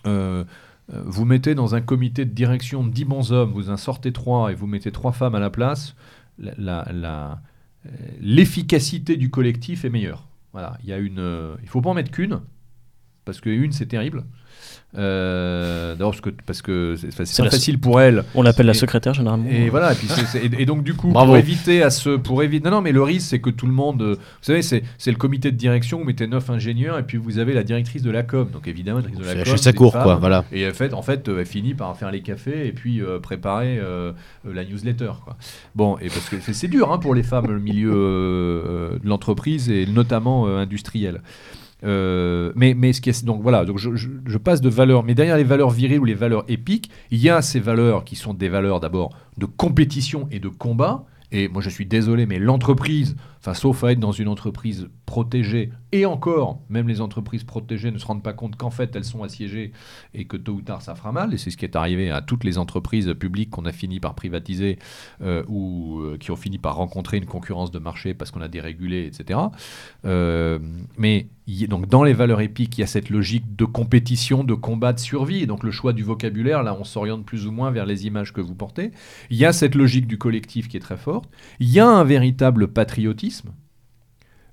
euh, 0.07 0.45
euh, 0.93 1.03
vous 1.05 1.25
mettez 1.25 1.55
dans 1.55 1.75
un 1.75 1.81
comité 1.81 2.25
de 2.25 2.33
direction 2.33 2.85
de 2.85 2.91
10 2.91 3.05
bons 3.05 3.33
hommes, 3.33 3.53
vous 3.53 3.71
en 3.71 3.77
sortez 3.77 4.13
3 4.13 4.53
et 4.53 4.55
vous 4.55 4.67
mettez 4.67 4.93
3 4.93 5.13
femmes 5.13 5.35
à 5.35 5.41
la 5.41 5.51
place, 5.51 5.95
euh, 6.41 7.35
l'efficacité 8.21 9.17
du 9.17 9.31
collectif 9.31 9.85
est 9.85 9.91
meilleure. 9.91 10.27
Voilà, 10.53 10.79
il 10.83 10.89
y 10.89 10.93
a 10.93 10.99
une, 10.99 11.57
il 11.63 11.69
faut 11.69 11.81
pas 11.81 11.91
en 11.91 11.95
mettre 11.95 12.11
qu'une, 12.11 12.41
parce 13.25 13.41
qu'une 13.41 13.73
c'est 13.73 13.87
terrible. 13.87 14.25
Euh, 14.97 15.95
D'abord 15.97 16.13
parce 16.13 16.23
que 16.23 16.31
parce 16.47 16.63
que 16.63 16.95
c'est 16.97 17.43
pas 17.43 17.51
facile 17.51 17.79
pour 17.79 18.01
elle. 18.01 18.25
On 18.35 18.41
l'appelle 18.41 18.65
la 18.65 18.75
secrétaire 18.75 19.13
généralement. 19.13 19.47
Et 19.51 19.69
voilà. 19.69 19.93
Et, 19.93 19.95
puis 19.97 20.09
et, 20.59 20.65
donc 20.65 20.83
du 20.83 20.95
coup 20.95 21.13
pour 21.13 21.37
éviter 21.37 21.83
à 21.83 21.91
ce 21.91 22.17
pour 22.17 22.43
éviter 22.43 22.65
non 22.65 22.77
non 22.77 22.81
mais 22.81 22.93
le 22.93 23.03
risque 23.03 23.29
c'est 23.29 23.39
que 23.39 23.51
tout 23.51 23.67
le 23.67 23.73
monde 23.73 24.03
vous 24.03 24.17
savez 24.41 24.63
c'est 24.63 24.83
le 25.07 25.17
comité 25.17 25.53
de 25.53 25.57
direction 25.57 25.99
vous 25.99 26.05
mettez 26.05 26.27
neuf 26.27 26.49
ingénieurs 26.49 26.99
et 26.99 27.03
puis 27.03 27.19
vous 27.19 27.39
avez 27.39 27.53
la 27.53 27.65
directrice 27.65 28.03
de 28.03 28.11
la 28.11 28.23
com 28.23 28.49
donc 28.51 28.67
évidemment 28.67 29.01
la 29.01 29.09
directrice 29.09 29.35
de 29.35 29.41
la 29.41 29.45
com. 29.45 29.57
sa 29.59 29.73
cour 29.75 29.93
quoi 29.93 30.15
voilà. 30.17 30.45
Et 30.53 30.67
en 30.67 30.73
fait 30.73 30.95
en 30.95 31.03
fait 31.03 31.29
elle 31.29 31.45
finit 31.45 31.75
par 31.75 31.95
faire 31.95 32.11
les 32.11 32.23
cafés 32.23 32.67
et 32.67 32.73
puis 32.73 33.03
euh, 33.03 33.19
préparer 33.19 33.79
euh, 33.79 34.13
la 34.51 34.65
newsletter 34.65 35.13
quoi. 35.23 35.37
Bon 35.75 35.99
et 35.99 36.09
parce 36.09 36.31
que 36.31 36.37
c'est 36.41 36.69
dur 36.69 36.93
hein, 36.93 36.99
pour 36.99 37.15
les 37.15 37.23
femmes 37.23 37.47
le 37.49 37.61
milieu 37.61 37.93
euh, 37.95 38.99
de 38.99 39.07
l'entreprise 39.07 39.69
et 39.69 39.85
notamment 39.85 40.47
industriel. 40.47 41.21
Euh, 41.85 42.53
mais, 42.57 42.75
mais 42.75 42.93
ce 42.93 43.01
qui 43.01 43.11
est, 43.11 43.25
donc 43.25 43.41
voilà, 43.43 43.65
donc 43.65 43.79
je, 43.79 43.95
je, 43.95 44.39
passe 44.39 44.61
de 44.61 44.69
valeurs, 44.69 45.05
mais 45.05 45.15
derrière 45.15 45.37
les 45.37 45.45
valeurs 45.45 45.71
viriles 45.71 46.01
ou 46.01 46.05
les 46.05 46.15
valeurs 46.15 46.45
épiques, 46.49 46.91
il 47.11 47.19
y 47.19 47.31
a 47.31 47.41
ces 47.41 47.61
valeurs 47.61 48.05
qui 48.05 48.17
sont 48.17 48.35
des 48.35 48.49
valeurs 48.49 48.81
d'abord 48.81 49.11
de 49.37 49.47
compétition 49.47 50.29
et 50.33 50.41
de 50.41 50.49
combat. 50.49 51.05
Et 51.31 51.49
moi 51.49 51.63
je 51.63 51.69
suis 51.69 51.87
désolé, 51.87 52.27
mais 52.27 52.39
l'entreprise, 52.39 53.17
enfin 53.49 53.59
sauf 53.59 53.85
à 53.85 53.93
être 53.93 54.01
dans 54.01 54.13
une 54.13 54.29
entreprise 54.29 54.89
protégée, 55.07 55.71
et 55.91 56.05
encore, 56.05 56.61
même 56.69 56.87
les 56.87 57.01
entreprises 57.01 57.45
protégées 57.45 57.91
ne 57.91 57.97
se 57.97 58.05
rendent 58.05 58.23
pas 58.23 58.35
compte 58.35 58.57
qu'en 58.57 58.71
fait 58.71 58.95
elles 58.95 59.05
sont 59.05 59.23
assiégées 59.23 59.73
et 60.13 60.27
que 60.27 60.37
tôt 60.37 60.53
ou 60.53 60.61
tard 60.61 60.83
ça 60.83 60.95
fera 60.95 61.13
mal. 61.13 61.33
Et 61.33 61.39
c'est 61.39 61.51
ce 61.51 61.57
qui 61.57 61.65
est 61.65 61.77
arrivé 61.77 62.11
à 62.11 62.21
toutes 62.21 62.45
les 62.45 62.59
entreprises 62.59 63.15
publiques 63.19 63.51
qu'on 63.51 63.65
a 63.65 63.73
fini 63.73 64.01
par 64.01 64.15
privatiser 64.15 64.79
euh, 65.23 65.43
ou 65.49 66.01
euh, 66.01 66.19
qui 66.19 66.31
ont 66.31 66.37
fini 66.37 66.59
par 66.59 66.77
rencontrer 66.77 67.17
une 67.17 67.27
concurrence 67.27 67.71
de 67.71 67.79
marché 67.79 68.13
parce 68.13 68.31
qu'on 68.31 68.43
a 68.43 68.49
dérégulé, 68.49 69.07
etc. 69.07 69.41
Euh, 70.05 70.59
mais 70.99 71.27
donc 71.69 71.89
dans 71.89 72.05
les 72.05 72.13
valeurs 72.13 72.43
épiques, 72.43 72.77
il 72.77 72.83
y 72.83 72.85
a 72.85 72.87
cette 72.87 73.09
logique 73.09 73.57
de 73.57 73.65
compétition, 73.65 74.45
de 74.45 74.53
combat, 74.53 74.93
de 74.93 75.01
survie. 75.01 75.43
Et 75.43 75.47
donc 75.47 75.65
le 75.65 75.71
choix 75.71 75.95
du 75.95 76.03
vocabulaire, 76.03 76.63
là, 76.63 76.77
on 76.79 76.85
s'oriente 76.85 77.25
plus 77.25 77.47
ou 77.47 77.53
moins 77.53 77.71
vers 77.71 77.87
les 77.87 78.07
images 78.07 78.35
que 78.35 78.43
vous 78.43 78.55
portez. 78.55 78.91
Il 79.31 79.39
y 79.39 79.47
a 79.47 79.55
cette 79.55 79.75
logique 79.75 80.07
du 80.07 80.19
collectif 80.19 80.69
qui 80.69 80.77
est 80.77 80.81
très 80.81 80.99
forte. 80.99 81.31
Il 81.61 81.71
y 81.71 81.81
a 81.81 81.89
un 81.89 82.05
véritable 82.05 82.69
patriotisme. 82.69 83.38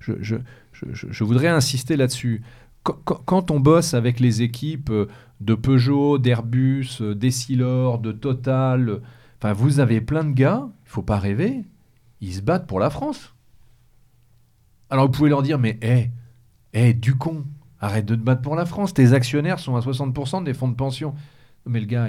Je, 0.00 1.24
voudrais 1.24 1.48
insister 1.48 1.96
là-dessus. 1.96 2.42
Quand, 2.82 3.50
on 3.50 3.58
bosse 3.58 3.94
avec 3.94 4.20
les 4.20 4.42
équipes 4.42 4.92
de 5.40 5.54
Peugeot, 5.54 6.18
d'Airbus, 6.18 7.00
d'Essilor, 7.00 7.98
de 7.98 8.12
Total, 8.12 9.00
enfin, 9.38 9.52
vous 9.52 9.80
avez 9.80 10.00
plein 10.00 10.22
de 10.22 10.32
gars, 10.32 10.68
il 10.84 10.90
faut 10.90 11.02
pas 11.02 11.18
rêver, 11.18 11.64
ils 12.20 12.34
se 12.34 12.40
battent 12.42 12.68
pour 12.68 12.78
la 12.78 12.90
France. 12.90 13.34
Alors 14.88 15.06
vous 15.06 15.12
pouvez 15.12 15.30
leur 15.30 15.42
dire, 15.42 15.58
mais 15.58 15.78
hé, 15.82 16.10
eh, 16.72 16.94
du 16.94 17.16
con, 17.16 17.44
arrête 17.80 18.06
de 18.06 18.14
te 18.14 18.20
battre 18.20 18.42
pour 18.42 18.54
la 18.54 18.66
France. 18.66 18.94
Tes 18.94 19.12
actionnaires 19.12 19.58
sont 19.58 19.76
à 19.76 19.80
60% 19.80 20.44
des 20.44 20.54
fonds 20.54 20.68
de 20.68 20.74
pension. 20.74 21.14
Mais 21.66 21.80
le 21.80 21.86
gars, 21.86 22.08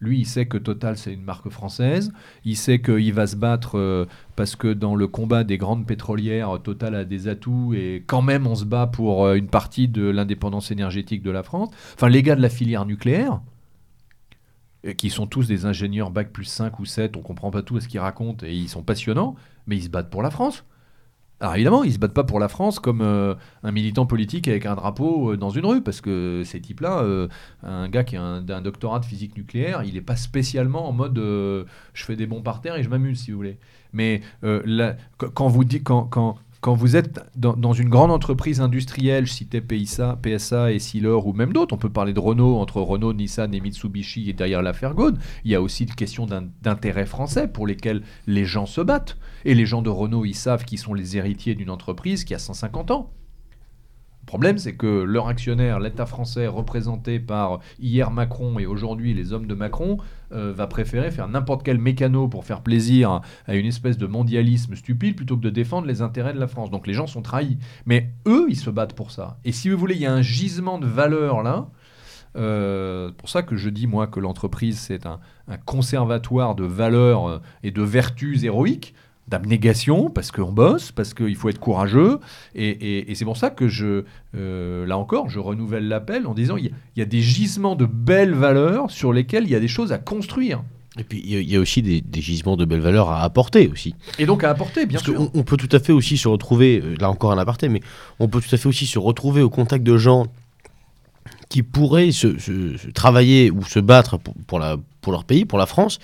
lui, 0.00 0.20
il 0.20 0.26
sait 0.26 0.46
que 0.46 0.58
Total, 0.58 0.96
c'est 0.96 1.12
une 1.12 1.22
marque 1.22 1.48
française. 1.48 2.12
Il 2.44 2.56
sait 2.56 2.80
qu'il 2.80 3.12
va 3.12 3.26
se 3.26 3.36
battre 3.36 3.78
euh, 3.78 4.06
parce 4.36 4.54
que 4.54 4.72
dans 4.72 4.94
le 4.94 5.08
combat 5.08 5.44
des 5.44 5.58
grandes 5.58 5.86
pétrolières, 5.86 6.60
Total 6.62 6.94
a 6.94 7.04
des 7.04 7.28
atouts 7.28 7.74
et 7.74 8.04
quand 8.06 8.22
même, 8.22 8.46
on 8.46 8.54
se 8.54 8.64
bat 8.64 8.86
pour 8.86 9.26
euh, 9.26 9.34
une 9.34 9.48
partie 9.48 9.88
de 9.88 10.08
l'indépendance 10.08 10.70
énergétique 10.70 11.22
de 11.22 11.30
la 11.30 11.42
France. 11.42 11.70
Enfin, 11.94 12.08
les 12.08 12.22
gars 12.22 12.36
de 12.36 12.42
la 12.42 12.48
filière 12.48 12.86
nucléaire, 12.86 13.40
qui 14.96 15.10
sont 15.10 15.26
tous 15.26 15.48
des 15.48 15.66
ingénieurs 15.66 16.12
bac 16.12 16.32
plus 16.32 16.44
5 16.44 16.78
ou 16.78 16.84
7, 16.84 17.16
on 17.16 17.20
comprend 17.20 17.50
pas 17.50 17.62
tout 17.62 17.76
à 17.76 17.80
ce 17.80 17.88
qu'ils 17.88 17.98
racontent 17.98 18.46
et 18.46 18.54
ils 18.54 18.68
sont 18.68 18.82
passionnants, 18.82 19.34
mais 19.66 19.76
ils 19.76 19.82
se 19.82 19.88
battent 19.88 20.10
pour 20.10 20.22
la 20.22 20.30
France. 20.30 20.64
Alors 21.40 21.54
évidemment, 21.54 21.84
ils 21.84 21.92
se 21.92 21.98
battent 21.98 22.14
pas 22.14 22.24
pour 22.24 22.40
la 22.40 22.48
France 22.48 22.80
comme 22.80 23.00
euh, 23.00 23.34
un 23.62 23.70
militant 23.70 24.06
politique 24.06 24.48
avec 24.48 24.66
un 24.66 24.74
drapeau 24.74 25.32
euh, 25.32 25.36
dans 25.36 25.50
une 25.50 25.66
rue, 25.66 25.82
parce 25.82 26.00
que 26.00 26.42
ces 26.44 26.60
types-là, 26.60 26.98
euh, 27.02 27.28
un 27.62 27.88
gars 27.88 28.02
qui 28.02 28.16
a 28.16 28.22
un, 28.22 28.60
doctorat 28.60 28.98
de 28.98 29.04
physique 29.04 29.36
nucléaire, 29.36 29.84
il 29.84 29.94
n'est 29.94 30.00
pas 30.00 30.16
spécialement 30.16 30.88
en 30.88 30.92
mode 30.92 31.18
je 31.18 32.04
fais 32.04 32.16
des 32.16 32.26
bons 32.26 32.42
par 32.42 32.60
terre 32.60 32.76
et 32.76 32.82
je 32.82 32.88
m'amuse, 32.88 33.20
si 33.20 33.30
vous 33.30 33.36
voulez. 33.36 33.58
Mais 33.92 34.20
quand 34.34 35.48
vous 35.48 35.64
dites, 35.64 35.84
quand, 35.84 36.04
quand 36.04 36.36
quand 36.60 36.74
vous 36.74 36.96
êtes 36.96 37.20
dans, 37.36 37.72
une 37.72 37.88
grande 37.88 38.10
entreprise 38.10 38.60
industrielle, 38.60 39.26
je 39.26 39.32
citais 39.32 39.60
PSA, 39.60 40.18
PSA 40.20 40.72
et 40.72 40.78
Sealer 40.78 41.26
ou 41.26 41.32
même 41.32 41.52
d'autres, 41.52 41.74
on 41.74 41.78
peut 41.78 41.90
parler 41.90 42.12
de 42.12 42.18
Renault, 42.18 42.56
entre 42.56 42.80
Renault, 42.80 43.12
Nissan 43.12 43.54
et 43.54 43.60
Mitsubishi 43.60 44.28
et 44.28 44.32
derrière 44.32 44.62
l'affaire 44.62 44.94
Gaude, 44.94 45.18
il 45.44 45.52
y 45.52 45.54
a 45.54 45.62
aussi 45.62 45.84
une 45.84 45.94
question 45.94 46.26
d'intérêt 46.26 47.06
français 47.06 47.46
pour 47.46 47.66
lesquels 47.66 48.02
les 48.26 48.44
gens 48.44 48.66
se 48.66 48.80
battent. 48.80 49.18
Et 49.44 49.54
les 49.54 49.66
gens 49.66 49.82
de 49.82 49.90
Renault, 49.90 50.24
ils 50.24 50.34
savent 50.34 50.64
qu'ils 50.64 50.78
sont 50.78 50.94
les 50.94 51.16
héritiers 51.16 51.54
d'une 51.54 51.70
entreprise 51.70 52.24
qui 52.24 52.34
a 52.34 52.38
150 52.38 52.90
ans. 52.90 53.12
Problème, 54.28 54.58
c'est 54.58 54.74
que 54.74 55.04
leur 55.04 55.26
actionnaire, 55.28 55.80
l'État 55.80 56.04
français, 56.04 56.46
représenté 56.46 57.18
par 57.18 57.60
hier 57.80 58.10
Macron 58.10 58.58
et 58.58 58.66
aujourd'hui 58.66 59.14
les 59.14 59.32
hommes 59.32 59.46
de 59.46 59.54
Macron, 59.54 59.96
euh, 60.32 60.52
va 60.54 60.66
préférer 60.66 61.10
faire 61.10 61.28
n'importe 61.28 61.62
quel 61.62 61.78
mécano 61.78 62.28
pour 62.28 62.44
faire 62.44 62.60
plaisir 62.60 63.22
à 63.46 63.54
une 63.54 63.64
espèce 63.64 63.96
de 63.96 64.06
mondialisme 64.06 64.74
stupide 64.74 65.16
plutôt 65.16 65.38
que 65.38 65.40
de 65.40 65.48
défendre 65.48 65.86
les 65.86 66.02
intérêts 66.02 66.34
de 66.34 66.38
la 66.38 66.46
France. 66.46 66.70
Donc 66.70 66.86
les 66.86 66.92
gens 66.92 67.06
sont 67.06 67.22
trahis. 67.22 67.56
Mais 67.86 68.10
eux, 68.26 68.44
ils 68.50 68.58
se 68.58 68.68
battent 68.68 68.92
pour 68.92 69.12
ça. 69.12 69.38
Et 69.46 69.52
si 69.52 69.70
vous 69.70 69.78
voulez, 69.78 69.94
il 69.94 70.02
y 70.02 70.06
a 70.06 70.12
un 70.12 70.20
gisement 70.20 70.78
de 70.78 70.86
valeur 70.86 71.42
là. 71.42 71.70
Euh, 72.36 73.10
pour 73.16 73.30
ça 73.30 73.42
que 73.42 73.56
je 73.56 73.70
dis 73.70 73.86
moi 73.86 74.08
que 74.08 74.20
l'entreprise 74.20 74.78
c'est 74.78 75.06
un, 75.06 75.20
un 75.48 75.56
conservatoire 75.56 76.54
de 76.54 76.64
valeurs 76.64 77.26
euh, 77.26 77.38
et 77.62 77.70
de 77.70 77.80
vertus 77.80 78.44
héroïques, 78.44 78.94
d'abnégation 79.28 80.10
parce 80.10 80.30
qu'on 80.32 80.52
bosse, 80.52 80.90
parce 80.92 81.14
qu'il 81.14 81.36
faut 81.36 81.48
être 81.48 81.60
courageux, 81.60 82.18
et, 82.54 82.68
et- 82.68 83.10
et 83.10 83.14
c'est 83.14 83.24
pour 83.24 83.36
ça 83.36 83.50
que 83.50 83.68
je, 83.68 84.04
euh, 84.36 84.86
là 84.86 84.96
encore, 84.98 85.28
je 85.28 85.38
renouvelle 85.38 85.86
l'appel 85.88 86.26
en 86.26 86.34
disant 86.34 86.56
il 86.56 86.64
y, 86.64 86.68
a- 86.68 86.72
il 86.96 87.00
y 87.00 87.02
a 87.02 87.06
des 87.06 87.20
gisements 87.20 87.76
de 87.76 87.86
belles 87.86 88.34
valeurs 88.34 88.90
sur 88.90 89.12
lesquelles 89.12 89.44
il 89.44 89.50
y 89.50 89.54
a 89.54 89.60
des 89.60 89.68
choses 89.68 89.92
à 89.92 89.98
construire 89.98 90.62
Et 90.98 91.04
puis 91.04 91.20
il 91.24 91.30
y 91.32 91.36
a- 91.36 91.40
il 91.40 91.50
y, 91.50 91.56
a 91.56 91.60
aussi 91.60 91.82
des, 91.82 92.00
des 92.00 92.20
gisements 92.20 92.56
de 92.56 92.64
belles 92.64 92.80
valeurs 92.80 93.10
à 93.10 93.22
apporter 93.22 93.68
aussi. 93.68 93.94
et 94.18 94.26
donc 94.26 94.42
à 94.44 94.50
apporter, 94.50 94.86
bien 94.86 94.98
Parce 94.98 95.04
sûr. 95.04 95.14
qu'on 95.14 95.30
on 95.38 95.42
peut 95.44 95.56
tout 95.56 95.68
à 95.76 95.78
fait 95.78 95.92
aussi 95.92 96.16
se 96.16 96.26
retrouver, 96.28 96.80
euh, 96.82 96.94
là 97.00 97.08
encore 97.10 97.30
un 97.32 97.38
aparté, 97.38 97.68
mais 97.68 97.80
on 98.18 98.28
peut 98.28 98.40
tout 98.40 98.52
à 98.54 98.58
fait 98.58 98.68
aussi 98.68 98.86
se 98.86 98.98
retrouver 98.98 99.42
au 99.42 99.50
contact 99.50 99.84
de 99.84 99.96
gens 99.96 100.26
qui 101.48 101.62
pourraient 101.62 102.12
se, 102.12 102.38
se- 102.38 102.76
se 102.76 102.88
travailler 102.90 103.50
ou 103.50 103.62
se 103.64 103.78
battre 103.78 104.18
pour, 104.18 104.34
pour 104.46 104.58
la, 104.58 104.76
pour 105.00 105.12
leur 105.12 105.24
pays, 105.24 105.44
pour 105.44 105.58
la 105.58 105.66
France, 105.66 105.98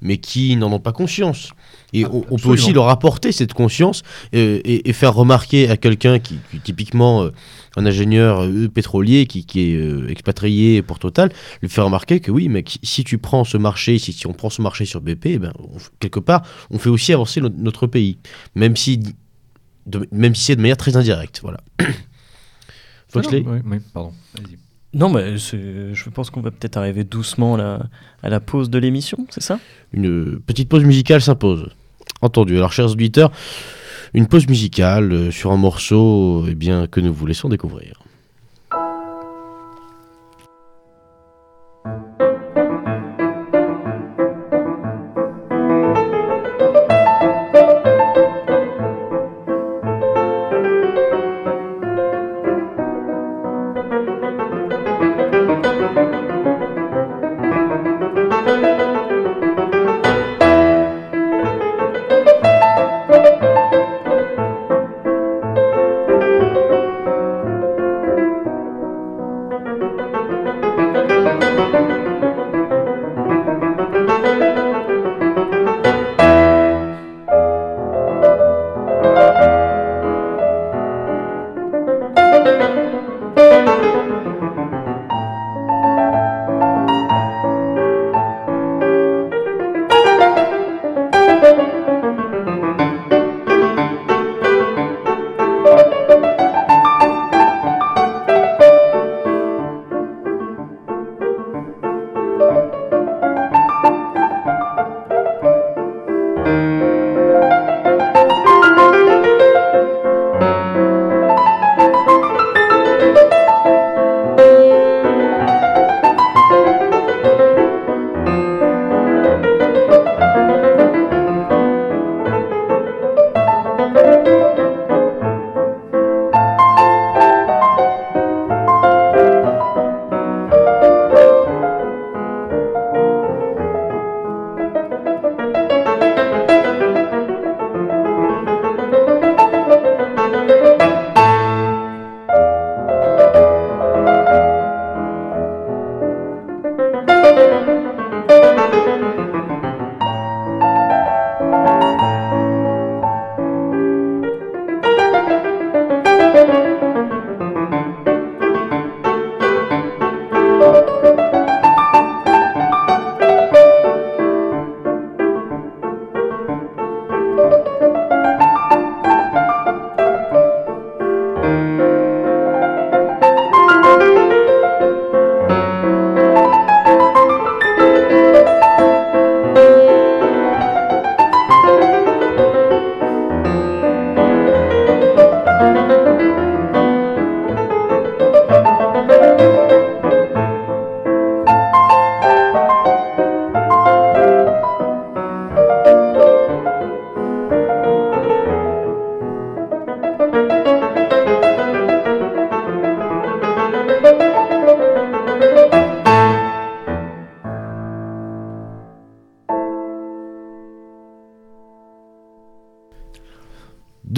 mais 0.00 0.18
qui 0.18 0.56
n'en 0.56 0.72
ont 0.72 0.80
pas 0.80 0.92
conscience. 0.92 1.52
Et 1.92 2.04
Ah, 2.04 2.10
on, 2.12 2.24
on 2.30 2.36
peut 2.36 2.48
aussi 2.50 2.72
leur 2.74 2.88
apporter 2.88 3.32
cette 3.32 3.52
conscience 3.54 4.02
euh, 4.34 4.60
et, 4.64 4.88
et 4.88 4.92
faire 4.92 5.14
remarquer 5.14 5.68
à 5.70 5.76
quelqu'un 5.76 6.18
qui, 6.18 6.36
qui, 6.50 6.60
typiquement 6.60 7.22
euh, 7.24 7.30
un 7.76 7.86
ingénieur 7.86 8.42
euh, 8.44 8.68
pétrolier 8.68 9.26
qui, 9.26 9.44
qui 9.46 9.60
est 9.72 10.10
expatrié 10.10 10.82
pour 10.82 10.98
Total, 10.98 11.32
lui 11.62 11.68
faire 11.68 11.84
remarquer 11.86 12.20
que 12.20 12.30
oui, 12.30 12.48
mec, 12.48 12.78
si 12.82 13.04
tu 13.04 13.18
prends 13.18 13.44
ce 13.44 13.56
marché, 13.56 13.98
si, 13.98 14.12
si 14.12 14.26
on 14.26 14.32
prend 14.34 14.50
ce 14.50 14.60
marché 14.62 14.84
sur 14.84 15.00
BP, 15.00 15.26
eh 15.26 15.38
ben, 15.38 15.52
on 15.58 15.78
quelque 16.00 16.20
part, 16.20 16.42
on 16.70 16.78
fait 16.78 16.90
aussi 16.90 17.12
avancer 17.12 17.40
no- 17.40 17.48
notre 17.48 17.86
pays, 17.86 18.18
même 18.54 18.76
si, 18.76 18.98
de- 19.86 20.06
même 20.12 20.34
si 20.34 20.44
c'est 20.44 20.56
de 20.56 20.60
manière 20.60 20.76
très 20.76 20.96
indirecte. 20.96 21.40
Voilà. 21.42 21.58
Foxley 23.08 23.42
Ah 23.46 23.50
oui, 23.52 23.60
oui, 23.64 23.78
pardon. 23.92 24.12
Allez-y. 24.36 24.58
Non, 24.94 25.10
mais 25.10 25.36
je 25.36 26.10
pense 26.10 26.30
qu'on 26.30 26.40
va 26.40 26.50
peut-être 26.50 26.76
arriver 26.76 27.04
doucement 27.04 27.54
à 27.54 27.58
la, 27.58 27.86
à 28.22 28.28
la 28.30 28.40
pause 28.40 28.70
de 28.70 28.78
l'émission, 28.78 29.26
c'est 29.30 29.42
ça? 29.42 29.58
Une 29.92 30.40
petite 30.40 30.68
pause 30.68 30.84
musicale 30.84 31.20
s'impose. 31.20 31.68
Entendu. 32.22 32.56
Alors, 32.56 32.72
chers 32.72 32.90
auditeurs, 32.90 33.30
une 34.14 34.26
pause 34.26 34.48
musicale 34.48 35.12
euh, 35.12 35.30
sur 35.30 35.52
un 35.52 35.56
morceau 35.56 36.46
eh 36.48 36.54
bien, 36.54 36.86
que 36.86 37.00
nous 37.00 37.12
vous 37.12 37.26
laissons 37.26 37.48
découvrir. 37.48 38.02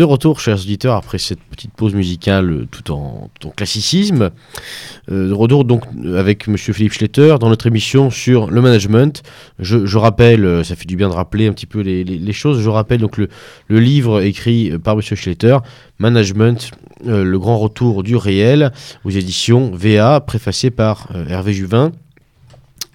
De 0.00 0.04
retour, 0.04 0.40
chers 0.40 0.62
auditeurs, 0.62 0.96
après 0.96 1.18
cette 1.18 1.42
petite 1.42 1.74
pause 1.74 1.92
musicale 1.92 2.50
euh, 2.50 2.68
tout 2.70 2.90
en, 2.90 3.30
classicisme. 3.54 4.30
Euh, 5.12 5.28
de 5.28 5.32
retour 5.34 5.66
donc 5.66 5.84
avec 6.16 6.48
Monsieur 6.48 6.72
Philippe 6.72 6.94
Schletter 6.94 7.36
dans 7.38 7.50
notre 7.50 7.66
émission 7.66 8.08
sur 8.08 8.50
le 8.50 8.62
management. 8.62 9.22
Je, 9.58 9.98
rappelle, 9.98 10.46
euh, 10.46 10.64
ça 10.64 10.74
fait 10.74 10.86
du 10.86 10.96
bien 10.96 11.10
de 11.10 11.12
rappeler 11.12 11.48
un 11.48 11.52
petit 11.52 11.66
peu 11.66 11.80
les, 11.80 12.32
choses. 12.32 12.62
Je 12.62 12.70
rappelle 12.70 13.00
donc 13.00 13.18
le, 13.18 13.28
livre 13.68 14.22
écrit 14.22 14.70
euh, 14.70 14.78
par 14.78 14.96
Monsieur 14.96 15.16
Schletter, 15.16 15.58
Management, 15.98 16.70
euh, 17.06 17.22
le 17.22 17.38
grand 17.38 17.58
retour 17.58 18.02
du 18.02 18.16
réel, 18.16 18.72
aux 19.04 19.10
éditions 19.10 19.70
VA, 19.74 20.20
préfacé 20.20 20.70
par 20.70 21.08
euh, 21.14 21.26
Hervé 21.28 21.52
Juvin. 21.52 21.92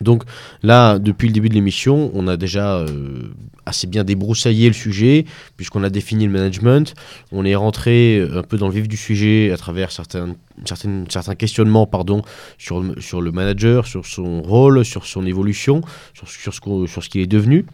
Donc 0.01 0.23
là, 0.61 0.99
depuis 0.99 1.27
le 1.27 1.33
début 1.33 1.49
de 1.49 1.53
l'émission, 1.53 2.11
on 2.13 2.27
a 2.27 2.37
déjà 2.37 2.77
euh, 2.77 3.29
assez 3.65 3.87
bien 3.87 4.03
débroussaillé 4.03 4.67
le 4.67 4.73
sujet, 4.73 5.25
puisqu'on 5.57 5.83
a 5.83 5.89
défini 5.89 6.25
le 6.25 6.31
management. 6.31 6.93
On 7.31 7.45
est 7.45 7.55
rentré 7.55 8.17
euh, 8.19 8.39
un 8.39 8.43
peu 8.43 8.57
dans 8.57 8.67
le 8.67 8.73
vif 8.73 8.87
du 8.87 8.97
sujet 8.97 9.51
à 9.51 9.57
travers 9.57 9.91
certains, 9.91 10.35
certains 10.65 11.35
questionnements 11.35 11.87
pardon, 11.87 12.21
sur, 12.57 12.83
sur 12.99 13.21
le 13.21 13.31
manager, 13.31 13.87
sur 13.87 14.05
son 14.05 14.41
rôle, 14.41 14.83
sur 14.83 15.05
son 15.05 15.25
évolution, 15.25 15.81
sur, 16.13 16.29
sur 16.29 16.53
ce 16.53 16.87
sur 16.87 17.03
ce 17.03 17.09
qu'il 17.09 17.21
est 17.21 17.27
devenu. 17.27 17.65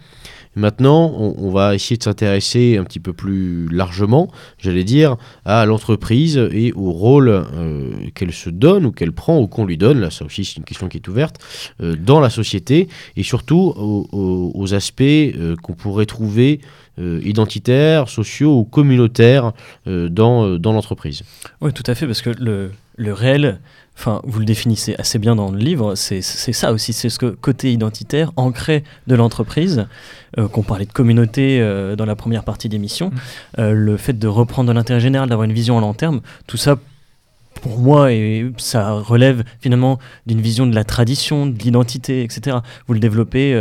Maintenant, 0.55 1.13
on, 1.17 1.49
va 1.49 1.75
essayer 1.75 1.97
de 1.97 2.03
s'intéresser 2.03 2.77
un 2.77 2.83
petit 2.83 2.99
peu 2.99 3.13
plus 3.13 3.69
largement, 3.69 4.29
j'allais 4.57 4.83
dire, 4.83 5.15
à 5.45 5.65
l'entreprise 5.65 6.37
et 6.51 6.73
au 6.73 6.91
rôle 6.91 7.29
euh, 7.29 7.91
qu'elle 8.15 8.33
se 8.33 8.49
donne 8.49 8.85
ou 8.85 8.91
qu'elle 8.91 9.13
prend 9.13 9.39
ou 9.39 9.47
qu'on 9.47 9.65
lui 9.65 9.77
donne. 9.77 10.01
Là, 10.01 10.11
ça 10.11 10.25
aussi, 10.25 10.43
c'est 10.43 10.57
une 10.57 10.65
question 10.65 10.89
qui 10.89 10.97
est 10.97 11.07
ouverte 11.07 11.37
euh, 11.81 11.95
dans 11.95 12.19
la 12.19 12.29
société 12.29 12.89
et 13.15 13.23
surtout 13.23 13.73
aux, 13.77 14.73
aspects 14.73 15.01
euh, 15.01 15.55
qu'on 15.61 15.73
pourrait 15.73 16.05
trouver 16.05 16.59
identitaires, 16.97 18.09
sociaux 18.09 18.59
ou 18.59 18.63
communautaires 18.63 19.53
dans, 19.87 20.59
dans 20.59 20.73
l'entreprise. 20.73 21.23
Oui, 21.59 21.73
tout 21.73 21.83
à 21.87 21.95
fait, 21.95 22.05
parce 22.05 22.21
que 22.21 22.29
le, 22.29 22.71
le 22.95 23.13
réel, 23.13 23.59
enfin, 23.97 24.21
vous 24.23 24.39
le 24.39 24.45
définissez 24.45 24.95
assez 24.97 25.19
bien 25.19 25.35
dans 25.35 25.51
le 25.51 25.57
livre, 25.59 25.95
c'est 25.95 26.21
ça 26.21 26.71
aussi, 26.71 26.91
c'est 26.93 27.09
ce 27.09 27.19
que- 27.19 27.25
côté 27.29 27.71
identitaire, 27.71 28.31
ancré 28.35 28.83
de 29.07 29.15
l'entreprise, 29.15 29.85
euh, 30.39 30.47
qu'on 30.47 30.63
parlait 30.63 30.85
de 30.85 30.91
communauté 30.93 31.59
euh, 31.61 31.95
dans 31.95 32.05
la 32.05 32.15
première 32.15 32.43
partie 32.43 32.67
d'émission, 32.69 33.09
Mm. 33.09 33.15
euh, 33.59 33.71
le 33.73 33.97
fait 33.97 34.17
de 34.17 34.27
reprendre 34.27 34.69
de 34.69 34.73
l'intérêt 34.73 34.99
général, 34.99 35.29
d'avoir 35.29 35.43
une 35.45 35.53
vision 35.53 35.77
à 35.77 35.81
long 35.81 35.93
terme, 35.93 36.21
tout 36.47 36.57
ça, 36.57 36.77
pour 37.61 37.77
moi, 37.79 38.11
et 38.11 38.51
ça 38.57 38.93
relève 38.93 39.43
finalement 39.59 39.99
d'une 40.25 40.41
vision 40.41 40.65
de 40.65 40.73
la 40.73 40.83
tradition, 40.83 41.45
de 41.45 41.59
l'identité, 41.59 42.23
etc. 42.23 42.57
Vous 42.87 42.93
le 42.93 42.99
développez 42.99 43.53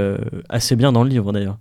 assez 0.49 0.74
bien 0.76 0.91
dans 0.93 1.03
le 1.03 1.11
livre 1.11 1.33
d'ailleurs. 1.33 1.59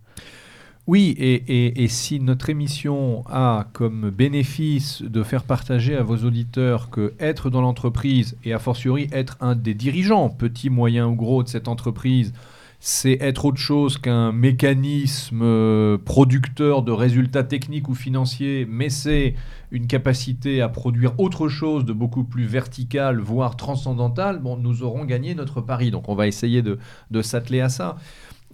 Oui, 0.90 1.14
et, 1.20 1.88
si 1.88 2.20
notre 2.20 2.50
émission 2.50 3.24
a 3.28 3.68
comme 3.74 4.10
bénéfice 4.10 5.04
de 5.04 5.22
faire 5.22 5.44
partager 5.44 5.96
à 5.96 6.02
vos 6.02 6.18
auditeurs 6.26 6.90
que 6.90 7.14
être 7.20 7.52
dans 7.52 7.62
l'entreprise, 7.62 8.36
et 8.44 8.54
a 8.54 8.58
fortiori 8.58 9.08
être 9.12 9.38
un 9.40 9.54
des 9.54 9.76
dirigeants, 9.76 10.32
petit, 10.32 10.72
moyen 10.72 11.06
ou 11.06 11.14
gros, 11.14 11.44
de 11.44 11.48
cette 11.48 11.68
entreprise, 11.68 12.34
c'est 12.80 13.20
être 13.22 13.46
autre 13.46 13.60
chose 13.60 14.00
qu'un 14.00 14.32
mécanisme 14.32 15.42
euh, 15.44 16.00
producteur 16.00 16.82
de 16.82 16.92
résultats 16.92 17.44
techniques 17.44 17.88
ou 17.88 17.94
financiers, 17.94 18.66
mais 18.68 18.90
c'est 18.90 19.36
une 19.70 19.86
capacité 19.86 20.60
à 20.60 20.70
produire 20.70 21.14
autre 21.20 21.50
chose 21.50 21.86
de 21.86 21.94
beaucoup 21.94 22.24
plus 22.24 22.46
vertical, 22.46 23.20
voire 23.20 23.58
transcendantal, 23.58 24.42
nous 24.60 24.82
aurons 24.82 25.06
gagné 25.06 25.36
notre 25.36 25.62
pari. 25.62 25.92
Donc 25.92 26.10
on 26.10 26.16
va 26.16 26.26
essayer 26.26 26.64
de 26.64 27.22
s'atteler 27.22 27.62
à 27.62 27.70
ça. 27.70 27.98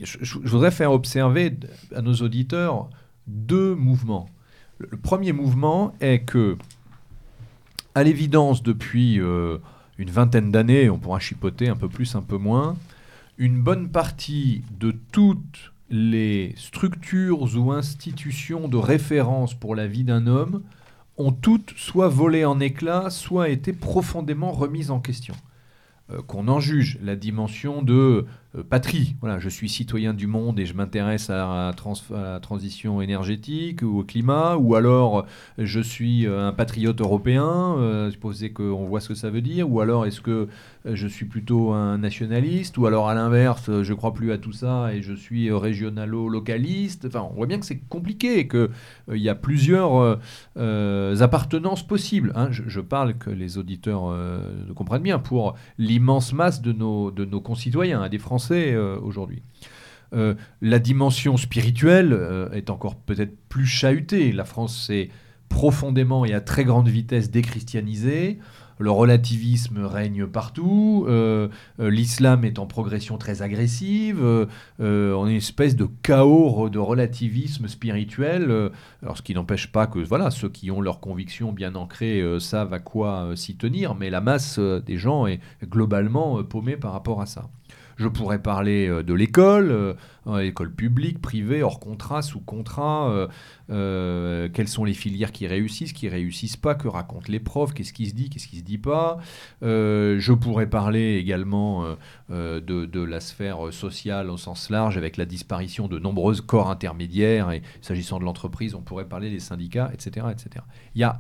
Je, 0.02 0.38
voudrais 0.40 0.72
faire 0.72 0.92
observer 0.92 1.58
à 1.96 2.02
nos 2.02 2.16
auditeurs 2.16 2.90
deux 3.28 3.76
mouvements. 3.76 4.30
Le, 4.78 4.98
premier 4.98 5.32
mouvement 5.32 5.94
est 6.02 6.20
que, 6.20 6.58
à 7.94 8.04
l'évidence, 8.04 8.62
depuis 8.62 9.20
euh, 9.22 9.58
une 9.98 10.10
vingtaine 10.10 10.52
d'années, 10.52 10.90
on 10.90 11.00
pourra 11.00 11.20
chipoter 11.20 11.70
un 11.70 11.78
peu 11.78 11.88
plus, 11.88 12.16
un 12.16 12.22
peu 12.22 12.38
moins, 12.38 12.76
une 13.38 13.62
bonne 13.62 13.90
partie 13.90 14.64
de 14.80 14.94
toutes 15.12 15.72
les 15.90 16.54
structures 16.58 17.56
ou 17.56 17.72
institutions 17.72 18.68
de 18.68 18.78
référence 18.78 19.54
pour 19.54 19.76
la 19.76 19.88
vie 19.88 20.04
d'un 20.04 20.28
homme 20.28 20.64
ont 21.18 21.32
toutes 21.32 21.74
soit 21.78 22.10
volé 22.10 22.44
en 22.44 22.60
éclats, 22.60 23.10
soit 23.10 23.50
été 23.50 23.72
profondément 23.72 24.52
remises 24.52 24.92
en 24.92 25.00
question. 25.00 25.36
Euh, 26.12 26.22
qu'on 26.22 26.48
en 26.48 26.60
juge 26.60 27.00
la 27.02 27.16
dimension 27.16 27.82
de 27.82 28.26
patrie. 28.64 29.16
Voilà, 29.22 29.40
je 29.40 29.50
suis 29.50 29.70
citoyen 29.70 30.14
du 30.14 30.28
monde 30.28 30.60
et 30.60 30.66
je 30.66 30.74
m'intéresse 30.74 31.30
à, 31.30 31.70
à 31.70 31.74
la 32.12 32.40
transition 32.40 33.02
énergétique 33.02 33.82
ou 33.82 34.00
au 34.00 34.04
climat, 34.04 34.56
ou 34.58 34.76
alors 34.76 35.20
euh, 35.20 35.24
je 35.58 35.80
suis 35.80 36.26
euh, 36.26 36.48
un 36.48 36.54
patriote 36.54 37.02
européen, 37.02 37.76
euh, 37.78 38.12
supposé 38.12 38.52
qu'on 38.52 38.86
voit 38.86 39.00
ce 39.02 39.10
que 39.10 39.16
ça 39.16 39.30
veut 39.30 39.42
dire, 39.42 39.70
ou 39.72 39.80
alors 39.82 40.06
est-ce 40.06 40.22
que 40.22 40.32
euh, 40.32 40.48
je 40.94 41.08
suis 41.08 41.26
plutôt 41.26 41.72
un 41.72 41.98
nationaliste, 41.98 42.78
ou 42.78 42.86
alors 42.86 43.10
à 43.10 43.16
l'inverse, 43.16 43.70
euh, 43.70 43.84
je 43.84 43.94
crois 43.94 44.14
plus 44.14 44.32
à 44.32 44.38
tout 44.38 44.52
ça 44.52 44.94
et 44.94 45.02
je 45.02 45.14
suis 45.14 45.50
euh, 45.50 45.58
régionalo-localiste. 45.58 47.06
Enfin, 47.08 47.28
on 47.32 47.34
voit 47.34 47.48
bien 47.48 47.60
que 47.60 47.66
c'est 47.66 47.80
compliqué 47.80 48.40
et 48.40 48.48
qu'il 48.48 48.70
y 49.16 49.30
a 49.30 49.36
plusieurs 49.36 49.96
euh, 49.96 50.16
euh, 50.58 51.20
appartenances 51.22 51.86
possibles. 51.86 52.32
hein. 52.36 52.50
Je, 52.52 52.80
parle 52.82 53.18
que 53.18 53.32
les 53.32 53.58
auditeurs 53.58 54.10
euh, 54.10 54.40
comprennent 54.76 55.02
bien 55.02 55.18
pour 55.18 55.56
l'immense 55.80 56.34
masse 56.34 56.62
de 56.62 56.72
nos, 56.72 57.10
de 57.10 57.26
nos 57.26 57.42
concitoyens, 57.42 58.04
hein, 58.04 58.10
des 58.10 58.20
Français 58.20 58.74
euh, 58.74 59.00
aujourd'hui. 59.00 59.42
Euh, 60.14 60.36
la 60.62 60.80
dimension 60.80 61.36
spirituelle 61.36 62.14
euh, 62.14 62.50
est 62.52 62.70
encore 62.70 62.96
peut-être 62.96 63.36
plus 63.50 63.66
chahutée. 63.66 64.32
La 64.32 64.46
France 64.46 64.86
s'est 64.86 65.10
profondément 65.50 66.26
et 66.26 66.34
à 66.34 66.42
très 66.42 66.64
grande 66.66 66.88
vitesse 66.88 67.32
déchristianisée. 67.32 68.40
Le 68.78 68.92
relativisme 68.92 69.86
règne 69.86 70.28
partout. 70.28 71.06
euh, 71.08 71.48
euh, 71.80 71.90
L'islam 71.90 72.44
est 72.44 72.60
en 72.60 72.66
progression 72.66 73.18
très 73.18 73.42
agressive. 73.42 74.20
euh, 74.22 74.48
euh, 74.82 75.14
on 75.14 75.28
est 75.28 75.32
une 75.32 75.38
espèce 75.38 75.78
de 75.78 75.88
chaos 76.04 76.70
de 76.70 76.78
relativisme 76.80 77.70
spirituel. 77.70 78.52
euh, 78.52 78.70
alors, 79.02 79.18
ce 79.18 79.22
qui 79.22 79.34
n'empêche 79.34 79.72
pas 79.72 79.88
que 79.88 80.00
voilà, 80.00 80.30
ceux 80.30 80.50
qui 80.50 80.72
ont 80.72 80.82
leurs 80.82 81.00
convictions 81.00 81.54
bien 81.54 81.76
ancrées 81.76 82.22
savent 82.40 82.74
à 82.74 82.80
quoi 82.80 83.32
s'y 83.38 83.56
tenir, 83.56 83.96
mais 83.96 84.10
la 84.10 84.20
masse 84.20 84.60
des 84.60 84.98
gens 84.98 85.26
est 85.26 85.40
globalement 85.64 86.44
paumée 86.44 86.76
par 86.76 86.92
rapport 86.92 87.22
à 87.22 87.26
ça. 87.28 87.50
Je 87.98 88.08
pourrais 88.08 88.40
parler 88.40 88.88
euh, 88.88 89.04
de 89.04 89.14
l'école, 89.14 89.72
euh, 89.72 89.94
euh, 90.28 90.40
école 90.40 90.74
publique, 90.74 91.22
privée, 91.22 91.64
hors 91.64 91.80
contrat, 91.80 92.22
sous 92.22 92.42
contrat, 92.42 93.30
quelles 93.68 94.68
sont 94.68 94.84
les 94.84 94.94
filières 94.94 95.32
qui 95.32 95.48
réussissent, 95.48 95.94
qui 95.94 96.10
réussissent 96.10 96.58
pas, 96.58 96.76
que 96.76 96.88
racontent 96.88 97.28
les 97.30 97.40
profs, 97.40 97.74
qu'est-ce 97.74 97.94
qui 97.94 98.08
se 98.08 98.14
dit, 98.14 98.30
qu'est-ce 98.30 98.48
qui 98.48 98.58
se 98.58 98.64
dit 98.64 98.78
pas. 98.78 99.20
Je 99.62 100.34
pourrais 100.34 100.70
parler 100.70 101.16
également 101.16 101.96
de, 102.30 102.60
de 102.60 103.04
la 103.04 103.20
sphère 103.20 103.72
sociale 103.72 104.30
au 104.30 104.38
sens 104.38 104.70
large, 104.70 104.98
avec 104.98 105.18
la 105.18 105.26
disparition 105.26 105.88
de 105.88 106.00
nombreux 106.00 106.36
corps 106.36 106.70
intermédiaires, 106.70 107.52
et 107.52 107.62
s'agissant 107.82 108.20
de 108.20 108.26
l'entreprise, 108.26 108.76
on 108.76 108.82
pourrait 108.82 109.08
parler 109.08 109.30
des 109.30 109.40
syndicats, 109.40 109.92
etc., 109.94 110.28
etc. 110.32 110.66
Il 110.96 111.02
y 111.02 111.04
a 111.04 111.20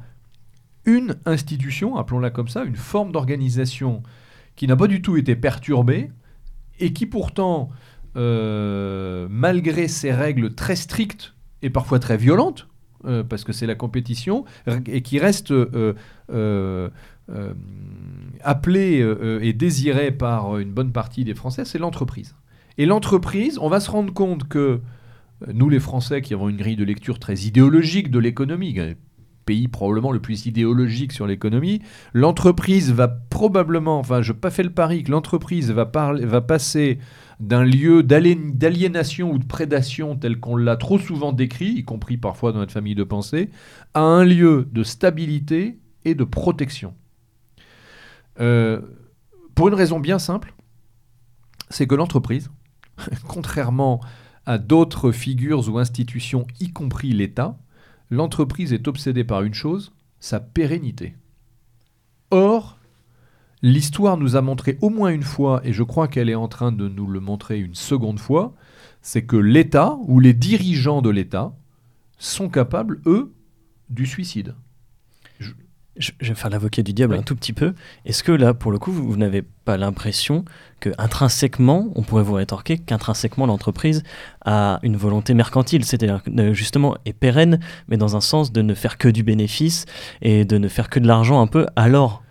une 0.86 1.16
institution, 1.26 1.96
appelons-la 1.98 2.32
comme 2.32 2.48
ça, 2.48 2.64
une 2.64 2.76
forme 2.76 3.12
d'organisation 3.12 4.04
qui 4.56 4.68
n'a 4.68 4.76
pas 4.76 4.88
du 4.88 5.02
tout 5.02 5.18
été 5.18 5.36
perturbée, 5.36 6.12
et 6.80 6.94
qui 6.94 7.06
pourtant, 7.06 7.70
euh, 8.16 9.28
malgré 9.30 9.88
ses 9.88 10.12
règles 10.12 10.54
très 10.54 10.76
strictes 10.76 11.34
et 11.62 11.70
parfois 11.70 12.00
très 12.00 12.18
violentes, 12.18 12.68
euh, 13.06 13.24
parce 13.24 13.44
que 13.44 13.54
c'est 13.54 13.68
la 13.68 13.76
compétition, 13.76 14.46
et 14.88 15.02
qui 15.02 15.20
reste 15.20 15.52
euh, 15.52 15.94
appelée 18.42 19.16
et 19.42 19.54
désirée 19.54 20.12
par 20.12 20.58
une 20.58 20.72
bonne 20.72 20.92
partie 20.92 21.24
des 21.24 21.34
Français, 21.34 21.66
c'est 21.66 21.80
l'entreprise. 21.80 22.36
Et 22.78 22.86
l'entreprise, 22.86 23.58
on 23.60 23.70
va 23.70 23.80
se 23.80 23.90
rendre 23.90 24.14
compte 24.14 24.48
que 24.48 24.82
nous, 25.54 25.70
les 25.70 25.80
Français, 25.80 26.22
qui 26.22 26.34
avons 26.34 26.50
une 26.50 26.58
grille 26.58 26.76
de 26.76 26.84
lecture 26.84 27.20
très 27.20 27.36
idéologique 27.36 28.10
de 28.12 28.20
l'économie, 28.20 28.74
pays 29.46 29.68
probablement 29.68 30.12
le 30.12 30.20
plus 30.20 30.46
idéologique 30.46 31.12
sur 31.12 31.28
l'économie, 31.28 31.82
l'entreprise 32.14 32.92
va 32.92 33.08
probablement, 33.08 34.00
enfin, 34.00 34.22
je 34.22 34.34
pas 34.34 34.50
fait 34.50 34.64
le 34.64 34.72
pari 34.72 35.04
que 35.04 35.12
l'entreprise 35.12 35.72
va, 35.72 35.90
va 35.94 36.42
passer 36.42 37.00
d'un 37.40 37.64
lieu 37.64 38.04
d'aliénation 38.04 39.32
ou 39.32 39.38
de 39.38 39.46
prédation 39.46 40.16
tel 40.16 40.40
qu'on 40.40 40.56
l'a 40.56 40.78
trop 40.78 40.98
souvent 40.98 41.34
décrit, 41.34 41.72
y 41.72 41.84
compris 41.84 42.18
parfois 42.18 42.52
dans 42.52 42.60
notre 42.60 42.72
famille 42.72 42.96
de 42.96 43.04
pensée, 43.04 43.50
à 43.94 44.02
un 44.02 44.24
lieu 44.24 44.68
de 44.72 44.84
stabilité 44.84 45.80
et 46.06 46.16
de 46.16 46.24
protection. 46.24 46.94
Euh, 48.40 48.82
pour 49.54 49.68
une 49.68 49.74
raison 49.74 50.00
bien 50.00 50.20
simple, 50.20 50.54
c'est 51.70 51.88
que 51.88 51.96
l'entreprise, 51.96 52.52
contrairement 53.28 54.02
à 54.46 54.58
d'autres 54.58 55.12
figures 55.12 55.68
ou 55.70 55.80
institutions, 55.80 56.46
y 56.60 56.72
compris 56.72 57.12
l'État, 57.12 57.58
l'entreprise 58.10 58.74
est 58.74 58.88
obsédée 58.88 59.24
par 59.24 59.44
une 59.44 59.54
chose, 59.54 59.94
sa 60.20 60.40
pérennité. 60.40 61.16
Or, 62.32 62.78
l'histoire 63.62 64.18
nous 64.18 64.36
a 64.36 64.42
montré 64.42 64.78
au 64.82 64.90
moins 64.90 65.10
une 65.10 65.24
fois, 65.24 65.62
et 65.64 65.74
je 65.74 65.84
crois 65.84 66.08
qu'elle 66.08 66.30
est 66.30 66.36
en 66.36 66.48
train 66.48 66.72
de 66.72 66.88
nous 66.88 67.08
le 67.08 67.20
montrer 67.20 67.60
une 67.60 67.76
seconde 67.76 68.20
fois, 68.20 68.56
c'est 69.02 69.26
que 69.26 69.38
l'État 69.38 69.98
ou 70.08 70.20
les 70.20 70.34
dirigeants 70.34 71.02
de 71.02 71.10
l'État 71.10 71.56
sont 72.18 72.50
capables, 72.50 73.02
eux, 73.06 73.34
du 73.90 74.06
suicide. 74.06 74.56
Je, 75.98 76.12
vais 76.22 76.36
faire 76.36 76.50
l'avocat 76.50 76.84
du 76.84 76.94
diable 76.94 77.16
un 77.16 77.22
tout 77.22 77.36
petit 77.36 77.54
peu. 77.54 77.74
Est-ce 78.06 78.24
que 78.24 78.32
là, 78.32 78.54
pour 78.54 78.72
le 78.72 78.80
coup, 78.80 78.92
vous, 78.92 79.16
n'avez 79.16 79.42
pas 79.42 79.78
l'impression 79.78 80.44
que 80.80 80.90
intrinsèquement, 80.98 81.90
on 81.96 82.04
pourrait 82.04 82.24
vous 82.24 82.34
rétorquer 82.34 82.78
qu'intrinsèquement 82.78 83.46
l'entreprise 83.46 84.04
a 84.44 84.80
une 84.84 84.98
volonté 84.98 85.34
mercantile, 85.34 85.86
c'est-à-dire 85.86 86.22
justement 86.52 86.98
est 87.06 87.14
pérenne, 87.14 87.60
mais 87.88 87.98
dans 87.98 88.16
un 88.16 88.22
sens 88.22 88.52
de 88.52 88.62
ne 88.62 88.74
faire 88.74 88.98
que 88.98 89.08
du 89.08 89.24
bénéfice 89.24 89.86
et 90.22 90.46
de 90.46 90.58
ne 90.58 90.68
faire 90.68 90.90
que 90.90 91.00
de 91.00 91.08
l'argent 91.08 91.42
un 91.42 91.48
peu, 91.48 91.66
alors 91.76 92.24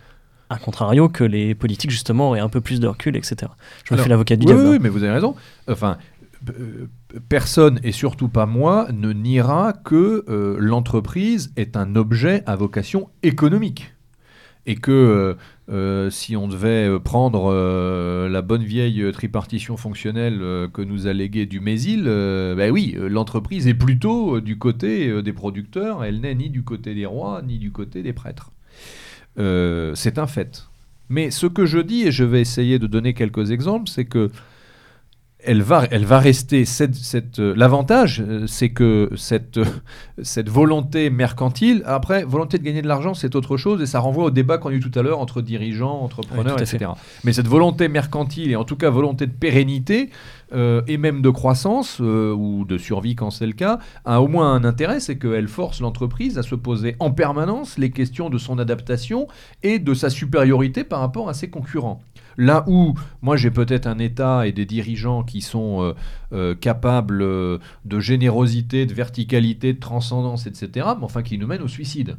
a 0.50 0.58
contrario 0.58 1.08
que 1.08 1.24
les 1.24 1.54
politiques 1.54 1.90
justement 1.90 2.28
auraient 2.28 2.40
un 2.40 2.48
peu 2.48 2.60
plus 2.60 2.80
de 2.80 2.86
recul, 2.86 3.16
etc. 3.16 3.50
Je 3.84 3.94
me 3.94 3.98
fais 3.98 4.08
l'avocat 4.08 4.36
du 4.36 4.46
diable. 4.46 4.62
Oui, 4.66 4.78
mais 4.80 4.88
vous 4.88 5.02
avez 5.02 5.12
raison. 5.12 5.34
Enfin, 5.68 5.92
euh, 5.92 5.94
personne, 7.28 7.80
et 7.82 7.92
surtout 7.92 8.28
pas 8.28 8.46
moi, 8.46 8.88
ne 8.92 9.12
niera 9.12 9.72
que 9.72 10.24
euh, 10.28 10.56
l'entreprise 10.58 11.52
est 11.56 11.76
un 11.76 11.96
objet 11.96 12.42
à 12.46 12.56
vocation 12.56 13.08
économique. 13.22 13.92
Et 14.66 14.76
que 14.76 15.36
euh, 15.68 16.10
si 16.10 16.36
on 16.36 16.48
devait 16.48 16.98
prendre 17.00 17.52
la 18.28 18.40
bonne 18.40 18.62
vieille 18.62 19.12
tripartition 19.12 19.76
fonctionnelle 19.76 20.38
que 20.72 20.80
nous 20.80 21.06
a 21.06 21.12
léguée 21.12 21.44
du 21.44 21.60
Mésil, 21.60 22.04
ben 22.04 22.70
oui, 22.70 22.96
l'entreprise 22.98 23.68
est 23.68 23.74
plutôt 23.74 24.40
du 24.40 24.56
côté 24.56 25.22
des 25.22 25.32
producteurs, 25.34 26.02
elle 26.02 26.22
n'est 26.22 26.34
ni 26.34 26.48
du 26.48 26.62
côté 26.62 26.94
des 26.94 27.04
rois, 27.04 27.42
ni 27.42 27.58
du 27.58 27.72
côté 27.72 28.02
des 28.02 28.14
prêtres. 28.14 28.52
c'est 29.36 30.18
un 30.18 30.26
fait. 30.26 30.66
Mais 31.08 31.30
ce 31.30 31.46
que 31.46 31.66
je 31.66 31.78
dis, 31.78 32.04
et 32.04 32.12
je 32.12 32.24
vais 32.24 32.40
essayer 32.40 32.78
de 32.78 32.86
donner 32.86 33.14
quelques 33.14 33.50
exemples, 33.50 33.90
c'est 33.90 34.06
que 34.06 34.30
elle 35.44 35.62
va, 35.62 35.84
elle 35.90 36.04
va 36.04 36.18
rester. 36.18 36.64
Cette, 36.64 37.38
euh, 37.38 37.54
L'avantage, 37.56 38.22
euh, 38.26 38.46
c'est 38.46 38.70
que 38.70 39.10
cette, 39.16 39.58
euh, 39.58 39.64
cette 40.22 40.48
volonté 40.48 41.10
mercantile, 41.10 41.82
après, 41.86 42.24
volonté 42.24 42.58
de 42.58 42.62
gagner 42.62 42.82
de 42.82 42.88
l'argent, 42.88 43.14
c'est 43.14 43.34
autre 43.34 43.56
chose, 43.56 43.80
et 43.82 43.86
ça 43.86 44.00
renvoie 44.00 44.24
au 44.24 44.30
débat 44.30 44.58
qu'on 44.58 44.70
a 44.70 44.72
eu 44.72 44.80
tout 44.80 44.96
à 44.98 45.02
l'heure 45.02 45.20
entre 45.20 45.42
dirigeants, 45.42 46.00
entrepreneurs, 46.00 46.60
etc. 46.60 46.90
Mais 47.24 47.32
cette 47.32 47.48
volonté 47.48 47.88
mercantile, 47.88 48.50
et 48.50 48.56
en 48.56 48.64
tout 48.64 48.76
cas 48.76 48.90
volonté 48.90 49.26
de 49.26 49.32
pérennité, 49.32 50.10
et 50.86 50.98
même 50.98 51.20
de 51.20 51.30
croissance, 51.30 51.98
ou 51.98 52.64
de 52.68 52.78
survie 52.78 53.16
quand 53.16 53.30
c'est 53.30 53.46
le 53.46 53.54
cas, 53.54 53.80
a 54.04 54.22
au 54.22 54.28
moins 54.28 54.54
un 54.54 54.62
intérêt, 54.62 55.00
c'est 55.00 55.18
qu'elle 55.18 55.48
force 55.48 55.80
l'entreprise 55.80 56.38
à 56.38 56.44
se 56.44 56.54
poser 56.54 56.94
en 57.00 57.10
permanence 57.10 57.76
les 57.76 57.90
questions 57.90 58.30
de 58.30 58.38
son 58.38 58.60
adaptation 58.60 59.26
et 59.64 59.80
de 59.80 59.94
sa 59.94 60.10
supériorité 60.10 60.84
par 60.84 61.00
rapport 61.00 61.28
à 61.28 61.34
ses 61.34 61.50
concurrents. 61.50 62.00
Là 62.36 62.64
où 62.66 62.94
moi 63.22 63.36
j'ai 63.36 63.50
peut-être 63.50 63.86
un 63.86 63.98
État 63.98 64.46
et 64.46 64.52
des 64.52 64.66
dirigeants 64.66 65.22
qui 65.22 65.40
sont 65.40 65.82
euh, 65.82 65.92
euh, 66.32 66.54
capables 66.54 67.22
euh, 67.22 67.58
de 67.84 68.00
générosité, 68.00 68.86
de 68.86 68.94
verticalité, 68.94 69.72
de 69.72 69.80
transcendance, 69.80 70.46
etc., 70.46 70.88
mais 70.98 71.04
enfin 71.04 71.22
qui 71.22 71.38
nous 71.38 71.46
mènent 71.46 71.62
au 71.62 71.68
suicide. 71.68 72.16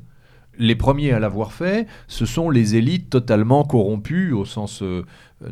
Les 0.57 0.75
premiers 0.75 1.11
à 1.11 1.19
l'avoir 1.19 1.51
fait, 1.51 1.85
ce 2.07 2.25
sont 2.25 2.49
les 2.49 2.75
élites 2.75 3.09
totalement 3.09 3.65
corrompues 3.65 4.31
au 4.31 4.45
sens, 4.45 4.81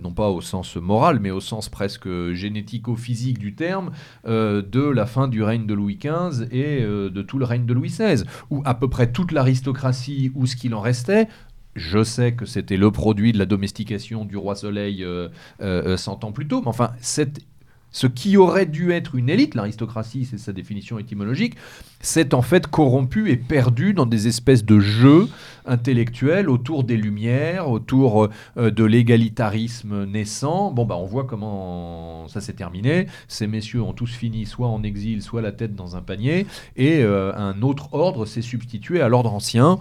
non 0.01 0.13
pas 0.13 0.29
au 0.29 0.39
sens 0.39 0.77
moral, 0.77 1.19
mais 1.19 1.29
au 1.29 1.41
sens 1.41 1.67
presque 1.67 2.07
génético-physique 2.31 3.37
du 3.37 3.53
terme, 3.53 3.91
de 4.25 4.89
la 4.89 5.05
fin 5.05 5.27
du 5.27 5.43
règne 5.43 5.65
de 5.65 5.73
Louis 5.73 5.99
XV 6.01 6.47
et 6.51 6.79
de 6.83 7.21
tout 7.21 7.37
le 7.37 7.43
règne 7.43 7.65
de 7.65 7.73
Louis 7.73 7.89
XVI, 7.89 8.23
où 8.49 8.61
à 8.63 8.75
peu 8.75 8.89
près 8.89 9.11
toute 9.11 9.33
l'aristocratie 9.33 10.31
ou 10.35 10.45
ce 10.45 10.55
qu'il 10.55 10.73
en 10.73 10.79
restait 10.79 11.27
je 11.75 12.03
sais 12.03 12.33
que 12.33 12.45
c'était 12.45 12.77
le 12.77 12.91
produit 12.91 13.31
de 13.31 13.39
la 13.39 13.45
domestication 13.45 14.25
du 14.25 14.37
roi 14.37 14.55
Soleil 14.55 14.99
100 14.99 15.05
euh, 15.05 15.29
euh, 15.61 15.97
euh, 15.97 16.25
ans 16.25 16.31
plus 16.31 16.47
tôt, 16.47 16.61
mais 16.61 16.67
enfin, 16.67 16.91
ce 16.99 18.07
qui 18.07 18.37
aurait 18.37 18.65
dû 18.65 18.91
être 18.91 19.15
une 19.15 19.29
élite, 19.29 19.55
l'aristocratie, 19.55 20.25
c'est 20.25 20.37
sa 20.37 20.51
définition 20.51 20.99
étymologique, 20.99 21.55
s'est 21.99 22.33
en 22.33 22.41
fait 22.41 22.67
corrompu 22.67 23.29
et 23.31 23.37
perdu 23.37 23.93
dans 23.93 24.05
des 24.05 24.27
espèces 24.27 24.65
de 24.65 24.79
jeux 24.79 25.27
intellectuels 25.65 26.49
autour 26.49 26.83
des 26.83 26.97
Lumières, 26.97 27.69
autour 27.69 28.29
de 28.57 28.83
l'égalitarisme 28.83 30.05
naissant. 30.05 30.71
Bon, 30.71 30.85
bah, 30.85 30.97
on 30.97 31.05
voit 31.05 31.25
comment 31.25 32.27
ça 32.27 32.41
s'est 32.41 32.53
terminé. 32.53 33.07
Ces 33.27 33.45
messieurs 33.45 33.83
ont 33.83 33.93
tous 33.93 34.11
fini 34.11 34.45
soit 34.47 34.67
en 34.67 34.81
exil, 34.83 35.21
soit 35.21 35.41
la 35.41 35.51
tête 35.51 35.75
dans 35.75 35.95
un 35.95 36.01
panier, 36.01 36.47
et 36.75 37.03
un 37.03 37.61
autre 37.61 37.93
ordre 37.93 38.25
s'est 38.25 38.41
substitué 38.41 39.01
à 39.01 39.07
l'ordre 39.07 39.33
ancien. 39.33 39.79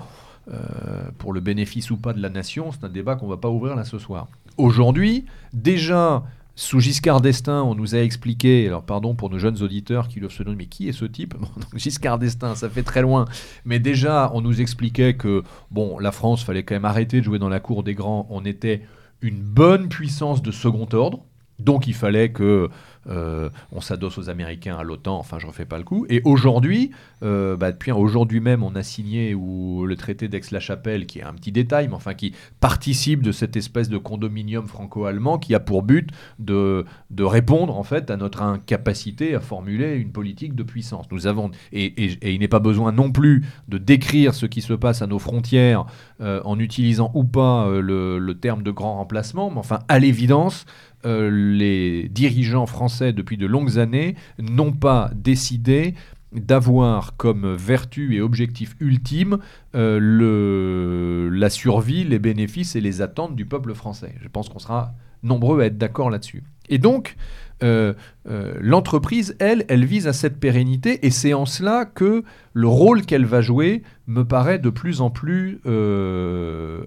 Euh, 0.51 1.11
pour 1.19 1.33
le 1.33 1.41
bénéfice 1.41 1.91
ou 1.93 1.97
pas 1.97 2.13
de 2.13 2.21
la 2.21 2.29
nation, 2.29 2.73
c'est 2.73 2.85
un 2.85 2.89
débat 2.89 3.15
qu'on 3.15 3.27
ne 3.27 3.31
va 3.31 3.37
pas 3.37 3.49
ouvrir 3.49 3.77
là 3.77 3.85
ce 3.85 3.99
soir. 3.99 4.27
Aujourd'hui, 4.57 5.25
déjà, 5.53 6.25
sous 6.57 6.81
Giscard 6.81 7.21
d'Estaing, 7.21 7.63
on 7.63 7.77
nous 7.77 7.95
a 7.95 7.99
expliqué, 7.99 8.67
alors 8.67 8.83
pardon 8.83 9.15
pour 9.15 9.31
nos 9.31 9.39
jeunes 9.39 9.63
auditeurs 9.63 10.09
qui 10.09 10.19
doivent 10.19 10.33
se 10.33 10.43
demander, 10.43 10.65
mais 10.65 10.67
qui 10.67 10.89
est 10.89 10.93
ce 10.93 11.05
type? 11.05 11.35
Giscard 11.77 12.19
d'Estaing, 12.19 12.57
ça 12.57 12.69
fait 12.69 12.83
très 12.83 13.03
loin. 13.03 13.25
Mais 13.65 13.79
déjà, 13.79 14.33
on 14.35 14.41
nous 14.41 14.61
expliquait 14.61 15.15
que, 15.15 15.45
bon, 15.71 15.99
la 16.01 16.11
France, 16.11 16.43
fallait 16.43 16.65
quand 16.65 16.75
même 16.75 16.85
arrêter 16.85 17.21
de 17.21 17.25
jouer 17.25 17.39
dans 17.39 17.49
la 17.49 17.61
cour 17.61 17.85
des 17.85 17.95
grands. 17.95 18.27
On 18.29 18.45
était 18.45 18.83
une 19.21 19.41
bonne 19.41 19.89
puissance 19.89 20.43
de 20.43 20.51
second 20.51 20.89
ordre. 20.93 21.25
Donc 21.65 21.87
il 21.87 21.95
fallait 21.95 22.31
que 22.31 22.69
euh, 23.09 23.51
on 23.73 23.81
s'adosse 23.81 24.19
aux 24.19 24.31
Américains, 24.31 24.77
à 24.77 24.83
l'OTAN, 24.83 25.19
enfin 25.19 25.39
je 25.39 25.47
refais 25.47 25.65
pas 25.65 25.79
le 25.79 25.85
coup. 25.85 26.07
Et 26.09 26.23
aujourd'hui, 26.25 26.93
euh, 27.23 27.57
bah, 27.57 27.73
depuis 27.73 27.91
aujourd'hui 27.91 28.41
même, 28.41 28.63
on 28.63 28.75
a 28.77 28.83
signé 28.83 29.33
le 29.33 29.95
traité 29.97 30.29
d'Aix-la-Chapelle, 30.29 31.07
qui 31.07 31.19
est 31.19 31.23
un 31.23 31.33
petit 31.33 31.53
détail, 31.53 31.89
mais 31.89 31.95
enfin 31.95 32.15
qui 32.15 32.33
participe 32.61 33.23
de 33.23 33.33
cette 33.33 33.57
espèce 33.57 33.89
de 33.89 33.99
condominium 33.99 34.67
franco-allemand 34.67 35.39
qui 35.39 35.55
a 35.55 35.61
pour 35.61 35.83
but 35.83 36.11
de, 36.39 36.85
répondre 37.21 37.77
en 37.79 37.83
fait 37.83 38.11
à 38.11 38.17
notre 38.17 38.43
incapacité 38.43 39.35
à 39.35 39.41
formuler 39.41 39.95
une 39.95 40.13
politique 40.13 40.55
de 40.55 40.63
puissance. 40.63 41.07
Nous 41.11 41.27
avons 41.27 41.51
et, 41.73 42.33
il 42.35 42.41
n'est 42.41 42.49
pas 42.49 42.59
besoin 42.59 42.93
non 42.93 43.11
plus 43.11 43.45
de 43.69 43.79
décrire 43.79 44.35
ce 44.35 44.47
qui 44.47 44.61
se 44.61 44.73
passe 44.73 45.03
à 45.03 45.07
nos 45.07 45.19
frontières 45.19 45.87
euh, 46.21 46.41
en 46.45 46.59
utilisant 46.59 47.11
ou 47.15 47.25
pas 47.25 47.69
le 47.69 48.33
terme 48.35 48.63
de 48.63 48.71
grand 48.71 48.97
remplacement, 48.97 49.51
mais 49.51 49.59
enfin 49.59 49.81
à 49.89 49.99
l'évidence, 49.99 50.67
euh, 51.05 51.31
les 51.31 52.09
dirigeants 52.09 52.67
français 52.67 53.13
depuis 53.13 53.37
de 53.37 53.47
longues 53.47 53.79
années 53.79 54.15
n'ont 54.39 54.73
pas 54.73 55.11
décidé 55.15 55.95
d'avoir 56.33 57.17
comme 57.17 57.55
vertu 57.55 58.15
et 58.15 58.21
objectif 58.21 58.77
ultime 58.81 59.39
euh, 59.75 61.29
la 61.33 61.51
survie, 61.51 62.05
les 62.05 62.19
bénéfices 62.19 62.77
et 62.77 62.81
les 62.81 63.03
attentes 63.03 63.35
du 63.35 63.47
peuple 63.47 63.75
français. 63.75 64.15
Je 64.23 64.29
pense 64.29 64.49
qu'on 64.49 64.59
sera 64.59 64.95
nombreux 65.23 65.61
à 65.61 65.67
être 65.67 65.79
d'accord 65.79 66.09
là-dessus. 66.09 66.43
Et 66.69 66.79
donc, 66.79 67.17
euh, 67.63 67.95
l'entreprise, 68.25 69.37
elle, 69.41 69.65
elle 69.69 69.85
vise 69.85 70.07
à 70.07 70.13
cette 70.13 70.41
pérennité, 70.41 71.05
et 71.05 71.11
c'est 71.11 71.35
en 71.35 71.47
cela 71.47 71.85
que 71.85 72.25
le 72.55 72.69
rôle 72.69 73.03
qu'elle 73.03 73.27
va 73.27 73.41
jouer 73.41 73.83
me 74.07 74.25
paraît 74.25 74.59
de 74.59 74.71
plus 74.71 75.01
en 75.01 75.11
plus 75.11 75.61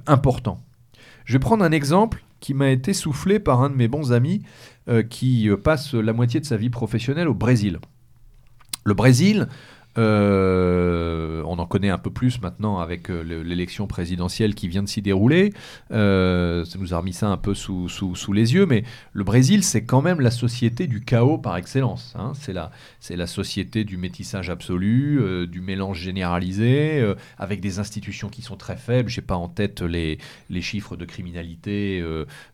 important. 0.08 0.60
Je 1.26 1.34
vais 1.34 1.40
prendre 1.40 1.64
un 1.64 1.72
exemple 1.72 2.24
qui 2.46 2.54
m'a 2.54 2.70
été 2.70 2.94
soufflé 2.94 3.40
par 3.40 3.64
un 3.64 3.72
de 3.72 3.76
mes 3.76 3.88
bons 3.88 4.14
amis 4.14 4.44
euh, 4.88 5.02
qui 5.02 5.50
euh, 5.50 5.58
passe 5.58 5.96
la 5.96 6.14
moitié 6.14 6.40
de 6.40 6.46
sa 6.46 6.58
vie 6.58 6.70
professionnelle 6.70 7.28
au 7.28 7.34
Brésil. 7.34 7.80
Le 8.84 8.94
Brésil, 8.94 9.48
euh, 9.98 11.42
on 11.46 11.58
en 11.58 11.66
connaît 11.66 11.90
un 11.90 11.98
peu 11.98 12.10
plus 12.10 12.42
maintenant 12.42 12.80
avec 12.80 13.10
euh, 13.10 13.22
l'élection 13.22 13.88
présidentielle 13.88 14.54
qui 14.54 14.68
vient 14.68 14.84
de 14.84 14.90
s'y 14.90 15.02
dérouler. 15.02 15.54
Euh, 15.92 16.66
ça 16.66 16.78
nous 16.80 16.94
a 16.94 16.98
remis 16.98 17.14
ça 17.14 17.28
un 17.28 17.38
peu 17.38 17.54
sous, 17.54 17.88
sous, 17.88 18.34
les 18.34 18.54
yeux, 18.54 18.66
mais 18.66 18.84
le 19.14 19.24
Brésil, 19.24 19.64
c'est 19.64 19.86
quand 19.86 20.02
même 20.02 20.20
la 20.20 20.32
société 20.32 20.88
du 20.88 21.02
chaos 21.02 21.38
par 21.38 21.56
excellence. 21.58 22.14
Hein. 22.18 22.34
C'est 22.36 22.54
la, 22.54 22.72
la 23.10 23.28
société 23.28 23.84
du 23.84 23.98
métissage 23.98 24.50
absolu, 24.50 25.48
du 25.48 25.62
mélange 25.62 26.00
généralisé, 26.00 27.04
avec 27.38 27.62
des 27.62 27.80
institutions 27.80 28.30
qui 28.30 28.42
sont 28.42 28.58
très 28.58 28.76
faibles. 28.76 29.10
Je 29.10 29.22
n'ai 29.22 29.26
pas 29.26 29.36
en 29.36 29.48
tête 29.48 29.82
les, 29.82 30.18
les 30.50 30.62
chiffres 30.62 30.96
de 30.96 31.06
criminalité, 31.06 32.04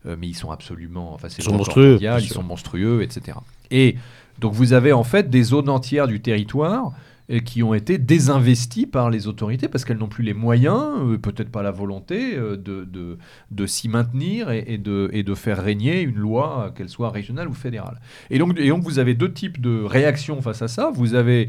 mais 0.04 0.28
ils 0.28 0.36
sont 0.36 0.50
absolument... 0.50 1.14
Enfin, 1.14 1.28
ils 1.36 1.42
sont 1.42 1.56
monstrueux. 1.56 1.98
ils 2.00 2.28
sont 2.28 2.42
monstrueux, 2.42 3.02
etc. 3.02 3.38
Et 3.70 3.96
donc 4.38 4.52
vous 4.52 4.72
avez 4.72 4.92
en 4.92 5.04
fait 5.04 5.30
des 5.30 5.42
zones 5.42 5.68
entières 5.68 6.06
du 6.06 6.20
territoire 6.20 6.92
qui 7.40 7.62
ont 7.62 7.74
été 7.74 7.98
désinvestis 7.98 8.86
par 8.86 9.10
les 9.10 9.26
autorités 9.26 9.68
parce 9.68 9.84
qu'elles 9.84 9.98
n'ont 9.98 10.08
plus 10.08 10.24
les 10.24 10.34
moyens, 10.34 10.82
euh, 11.00 11.16
peut-être 11.16 11.50
pas 11.50 11.62
la 11.62 11.70
volonté, 11.70 12.36
euh, 12.36 12.56
de, 12.56 12.84
de, 12.84 13.18
de 13.50 13.66
s'y 13.66 13.88
maintenir 13.88 14.50
et, 14.50 14.78
de, 14.78 15.08
et 15.12 15.22
de 15.22 15.34
faire 15.34 15.62
régner 15.62 16.02
une 16.02 16.16
loi, 16.16 16.72
qu'elle 16.76 16.88
soit 16.88 17.10
régionale 17.10 17.48
ou 17.48 17.54
fédérale. 17.54 18.00
Et 18.30 18.38
donc, 18.38 18.58
et 18.58 18.68
donc 18.68 18.82
vous 18.82 18.98
avez 18.98 19.14
deux 19.14 19.32
types 19.32 19.60
de 19.60 19.82
réactions 19.82 20.42
face 20.42 20.62
à 20.62 20.68
ça. 20.68 20.90
Vous 20.92 21.14
avez 21.14 21.48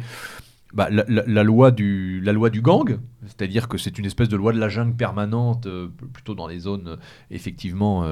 bah, 0.73 0.89
la, 0.89 1.43
loi 1.43 1.69
du, 1.69 2.19
la 2.21 2.31
loi 2.31 2.49
du 2.49 2.61
gang, 2.61 2.97
c'est-à-dire 3.25 3.67
que 3.67 3.77
c'est 3.77 3.99
une 3.99 4.05
espèce 4.05 4.29
de 4.29 4.37
loi 4.37 4.53
de 4.53 4.59
la 4.59 4.69
jungle 4.69 4.95
permanente, 4.95 5.67
euh, 5.67 5.87
plutôt 6.13 6.33
dans 6.33 6.47
les 6.47 6.59
zones 6.59 6.97
effectivement 7.29 8.05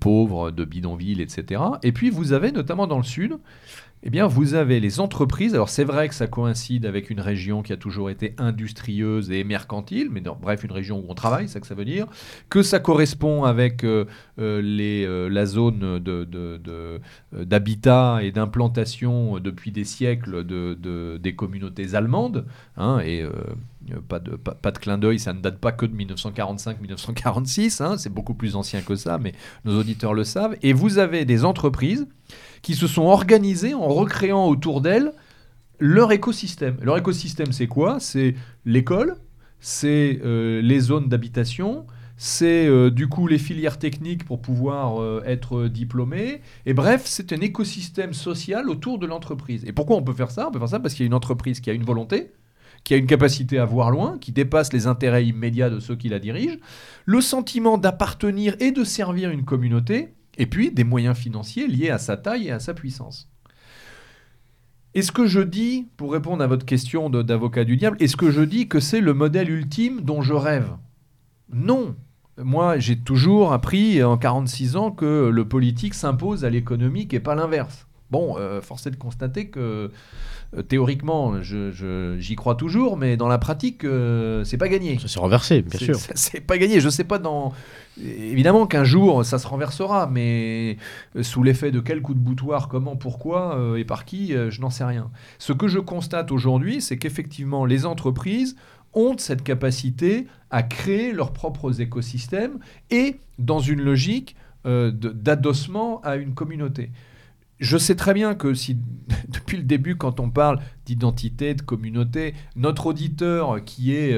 pauvres, 0.00 0.50
de 0.50 0.64
bidonville, 0.64 1.20
etc. 1.20 1.62
Et 1.82 1.92
puis 1.92 2.10
vous 2.10 2.32
avez 2.32 2.52
notamment 2.52 2.86
dans 2.86 2.98
le 2.98 3.04
sud 3.04 3.38
eh 4.02 4.08
bien, 4.08 4.26
vous 4.26 4.54
avez 4.54 4.80
les 4.80 4.98
entreprises. 4.98 5.54
Alors, 5.54 5.68
c'est 5.68 5.84
vrai 5.84 6.08
que 6.08 6.14
ça 6.14 6.26
coïncide 6.26 6.86
avec 6.86 7.10
une 7.10 7.20
région 7.20 7.62
qui 7.62 7.74
a 7.74 7.76
toujours 7.76 8.08
été 8.08 8.34
industrieuse 8.38 9.30
et 9.30 9.44
mercantile, 9.44 10.08
mais 10.10 10.22
bref, 10.22 10.64
une 10.64 10.72
région 10.72 11.00
où 11.00 11.04
on 11.08 11.14
travaille, 11.14 11.48
c'est 11.48 11.54
ça 11.54 11.60
que 11.60 11.66
ça 11.66 11.74
veut 11.74 11.84
dire. 11.84 12.06
Que 12.48 12.62
ça 12.62 12.78
correspond 12.78 13.44
avec 13.44 13.84
euh, 13.84 14.06
euh, 14.38 14.62
euh, 14.62 15.28
la 15.28 15.44
zone 15.44 15.98
d'habitat 17.32 18.20
et 18.22 18.32
d'implantation 18.32 19.38
depuis 19.38 19.70
des 19.70 19.84
siècles 19.84 20.44
de, 20.44 21.18
des 21.18 21.34
communautés 21.34 21.94
allemandes. 21.94 22.46
Hein, 22.78 23.00
et 23.00 23.22
pas, 24.08 24.18
de, 24.18 24.36
pas, 24.36 24.70
de 24.70 24.78
clin 24.78 24.96
d'œil, 24.96 25.18
ça 25.18 25.34
ne 25.34 25.40
date 25.40 25.58
pas 25.58 25.72
que 25.72 25.84
de 25.84 25.94
1945-1946, 25.94 27.82
hein, 27.82 27.98
c'est 27.98 28.12
beaucoup 28.12 28.34
plus 28.34 28.56
ancien 28.56 28.80
que 28.80 28.96
ça, 28.96 29.18
mais 29.18 29.32
nos 29.66 29.78
auditeurs 29.78 30.14
le 30.14 30.24
savent. 30.24 30.56
Et 30.62 30.72
vous 30.72 30.96
avez 30.96 31.26
des 31.26 31.44
entreprises 31.44 32.06
qui 32.62 32.74
se 32.74 32.86
sont 32.86 33.04
organisées 33.04 33.74
en 33.74 33.88
recréant 33.88 34.46
autour 34.46 34.80
d'elles 34.80 35.12
leur 35.78 36.12
écosystème. 36.12 36.76
Leur 36.82 36.98
écosystème, 36.98 37.52
c'est 37.52 37.66
quoi? 37.66 38.00
C'est 38.00 38.34
l'école, 38.64 39.16
c'est 39.60 40.20
les 40.22 40.80
zones 40.80 41.08
d'habitation, 41.08 41.86
c'est 42.22 42.66
euh, 42.66 42.90
du 42.90 43.08
coup 43.08 43.26
les 43.26 43.38
filières 43.38 43.78
techniques 43.78 44.26
pour 44.26 44.42
pouvoir 44.42 45.00
euh, 45.00 45.22
être 45.24 45.68
diplômé. 45.68 46.42
Et 46.66 46.74
bref, 46.74 47.04
c'est 47.06 47.32
un 47.32 47.40
écosystème 47.40 48.12
social 48.12 48.68
autour 48.68 48.98
de 48.98 49.06
l'entreprise. 49.06 49.64
Et 49.64 49.72
pourquoi 49.72 49.96
on 49.96 50.02
peut 50.02 50.12
faire 50.12 50.30
ça? 50.30 50.46
On 50.46 50.50
peut 50.50 50.58
faire 50.58 50.68
ça 50.68 50.80
parce 50.80 50.92
qu'il 50.92 51.04
y 51.04 51.06
a 51.06 51.08
une 51.08 51.14
entreprise 51.14 51.60
qui 51.60 51.70
a 51.70 51.72
une 51.72 51.82
volonté, 51.82 52.32
qui 52.84 52.92
a 52.92 52.98
une 52.98 53.06
capacité 53.06 53.58
à 53.58 53.64
voir 53.64 53.90
loin, 53.90 54.18
qui 54.18 54.32
dépasse 54.32 54.70
les 54.74 54.86
intérêts 54.86 55.24
immédiats 55.24 55.70
de 55.70 55.80
ceux 55.80 55.96
qui 55.96 56.10
la 56.10 56.18
dirigent, 56.18 56.58
le 57.06 57.22
sentiment 57.22 57.78
d'appartenir 57.78 58.54
et 58.60 58.70
de 58.70 58.84
servir 58.84 59.30
une 59.30 59.46
communauté, 59.46 60.12
et 60.38 60.46
puis 60.46 60.70
des 60.70 60.84
moyens 60.84 61.16
financiers 61.16 61.66
liés 61.66 61.90
à 61.90 61.98
sa 61.98 62.16
taille 62.16 62.48
et 62.48 62.52
à 62.52 62.60
sa 62.60 62.74
puissance. 62.74 63.28
Est-ce 64.94 65.12
que 65.12 65.26
je 65.26 65.40
dis, 65.40 65.86
pour 65.96 66.12
répondre 66.12 66.42
à 66.42 66.48
votre 66.48 66.66
question 66.66 67.10
d'avocat 67.10 67.64
du 67.64 67.76
diable, 67.76 67.96
est-ce 68.00 68.16
que 68.16 68.30
je 68.30 68.42
dis 68.42 68.66
que 68.66 68.80
c'est 68.80 69.00
le 69.00 69.14
modèle 69.14 69.48
ultime 69.48 70.00
dont 70.00 70.20
je 70.20 70.34
rêve? 70.34 70.70
Non, 71.52 71.94
moi, 72.42 72.78
j'ai 72.78 72.98
toujours 72.98 73.52
appris 73.52 74.02
en 74.02 74.16
46 74.16 74.76
ans 74.76 74.90
que 74.90 75.30
le 75.32 75.44
politique 75.44 75.94
s'impose 75.94 76.44
à 76.44 76.50
l'économique 76.50 77.14
et 77.14 77.20
pas 77.20 77.34
l'inverse. 77.34 77.86
Bon, 78.10 78.36
euh, 78.38 78.60
force 78.60 78.86
est 78.86 78.90
de 78.90 78.96
constater 78.96 79.48
que 79.48 79.90
euh, 80.56 80.62
théoriquement, 80.62 81.40
j'y 81.42 82.36
crois 82.36 82.56
toujours, 82.56 82.96
mais 82.96 83.16
dans 83.16 83.28
la 83.28 83.38
pratique, 83.38 83.84
euh, 83.84 84.42
c'est 84.42 84.56
pas 84.56 84.68
gagné. 84.68 84.98
Ça 84.98 85.06
s'est 85.06 85.20
renversé, 85.20 85.62
bien 85.62 85.78
sûr. 85.78 85.96
C'est 86.14 86.40
pas 86.40 86.58
gagné. 86.58 86.80
Je 86.80 86.88
sais 86.88 87.04
pas 87.04 87.18
dans. 87.18 87.52
Évidemment 88.02 88.66
qu'un 88.66 88.84
jour, 88.84 89.24
ça 89.24 89.38
se 89.38 89.46
renversera, 89.46 90.06
mais 90.06 90.78
sous 91.20 91.42
l'effet 91.42 91.70
de 91.70 91.80
quel 91.80 92.00
coup 92.02 92.14
de 92.14 92.18
boutoir, 92.18 92.68
comment, 92.68 92.96
pourquoi 92.96 93.74
et 93.76 93.84
par 93.84 94.04
qui, 94.04 94.32
je 94.32 94.60
n'en 94.60 94.70
sais 94.70 94.84
rien. 94.84 95.10
Ce 95.38 95.52
que 95.52 95.68
je 95.68 95.78
constate 95.78 96.32
aujourd'hui, 96.32 96.80
c'est 96.80 96.96
qu'effectivement, 96.96 97.64
les 97.66 97.84
entreprises 97.84 98.56
ont 98.94 99.16
cette 99.18 99.42
capacité 99.42 100.26
à 100.50 100.62
créer 100.62 101.12
leurs 101.12 101.32
propres 101.32 101.80
écosystèmes 101.80 102.58
et 102.90 103.16
dans 103.38 103.60
une 103.60 103.80
logique 103.80 104.36
euh, 104.66 104.90
d'adossement 104.90 106.00
à 106.02 106.16
une 106.16 106.34
communauté. 106.34 106.90
Je 107.60 107.76
sais 107.76 107.94
très 107.94 108.14
bien 108.14 108.34
que 108.34 108.54
si, 108.54 108.76
depuis 109.28 109.56
le 109.56 109.62
début, 109.62 109.96
quand 109.96 110.18
on 110.20 110.30
parle 110.30 110.60
d'identité, 110.86 111.54
de 111.54 111.62
communauté, 111.62 112.34
notre 112.56 112.86
auditeur 112.86 113.64
qui 113.64 113.94
est 113.94 114.14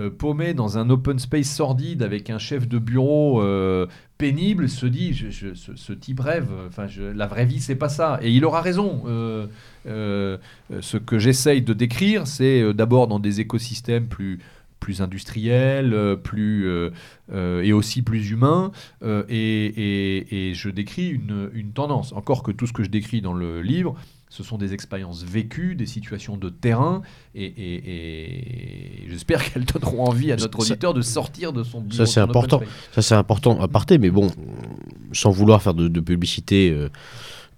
euh, 0.00 0.06
euh, 0.06 0.10
paumé 0.10 0.54
dans 0.54 0.78
un 0.78 0.90
open 0.90 1.18
space 1.18 1.48
sordide 1.48 2.02
avec 2.02 2.30
un 2.30 2.38
chef 2.38 2.68
de 2.68 2.78
bureau 2.78 3.42
pénible 4.18 4.68
se 4.68 4.86
dit 4.86 5.14
ce, 5.54 5.92
type 5.92 6.20
rêve, 6.20 6.48
enfin, 6.68 6.86
la 7.14 7.26
vraie 7.26 7.46
vie, 7.46 7.60
c'est 7.60 7.76
pas 7.76 7.88
ça. 7.88 8.18
Et 8.22 8.30
il 8.30 8.44
aura 8.44 8.60
raison. 8.60 9.02
ce 9.84 10.96
que 10.96 11.18
j'essaye 11.18 11.62
de 11.62 11.72
décrire, 11.72 12.26
c'est 12.26 12.74
d'abord 12.74 13.08
dans 13.08 13.18
des 13.18 13.40
écosystèmes 13.40 14.08
plus 14.08 14.40
plus 14.80 15.02
industriel, 15.02 15.94
euh, 15.94 16.16
plus, 16.16 16.66
euh, 16.66 16.90
euh, 17.32 17.62
et 17.62 17.72
aussi 17.72 18.02
plus 18.02 18.30
humain. 18.30 18.72
Et, 19.02 20.52
je 20.54 20.68
décris 20.68 21.08
une, 21.10 21.72
tendance. 21.72 22.12
Encore 22.12 22.42
que 22.42 22.50
tout 22.50 22.66
ce 22.66 22.72
que 22.72 22.82
je 22.82 22.90
décris 22.90 23.20
dans 23.20 23.34
le 23.34 23.62
livre, 23.62 23.94
ce 24.30 24.42
sont 24.42 24.56
des 24.56 24.72
expériences 24.72 25.22
vécues, 25.24 25.74
des 25.74 25.86
situations 25.86 26.36
de 26.36 26.48
terrain, 26.48 27.02
et, 27.34 29.06
j'espère 29.08 29.44
qu'elles 29.52 29.64
donneront 29.64 30.06
envie 30.06 30.32
à 30.32 30.36
notre 30.36 30.60
auditeur 30.60 30.94
de 30.94 31.02
sortir 31.02 31.52
de 31.52 31.62
son 31.62 31.84
Ça 31.90 32.06
c'est 32.06 32.20
important. 32.20 32.62
Ça 32.92 33.02
c'est 33.02 33.14
important 33.14 33.60
à 33.60 33.68
parter, 33.68 33.98
mais 33.98 34.10
bon, 34.10 34.30
sans 35.12 35.30
vouloir 35.30 35.62
faire 35.62 35.74
de, 35.74 36.00
publicité, 36.00 36.74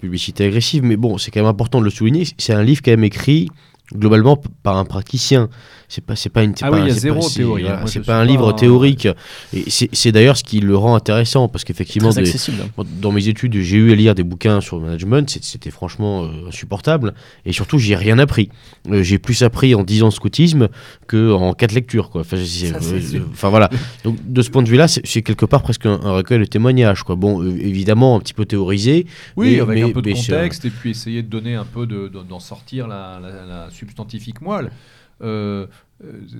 publicité 0.01 0.47
agressive, 0.47 0.82
mais 0.82 0.97
bon, 0.97 1.19
c'est 1.19 1.31
quand 1.31 1.40
même 1.40 1.49
important 1.49 1.78
de 1.78 1.85
le 1.85 1.90
souligner. 1.90 2.27
C'est 2.39 2.55
un 2.55 2.65
livre 2.65 2.81
quand 2.82 2.90
même 2.90 3.05
écrit 3.05 3.49
globalement 3.94 4.40
par 4.62 4.77
un 4.77 4.85
praticien 4.85 5.49
c'est 5.93 6.01
pas 6.01 6.16
c'est 6.16 6.31
pas 6.31 6.43
une 6.43 6.55
ah 6.62 6.70
oui, 6.73 6.78
il 6.81 6.89
y 6.89 6.90
a 6.90 6.94
zéro 6.94 7.28
théorie. 7.28 7.69
Hein. 7.69 7.82
c'est 7.85 8.01
pas 8.01 8.19
un 8.19 8.24
livre 8.24 8.52
théorique. 8.52 9.06
Et 9.52 9.64
c'est 9.69 10.10
d'ailleurs 10.10 10.39
ce 10.39 10.43
qui 10.43 10.60
le 10.60 10.74
rend 10.74 10.94
intéressant 10.94 11.48
parce 11.48 11.64
qu'effectivement 11.64 12.09
hein. 12.16 12.85
dans 12.98 13.12
mes 13.12 13.28
études 13.28 13.60
j'ai 13.60 13.77
eu 13.77 13.93
à 13.93 13.94
lire 13.94 14.14
des 14.14 14.23
bouquins 14.23 14.62
sur 14.62 14.77
le 14.78 14.86
management. 14.86 15.28
C'était 15.43 15.70
franchement 15.70 16.24
euh, 16.24 16.48
insupportable. 16.48 17.12
Et 17.44 17.52
surtout 17.52 17.77
j'ai 17.77 17.94
rien 17.94 18.19
appris. 18.19 18.48
Euh, 18.89 19.02
j'ai 19.02 19.19
plus 19.19 19.43
appris 19.43 19.74
en 19.74 19.82
10 19.82 20.05
ans 20.05 20.09
de 20.09 20.14
scoutisme 20.14 20.70
que 21.09 21.31
en 21.31 21.52
4 21.52 21.73
lectures 21.73 22.09
quoi. 22.09 22.23
Enfin, 22.23 22.39
euh, 22.39 23.20
enfin 23.31 23.51
voilà. 23.51 23.69
Donc 24.05 24.16
de 24.27 24.40
ce 24.40 24.48
point 24.48 24.62
de 24.62 24.70
vue 24.70 24.78
là 24.78 24.89
c'est 24.89 25.20
quelque 25.20 25.44
part 25.44 25.62
presque 25.62 25.85
un, 25.85 25.97
recueil 25.97 26.39
de 26.39 26.47
témoignages 26.47 27.02
quoi. 27.02 27.16
Bon 27.16 27.44
évidemment 27.44 28.16
un 28.16 28.20
petit 28.20 28.35
peu 28.35 28.47
théorisé 28.47 29.05
oui 29.36 29.60
avec 29.60 29.82
un 29.82 29.90
peu 29.90 30.01
de 30.01 30.12
contexte 30.12 30.64
et 30.64 30.70
puis 30.70 30.93
essayer 30.93 31.23
de 31.23 31.28
donner 31.28 31.55
un 31.55 31.66
peu 31.66 31.86
d'en 31.86 32.40
sortir 32.40 32.89
la, 32.89 33.20
la, 33.20 33.44
la 33.44 33.70
substantifique 33.70 34.40
moelle 34.40 34.70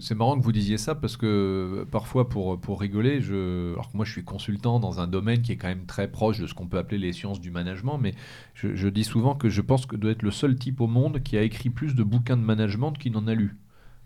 c'est 0.01 0.15
marrant 0.15 0.39
que 0.39 0.43
vous 0.43 0.53
disiez 0.53 0.79
ça 0.79 0.95
parce 0.95 1.17
que 1.17 1.27
euh, 1.27 1.85
parfois, 1.85 2.29
pour, 2.29 2.61
pour 2.61 2.81
rigoler, 2.81 3.21
je, 3.21 3.73
alors 3.73 3.91
que 3.91 3.97
moi 3.97 4.05
je 4.05 4.13
suis 4.13 4.25
consultant 4.25 4.81
dans 4.81 5.01
un 5.01 5.07
domaine 5.07 5.43
qui 5.43 5.53
est 5.53 5.57
quand 5.57 5.69
même 5.69 5.87
très 5.87 6.09
proche 6.09 6.39
de 6.39 6.47
ce 6.47 6.55
qu'on 6.55 6.67
peut 6.67 6.79
appeler 6.79 6.99
les 6.99 7.13
sciences 7.13 7.41
du 7.41 7.51
management, 7.51 7.99
mais 7.99 8.15
je, 8.55 8.89
dis 8.89 9.05
souvent 9.05 9.35
que 9.35 9.49
je 9.49 9.61
pense 9.61 9.87
que 9.87 9.97
doit 9.97 10.11
être 10.11 10.23
le 10.23 10.31
seul 10.31 10.57
type 10.57 10.81
au 10.81 10.87
monde 10.87 11.23
qui 11.23 11.37
a 11.37 11.43
écrit 11.43 11.71
plus 11.71 11.95
de 11.95 12.03
bouquins 12.03 12.37
de 12.37 12.43
management 12.43 12.93
qu'il 12.93 13.13
n'en 13.13 13.27
a 13.27 13.35
lu. 13.35 13.57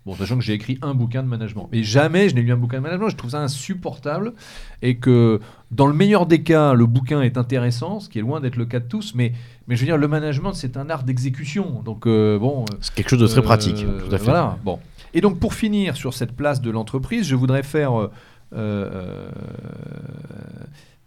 Bon, 0.04 0.14
sachant 0.14 0.38
que 0.38 0.44
j'ai 0.44 0.52
écrit 0.52 0.78
un 0.82 0.94
bouquin 0.94 1.24
de 1.24 1.28
management. 1.28 1.68
Et 1.72 1.82
jamais 1.82 2.28
je 2.28 2.36
n'ai 2.36 2.42
lu 2.42 2.52
un 2.52 2.56
bouquin 2.56 2.76
de 2.76 2.82
management. 2.82 3.08
Je 3.08 3.16
trouve 3.16 3.30
ça 3.30 3.40
insupportable. 3.40 4.34
Et 4.80 4.98
que 4.98 5.40
dans 5.70 5.86
le 5.86 5.94
meilleur 5.94 6.26
des 6.26 6.42
cas, 6.42 6.74
le 6.74 6.86
bouquin 6.86 7.22
est 7.22 7.36
intéressant, 7.36 8.00
ce 8.00 8.08
qui 8.08 8.18
est 8.18 8.22
loin 8.22 8.40
d'être 8.40 8.56
le 8.56 8.66
cas 8.66 8.80
de 8.80 8.86
tous. 8.86 9.14
Mais, 9.14 9.32
mais 9.66 9.76
je 9.76 9.80
veux 9.80 9.86
dire, 9.86 9.96
le 9.96 10.08
management, 10.08 10.52
c'est 10.52 10.76
un 10.76 10.88
art 10.90 11.02
d'exécution. 11.02 11.82
Donc, 11.82 12.06
euh, 12.06 12.38
bon. 12.38 12.64
C'est 12.80 12.94
quelque 12.94 13.10
chose 13.10 13.20
de 13.20 13.26
très 13.26 13.42
pratique. 13.42 13.84
Euh, 13.84 14.00
tout 14.00 14.14
à 14.14 14.18
fait. 14.18 14.24
Voilà. 14.24 14.58
Bon. 14.64 14.78
Et 15.12 15.20
donc, 15.20 15.40
pour 15.40 15.54
finir 15.54 15.96
sur 15.96 16.14
cette 16.14 16.32
place 16.32 16.60
de 16.60 16.70
l'entreprise, 16.70 17.26
je 17.26 17.34
voudrais 17.34 17.62
faire. 17.62 18.10
Euh, 18.52 19.28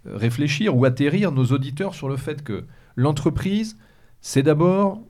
réfléchir 0.05 0.75
ou 0.75 0.85
atterrir 0.85 1.31
nos 1.31 1.45
auditeurs 1.45 1.93
sur 1.93 2.09
le 2.09 2.17
fait 2.17 2.43
que 2.43 2.65
l'entreprise, 2.95 3.77
c'est 4.21 4.43
d'abord 4.43 5.01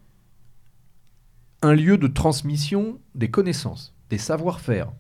un 1.61 1.73
lieu 1.73 1.97
de 1.97 2.07
transmission 2.07 2.99
des 3.15 3.30
connaissances, 3.30 3.93
des 4.09 4.17
savoir-faire. 4.17 4.91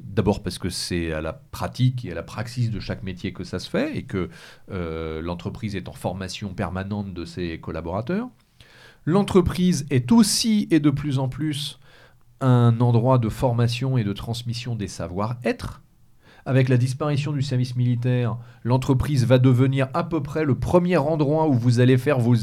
D'abord 0.00 0.42
parce 0.42 0.58
que 0.58 0.68
c'est 0.68 1.12
à 1.12 1.20
la 1.20 1.32
pratique 1.32 2.04
et 2.04 2.12
à 2.12 2.14
la 2.14 2.22
praxis 2.22 2.70
de 2.70 2.78
chaque 2.78 3.02
métier 3.02 3.32
que 3.32 3.42
ça 3.42 3.58
se 3.58 3.68
fait 3.68 3.96
et 3.96 4.04
que 4.04 4.28
euh, 4.70 5.20
l'entreprise 5.20 5.74
est 5.74 5.88
en 5.88 5.92
formation 5.92 6.54
permanente 6.54 7.12
de 7.12 7.24
ses 7.24 7.58
collaborateurs. 7.58 8.28
L'entreprise 9.04 9.86
est 9.90 10.12
aussi 10.12 10.68
et 10.70 10.80
de 10.80 10.90
plus 10.90 11.18
en 11.18 11.28
plus 11.28 11.80
un 12.40 12.80
endroit 12.80 13.18
de 13.18 13.28
formation 13.28 13.98
et 13.98 14.04
de 14.04 14.12
transmission 14.12 14.76
des 14.76 14.88
savoir-être. 14.88 15.82
Avec 16.46 16.68
la 16.68 16.76
disparition 16.76 17.32
du 17.32 17.42
service 17.42 17.76
militaire, 17.76 18.38
l'entreprise 18.64 19.26
va 19.26 19.38
devenir 19.38 19.88
à 19.94 20.04
peu 20.04 20.22
près 20.22 20.44
le 20.44 20.54
premier 20.54 20.96
endroit 20.96 21.48
où 21.48 21.52
vous 21.52 21.80
allez 21.80 21.98
faire 21.98 22.18
vos, 22.20 22.36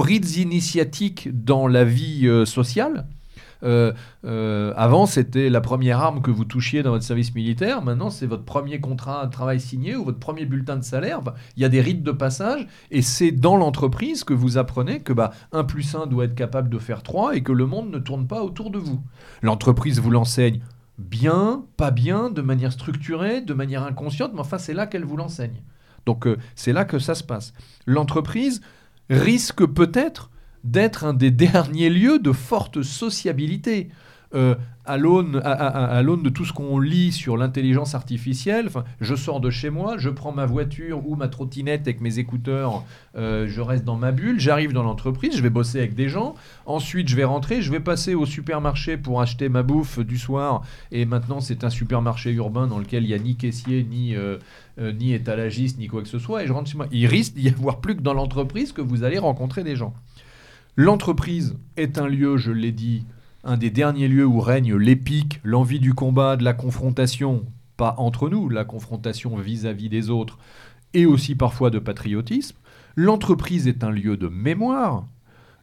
rites 0.00 0.36
initiatiques 0.36 1.28
dans 1.44 1.66
la 1.66 1.84
vie 1.84 2.26
euh, 2.26 2.44
sociale. 2.44 3.06
Euh, 3.66 3.92
euh, 4.24 4.72
avant, 4.76 5.06
c'était 5.06 5.50
la 5.50 5.60
première 5.60 6.00
arme 6.00 6.22
que 6.22 6.30
vous 6.30 6.44
touchiez 6.44 6.82
dans 6.82 6.90
votre 6.90 7.04
service 7.04 7.34
militaire. 7.34 7.82
Maintenant, 7.82 8.10
c'est 8.10 8.26
votre 8.26 8.44
premier 8.44 8.80
contrat 8.80 9.26
de 9.26 9.30
travail 9.30 9.60
signé 9.60 9.96
ou 9.96 10.04
votre 10.04 10.18
premier 10.18 10.46
bulletin 10.46 10.76
de 10.76 10.84
salaire. 10.84 11.20
Il 11.56 11.62
y 11.62 11.64
a 11.64 11.68
des 11.68 11.80
rites 11.80 12.02
de 12.02 12.12
passage 12.12 12.66
et 12.90 13.02
c'est 13.02 13.32
dans 13.32 13.56
l'entreprise 13.56 14.24
que 14.24 14.34
vous 14.34 14.58
apprenez 14.58 15.00
que 15.00 15.12
bah, 15.12 15.32
1 15.52 15.64
plus 15.64 15.94
1 15.94 16.06
doit 16.06 16.24
être 16.24 16.34
capable 16.34 16.68
de 16.68 16.78
faire 16.78 17.02
3 17.02 17.36
et 17.36 17.42
que 17.42 17.52
le 17.52 17.66
monde 17.66 17.90
ne 17.90 17.98
tourne 17.98 18.26
pas 18.26 18.42
autour 18.42 18.70
de 18.70 18.78
vous. 18.78 19.00
L'entreprise 19.42 20.00
vous 20.00 20.10
l'enseigne 20.10 20.60
bien, 20.98 21.64
pas 21.76 21.90
bien, 21.90 22.30
de 22.30 22.40
manière 22.40 22.72
structurée, 22.72 23.42
de 23.42 23.52
manière 23.52 23.82
inconsciente, 23.82 24.32
mais 24.32 24.40
enfin, 24.40 24.56
c'est 24.58 24.72
là 24.72 24.86
qu'elle 24.86 25.04
vous 25.04 25.16
l'enseigne. 25.16 25.62
Donc, 26.06 26.26
c'est 26.54 26.72
là 26.72 26.84
que 26.84 26.98
ça 26.98 27.14
se 27.14 27.24
passe. 27.24 27.52
L'entreprise, 27.84 28.62
risque 29.10 29.64
peut-être 29.66 30.30
d'être 30.66 31.04
un 31.04 31.14
des 31.14 31.30
derniers 31.30 31.90
lieux 31.90 32.18
de 32.18 32.32
forte 32.32 32.82
sociabilité. 32.82 33.88
Euh, 34.34 34.54
à 34.86 34.96
l'aune 34.98 36.22
de 36.22 36.28
tout 36.28 36.44
ce 36.44 36.52
qu'on 36.52 36.78
lit 36.78 37.10
sur 37.10 37.36
l'intelligence 37.36 37.94
artificielle, 37.94 38.68
je 39.00 39.14
sors 39.14 39.40
de 39.40 39.50
chez 39.50 39.70
moi, 39.70 39.96
je 39.98 40.10
prends 40.10 40.32
ma 40.32 40.46
voiture 40.46 41.06
ou 41.08 41.16
ma 41.16 41.28
trottinette 41.28 41.82
avec 41.82 42.00
mes 42.00 42.18
écouteurs, 42.18 42.84
euh, 43.16 43.46
je 43.48 43.60
reste 43.60 43.84
dans 43.84 43.96
ma 43.96 44.12
bulle, 44.12 44.38
j'arrive 44.38 44.72
dans 44.72 44.84
l'entreprise, 44.84 45.36
je 45.36 45.42
vais 45.42 45.50
bosser 45.50 45.78
avec 45.78 45.94
des 45.94 46.08
gens, 46.08 46.34
ensuite 46.66 47.08
je 47.08 47.16
vais 47.16 47.24
rentrer, 47.24 47.62
je 47.62 47.72
vais 47.72 47.80
passer 47.80 48.14
au 48.14 48.26
supermarché 48.26 48.96
pour 48.96 49.20
acheter 49.20 49.48
ma 49.48 49.62
bouffe 49.62 49.98
du 49.98 50.18
soir, 50.18 50.62
et 50.92 51.04
maintenant 51.04 51.40
c'est 51.40 51.64
un 51.64 51.70
supermarché 51.70 52.30
urbain 52.32 52.68
dans 52.68 52.78
lequel 52.78 53.02
il 53.04 53.08
n'y 53.08 53.14
a 53.14 53.18
ni 53.18 53.34
caissier, 53.34 53.86
euh, 53.92 54.38
euh, 54.78 54.92
ni 54.92 55.14
étalagiste, 55.14 55.78
ni 55.78 55.88
quoi 55.88 56.02
que 56.02 56.08
ce 56.08 56.20
soit, 56.20 56.44
et 56.44 56.46
je 56.46 56.52
rentre 56.52 56.70
chez 56.70 56.76
moi. 56.76 56.86
Il 56.92 57.06
risque 57.06 57.34
d'y 57.34 57.48
avoir 57.48 57.80
plus 57.80 57.96
que 57.96 58.02
dans 58.02 58.14
l'entreprise 58.14 58.72
que 58.72 58.82
vous 58.82 59.02
allez 59.02 59.18
rencontrer 59.18 59.64
des 59.64 59.74
gens. 59.74 59.94
L'entreprise 60.78 61.56
est 61.78 61.96
un 61.96 62.06
lieu, 62.06 62.36
je 62.36 62.52
l'ai 62.52 62.70
dit, 62.70 63.06
un 63.44 63.56
des 63.56 63.70
derniers 63.70 64.08
lieux 64.08 64.26
où 64.26 64.40
règne 64.40 64.76
l'épique, 64.76 65.40
l'envie 65.42 65.80
du 65.80 65.94
combat, 65.94 66.36
de 66.36 66.44
la 66.44 66.52
confrontation, 66.52 67.46
pas 67.78 67.94
entre 67.96 68.28
nous, 68.28 68.50
la 68.50 68.66
confrontation 68.66 69.38
vis-à-vis 69.38 69.88
des 69.88 70.10
autres, 70.10 70.38
et 70.92 71.06
aussi 71.06 71.34
parfois 71.34 71.70
de 71.70 71.78
patriotisme. 71.78 72.58
L'entreprise 72.94 73.66
est 73.66 73.84
un 73.84 73.90
lieu 73.90 74.18
de 74.18 74.28
mémoire, 74.28 75.06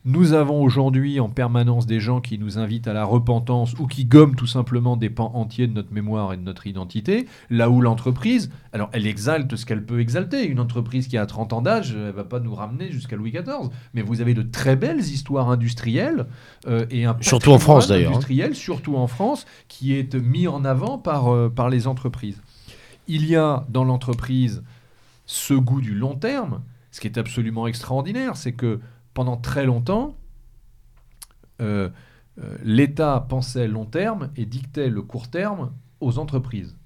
nous 0.06 0.34
avons 0.34 0.62
aujourd'hui 0.62 1.20
en 1.20 1.30
permanence 1.30 1.86
des 1.86 2.00
gens 2.02 2.20
qui 2.20 2.38
nous 2.38 2.58
invitent 2.58 2.88
à 2.88 2.94
la 2.94 3.06
repentance 3.06 3.74
ou 3.80 3.88
qui 3.88 4.04
gomment 4.04 4.36
tout 4.36 4.48
simplement 4.48 4.98
des 4.98 5.10
pans 5.10 5.32
entiers 5.34 5.68
de 5.68 5.74
notre 5.74 5.94
mémoire 5.94 6.34
et 6.34 6.38
de 6.38 6.42
notre 6.42 6.68
identité, 6.68 7.26
là 7.50 7.70
où 7.70 7.80
l'entreprise, 7.80 8.52
alors 8.74 8.90
elle 8.92 9.08
exalte 9.08 9.56
ce 9.56 9.66
qu'elle 9.66 9.86
peut 9.86 10.02
exalter. 10.02 10.46
Une 10.46 10.60
entreprise 10.60 11.08
qui 11.08 11.18
a 11.18 11.26
30 11.26 11.54
ans 11.54 11.62
d'âge, 11.62 11.96
elle 11.96 12.14
va 12.14 12.26
pas 12.26 12.42
nous 12.42 12.54
ramener 12.54 12.92
jusqu'à 12.92 13.16
Louis 13.16 13.32
XIV. 13.32 13.70
Mais 13.94 14.02
vous 14.02 14.20
avez 14.20 14.34
de 14.34 14.42
très 14.42 14.76
belles 14.76 15.00
histoires 15.00 15.50
industrielles 15.50 16.26
euh, 16.68 16.86
et 16.92 17.06
un 17.06 17.16
surtout 17.22 17.52
en 17.52 17.60
France 17.60 17.88
d'ailleurs, 17.88 18.12
hein. 18.12 18.16
industriel, 18.16 18.56
surtout 18.56 18.98
en 18.98 19.08
France, 19.08 19.46
qui 19.70 19.94
est 19.94 20.16
mis 20.16 20.48
en 20.48 20.66
avant 20.66 20.98
par, 20.98 21.34
euh, 21.34 21.50
par 21.50 21.70
les 21.70 21.88
entreprises. 21.88 22.42
Il 23.08 23.26
y 23.26 23.36
a 23.36 23.66
dans 23.70 23.86
l'entreprise 23.86 24.64
ce 25.26 25.54
goût 25.54 25.82
du 25.82 25.96
long 25.96 26.16
terme. 26.16 26.62
Ce 26.92 27.00
qui 27.00 27.08
est 27.08 27.18
absolument 27.18 27.68
extraordinaire, 27.68 28.36
c'est 28.36 28.52
que 28.52 28.80
pendant 29.14 29.38
très 29.38 29.66
longtemps, 29.66 30.18
euh, 31.62 31.90
euh, 32.42 32.58
l'État 32.64 33.26
pensait 33.30 33.68
long 33.68 33.86
terme 33.86 34.32
et 34.36 34.46
dictait 34.46 34.90
le 34.90 35.02
court 35.02 35.30
terme 35.30 35.72
aux 36.00 36.18
entreprises. 36.18 36.78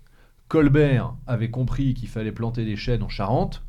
Colbert 0.47 1.15
avait 1.25 1.49
compris 1.49 1.93
qu'il 1.93 2.09
fallait 2.09 2.31
planter 2.31 2.65
des 2.65 2.75
chênes 2.75 3.03
en 3.03 3.09
Charente, 3.09 3.63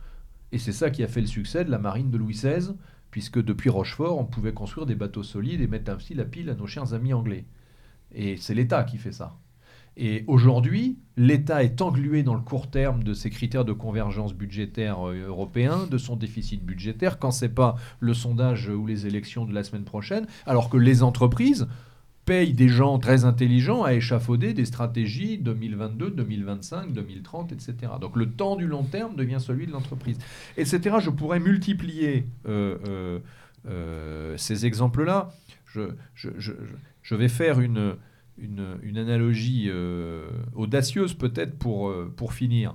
et 0.52 0.59
c'est 0.59 0.72
ça 0.72 0.90
qui 0.90 1.02
a 1.02 1.09
fait 1.09 1.20
le 1.20 1.26
succès 1.26 1.64
de 1.64 1.70
la 1.70 1.78
marine 1.78 2.10
de 2.10 2.18
Louis 2.18 2.35
XVI, 2.35 2.74
puisque 3.10 3.43
depuis 3.43 3.70
Rochefort, 3.70 4.18
on 4.18 4.24
pouvait 4.24 4.52
construire 4.52 4.86
des 4.86 4.94
bateaux 4.94 5.22
solides 5.22 5.60
et 5.60 5.66
mettre 5.66 5.90
ainsi 5.90 6.14
la 6.14 6.24
pile 6.24 6.51
à 6.51 6.55
nos 6.55 6.66
chers 6.66 6.94
amis 6.94 7.12
anglais. 7.12 7.44
Et 8.12 8.36
c'est 8.36 8.55
l'État 8.55 8.85
qui 8.85 8.98
fait 8.98 9.12
ça. 9.12 9.36
Et 10.00 10.22
aujourd'hui, 10.28 10.96
l'État 11.16 11.64
est 11.64 11.82
englué 11.82 12.22
dans 12.22 12.34
le 12.34 12.40
court 12.40 12.70
terme 12.70 13.02
de 13.02 13.14
ses 13.14 13.30
critères 13.30 13.64
de 13.64 13.72
convergence 13.72 14.32
budgétaire 14.32 15.08
euh, 15.08 15.26
européens, 15.26 15.88
de 15.90 15.98
son 15.98 16.14
déficit 16.14 16.64
budgétaire, 16.64 17.18
quand 17.18 17.32
ce 17.32 17.44
n'est 17.44 17.50
pas 17.50 17.74
le 17.98 18.14
sondage 18.14 18.68
ou 18.68 18.86
les 18.86 19.08
élections 19.08 19.44
de 19.44 19.52
la 19.52 19.64
semaine 19.64 19.82
prochaine, 19.82 20.26
alors 20.46 20.70
que 20.70 20.76
les 20.76 21.02
entreprises 21.02 21.66
payent 22.28 22.52
des 22.52 22.68
gens 22.68 22.98
très 22.98 23.24
intelligents 23.24 23.82
à 23.82 23.94
échafauder 23.94 24.52
des 24.52 24.66
stratégies 24.66 25.38
2022, 25.38 26.10
2025, 26.10 26.92
2030, 26.92 27.52
etc. 27.52 27.74
Donc 28.00 28.14
le 28.14 28.30
temps 28.30 28.54
du 28.54 28.66
long 28.66 28.84
terme 28.84 29.16
devient 29.16 29.40
celui 29.40 29.66
de 29.66 29.72
l'entreprise, 29.72 30.18
etc. 30.58 30.96
Je 31.00 31.10
pourrais 31.10 31.40
multiplier 31.40 32.26
euh, 32.46 33.18
euh, 33.66 34.36
ces 34.36 34.64
exemples-là. 34.66 35.32
je, 35.74 37.14
vais 37.14 37.28
faire 37.28 37.60
une, 37.60 37.96
une, 38.40 38.98
analogie 38.98 39.66
euh, 39.69 40.28
audacieuse 40.55 41.15
peut-être 41.15 41.59
pour, 41.59 41.89
euh, 41.89 42.12
pour 42.16 42.32
finir. 42.32 42.74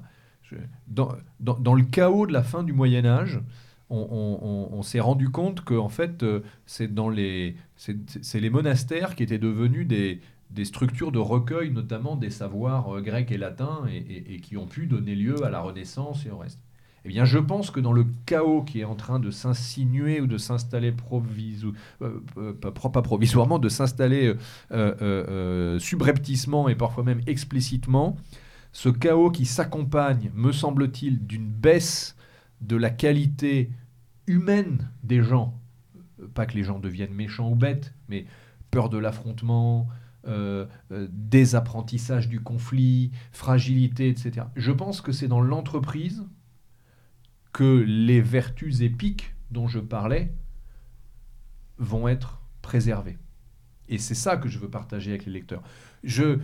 dans, 0.87 1.15
dans, 1.39 1.73
le 1.73 1.83
chaos 1.83 2.27
de 2.27 2.33
la 2.33 2.43
fin 2.43 2.63
du 2.63 2.73
Moyen 2.73 3.05
Âge, 3.05 3.39
on, 3.89 4.81
s'est 4.81 4.99
rendu 4.99 5.29
compte 5.29 5.63
que 5.63 5.75
en 5.75 5.89
fait, 5.89 6.23
euh, 6.23 6.41
c'est 6.65 6.93
dans 6.93 7.09
les, 7.09 7.55
c'est 7.75 8.39
les 8.39 8.49
monastères 8.49 9.15
qui 9.15 9.23
étaient 9.23 9.37
devenus 9.37 9.87
des, 9.87 10.19
des 10.49 10.65
structures 10.65 11.11
de 11.11 11.19
recueil, 11.19 11.71
notamment 11.71 12.15
des 12.15 12.31
savoirs 12.31 13.01
grecs 13.01 13.31
et 13.31 13.37
latins, 13.37 13.83
et, 13.91 14.35
et, 14.35 14.39
qui 14.39 14.57
ont 14.57 14.67
pu 14.67 14.87
donner 14.87 15.15
lieu 15.15 15.43
à 15.45 15.49
la 15.49 15.61
Renaissance 15.61 16.25
et 16.25 16.31
au 16.31 16.37
reste. 16.37 16.59
Eh 17.05 17.09
bien, 17.09 17.25
je 17.25 17.37
pense 17.37 17.69
que 17.69 17.81
dans 17.81 17.91
le 17.91 18.05
chaos 18.25 18.63
qui 18.63 18.79
est 18.79 18.85
en 18.85 18.95
train 18.95 19.19
de 19.19 19.29
s'insinuer 19.29 20.21
ou 20.21 20.27
de 20.27 20.37
s'installer 20.37 20.93
euh, 22.01 22.21
euh, 22.37 23.01
provisoirement, 23.01 23.59
de 23.59 23.67
s'installer 23.67 24.33
euh, 24.71 25.79
subrepticement 25.79 26.69
et 26.69 26.75
parfois 26.75 27.03
même 27.03 27.21
explicitement, 27.27 28.15
ce 28.71 28.87
chaos 28.87 29.31
qui 29.31 29.45
s'accompagne, 29.45 30.31
me 30.33 30.53
semble-t-il, 30.53 31.25
d'une 31.27 31.51
baisse 31.51 32.15
de 32.61 32.77
la 32.77 32.89
qualité 32.89 33.69
humaine 34.25 34.89
des 35.03 35.21
gens, 35.21 35.59
pas 36.33 36.45
que 36.45 36.55
les 36.55 36.63
gens 36.63 36.79
deviennent 36.79 37.13
méchants 37.13 37.51
ou 37.51 37.55
bêtes, 37.55 37.93
mais 38.07 38.25
peur 38.71 38.89
de 38.89 38.97
l'affrontement, 38.97 39.89
désapprentissage 40.89 42.29
du 42.29 42.39
conflit, 42.39 43.11
fragilité, 43.33 44.07
etc. 44.07 44.45
Je 44.55 44.71
pense 44.71 45.01
que 45.01 45.11
c'est 45.11 45.27
dans 45.27 45.41
l'entreprise 45.41 46.23
que 47.53 47.83
les 47.87 48.19
vertus 48.19 48.81
épiques 48.81 49.35
dont 49.51 49.67
je 49.67 49.79
parlais 49.79 50.33
vont 51.77 52.07
être 52.07 52.41
préservées. 52.61 53.17
Et 53.87 53.97
c'est 53.97 54.15
ça 54.15 54.37
que 54.37 54.49
je 54.49 54.59
veux 54.59 54.69
partager 54.69 55.11
avec 55.11 55.25
les 55.25 55.31
lecteurs. 55.31 55.61
Je, 56.03 56.39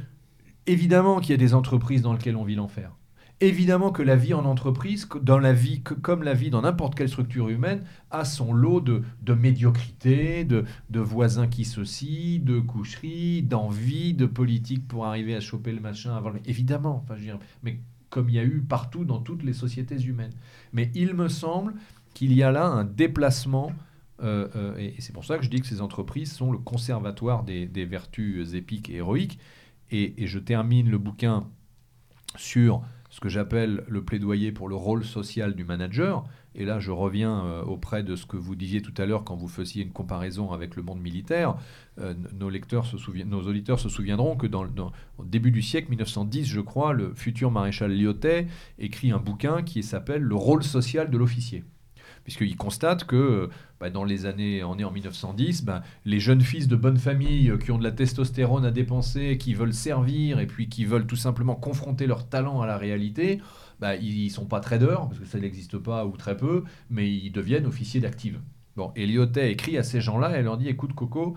évidemment 0.68 1.20
qu'il 1.20 1.32
y 1.32 1.34
a 1.34 1.38
des 1.38 1.54
entreprises 1.54 2.02
dans 2.02 2.14
lesquelles 2.14 2.36
on 2.36 2.44
vit 2.44 2.56
l'enfer. 2.56 2.96
Évidemment 3.42 3.92
que 3.92 4.04
la 4.04 4.18
vie 4.18 4.34
en 4.34 4.44
entreprise, 4.44 5.08
dans 5.22 5.40
la 5.40 5.54
vie, 5.54 5.82
comme 5.82 6.24
la 6.24 6.34
vie 6.34 6.50
dans 6.50 6.62
n'importe 6.62 6.96
quelle 6.96 7.08
structure 7.08 7.48
humaine, 7.48 7.86
a 8.12 8.26
son 8.26 8.52
lot 8.52 8.82
de, 8.82 9.34
médiocrité, 9.34 10.44
de, 10.44 10.66
voisins 11.00 11.48
qui 11.48 11.64
se 11.64 11.86
scient, 11.86 12.40
de 12.40 12.60
coucheries, 12.60 13.42
d'envie, 13.42 14.14
de 14.14 14.26
politique 14.26 14.86
pour 14.90 15.06
arriver 15.06 15.36
à 15.36 15.40
choper 15.40 15.72
le 15.72 15.80
machin 15.80 16.14
avant. 16.16 16.34
Évidemment, 16.46 16.98
enfin, 17.02 17.16
je 17.16 17.22
veux 17.22 17.26
dire, 17.28 17.40
mais 17.64 17.80
comme 18.10 18.30
il 18.30 18.36
y 18.36 18.40
a 18.40 18.44
eu 18.44 18.62
partout 18.62 19.06
dans 19.06 19.20
toutes 19.20 19.44
les 19.44 19.54
sociétés 19.54 20.02
humaines. 20.02 20.34
Mais 20.74 20.92
il 20.96 21.14
me 21.14 21.28
semble 21.28 21.74
qu'il 22.14 22.34
y 22.34 22.44
a 22.44 22.52
là 22.52 22.66
un 22.66 22.84
déplacement, 22.84 23.72
euh, 24.22 24.48
euh, 24.56 24.78
et, 24.78 24.96
c'est 25.00 25.14
pour 25.14 25.26
ça 25.26 25.38
que 25.38 25.44
je 25.44 25.50
dis 25.50 25.62
que 25.62 25.68
ces 25.68 25.82
entreprises 25.82 26.32
sont 26.32 26.52
le 26.52 26.58
conservatoire 26.58 27.44
des, 27.44 27.86
vertus 27.86 28.54
épiques 28.54 28.90
et 28.90 28.96
héroïques. 28.96 29.40
Et, 29.92 30.28
je 30.28 30.40
termine 30.40 30.90
le 30.90 30.98
bouquin 30.98 31.48
sur 32.36 32.84
ce 33.10 33.20
que 33.20 33.30
j'appelle 33.30 33.84
le 33.88 34.04
plaidoyer 34.04 34.52
pour 34.52 34.70
le 34.70 34.76
rôle 34.76 35.04
social 35.04 35.56
du 35.56 35.64
manager. 35.64 36.26
Et 36.56 36.66
là, 36.66 36.80
je 36.80 36.92
reviens 36.92 37.46
euh, 37.46 37.64
auprès 37.64 38.04
de 38.04 38.16
ce 38.16 38.26
que 38.26 38.38
vous 38.38 38.56
disiez 38.56 38.82
tout 38.82 38.94
à 38.98 39.06
l'heure 39.06 39.24
quand 39.24 39.36
vous 39.36 39.48
faisiez 39.48 39.84
une 39.84 39.92
comparaison 39.92 40.52
avec 40.52 40.76
le 40.76 40.84
monde 40.84 41.00
militaire. 41.00 41.56
Euh, 42.00 42.14
nos, 42.34 42.50
lecteurs 42.50 42.92
nos 43.26 43.42
auditeurs 43.42 43.80
se 43.80 43.90
souviendront 43.90 44.36
que 44.36 44.48
dans, 44.48 44.66
au 45.18 45.24
début 45.24 45.52
du 45.52 45.62
siècle 45.62 45.90
1910, 45.90 46.46
je 46.46 46.62
crois, 46.62 46.94
le 46.94 47.14
futur 47.14 47.52
maréchal 47.52 47.92
Lyotet 47.96 48.48
écrit 48.80 49.12
un 49.12 49.20
bouquin 49.20 49.62
qui 49.62 49.84
s'appelle 49.84 50.22
Le 50.22 50.36
rôle 50.36 50.64
social 50.64 51.10
de 51.10 51.18
l'officier 51.18 51.64
puisqu'il 52.24 52.58
constate 52.58 53.06
que 53.06 53.50
bah, 53.80 53.90
dans 53.90 54.04
les 54.04 54.26
années, 54.26 54.64
on 54.64 54.78
est 54.78 54.84
en 54.84 54.92
1910, 54.92 55.64
bah, 55.64 55.82
les 56.06 56.20
jeunes 56.20 56.42
fils 56.42 56.68
de 56.68 56.76
bonne 56.76 56.98
famille 56.98 57.50
euh, 57.50 57.58
qui 57.58 57.72
ont 57.72 57.78
de 57.78 57.84
la 57.84 57.92
testostérone 57.92 58.66
à 58.66 58.72
dépenser, 58.72 59.38
qui 59.38 59.54
veulent 59.54 59.74
servir 59.74 60.40
et 60.40 60.48
puis 60.48 60.70
qui 60.70 60.86
veulent 60.86 61.08
tout 61.08 61.16
simplement 61.16 61.56
confronter 61.56 62.08
leur 62.08 62.28
talent 62.28 62.62
à 62.62 62.68
la 62.68 62.78
réalité, 62.78 63.40
bah, 63.80 63.96
ils 63.96 64.26
ne 64.26 64.30
sont 64.30 64.46
pas 64.46 64.60
traders, 64.60 65.08
parce 65.08 65.20
que 65.20 65.26
ça 65.26 65.40
n'existe 65.40 65.78
pas 65.78 66.06
ou 66.06 66.18
très 66.18 66.38
peu, 66.38 66.64
mais 66.90 67.12
ils 67.12 67.32
deviennent 67.32 67.66
officiers 67.66 68.02
d'active. 68.02 68.40
Bon, 68.76 68.92
Eliotet 68.96 69.52
écrit 69.52 69.78
à 69.78 69.84
ces 69.84 70.02
gens-là 70.02 70.40
et 70.40 70.44
leur 70.44 70.58
dit 70.58 70.70
écoute 70.70 70.94
Coco, 70.94 71.36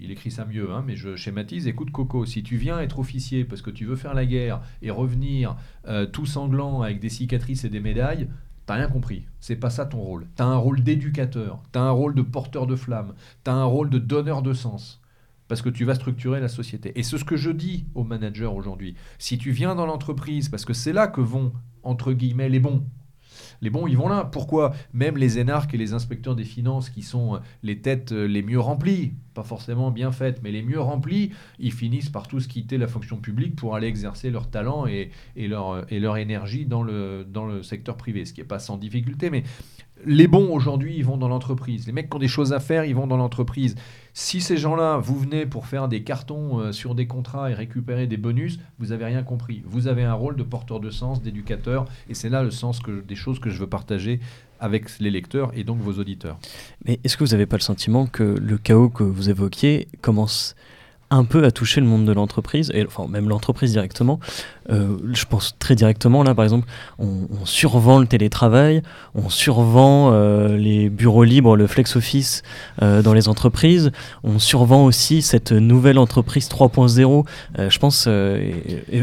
il 0.00 0.10
écrit 0.10 0.30
ça 0.30 0.44
mieux, 0.44 0.70
hein, 0.70 0.82
mais 0.86 0.96
je 0.96 1.16
schématise. 1.16 1.66
Écoute, 1.66 1.90
Coco, 1.90 2.24
si 2.24 2.42
tu 2.42 2.56
viens 2.56 2.80
être 2.80 2.98
officier 2.98 3.44
parce 3.44 3.60
que 3.60 3.70
tu 3.70 3.84
veux 3.84 3.96
faire 3.96 4.14
la 4.14 4.24
guerre 4.24 4.62
et 4.80 4.90
revenir 4.90 5.56
euh, 5.88 6.06
tout 6.06 6.26
sanglant 6.26 6.80
avec 6.82 7.00
des 7.00 7.10
cicatrices 7.10 7.64
et 7.64 7.68
des 7.68 7.80
médailles, 7.80 8.28
T'as 8.64 8.74
rien 8.74 8.88
compris. 8.88 9.26
C'est 9.40 9.56
pas 9.56 9.70
ça 9.70 9.86
ton 9.86 9.98
rôle. 9.98 10.26
T'as 10.36 10.44
un 10.44 10.56
rôle 10.56 10.82
d'éducateur. 10.82 11.60
T'as 11.72 11.80
un 11.80 11.90
rôle 11.90 12.14
de 12.14 12.22
porteur 12.22 12.66
de 12.66 12.76
flamme. 12.76 13.14
T'as 13.42 13.54
un 13.54 13.64
rôle 13.64 13.90
de 13.90 13.98
donneur 13.98 14.40
de 14.40 14.52
sens. 14.52 15.01
Parce 15.52 15.60
que 15.60 15.68
tu 15.68 15.84
vas 15.84 15.94
structurer 15.94 16.40
la 16.40 16.48
société. 16.48 16.98
Et 16.98 17.02
c'est 17.02 17.18
ce 17.18 17.26
que 17.26 17.36
je 17.36 17.50
dis 17.50 17.84
aux 17.94 18.04
managers 18.04 18.46
aujourd'hui. 18.46 18.94
Si 19.18 19.36
tu 19.36 19.50
viens 19.50 19.74
dans 19.74 19.84
l'entreprise, 19.84 20.48
parce 20.48 20.64
que 20.64 20.72
c'est 20.72 20.94
là 20.94 21.08
que 21.08 21.20
vont, 21.20 21.52
entre 21.82 22.14
guillemets, 22.14 22.48
les 22.48 22.58
bons, 22.58 22.86
les 23.60 23.68
bons, 23.68 23.86
ils 23.86 23.98
vont 23.98 24.08
là. 24.08 24.24
Pourquoi? 24.24 24.72
Même 24.94 25.18
les 25.18 25.38
énarques 25.38 25.74
et 25.74 25.76
les 25.76 25.92
inspecteurs 25.92 26.36
des 26.36 26.44
finances, 26.44 26.88
qui 26.88 27.02
sont 27.02 27.34
euh, 27.34 27.38
les 27.62 27.82
têtes 27.82 28.12
euh, 28.12 28.24
les 28.24 28.42
mieux 28.42 28.58
remplies, 28.58 29.12
pas 29.34 29.42
forcément 29.42 29.90
bien 29.90 30.10
faites, 30.10 30.40
mais 30.42 30.52
les 30.52 30.62
mieux 30.62 30.80
remplies, 30.80 31.32
ils 31.58 31.72
finissent 31.72 32.08
par 32.08 32.28
tous 32.28 32.46
quitter 32.46 32.78
la 32.78 32.86
fonction 32.86 33.18
publique 33.18 33.54
pour 33.54 33.76
aller 33.76 33.88
exercer 33.88 34.30
leur 34.30 34.48
talent 34.48 34.86
et, 34.86 35.10
leur, 35.36 35.70
euh, 35.70 35.82
leur 35.90 36.16
énergie 36.16 36.64
dans 36.64 36.82
le, 36.82 37.26
dans 37.30 37.44
le 37.44 37.62
secteur 37.62 37.98
privé, 37.98 38.24
ce 38.24 38.32
qui 38.32 38.40
n'est 38.40 38.46
pas 38.46 38.58
sans 38.58 38.78
difficulté. 38.78 39.28
Mais 39.28 39.42
les 40.04 40.26
bons 40.26 40.52
aujourd'hui, 40.52 40.96
ils 40.96 41.04
vont 41.04 41.16
dans 41.16 41.28
l'entreprise. 41.28 41.86
Les 41.86 41.92
mecs 41.92 42.08
qui 42.08 42.16
ont 42.16 42.20
des 42.20 42.28
choses 42.28 42.52
à 42.52 42.60
faire, 42.60 42.84
ils 42.84 42.94
vont 42.94 43.06
dans 43.06 43.16
l'entreprise. 43.16 43.76
Si 44.14 44.42
ces 44.42 44.58
gens-là, 44.58 44.98
vous 44.98 45.18
venez 45.18 45.46
pour 45.46 45.66
faire 45.66 45.88
des 45.88 46.02
cartons 46.02 46.60
euh, 46.60 46.72
sur 46.72 46.94
des 46.94 47.06
contrats 47.06 47.50
et 47.50 47.54
récupérer 47.54 48.06
des 48.06 48.18
bonus, 48.18 48.58
vous 48.78 48.88
n'avez 48.88 49.06
rien 49.06 49.22
compris. 49.22 49.62
Vous 49.64 49.88
avez 49.88 50.02
un 50.02 50.12
rôle 50.12 50.36
de 50.36 50.42
porteur 50.42 50.80
de 50.80 50.90
sens, 50.90 51.22
d'éducateur, 51.22 51.86
et 52.10 52.14
c'est 52.14 52.28
là 52.28 52.42
le 52.42 52.50
sens 52.50 52.80
des 53.08 53.14
choses 53.14 53.38
que 53.38 53.48
je 53.48 53.58
veux 53.58 53.66
partager 53.66 54.20
avec 54.60 54.98
les 55.00 55.10
lecteurs 55.10 55.50
et 55.54 55.64
donc 55.64 55.78
vos 55.80 55.94
auditeurs. 55.94 56.38
Mais 56.84 57.00
est-ce 57.04 57.16
que 57.16 57.24
vous 57.24 57.30
n'avez 57.30 57.46
pas 57.46 57.56
le 57.56 57.62
sentiment 57.62 58.06
que 58.06 58.22
le 58.22 58.58
chaos 58.58 58.90
que 58.90 59.02
vous 59.02 59.30
évoquiez 59.30 59.88
commence 60.02 60.56
un 61.12 61.24
peu 61.24 61.44
à 61.44 61.50
toucher 61.50 61.80
le 61.80 61.86
monde 61.86 62.06
de 62.06 62.12
l'entreprise, 62.12 62.70
et 62.74 62.84
enfin 62.86 63.06
même 63.06 63.28
l'entreprise 63.28 63.72
directement. 63.72 64.18
Euh, 64.70 64.96
je 65.12 65.24
pense 65.26 65.56
très 65.58 65.74
directement, 65.74 66.22
là 66.22 66.34
par 66.34 66.44
exemple, 66.44 66.66
on, 66.98 67.26
survend 67.44 67.98
le 67.98 68.06
télétravail, 68.06 68.82
on 69.14 69.28
survend 69.28 70.12
euh, 70.12 70.56
les 70.56 70.88
bureaux 70.88 71.24
libres, 71.24 71.56
le 71.56 71.66
flex 71.66 71.96
office 71.96 72.42
euh, 72.80 73.02
dans 73.02 73.12
les 73.12 73.28
entreprises, 73.28 73.90
on 74.24 74.38
survend 74.38 74.84
aussi 74.84 75.20
cette 75.20 75.52
nouvelle 75.52 75.98
entreprise 75.98 76.48
3.0. 76.48 77.24
je 77.68 77.78
pense, 77.78 78.08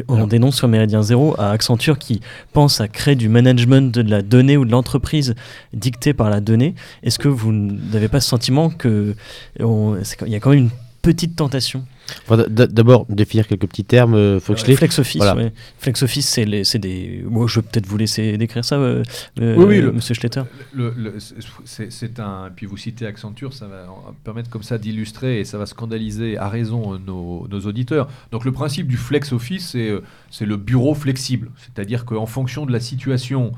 on 0.08 0.28
dénonce 0.28 0.56
sur 0.56 0.68
Méridien 0.68 1.04
Zéro 1.04 1.36
à 1.38 1.52
Accenture 1.52 2.00
qui 2.00 2.22
pense 2.54 2.82
à 2.82 2.88
créer 2.88 3.16
du 3.16 3.30
management 3.30 3.94
de 3.94 4.02
la 4.02 4.22
donnée 4.22 4.58
ou 4.58 4.66
de 4.66 4.72
l'entreprise 4.72 5.36
dicté 5.74 6.14
par 6.14 6.30
la 6.30 6.40
donnée. 6.40 6.74
Est-ce 7.04 7.20
que 7.20 7.28
vous 7.28 7.52
n'avez 7.52 8.08
pas 8.08 8.20
ce 8.20 8.30
sentiment 8.30 8.70
qu'il 8.70 9.16
y 9.60 10.36
a 10.36 10.40
quand 10.40 10.50
même 10.50 10.60
une 10.60 10.70
petite 11.02 11.36
tentation 11.36 11.86
D'abord, 12.50 13.06
définir 13.10 13.48
quelques 13.48 13.68
petits 13.68 13.84
termes, 13.84 14.16
euh, 14.16 14.40
Foxley. 14.40 14.76
Flex 14.76 15.00
Office, 15.00 15.24
Flex 15.78 16.04
Office, 16.04 16.28
c'est 16.28 16.80
des. 16.80 17.24
Moi, 17.28 17.48
je 17.48 17.60
vais 17.60 17.66
peut-être 17.66 17.86
vous 17.86 17.98
laisser 17.98 18.38
décrire 18.38 18.64
ça, 18.66 18.76
euh, 18.76 19.04
euh, 19.40 19.56
oui, 19.56 19.82
Monsieur 19.82 20.14
Schletter. 20.14 20.44
c'est 21.66 22.20
un. 22.20 22.50
Puis 22.56 22.66
vous 22.66 22.78
citez 22.78 23.06
Accenture, 23.06 23.54
ça 23.54 23.68
va 23.68 23.86
permettre 24.24 24.50
comme 24.50 24.64
ça 24.64 24.78
d'illustrer 24.78 25.40
et 25.40 25.46
ça 25.46 25.58
va 25.58 25.66
scandaliser 25.66 26.38
à 26.38 26.50
raison 26.50 27.00
nos, 27.00 27.48
nos, 27.48 27.60
auditeurs. 27.60 28.10
Donc, 28.32 28.46
le 28.46 28.52
principe 28.52 28.88
du 28.88 28.98
Flex 28.98 29.32
Office, 29.32 29.76
c'est 30.30 30.46
le 30.46 30.58
bureau 30.58 30.94
flexible. 30.94 31.52
C'est-à-dire 31.58 32.06
qu'en 32.06 32.26
fonction 32.26 32.66
de 32.66 32.72
la 32.72 32.80
situation 32.80 33.52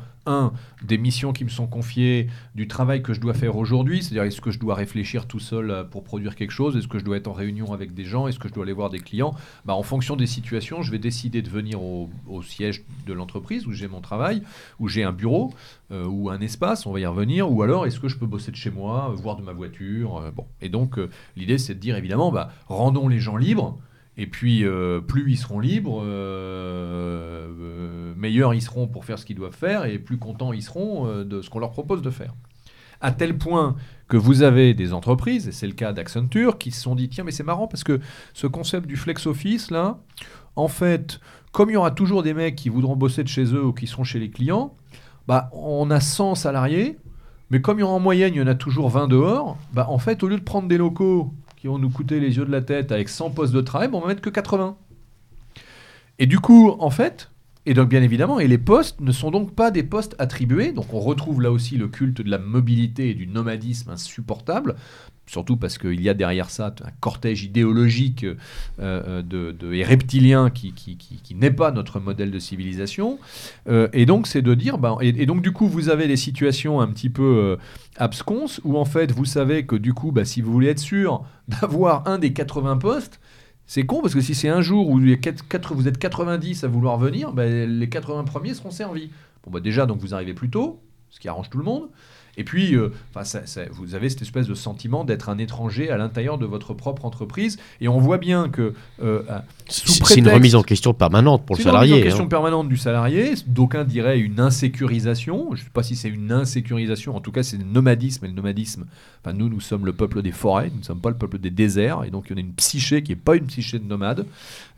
des 0.83 0.97
missions 0.97 1.33
qui 1.33 1.43
me 1.43 1.49
sont 1.49 1.67
confiées, 1.67 2.27
du 2.55 2.67
travail 2.67 3.01
que 3.01 3.13
je 3.13 3.19
dois 3.19 3.33
faire 3.33 3.55
aujourd'hui, 3.55 4.01
c'est-à-dire 4.01 4.23
est-ce 4.23 4.41
que 4.41 4.51
je 4.51 4.59
dois 4.59 4.75
réfléchir 4.75 5.27
tout 5.27 5.39
seul 5.39 5.71
euh, 5.71 5.83
pour 5.83 6.03
produire 6.03 6.35
quelque 6.35 6.51
chose, 6.51 6.75
est-ce 6.75 6.87
que 6.87 6.99
je 6.99 7.05
dois 7.05 7.17
être 7.17 7.27
en 7.27 7.33
réunion 7.33 7.73
avec 7.73 7.93
des 7.93 8.05
gens, 8.05 8.27
est-ce 8.27 8.39
que 8.39 8.47
je 8.47 8.53
dois 8.53 8.63
aller 8.63 8.73
voir 8.73 8.89
des 8.89 8.99
clients, 8.99 9.33
bah, 9.65 9.75
en 9.75 9.83
fonction 9.83 10.15
des 10.15 10.27
situations, 10.27 10.81
je 10.81 10.91
vais 10.91 10.99
décider 10.99 11.41
de 11.41 11.49
venir 11.49 11.81
au, 11.81 12.09
siège 12.41 12.83
de 13.05 13.13
l'entreprise 13.13 13.67
où 13.67 13.71
j'ai 13.71 13.87
mon 13.87 14.01
travail, 14.01 14.41
où 14.79 14.87
j'ai 14.87 15.03
un 15.03 15.11
bureau, 15.11 15.53
euh, 15.91 16.05
ou 16.05 16.29
un 16.29 16.41
espace, 16.41 16.85
on 16.85 16.91
va 16.91 16.99
y 16.99 17.05
revenir, 17.05 17.51
ou 17.51 17.61
alors 17.61 17.85
est-ce 17.85 17.99
que 17.99 18.07
je 18.07 18.17
peux 18.17 18.25
bosser 18.25 18.51
de 18.51 18.55
chez 18.55 18.71
moi, 18.71 19.13
voir 19.15 19.35
de 19.35 19.43
ma 19.43 19.53
voiture, 19.53 20.17
euh, 20.17 20.31
bon. 20.31 20.45
Et 20.61 20.69
donc 20.69 20.99
l'idée 21.35 21.57
c'est 21.57 21.75
de 21.75 21.79
dire 21.79 21.95
évidemment, 21.95 22.31
bah, 22.31 22.51
rendons 22.67 23.07
les 23.07 23.19
gens 23.19 23.37
libres, 23.37 23.77
et 24.21 24.27
puis, 24.27 24.63
euh, 24.63 25.01
plus 25.01 25.31
ils 25.31 25.37
seront 25.37 25.59
libres, 25.59 26.03
euh, 26.05 27.47
euh, 27.59 28.13
meilleurs 28.15 28.53
ils 28.53 28.61
seront 28.61 28.87
pour 28.87 29.03
faire 29.03 29.17
ce 29.17 29.25
qu'ils 29.25 29.35
doivent 29.35 29.55
faire, 29.55 29.85
et 29.85 29.97
plus 29.97 30.19
contents 30.19 30.53
ils 30.53 30.61
seront 30.61 31.23
de 31.23 31.41
ce 31.41 31.49
qu'on 31.49 31.57
leur 31.57 31.71
propose 31.71 32.03
de 32.03 32.11
faire. 32.11 32.35
À 33.01 33.11
tel 33.11 33.35
point 33.35 33.75
que 34.07 34.17
vous 34.17 34.43
avez 34.43 34.75
des 34.75 34.93
entreprises, 34.93 35.47
et 35.47 35.51
c'est 35.51 35.65
le 35.65 35.73
cas 35.73 35.91
d'Accenture, 35.91 36.59
qui 36.59 36.69
se 36.69 36.81
sont 36.81 36.93
dit, 36.93 37.09
tiens, 37.09 37.23
mais 37.23 37.31
c'est 37.31 37.41
marrant 37.41 37.65
parce 37.65 37.83
que 37.83 37.99
ce 38.35 38.45
concept 38.45 38.85
du 38.85 38.95
flex 38.95 39.25
office, 39.25 39.71
là, 39.71 39.97
en 40.55 40.67
fait, 40.67 41.19
comme 41.51 41.71
il 41.71 41.73
y 41.73 41.77
aura 41.77 41.89
toujours 41.89 42.21
des 42.21 42.35
mecs 42.35 42.55
qui 42.55 42.69
voudront 42.69 42.95
bosser 42.95 43.23
de 43.23 43.27
chez 43.27 43.45
eux 43.55 43.65
ou 43.65 43.73
qui 43.73 43.87
seront 43.87 44.03
chez 44.03 44.19
les 44.19 44.29
clients, 44.29 44.75
bah, 45.27 45.49
on 45.51 45.89
a 45.89 45.99
100 45.99 46.35
salariés, 46.35 46.99
mais 47.49 47.59
comme 47.59 47.79
il 47.79 47.81
y 47.81 47.83
aura 47.83 47.93
en 47.93 47.99
moyenne, 47.99 48.35
il 48.35 48.37
y 48.37 48.43
en 48.43 48.47
a 48.47 48.53
toujours 48.53 48.89
20 48.89 49.07
dehors, 49.07 49.57
bah, 49.73 49.87
en 49.89 49.97
fait, 49.97 50.21
au 50.21 50.27
lieu 50.27 50.37
de 50.37 50.43
prendre 50.43 50.67
des 50.67 50.77
locaux 50.77 51.33
qui 51.61 51.67
vont 51.67 51.77
nous 51.77 51.91
coûter 51.91 52.19
les 52.19 52.37
yeux 52.37 52.45
de 52.45 52.51
la 52.51 52.63
tête 52.63 52.91
avec 52.91 53.07
100 53.07 53.29
postes 53.29 53.53
de 53.53 53.61
travail, 53.61 53.87
on 53.93 53.99
va 53.99 54.07
mettre 54.07 54.21
que 54.21 54.31
80. 54.31 54.75
Et 56.17 56.25
du 56.25 56.39
coup, 56.39 56.75
en 56.79 56.89
fait, 56.89 57.29
et 57.65 57.73
donc 57.73 57.89
bien 57.89 58.01
évidemment, 58.01 58.39
et 58.39 58.47
les 58.47 58.57
postes 58.57 59.01
ne 59.01 59.11
sont 59.11 59.29
donc 59.29 59.53
pas 59.53 59.69
des 59.69 59.83
postes 59.83 60.15
attribués, 60.17 60.71
donc 60.71 60.93
on 60.93 60.99
retrouve 60.99 61.41
là 61.41 61.51
aussi 61.51 61.77
le 61.77 61.87
culte 61.87 62.21
de 62.21 62.29
la 62.29 62.39
mobilité 62.39 63.09
et 63.09 63.13
du 63.13 63.27
nomadisme 63.27 63.91
insupportable, 63.91 64.75
surtout 65.27 65.57
parce 65.57 65.77
qu'il 65.77 66.01
y 66.01 66.09
a 66.09 66.13
derrière 66.13 66.49
ça 66.49 66.73
un 66.83 66.91
cortège 66.99 67.43
idéologique 67.43 68.23
euh, 68.23 68.35
euh, 68.79 69.21
de, 69.21 69.73
et 69.73 69.83
reptilien 69.83 70.49
qui, 70.49 70.73
qui, 70.73 71.35
n'est 71.35 71.51
pas 71.51 71.71
notre 71.71 71.99
modèle 71.99 72.31
de 72.31 72.39
civilisation. 72.39 73.19
Euh, 73.69 73.87
et 73.93 74.05
donc 74.05 74.27
c'est 74.27 74.41
de 74.41 74.53
dire, 74.53 74.77
ben, 74.77 74.97
et, 74.99 75.25
donc 75.25 75.41
du 75.41 75.51
coup 75.51 75.67
vous 75.67 75.89
avez 75.89 76.07
des 76.07 76.17
situations 76.17 76.81
un 76.81 76.87
petit 76.87 77.09
peu 77.09 77.57
absconses 77.97 78.59
où 78.63 78.77
en 78.77 78.85
fait 78.85 79.11
vous 79.11 79.25
savez 79.25 79.65
que 79.65 79.75
du 79.75 79.93
coup, 79.93 80.11
bah, 80.11 80.25
si 80.25 80.41
vous 80.41 80.51
voulez 80.51 80.69
être 80.69 80.79
sûr 80.79 81.23
d'avoir 81.47 82.07
un 82.07 82.17
des 82.17 82.33
80 82.33 82.77
postes, 82.77 83.19
c'est 83.73 83.85
con 83.85 84.01
parce 84.01 84.13
que 84.13 84.19
si 84.19 84.35
c'est 84.35 84.49
un 84.49 84.59
jour 84.59 84.89
où 84.89 84.99
vous 84.99 85.87
êtes 85.87 85.97
90 85.97 86.65
à 86.65 86.67
vouloir 86.67 86.97
venir, 86.97 87.31
bah, 87.31 87.45
les 87.45 87.87
80 87.87 88.25
premiers 88.25 88.53
seront 88.53 88.69
servis. 88.69 89.11
Bon, 89.45 89.51
bah 89.51 89.61
déjà, 89.61 89.85
donc 89.85 90.01
vous 90.01 90.13
arrivez 90.13 90.33
plus 90.33 90.49
tôt, 90.49 90.81
ce 91.09 91.21
qui 91.21 91.29
arrange 91.29 91.49
tout 91.49 91.57
le 91.57 91.63
monde. 91.63 91.87
Et 92.37 92.43
puis, 92.43 92.75
euh, 92.75 92.91
vous 93.71 93.95
avez 93.95 94.09
cette 94.09 94.21
espèce 94.21 94.47
de 94.47 94.53
sentiment 94.53 95.03
d'être 95.03 95.29
un 95.29 95.37
étranger 95.37 95.89
à 95.89 95.97
l'intérieur 95.97 96.37
de 96.37 96.45
votre 96.45 96.73
propre 96.73 97.05
entreprise. 97.05 97.57
Et 97.81 97.87
on 97.87 97.99
voit 97.99 98.17
bien 98.17 98.49
que. 98.49 98.73
Euh, 99.03 99.21
c'est 99.67 100.17
une 100.17 100.29
remise 100.29 100.55
en 100.55 100.63
question 100.63 100.93
permanente 100.93 101.45
pour 101.45 101.55
le 101.55 101.63
salarié. 101.63 101.89
C'est 101.89 101.95
une 101.95 101.99
remise 101.99 102.03
en 102.03 102.07
question 102.07 102.25
hein. 102.25 102.29
permanente 102.29 102.69
du 102.69 102.77
salarié. 102.77 103.33
D'aucuns 103.47 103.83
diraient 103.83 104.19
une 104.19 104.39
insécurisation. 104.39 105.47
Je 105.51 105.61
ne 105.61 105.65
sais 105.65 105.71
pas 105.73 105.83
si 105.83 105.95
c'est 105.95 106.09
une 106.09 106.31
insécurisation. 106.31 107.15
En 107.15 107.21
tout 107.21 107.31
cas, 107.31 107.43
c'est 107.43 107.57
le 107.57 107.65
nomadisme. 107.65 108.25
Et 108.25 108.27
le 108.29 108.33
nomadisme, 108.33 108.85
enfin, 109.23 109.35
nous, 109.35 109.49
nous 109.49 109.61
sommes 109.61 109.85
le 109.85 109.93
peuple 109.93 110.21
des 110.21 110.31
forêts. 110.31 110.69
Nous 110.73 110.79
ne 110.79 110.85
sommes 110.85 111.01
pas 111.01 111.09
le 111.09 111.17
peuple 111.17 111.37
des 111.37 111.51
déserts. 111.51 112.03
Et 112.05 112.11
donc, 112.11 112.25
il 112.29 112.35
y 112.35 112.39
a 112.39 112.41
une 112.41 112.53
psyché 112.53 113.03
qui 113.03 113.11
n'est 113.11 113.17
pas 113.17 113.35
une 113.35 113.45
psyché 113.45 113.79
de 113.79 113.85
nomade. 113.85 114.25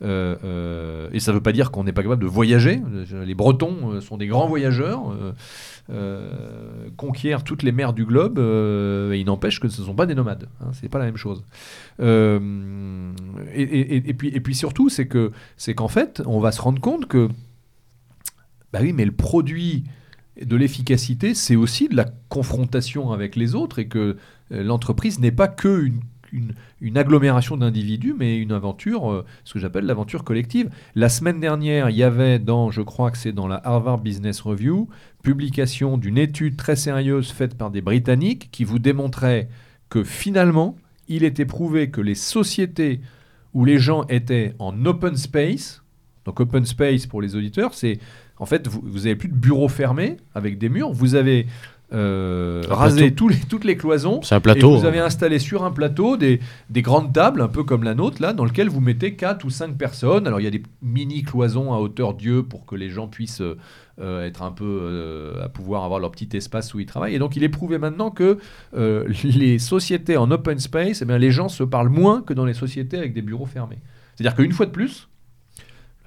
Euh, 0.02 1.08
et 1.12 1.20
ça 1.20 1.30
ne 1.30 1.36
veut 1.36 1.42
pas 1.42 1.52
dire 1.52 1.70
qu'on 1.70 1.84
n'est 1.84 1.92
pas 1.92 2.02
capable 2.02 2.22
de 2.22 2.28
voyager. 2.28 2.80
Les 3.24 3.34
Bretons 3.34 4.00
sont 4.00 4.16
des 4.16 4.26
grands 4.26 4.48
voyageurs. 4.48 5.14
Euh, 5.90 6.88
conquièrent 6.96 7.44
toutes 7.44 7.62
les 7.62 7.70
mers 7.70 7.92
du 7.92 8.06
globe, 8.06 8.38
euh, 8.38 9.14
il 9.14 9.26
n'empêche 9.26 9.60
que 9.60 9.68
ce 9.68 9.82
ne 9.82 9.86
sont 9.86 9.94
pas 9.94 10.06
des 10.06 10.14
nomades. 10.14 10.48
Hein, 10.62 10.70
c'est 10.72 10.88
pas 10.88 10.98
la 10.98 11.04
même 11.04 11.18
chose. 11.18 11.44
Euh, 12.00 13.12
et, 13.54 14.14
puis, 14.14 14.28
et 14.28 14.40
puis 14.40 14.54
surtout, 14.54 14.88
c'est 14.88 15.06
que 15.06 15.30
c'est 15.58 15.74
qu'en 15.74 15.88
fait, 15.88 16.22
on 16.24 16.40
va 16.40 16.52
se 16.52 16.62
rendre 16.62 16.80
compte 16.80 17.06
que, 17.06 17.28
bah 18.72 18.78
oui, 18.80 18.94
mais 18.94 19.04
le 19.04 19.12
produit 19.12 19.84
de 20.40 20.56
l'efficacité, 20.56 21.34
c'est 21.34 21.54
aussi 21.54 21.90
de 21.90 21.96
la 21.96 22.06
confrontation 22.30 23.12
avec 23.12 23.36
les 23.36 23.54
autres 23.54 23.78
et 23.78 23.86
que 23.86 24.16
l'entreprise 24.50 25.20
n'est 25.20 25.32
pas 25.32 25.48
que 25.48 25.84
une 25.84 26.00
une, 26.80 26.98
agglomération 26.98 27.56
d'individus, 27.56 28.14
mais 28.16 28.38
une 28.38 28.52
aventure, 28.52 29.10
euh, 29.10 29.24
ce 29.44 29.54
que 29.54 29.58
j'appelle 29.58 29.86
l'aventure 29.86 30.24
collective. 30.24 30.70
La 30.94 31.08
semaine 31.08 31.40
dernière, 31.40 31.90
il 31.90 31.96
y 31.96 32.02
avait 32.02 32.38
dans, 32.38 32.70
je 32.70 32.82
crois 32.82 33.10
que 33.10 33.18
c'est 33.18 33.32
dans 33.32 33.46
la 33.46 33.60
Harvard 33.64 33.98
Business 33.98 34.40
Review, 34.40 34.88
publication 35.22 35.96
d'une 35.96 36.18
étude 36.18 36.56
très 36.56 36.76
sérieuse 36.76 37.30
faite 37.30 37.56
par 37.56 37.70
des 37.70 37.80
Britanniques 37.80 38.50
qui 38.50 38.64
vous 38.64 38.78
démontrait 38.78 39.48
que 39.88 40.04
finalement, 40.04 40.76
il 41.08 41.24
était 41.24 41.46
prouvé 41.46 41.90
que 41.90 42.00
les 42.00 42.14
sociétés 42.14 43.00
où 43.52 43.64
les 43.64 43.78
gens 43.78 44.04
étaient 44.08 44.54
en 44.58 44.84
open 44.84 45.16
space, 45.16 45.82
donc 46.24 46.40
open 46.40 46.64
space 46.64 47.06
pour 47.06 47.22
les 47.22 47.36
auditeurs, 47.36 47.74
c'est 47.74 47.98
en 48.38 48.46
fait, 48.46 48.66
vous 48.66 48.98
n'avez 48.98 49.14
plus 49.14 49.28
de 49.28 49.34
bureaux 49.34 49.68
fermés 49.68 50.16
avec 50.34 50.58
des 50.58 50.68
murs, 50.68 50.92
vous 50.92 51.14
avez 51.14 51.46
euh, 51.92 52.62
raser 52.68 53.14
tous 53.14 53.28
les, 53.28 53.36
toutes 53.36 53.64
les 53.64 53.76
cloisons. 53.76 54.20
C'est 54.22 54.34
un 54.34 54.40
plateau. 54.40 54.74
Et 54.74 54.80
vous 54.80 54.86
avez 54.86 55.00
installé 55.00 55.38
sur 55.38 55.64
un 55.64 55.70
plateau 55.70 56.16
des, 56.16 56.40
des, 56.70 56.82
grandes 56.82 57.12
tables, 57.12 57.42
un 57.42 57.48
peu 57.48 57.62
comme 57.62 57.84
la 57.84 57.94
nôtre, 57.94 58.22
là, 58.22 58.32
dans 58.32 58.44
lesquelles 58.44 58.70
vous 58.70 58.80
mettez 58.80 59.14
4 59.14 59.44
ou 59.44 59.50
5 59.50 59.76
personnes. 59.76 60.26
Alors 60.26 60.40
il 60.40 60.44
y 60.44 60.46
a 60.46 60.50
des 60.50 60.62
mini 60.82 61.22
cloisons 61.22 61.72
à 61.72 61.78
hauteur 61.78 62.14
Dieu 62.14 62.42
pour 62.42 62.64
que 62.64 62.74
les 62.74 62.88
gens 62.88 63.06
puissent 63.06 63.42
euh, 64.00 64.26
être 64.26 64.42
un 64.42 64.50
peu 64.50 64.64
euh, 64.64 65.44
à 65.44 65.48
pouvoir 65.48 65.84
avoir 65.84 66.00
leur 66.00 66.10
petit 66.10 66.34
espace 66.36 66.72
où 66.74 66.80
ils 66.80 66.86
travaillent. 66.86 67.14
Et 67.14 67.18
donc 67.18 67.36
il 67.36 67.44
est 67.44 67.48
prouvé 67.48 67.78
maintenant 67.78 68.10
que 68.10 68.38
les 69.24 69.58
sociétés 69.58 70.16
en 70.16 70.30
open 70.30 70.58
space, 70.58 71.02
eh 71.02 71.04
bien, 71.04 71.18
les 71.18 71.30
gens 71.30 71.48
se 71.48 71.62
parlent 71.62 71.90
moins 71.90 72.22
que 72.22 72.32
dans 72.32 72.46
les 72.46 72.54
sociétés 72.54 72.96
avec 72.96 73.12
des 73.12 73.22
bureaux 73.22 73.46
fermés. 73.46 73.78
C'est-à-dire 74.16 74.36
qu'une 74.36 74.52
fois 74.52 74.66
de 74.66 74.70
plus, 74.70 75.08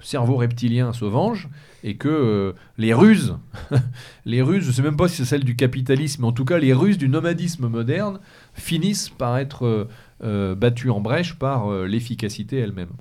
cerveau 0.00 0.36
reptilien 0.36 0.92
venge 1.06 1.48
et 1.82 1.96
que 1.96 2.08
euh, 2.08 2.52
les 2.76 2.94
ruses, 2.94 3.36
les 4.24 4.42
ruses, 4.42 4.62
je 4.62 4.68
ne 4.68 4.72
sais 4.72 4.82
même 4.82 4.96
pas 4.96 5.08
si 5.08 5.16
c'est 5.16 5.24
celle 5.24 5.44
du 5.44 5.56
capitalisme, 5.56 6.22
mais 6.22 6.28
en 6.28 6.32
tout 6.32 6.44
cas 6.44 6.58
les 6.58 6.72
ruses 6.72 6.98
du 6.98 7.08
nomadisme 7.08 7.68
moderne 7.68 8.20
finissent 8.54 9.08
par 9.08 9.38
être 9.38 9.66
euh, 9.66 9.88
euh, 10.22 10.54
battues 10.54 10.90
en 10.90 11.00
brèche 11.00 11.34
par 11.34 11.70
l'efficacité 11.70 12.58
elle-même. 12.58 12.92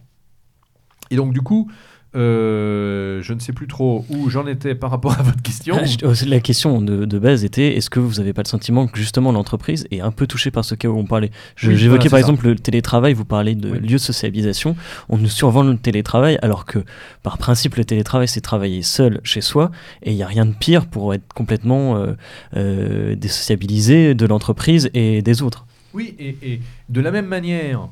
Et 1.10 1.16
donc 1.16 1.34
du 1.34 1.42
coup, 1.42 1.72
euh, 2.16 3.22
je 3.22 3.34
ne 3.34 3.40
sais 3.40 3.52
plus 3.52 3.68
trop 3.68 4.06
où 4.10 4.30
j'en 4.30 4.48
étais 4.48 4.76
par 4.76 4.92
rapport 4.92 5.20
à 5.20 5.24
votre 5.24 5.42
question. 5.42 5.76
Oh, 6.04 6.12
la 6.28 6.40
question 6.40 6.82
de, 6.82 7.20
base 7.20 7.44
était 7.44 7.76
est-ce 7.76 7.90
que 7.90 8.00
vous 8.00 8.16
n'avez 8.16 8.32
pas 8.32 8.44
le 8.44 8.48
sentiment 8.48 8.88
que 8.88 8.98
justement 8.98 9.32
l'entreprise 9.32 9.88
est 9.92 10.00
un 10.00 10.12
peu 10.12 10.28
touchée 10.28 10.52
par 10.52 10.64
ce 10.64 10.76
cas 10.76 10.88
où 10.88 10.98
on 10.98 11.06
parlait 11.06 11.32
J'évoquais 11.56 12.10
par 12.10 12.20
exemple 12.20 12.48
le 12.48 12.56
télétravail, 12.56 13.14
vous 13.14 13.26
parlez 13.26 13.56
de 13.56 13.70
lieu 13.70 13.94
de 13.94 13.98
socialisation. 13.98 14.76
On 15.10 15.18
nous 15.18 15.28
survend 15.28 15.64
le 15.64 15.78
télétravail 15.78 16.38
alors 16.42 16.66
que 16.66 16.80
par 17.24 17.38
principe 17.38 17.76
le 17.76 17.86
télétravail 17.86 18.28
c'est 18.28 18.42
travailler 18.42 18.82
seul 18.84 19.20
chez 19.24 19.42
soi 19.42 19.72
et 20.04 20.12
il 20.12 20.16
n'y 20.16 20.24
a 20.24 20.28
rien 20.28 20.46
de 20.46 20.54
pire 20.54 20.86
pour 20.86 21.14
être 21.14 21.34
complètement 21.34 21.98
euh, 21.98 22.14
euh, 22.56 23.16
désociabilisé 23.16 24.14
de 24.14 24.26
l'entreprise 24.26 24.90
et 24.94 25.22
des 25.22 25.42
autres. 25.42 25.66
Oui, 25.94 26.16
et, 26.20 26.38
et 26.44 26.62
de 26.90 27.02
la 27.02 27.12
même 27.12 27.28
manière, 27.28 27.90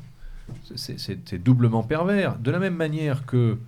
c'est 0.74 1.42
doublement 1.42 1.82
pervers, 1.82 2.38
de 2.38 2.50
la 2.50 2.58
même 2.58 2.76
manière 2.76 3.26
que 3.26 3.58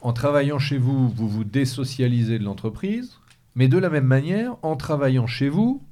en 0.00 0.12
travaillant 0.12 0.58
chez 0.58 0.78
vous, 0.78 1.08
vous 1.08 1.28
vous 1.28 1.44
désocialisez 1.44 2.38
de 2.38 2.44
l'entreprise, 2.44 3.18
mais 3.54 3.68
de 3.68 3.78
la 3.78 3.90
même 3.90 4.06
manière, 4.06 4.56
en 4.62 4.76
travaillant 4.76 5.26
chez 5.26 5.48
vous, 5.48 5.82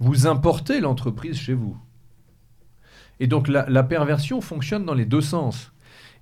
vous 0.00 0.26
importez 0.26 0.80
l'entreprise 0.80 1.36
chez 1.36 1.54
vous. 1.54 1.76
Et 3.20 3.26
donc 3.26 3.48
la, 3.48 3.82
perversion 3.84 4.40
fonctionne 4.40 4.84
dans 4.84 4.94
les 4.94 5.06
deux 5.06 5.20
sens. 5.20 5.72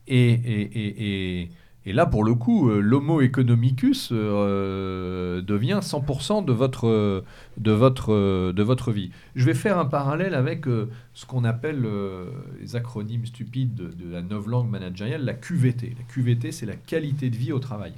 Et, 0.07 1.49
et 1.85 1.93
là, 1.93 2.07
pour 2.07 2.23
le 2.23 2.35
coup, 2.35 2.71
euh, 2.71 2.81
l'homo 2.81 3.21
economicus 3.21 4.11
euh, 4.13 5.43
devient 5.43 5.81
100% 5.83 6.45
de 6.45 6.53
votre, 6.53 6.87
euh, 6.87 7.25
de, 7.59 7.73
votre, 7.73 8.13
euh, 8.13 8.53
de 8.53 8.63
votre 8.63 8.93
vie. 8.93 9.11
Je 9.35 9.45
vais 9.45 9.55
faire 9.55 9.79
un 9.79 9.85
parallèle 9.85 10.35
avec 10.35 10.69
euh, 10.69 10.89
ce 11.13 11.27
qu'on 11.27 11.43
appelle 11.43 11.85
euh, 11.85 12.27
les 12.61 12.77
acronymes 12.77 13.27
stupides 13.27 13.75
de, 13.75 13.87
de 13.87 14.13
la 14.13 14.23
novlangue 14.23 14.71
managériale, 14.71 15.25
la 15.25 15.35
QVT. 15.35 15.97
La 15.99 16.05
QVT, 16.05 16.53
c'est 16.53 16.67
la 16.67 16.77
qualité 16.77 17.31
de 17.31 17.37
vie 17.37 17.51
au 17.51 17.59
travail. 17.59 17.93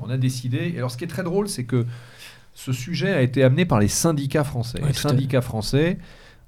On 0.00 0.08
a 0.08 0.16
décidé. 0.16 0.72
Et 0.74 0.78
alors, 0.78 0.90
ce 0.90 0.96
qui 0.96 1.04
est 1.04 1.08
très 1.08 1.22
drôle, 1.22 1.48
c'est 1.48 1.64
que 1.64 1.84
ce 2.54 2.72
sujet 2.72 3.12
a 3.12 3.20
été 3.20 3.44
amené 3.44 3.66
par 3.66 3.80
les 3.80 3.88
syndicats 3.88 4.44
français. 4.44 4.80
Ouais, 4.80 4.88
les 4.88 4.94
syndicats 4.94 5.42
français 5.42 5.98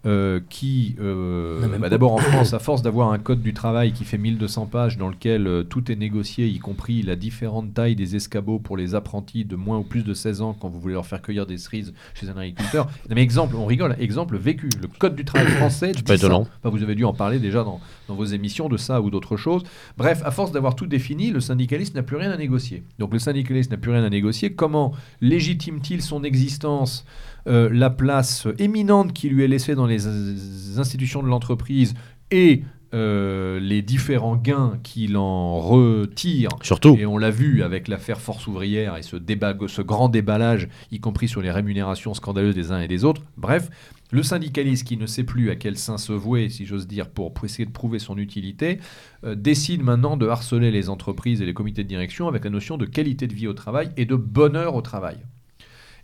euh, 0.07 0.39
qui, 0.49 0.95
euh, 1.01 1.77
bah, 1.79 1.89
d'abord 1.89 2.13
en 2.13 2.19
France, 2.19 2.55
à 2.55 2.61
force 2.61 2.83
d'avoir 2.83 3.11
un 3.11 3.19
code 3.19 3.43
du 3.43 3.53
travail 3.53 3.93
qui 3.93 4.05
fait 4.05 4.17
1200 4.17 4.67
pages 4.67 4.97
dans 4.97 5.09
lequel 5.09 5.49
euh, 5.49 5.65
tout 5.65 5.91
est 5.91 5.97
négocié, 5.97 6.47
y 6.47 6.61
compris 6.61 7.03
la 7.03 7.17
différente 7.17 7.75
taille 7.75 7.97
des 7.97 8.15
escabeaux 8.15 8.61
pour 8.61 8.77
les 8.77 8.95
apprentis 8.95 9.45
de 9.45 9.57
moins 9.57 9.79
ou 9.79 9.83
plus 9.83 10.05
de 10.05 10.15
16 10.15 10.41
ans 10.41 10.57
quand 10.59 10.69
vous 10.69 10.79
voulez 10.79 10.95
leur 10.95 11.07
faire 11.07 11.21
cueillir 11.21 11.47
des 11.47 11.59
cerises 11.59 11.95
chez 12.15 12.29
un 12.29 12.37
agriculteur. 12.37 12.87
Non, 13.09 13.17
mais 13.17 13.23
exemple, 13.23 13.57
on 13.57 13.67
rigole, 13.67 13.97
exemple 13.99 14.37
vécu. 14.37 14.69
Le 14.81 14.87
code 14.87 15.17
du 15.17 15.25
travail 15.25 15.49
français. 15.57 15.91
C'est 15.97 16.07
pas 16.07 16.15
étonnant. 16.15 16.47
Enfin, 16.63 16.71
vous 16.71 16.85
avez 16.85 16.95
dû 16.95 17.05
en 17.05 17.13
parler 17.13 17.41
déjà 17.41 17.65
dans, 17.65 17.81
dans 18.09 18.15
vos 18.15 18.25
émissions 18.25 18.69
de 18.69 18.77
ça 18.77 19.01
ou 19.01 19.11
d'autres 19.11 19.37
choses. 19.37 19.63
Bref, 19.97 20.23
à 20.25 20.31
force 20.31 20.51
d'avoir 20.51 20.75
tout 20.75 20.87
défini, 20.87 21.31
le 21.31 21.41
syndicaliste 21.41 21.95
n'a 21.95 22.03
plus 22.03 22.17
rien 22.17 22.31
à 22.31 22.37
négocier. 22.37 22.83
Donc 22.99 23.13
le 23.13 23.19
syndicaliste 23.19 23.71
n'a 23.71 23.77
plus 23.77 23.93
rien 23.93 24.03
à 24.03 24.11
négocier. 24.11 24.55
Comment 24.55 24.95
légitime-t-il 25.21 26.03
son 26.03 26.25
existence, 26.25 27.05
euh, 27.47 27.69
la 27.73 27.91
place 27.91 28.49
éminente 28.59 29.13
qui 29.13 29.29
lui 29.29 29.45
est 29.45 29.49
laissée 29.49 29.75
dans 29.75 29.87
les 29.87 30.07
euh, 30.07 30.35
institutions 30.79 31.23
de 31.23 31.29
l'entreprise 31.29 31.95
et 32.31 32.63
euh, 32.95 33.61
les 33.61 33.83
différents 33.83 34.37
gains 34.37 34.79
qu'il 34.83 35.19
en 35.19 35.59
retire 35.59 36.49
Surtout. 36.63 36.97
et 36.99 37.05
on 37.05 37.19
l'a 37.19 37.31
vu 37.31 37.63
avec 37.63 37.87
l'affaire 37.87 38.19
Force 38.19 38.47
ouvrière 38.47 38.97
et 38.97 39.03
ce, 39.03 39.17
débat, 39.17 39.55
ce 39.67 39.83
grand 39.83 40.09
déballage, 40.09 40.69
y 40.91 40.99
compris 40.99 41.29
sur 41.29 41.43
les 41.43 41.51
rémunérations 41.51 42.15
scandaleuses 42.15 42.55
des 42.55 42.73
uns 42.73 42.81
et 42.81 42.89
des 42.89 43.05
autres. 43.05 43.23
Bref, 43.37 43.69
le 44.11 44.23
syndicaliste 44.23 44.87
qui 44.87 44.97
ne 44.97 45.07
sait 45.07 45.25
plus 45.25 45.51
à 45.51 45.57
quel 45.57 45.77
sein 45.77 45.99
se 45.99 46.15
vouer, 46.15 46.49
si 46.49 46.65
j'ose 46.65 46.87
dire, 46.87 47.11
pour, 47.11 47.33
essayer 47.45 47.67
de 47.67 47.73
prouver 47.73 47.99
son 47.99 48.17
utilité, 48.17 48.79
euh, 49.25 49.35
décide 49.35 49.83
maintenant 49.83 50.17
de 50.17 50.27
harceler 50.27 50.71
les 50.71 50.89
entreprises 50.89 51.43
et 51.43 51.47
les 51.47 51.55
comités 51.55 51.85
de 51.85 51.89
direction 51.89 52.27
avec 52.27 52.45
la 52.45 52.51
notion 52.51 52.79
de 52.79 52.87
qualité 52.87 53.27
de 53.27 53.35
vie 53.35 53.49
au 53.49 53.55
travail 53.55 53.91
et 53.99 54.07
de 54.07 54.17
bonheur 54.17 54.75
au 54.75 54.81
travail. 54.81 55.19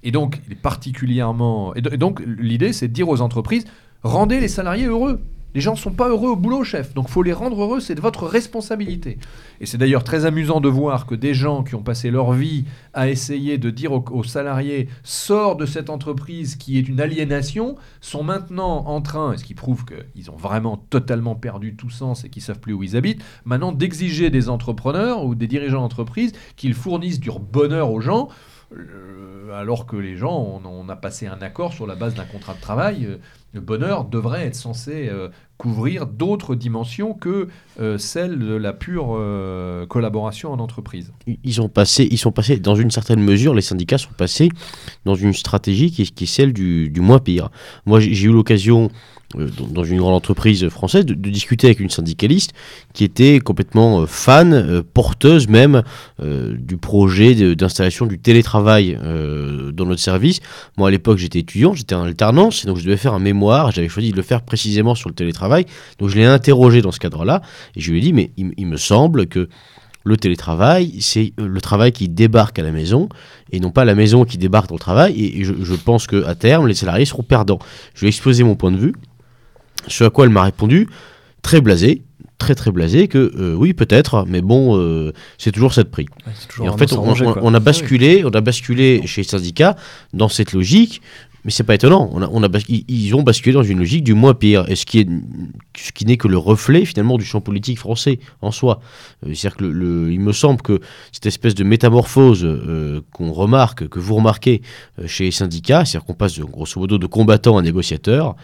Et 0.02 0.10
donc, 0.10 0.40
particulièrement. 0.60 1.74
Et 1.74 1.80
donc, 1.80 2.22
l'idée, 2.26 2.74
c'est 2.74 2.88
de 2.88 2.92
dire 2.92 3.08
aux 3.08 3.22
entreprises 3.22 3.64
rendez 4.02 4.38
les 4.38 4.48
salariés 4.48 4.86
heureux. 4.86 5.20
Les 5.54 5.60
gens 5.60 5.72
ne 5.72 5.78
sont 5.78 5.92
pas 5.92 6.08
heureux 6.08 6.30
au 6.30 6.36
boulot, 6.36 6.64
chef. 6.64 6.94
Donc, 6.94 7.08
faut 7.08 7.22
les 7.22 7.32
rendre 7.32 7.62
heureux, 7.62 7.78
c'est 7.78 7.94
de 7.94 8.00
votre 8.00 8.26
responsabilité. 8.26 9.18
Et 9.60 9.66
c'est 9.66 9.78
d'ailleurs 9.78 10.02
très 10.02 10.26
amusant 10.26 10.60
de 10.60 10.68
voir 10.68 11.06
que 11.06 11.14
des 11.14 11.32
gens 11.32 11.62
qui 11.62 11.76
ont 11.76 11.82
passé 11.82 12.10
leur 12.10 12.32
vie 12.32 12.64
à 12.92 13.08
essayer 13.08 13.56
de 13.56 13.70
dire 13.70 13.92
aux, 13.92 14.24
salariés 14.24 14.88
sors 15.04 15.56
de 15.56 15.64
cette 15.64 15.90
entreprise 15.90 16.56
qui 16.56 16.78
est 16.78 16.88
une 16.88 17.00
aliénation 17.00 17.76
sont 18.00 18.24
maintenant 18.24 18.86
en 18.86 19.00
train, 19.00 19.34
et 19.34 19.36
ce 19.36 19.44
qui 19.44 19.54
prouve 19.54 19.84
qu'ils 19.84 20.30
ont 20.30 20.36
vraiment 20.36 20.76
totalement 20.76 21.36
perdu 21.36 21.76
tout 21.76 21.90
sens 21.90 22.24
et 22.24 22.30
qu'ils 22.30 22.42
savent 22.42 22.60
plus 22.60 22.72
où 22.72 22.82
ils 22.82 22.96
habitent, 22.96 23.22
maintenant 23.44 23.70
d'exiger 23.70 24.30
des 24.30 24.48
entrepreneurs 24.48 25.24
ou 25.24 25.34
des 25.34 25.46
dirigeants 25.46 25.82
d'entreprise 25.82 26.32
qu'ils 26.56 26.74
fournissent 26.74 27.20
du 27.20 27.30
bonheur 27.52 27.92
aux 27.92 28.00
gens. 28.00 28.28
euh, 28.76 29.52
alors 29.52 29.86
que 29.86 29.96
les 29.96 30.16
gens, 30.16 30.36
on, 30.36 30.66
on 30.66 30.88
a 30.88 30.96
passé 30.96 31.26
un 31.26 31.40
accord 31.40 31.72
sur 31.72 31.86
la 31.86 31.94
base 31.94 32.14
d'un 32.14 32.24
contrat 32.24 32.54
de 32.54 32.60
travail, 32.60 33.06
euh, 33.06 33.18
le 33.54 33.60
bonheur 33.60 34.04
devrait 34.04 34.46
être 34.46 34.56
censé 34.56 35.08
euh, 35.08 35.28
couvrir 35.58 36.06
d'autres 36.06 36.56
dimensions 36.56 37.14
que 37.14 37.46
euh, 37.80 37.98
celle 37.98 38.40
de 38.40 38.54
la 38.54 38.72
pure 38.72 39.12
euh, 39.12 39.86
collaboration 39.86 40.52
en 40.52 40.58
entreprise. 40.58 41.12
Ils 41.44 41.60
ont 41.60 41.68
passé, 41.68 42.08
ils 42.10 42.18
sont 42.18 42.32
passés, 42.32 42.58
dans 42.58 42.74
une 42.74 42.90
certaine 42.90 43.20
mesure, 43.20 43.54
les 43.54 43.62
syndicats 43.62 43.98
sont 43.98 44.12
passés 44.18 44.48
dans 45.04 45.14
une 45.14 45.32
stratégie 45.32 45.92
qui 45.92 46.02
est, 46.02 46.26
celle 46.26 46.52
du, 46.52 46.90
du 46.90 47.00
moins 47.00 47.20
pire. 47.20 47.50
Moi, 47.86 48.00
j'ai 48.00 48.26
eu 48.26 48.32
l'occasion, 48.32 48.90
dans, 49.36 49.66
dans 49.66 49.84
une 49.84 49.98
grande 49.98 50.14
entreprise 50.14 50.68
française, 50.68 51.04
de, 51.06 51.14
discuter 51.14 51.66
avec 51.66 51.80
une 51.80 51.90
syndicaliste 51.90 52.52
qui 52.92 53.04
était 53.04 53.40
complètement 53.40 54.02
euh, 54.02 54.06
fan, 54.06 54.52
euh, 54.52 54.82
porteuse 54.82 55.48
même 55.48 55.82
euh, 56.20 56.54
du 56.56 56.76
projet 56.76 57.54
d'installation 57.54 58.06
du 58.06 58.18
télétravail 58.18 58.98
euh, 59.02 59.72
dans 59.72 59.86
notre 59.86 60.00
service. 60.00 60.40
Moi, 60.76 60.88
à 60.88 60.90
l'époque, 60.90 61.18
j'étais 61.18 61.40
étudiant, 61.40 61.74
j'étais 61.74 61.94
en 61.94 62.04
alternance, 62.04 62.64
et 62.64 62.66
donc 62.66 62.78
je 62.78 62.84
devais 62.84 62.96
faire 62.96 63.14
un 63.14 63.18
mémoire. 63.18 63.72
J'avais 63.72 63.88
choisi 63.88 64.10
de 64.10 64.16
le 64.16 64.22
faire 64.22 64.42
précisément 64.42 64.94
sur 64.94 65.08
le 65.08 65.14
télétravail. 65.14 65.66
Donc, 65.98 66.08
je 66.08 66.16
l'ai 66.16 66.24
interrogé 66.24 66.82
dans 66.82 66.92
ce 66.92 67.00
cadre-là, 67.00 67.42
et 67.76 67.80
je 67.80 67.90
lui 67.90 67.98
ai 67.98 68.00
dit, 68.00 68.12
mais 68.12 68.30
il, 68.36 68.66
me 68.66 68.76
semble 68.76 69.26
que 69.26 69.48
le 70.04 70.16
télétravail, 70.16 71.00
c'est 71.00 71.32
euh, 71.40 71.46
le 71.46 71.60
travail 71.60 71.92
qui 71.92 72.08
débarque 72.08 72.58
à 72.58 72.62
la 72.62 72.72
maison 72.72 73.08
et 73.50 73.60
non 73.60 73.70
pas 73.70 73.84
la 73.84 73.94
maison 73.94 74.24
qui 74.24 74.38
débarque 74.38 74.68
dans 74.68 74.74
le 74.74 74.80
travail. 74.80 75.14
Et, 75.18 75.44
je, 75.44 75.54
je 75.62 75.74
pense 75.74 76.06
qu'à 76.06 76.34
terme, 76.34 76.68
les 76.68 76.74
salariés 76.74 77.06
seront 77.06 77.22
perdants. 77.22 77.58
Je 77.94 78.04
ai 78.04 78.08
exposé 78.08 78.44
mon 78.44 78.54
point 78.54 78.70
de 78.70 78.76
vue, 78.76 78.94
ce 79.88 80.04
à 80.04 80.10
quoi 80.10 80.24
elle 80.24 80.30
m'a 80.32 80.42
répondu, 80.42 80.88
très 81.42 81.60
blasé, 81.60 82.02
très 82.38 82.54
très 82.54 82.70
blasé, 82.72 83.08
que 83.08 83.32
euh, 83.38 83.54
oui, 83.54 83.72
peut-être, 83.74 84.24
mais 84.28 84.40
bon, 84.40 84.78
euh, 84.78 85.12
c'est 85.38 85.52
toujours 85.52 85.72
ça 85.72 85.82
de 85.82 85.88
prix. 85.88 86.06
Ouais, 86.26 86.32
Et 86.64 86.68
en 86.68 86.76
fait, 86.76 86.92
on, 86.92 87.14
on- 87.42 87.54
a 87.54 87.60
basculé, 87.60 88.22
on 88.24 88.30
a 88.30 88.40
basculé 88.40 89.02
chez 89.06 89.22
les 89.22 89.28
syndicats 89.28 89.76
dans 90.12 90.28
cette 90.28 90.52
logique. 90.52 91.00
Mais 91.44 91.50
c'est 91.50 91.62
pas 91.64 91.74
étonnant. 91.74 92.08
On 92.12 92.22
a, 92.42 92.48
ils- 92.68 93.14
ont 93.14 93.22
basculé 93.22 93.52
dans 93.52 93.62
une 93.62 93.78
logique 93.78 94.02
du 94.02 94.14
moins 94.14 94.32
pire, 94.34 94.64
ce 94.74 94.86
qui 94.86 95.00
est, 95.00 95.08
ce 95.76 95.92
qui 95.92 96.06
n'est 96.06 96.16
que 96.16 96.26
le 96.26 96.38
reflet 96.38 96.84
finalement 96.86 97.18
du 97.18 97.24
champ 97.24 97.40
politique 97.42 97.78
français 97.78 98.18
en 98.40 98.50
soi. 98.50 98.80
Euh, 99.26 99.34
C'est-à-dire 99.34 99.56
que 99.58 99.64
le, 99.64 100.10
il 100.12 100.20
me 100.20 100.32
semble 100.32 100.62
que 100.62 100.80
cette 101.12 101.26
espèce 101.26 101.54
de 101.54 101.62
métamorphose 101.62 102.44
euh, 102.44 103.02
qu'on 103.12 103.32
remarque, 103.32 103.88
que 103.88 103.98
vous 103.98 104.14
remarquez 104.14 104.62
euh, 104.98 105.06
chez 105.06 105.24
les 105.24 105.30
syndicats, 105.30 105.84
c'est-à-dire 105.84 106.06
qu'on 106.06 106.14
passe 106.14 106.38
de, 106.38 106.44
grosso 106.44 106.80
modo 106.80 106.96
de 106.96 107.06
combattant 107.06 107.58
à 107.58 107.62
négociateur, 107.62 108.36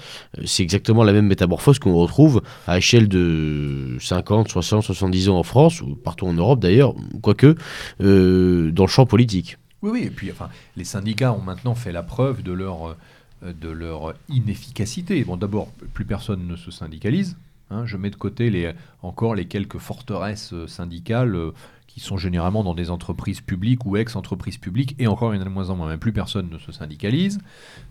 c'est 0.44 0.62
exactement 0.62 1.02
la 1.02 1.12
même 1.12 1.26
métamorphose 1.26 1.78
qu'on 1.78 1.94
retrouve 1.94 2.42
à 2.66 2.76
échelle 2.78 3.08
de 3.08 3.96
50, 3.98 4.48
60, 4.48 4.82
70 4.82 5.30
ans 5.30 5.38
en 5.38 5.42
France 5.42 5.80
ou 5.80 5.96
partout 5.96 6.26
en 6.26 6.34
Europe 6.34 6.60
d'ailleurs, 6.60 6.94
quoique 7.22 7.54
dans 8.00 8.84
le 8.84 8.88
champ 8.88 9.06
politique. 9.06 9.56
Oui, 9.82 9.90
oui, 9.92 10.02
et 10.04 10.10
puis 10.10 10.30
enfin, 10.30 10.50
les 10.76 10.84
syndicats 10.84 11.32
ont 11.32 11.40
maintenant 11.40 11.74
fait 11.74 11.92
la 11.92 12.02
preuve 12.02 12.42
de 12.42 12.52
leur, 12.52 12.94
euh, 13.42 14.12
inefficacité. 14.28 15.24
Bon, 15.24 15.36
d'abord, 15.36 15.68
plus 15.94 16.04
personne 16.04 16.46
ne 16.46 16.56
se 16.56 16.70
syndicalise. 16.70 17.36
hein. 17.70 17.86
je 17.86 17.96
mets 17.96 18.10
de 18.10 18.16
côté 18.16 18.72
encore 19.02 19.34
les 19.34 19.46
quelques 19.46 19.78
forteresses 19.78 20.54
syndicales 20.66 21.34
euh, 21.34 21.52
qui 21.86 22.00
sont 22.00 22.16
généralement 22.16 22.62
dans 22.62 22.74
des 22.74 22.90
entreprises 22.90 23.40
publiques 23.40 23.84
ou 23.84 23.96
ex-entreprises 23.96 24.58
publiques, 24.58 24.94
et 24.98 25.06
encore 25.08 25.34
il 25.34 25.38
y 25.38 25.40
en 25.40 25.42
a 25.42 25.46
de 25.46 25.50
moins 25.50 25.70
en 25.70 25.76
moins, 25.76 25.88
mais 25.88 25.96
plus 25.96 26.12
personne 26.12 26.48
ne 26.50 26.58
se 26.58 26.70
syndicalise. 26.70 27.40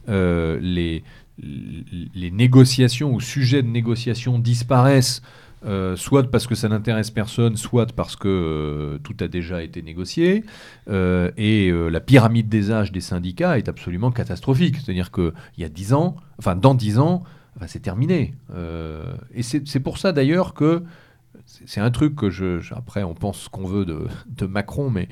Euh, 0.08 0.58
les, 0.62 1.04
les 1.42 2.32
négociations 2.32 3.14
ou 3.14 3.20
sujets 3.20 3.62
de 3.62 3.68
négociation 3.68 4.40
disparaissent 4.40 5.22
euh, 5.66 5.96
soit 5.98 6.24
parce 6.32 6.48
que 6.48 6.56
ça 6.56 6.70
n'intéresse 6.70 7.12
personne, 7.12 7.58
soit 7.58 7.88
parce 7.94 8.16
que 8.16 8.28
euh, 8.28 8.98
tout 9.00 9.16
a 9.20 9.28
déjà 9.28 9.62
été 9.62 9.82
négocié. 9.82 10.44
Euh, 10.90 11.32
et 11.38 11.72
la 11.72 12.00
pyramide 12.00 12.50
des 12.50 12.72
âges 12.72 12.92
des 12.92 13.02
syndicats 13.02 13.58
est 13.58 13.68
absolument 13.68 14.12
catastrophique. 14.12 14.78
C'est-à-dire 14.78 15.12
qu'il 15.12 15.34
y 15.58 15.64
a 15.64 15.70
10 15.70 15.94
ans, 15.94 16.16
enfin 16.38 16.56
dans 16.56 16.76
10 16.76 17.00
ans, 17.00 17.24
c'est 17.68 17.82
terminé. 17.82 18.34
Et 19.34 19.44
c'est 19.44 19.80
pour 19.80 19.98
ça 19.98 20.12
d'ailleurs 20.12 20.54
que 20.54 20.84
c'est 21.46 21.82
un 21.82 21.92
truc 21.92 22.16
que 22.16 22.30
je, 22.30 22.62
Après, 22.74 23.04
on 23.04 23.14
pense 23.14 23.42
ce 23.42 23.50
qu'on 23.50 23.66
veut 23.66 23.86
de 23.86 24.46
Macron, 24.46 24.90
mais 24.90 25.10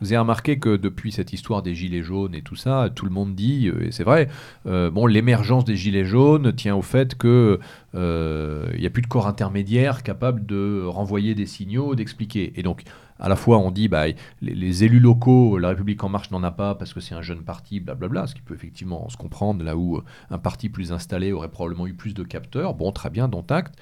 vous 0.00 0.12
avez 0.12 0.18
remarqué 0.18 0.58
que 0.58 0.76
depuis 0.76 1.10
cette 1.10 1.32
histoire 1.32 1.62
des 1.62 1.74
gilets 1.74 2.02
jaunes 2.02 2.34
et 2.34 2.42
tout 2.42 2.56
ça, 2.56 2.90
tout 2.94 3.06
le 3.06 3.10
monde 3.10 3.34
dit, 3.34 3.68
euh, 3.68 3.86
et 3.86 3.92
c'est 3.92 4.04
vrai, 4.04 4.28
euh, 4.66 4.90
bon, 4.90 5.06
l'émergence 5.06 5.64
des 5.64 5.76
gilets 5.76 6.04
jaunes 6.04 6.52
tient 6.52 6.76
au 6.76 6.82
fait 6.82 7.14
que 7.14 7.58
euh, 7.94 8.68
il 8.74 8.80
n'y 8.80 8.86
a 8.86 8.90
plus 8.90 9.02
de 9.02 9.06
corps 9.06 9.26
intermédiaire 9.26 10.02
capable 10.02 10.44
de 10.44 10.84
renvoyer 10.86 11.34
des 11.34 11.46
signaux, 11.46 11.94
d'expliquer. 11.94 12.52
Et 12.56 12.62
donc, 12.62 12.82
à 13.18 13.30
la 13.30 13.36
fois, 13.36 13.56
on 13.56 13.70
dit, 13.70 13.88
bah, 13.88 14.06
les, 14.06 14.54
les 14.54 14.84
élus 14.84 15.00
locaux, 15.00 15.56
La 15.56 15.68
République 15.68 16.04
En 16.04 16.10
Marche 16.10 16.30
n'en 16.30 16.42
a 16.42 16.50
pas 16.50 16.74
parce 16.74 16.92
que 16.92 17.00
c'est 17.00 17.14
un 17.14 17.22
jeune 17.22 17.42
parti, 17.42 17.80
blablabla, 17.80 18.26
ce 18.26 18.34
qui 18.34 18.42
peut 18.42 18.54
effectivement 18.54 19.08
se 19.08 19.16
comprendre, 19.16 19.64
là 19.64 19.78
où 19.78 20.02
un 20.28 20.38
parti 20.38 20.68
plus 20.68 20.92
installé 20.92 21.32
aurait 21.32 21.48
probablement 21.48 21.86
eu 21.86 21.94
plus 21.94 22.12
de 22.12 22.22
capteurs. 22.22 22.74
Bon, 22.74 22.92
très 22.92 23.08
bien, 23.08 23.28
dont 23.28 23.46
acte. 23.48 23.74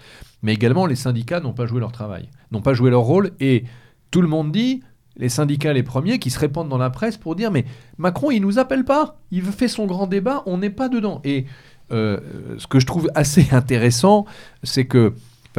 Mais 0.42 0.54
également, 0.54 0.86
les 0.86 0.94
syndicats 0.94 1.40
n'ont 1.40 1.54
pas 1.54 1.66
joué 1.66 1.80
leur 1.80 1.90
travail, 1.90 2.28
n'ont 2.52 2.62
pas 2.62 2.74
joué 2.74 2.90
leur 2.90 3.02
rôle, 3.02 3.32
et 3.40 3.64
tout 4.12 4.22
le 4.22 4.28
monde 4.28 4.52
dit, 4.52 4.80
les 5.16 5.28
syndicats 5.28 5.72
les 5.72 5.82
premiers, 5.82 6.18
qui 6.18 6.30
se 6.30 6.38
répandent 6.38 6.68
dans 6.68 6.78
la 6.78 6.90
presse 6.90 7.16
pour 7.16 7.36
dire, 7.36 7.50
mais 7.50 7.64
Macron, 7.98 8.30
il 8.30 8.40
nous 8.40 8.58
appelle 8.58 8.84
pas, 8.84 9.18
il 9.30 9.42
fait 9.44 9.68
son 9.68 9.86
grand 9.86 10.06
débat, 10.06 10.42
on 10.46 10.58
n'est 10.58 10.70
pas 10.70 10.88
dedans. 10.88 11.20
Et 11.24 11.46
euh, 11.92 12.18
ce 12.58 12.66
que 12.66 12.80
je 12.80 12.86
trouve 12.86 13.10
assez 13.14 13.48
intéressant, 13.52 14.26
c'est 14.62 14.86
que 14.86 15.14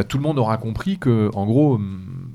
tout 0.10 0.18
le 0.18 0.24
monde 0.24 0.40
aura 0.40 0.58
compris 0.58 0.98
que, 0.98 1.30
en 1.34 1.46
gros, 1.46 1.80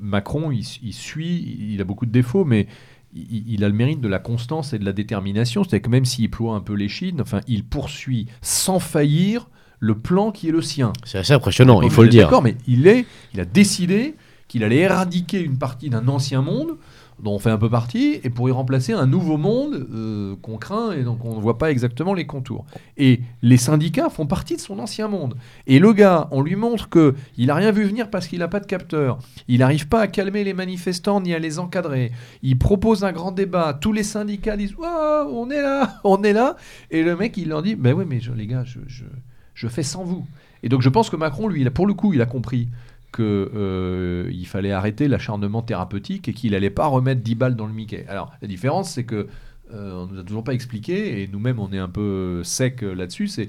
Macron, 0.01 0.51
il, 0.51 0.65
il 0.83 0.95
suit, 0.95 1.69
il 1.73 1.81
a 1.81 1.85
beaucoup 1.85 2.07
de 2.07 2.13
défauts, 2.13 2.47
mais 2.47 2.67
il, 3.15 3.45
il 3.53 3.65
a 3.65 3.69
le 3.69 3.75
mérite 3.75 4.01
de 4.01 4.09
la 4.09 4.19
constance 4.19 4.73
et 4.73 4.79
de 4.79 4.85
la 4.85 4.93
détermination. 4.93 5.63
C'est-à-dire 5.63 5.83
que 5.83 5.91
même 5.91 6.07
s'il 6.07 6.31
ploie 6.31 6.55
un 6.55 6.61
peu 6.61 6.73
les 6.73 6.89
chines, 6.89 7.21
enfin, 7.21 7.41
il 7.47 7.65
poursuit 7.65 8.29
sans 8.41 8.79
faillir 8.79 9.49
le 9.79 9.99
plan 9.99 10.31
qui 10.31 10.49
est 10.49 10.53
le 10.53 10.63
sien. 10.63 10.93
C'est 11.05 11.19
assez 11.19 11.33
impressionnant, 11.33 11.83
il 11.83 11.91
faut 11.91 12.03
le 12.03 12.09
dire. 12.09 12.25
D'accord, 12.25 12.43
mais 12.43 12.57
il 12.67 12.87
est, 12.87 13.07
il 13.35 13.41
a 13.41 13.45
décidé 13.45 14.15
qu'il 14.47 14.65
allait 14.65 14.79
éradiquer 14.79 15.41
une 15.41 15.59
partie 15.59 15.91
d'un 15.91 16.07
ancien 16.09 16.43
monde 16.43 16.77
dont 17.23 17.35
on 17.35 17.39
fait 17.39 17.51
un 17.51 17.59
peu 17.59 17.69
partie, 17.69 18.21
et 18.23 18.31
pour 18.31 18.49
y 18.49 18.53
remplacer 18.53 18.93
un 18.93 19.07
nouveau 19.07 19.37
monde 19.37 19.87
euh, 19.93 20.35
qu'on 20.43 20.57
craint 20.57 20.93
et 20.93 21.03
donc 21.03 21.25
on 21.25 21.37
ne 21.37 21.41
voit 21.41 21.59
pas 21.59 21.71
exactement 21.71 22.15
les 22.15 22.27
contours. 22.27 22.65
Et 22.97 23.21
les 23.43 23.57
syndicats 23.57 24.09
font 24.09 24.27
partie 24.27 24.57
de 24.57 24.61
son 24.61 24.79
ancien 24.79 25.09
monde. 25.09 25.37
Et 25.67 25.79
le 25.79 25.93
gars, 25.93 26.29
on 26.31 26.43
lui 26.43 26.57
montre 26.57 26.89
que 26.89 27.15
il 27.37 27.47
n'a 27.47 27.55
rien 27.55 27.73
vu 27.73 27.85
venir 27.85 28.11
parce 28.11 28.27
qu'il 28.27 28.39
n'a 28.39 28.49
pas 28.49 28.61
de 28.61 28.67
capteur. 28.67 29.19
Il 29.49 29.61
n'arrive 29.61 29.89
pas 29.89 30.01
à 30.01 30.07
calmer 30.07 30.45
les 30.45 30.55
manifestants 30.55 31.21
ni 31.21 31.35
à 31.35 31.39
les 31.39 31.59
encadrer. 31.59 32.13
Il 32.43 32.59
propose 32.59 33.05
un 33.05 33.13
grand 33.13 33.33
débat. 33.33 33.75
Tous 33.75 33.93
les 33.93 34.03
syndicats 34.03 34.57
disent 34.57 34.75
oh, 34.79 35.31
on 35.33 35.51
est 35.51 35.63
là, 35.63 36.01
on 36.05 36.23
est 36.23 36.33
là. 36.33 36.57
Et 36.91 37.03
le 37.03 37.17
mec, 37.17 37.37
il 37.37 37.49
leur 37.49 37.63
dit 37.63 37.75
ben 37.75 37.95
oui, 37.95 38.05
mais 38.09 38.21
les 38.37 38.47
gars, 38.47 38.65
je, 38.65 39.69
fais 39.69 39.83
sans 39.83 40.05
vous. 40.05 40.27
Et 40.63 40.69
donc 40.69 40.83
je 40.83 40.89
pense 40.89 41.11
que 41.11 41.17
Macron, 41.17 41.49
lui, 41.49 41.67
a, 41.67 41.71
pour 41.71 41.87
le 41.87 41.95
coup, 41.95 42.13
il 42.13 42.21
a 42.21 42.27
compris 42.27 42.69
qu'il 43.13 43.25
euh, 43.25 44.45
fallait 44.45 44.73
arrêter 44.73 45.09
l'acharnement 45.09 45.63
thérapeutique 45.63 46.29
et 46.29 46.33
qu'il 46.33 46.53
n'allait 46.53 46.71
pas 46.71 46.87
remettre 46.87 47.23
10 47.23 47.35
balles 47.35 47.57
dans 47.57 47.67
le 47.67 47.73
Mickey. 47.73 48.05
Alors, 48.09 48.33
la 48.41 48.49
différence, 48.49 48.93
c'est 48.93 49.05
que 49.05 49.29
euh, 49.73 49.93
on 49.95 50.07
nous 50.07 50.21
a 50.21 50.25
toujours 50.25 50.45
pas 50.45 50.55
expliqué, 50.55 51.23
et 51.23 51.29
nous-mêmes, 51.29 51.59
on 51.59 51.73
est 51.73 51.79
un 51.79 51.89
peu 51.89 52.43
sec 52.45 52.83
là-dessus, 52.83 53.29
c'est 53.29 53.49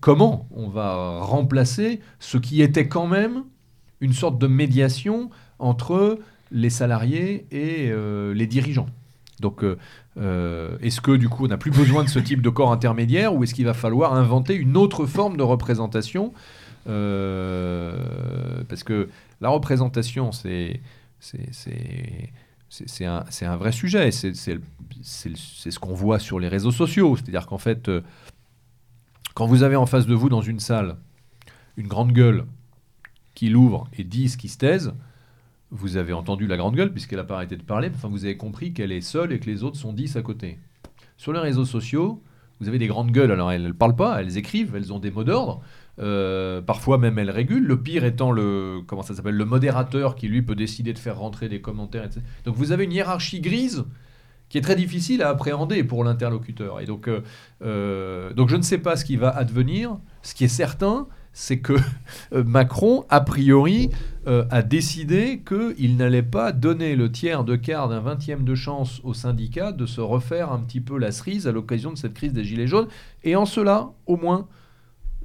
comment 0.00 0.48
on 0.50 0.68
va 0.68 1.20
remplacer 1.20 2.00
ce 2.18 2.38
qui 2.38 2.62
était 2.62 2.88
quand 2.88 3.06
même 3.06 3.44
une 4.00 4.12
sorte 4.12 4.38
de 4.38 4.46
médiation 4.46 5.30
entre 5.58 6.18
les 6.50 6.70
salariés 6.70 7.46
et 7.50 7.90
euh, 7.90 8.34
les 8.34 8.46
dirigeants. 8.46 8.88
Donc, 9.40 9.64
euh, 10.20 10.76
est-ce 10.80 11.00
que 11.00 11.12
du 11.12 11.28
coup, 11.28 11.46
on 11.46 11.48
n'a 11.48 11.56
plus 11.56 11.70
besoin 11.70 12.04
de 12.04 12.08
ce 12.08 12.18
type 12.18 12.42
de 12.42 12.50
corps 12.50 12.72
intermédiaire 12.72 13.34
ou 13.34 13.42
est-ce 13.42 13.54
qu'il 13.54 13.64
va 13.64 13.74
falloir 13.74 14.14
inventer 14.14 14.54
une 14.54 14.76
autre 14.76 15.06
forme 15.06 15.36
de 15.36 15.42
représentation 15.42 16.32
parce 16.84 18.84
que 18.84 19.08
la 19.40 19.48
représentation, 19.48 20.32
c'est 20.32 20.80
un, 23.02 23.24
un, 23.42 23.56
vrai 23.56 23.72
sujet. 23.72 24.10
C'est 24.10 24.34
ce 24.34 25.78
qu'on 25.78 25.94
voit 25.94 26.18
sur 26.18 26.38
les 26.38 26.48
réseaux 26.48 26.72
sociaux. 26.72 27.16
C'est-à-dire 27.16 27.46
qu'en 27.46 27.58
fait, 27.58 27.88
euh, 27.88 28.02
quand 29.34 29.46
vous 29.46 29.62
avez 29.62 29.76
en 29.76 29.86
face 29.86 30.06
de 30.06 30.14
vous 30.14 30.28
dans 30.28 30.42
une 30.42 30.60
salle 30.60 30.96
une 31.76 31.88
grande 31.88 32.12
gueule 32.12 32.46
qui 33.34 33.48
l'ouvre 33.48 33.88
et 33.96 34.04
ce 34.28 34.36
qui 34.36 34.48
se 34.48 34.58
taise, 34.58 34.92
vous 35.70 35.96
avez 35.96 36.12
entendu 36.12 36.46
la 36.46 36.56
grande 36.56 36.74
gueule 36.74 36.92
puisqu'elle 36.92 37.18
n'a 37.18 37.24
pas 37.24 37.36
arrêté 37.36 37.56
de 37.56 37.62
parler. 37.62 37.90
Enfin, 37.94 38.08
vous 38.08 38.24
avez 38.24 38.36
compris 38.36 38.72
qu'elle 38.72 38.92
est 38.92 39.00
seule 39.00 39.32
et 39.32 39.40
que 39.40 39.46
les 39.46 39.62
autres 39.62 39.76
sont 39.76 39.92
10 39.92 40.16
à 40.16 40.22
côté. 40.22 40.58
Sur 41.16 41.32
les 41.32 41.38
réseaux 41.38 41.64
sociaux, 41.64 42.22
vous 42.60 42.68
avez 42.68 42.78
des 42.78 42.88
grandes 42.88 43.12
gueules. 43.12 43.30
Alors, 43.30 43.52
elles 43.52 43.62
ne 43.62 43.72
parlent 43.72 43.96
pas, 43.96 44.20
elles 44.20 44.36
écrivent, 44.36 44.74
elles 44.74 44.92
ont 44.92 44.98
des 44.98 45.10
mots 45.10 45.24
d'ordre. 45.24 45.62
Euh, 46.00 46.62
parfois 46.62 46.98
même 46.98 47.18
elle 47.18 47.30
régule. 47.30 47.66
Le 47.66 47.80
pire 47.80 48.04
étant 48.04 48.32
le 48.32 48.80
comment 48.86 49.02
ça 49.02 49.14
s'appelle 49.14 49.34
le 49.34 49.44
modérateur 49.44 50.14
qui 50.14 50.28
lui 50.28 50.42
peut 50.42 50.54
décider 50.54 50.92
de 50.92 50.98
faire 50.98 51.18
rentrer 51.18 51.48
des 51.48 51.60
commentaires. 51.60 52.04
Etc. 52.04 52.20
Donc 52.44 52.56
vous 52.56 52.72
avez 52.72 52.84
une 52.84 52.92
hiérarchie 52.92 53.40
grise 53.40 53.84
qui 54.48 54.58
est 54.58 54.62
très 54.62 54.76
difficile 54.76 55.22
à 55.22 55.28
appréhender 55.28 55.84
pour 55.84 56.02
l'interlocuteur. 56.02 56.80
Et 56.80 56.86
donc, 56.86 57.06
euh, 57.06 57.20
euh, 57.62 58.32
donc 58.32 58.48
je 58.48 58.56
ne 58.56 58.62
sais 58.62 58.78
pas 58.78 58.96
ce 58.96 59.04
qui 59.04 59.16
va 59.16 59.28
advenir. 59.28 59.98
Ce 60.22 60.34
qui 60.34 60.44
est 60.44 60.48
certain, 60.48 61.06
c'est 61.32 61.60
que 61.60 61.74
Macron, 62.32 63.04
a 63.10 63.20
priori, 63.20 63.90
a 64.26 64.62
décidé 64.62 65.42
qu'il 65.46 65.96
n'allait 65.96 66.22
pas 66.22 66.52
donner 66.52 66.94
le 66.94 67.10
tiers 67.12 67.44
de 67.44 67.56
quart 67.56 67.88
d'un 67.88 68.00
vingtième 68.00 68.44
de 68.44 68.54
chance 68.54 69.00
aux 69.02 69.14
syndicats 69.14 69.72
de 69.72 69.86
se 69.86 70.00
refaire 70.00 70.52
un 70.52 70.60
petit 70.60 70.80
peu 70.80 70.98
la 70.98 71.12
cerise 71.12 71.46
à 71.46 71.52
l'occasion 71.52 71.92
de 71.92 71.98
cette 71.98 72.14
crise 72.14 72.32
des 72.32 72.44
Gilets 72.44 72.66
jaunes. 72.66 72.88
Et 73.22 73.36
en 73.36 73.44
cela, 73.44 73.90
au 74.06 74.16
moins, 74.16 74.48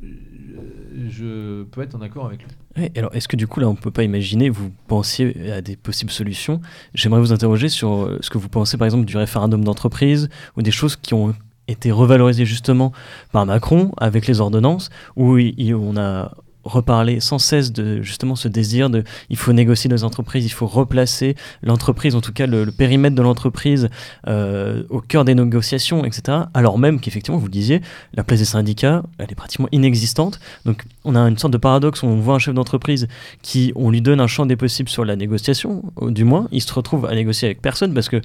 je 0.02 1.64
peux 1.64 1.82
être 1.82 1.96
en 1.96 2.02
accord 2.02 2.26
avec 2.28 2.42
lui. 2.44 2.90
alors, 2.96 3.14
est-ce 3.16 3.28
que 3.28 3.36
du 3.36 3.48
coup, 3.48 3.60
là, 3.60 3.68
on 3.68 3.74
ne 3.74 3.78
peut 3.78 3.92
pas 3.92 4.04
imaginer, 4.04 4.50
vous 4.50 4.72
pensiez 4.88 5.52
à 5.52 5.62
des 5.62 5.76
possibles 5.76 6.12
solutions? 6.12 6.62
J'aimerais 6.94 7.20
vous 7.20 7.34
interroger 7.34 7.70
sur 7.70 8.04
euh, 8.04 8.18
ce 8.22 8.30
que 8.30 8.38
vous 8.38 8.50
pensez, 8.50 8.78
par 8.78 8.86
exemple, 8.86 9.06
du 9.06 9.18
référendum 9.18 9.64
d'entreprise 9.64 10.30
ou 10.58 10.62
des 10.62 10.72
choses 10.72 10.96
qui 10.96 11.14
ont 11.14 11.34
été 11.68 11.92
revalorisées 11.92 12.46
justement 12.46 12.92
par 13.32 13.46
Macron 13.46 13.92
avec 13.98 14.28
les 14.28 14.40
ordonnances, 14.40 14.90
où 15.16 15.38
on 15.38 15.98
a 15.98 16.32
reparler 16.66 17.20
sans 17.20 17.40
cesse 17.40 17.72
de 17.72 18.02
justement 18.02 18.36
ce 18.36 18.48
désir 18.48 18.90
de 18.90 19.04
il 19.30 19.38
faut 19.38 19.54
négocier 19.54 19.90
nos 19.90 20.04
entreprises, 20.04 20.46
il 20.46 20.50
faut 20.50 20.68
replacer 20.68 21.36
l'entreprise, 21.64 22.16
en 22.16 22.22
tout 22.22 22.34
cas 22.34 22.48
le, 22.48 22.66
périmètre 22.72 23.16
de 23.16 23.22
l'entreprise 23.22 23.90
euh, 24.28 24.84
au 24.90 25.00
cœur 25.00 25.24
des 25.24 25.36
négociations, 25.36 26.04
etc. 26.04 26.40
Alors 26.54 26.78
même 26.78 27.00
qu'effectivement, 27.00 27.38
vous 27.38 27.46
le 27.46 27.52
disiez, 27.52 27.82
la 28.14 28.24
place 28.24 28.40
des 28.40 28.46
syndicats, 28.46 29.04
elle 29.20 29.32
est 29.32 29.36
pratiquement 29.36 29.70
inexistante. 29.72 30.40
Donc 30.66 30.84
on 31.04 31.16
a 31.16 31.20
une 31.20 31.38
sorte 31.38 31.54
de 31.54 31.58
paradoxe 31.58 32.04
où 32.04 32.08
on 32.08 32.20
voit 32.20 32.36
un 32.36 32.40
chef 32.40 32.54
d'entreprise 32.54 33.08
qui, 33.42 33.72
on 33.76 33.92
lui 33.92 34.02
donne 34.02 34.20
un 34.20 34.28
champ 34.28 34.46
des 34.46 34.56
possibles 34.56 34.90
sur 34.90 35.06
la 35.06 35.16
négociation, 35.16 35.84
du 36.02 36.24
moins, 36.24 36.48
il 36.52 36.62
se 36.62 36.74
retrouve 36.74 37.06
à 37.06 37.16
négocier 37.16 37.48
avec 37.48 37.62
personne 37.62 37.94
parce 37.94 38.10
que 38.10 38.22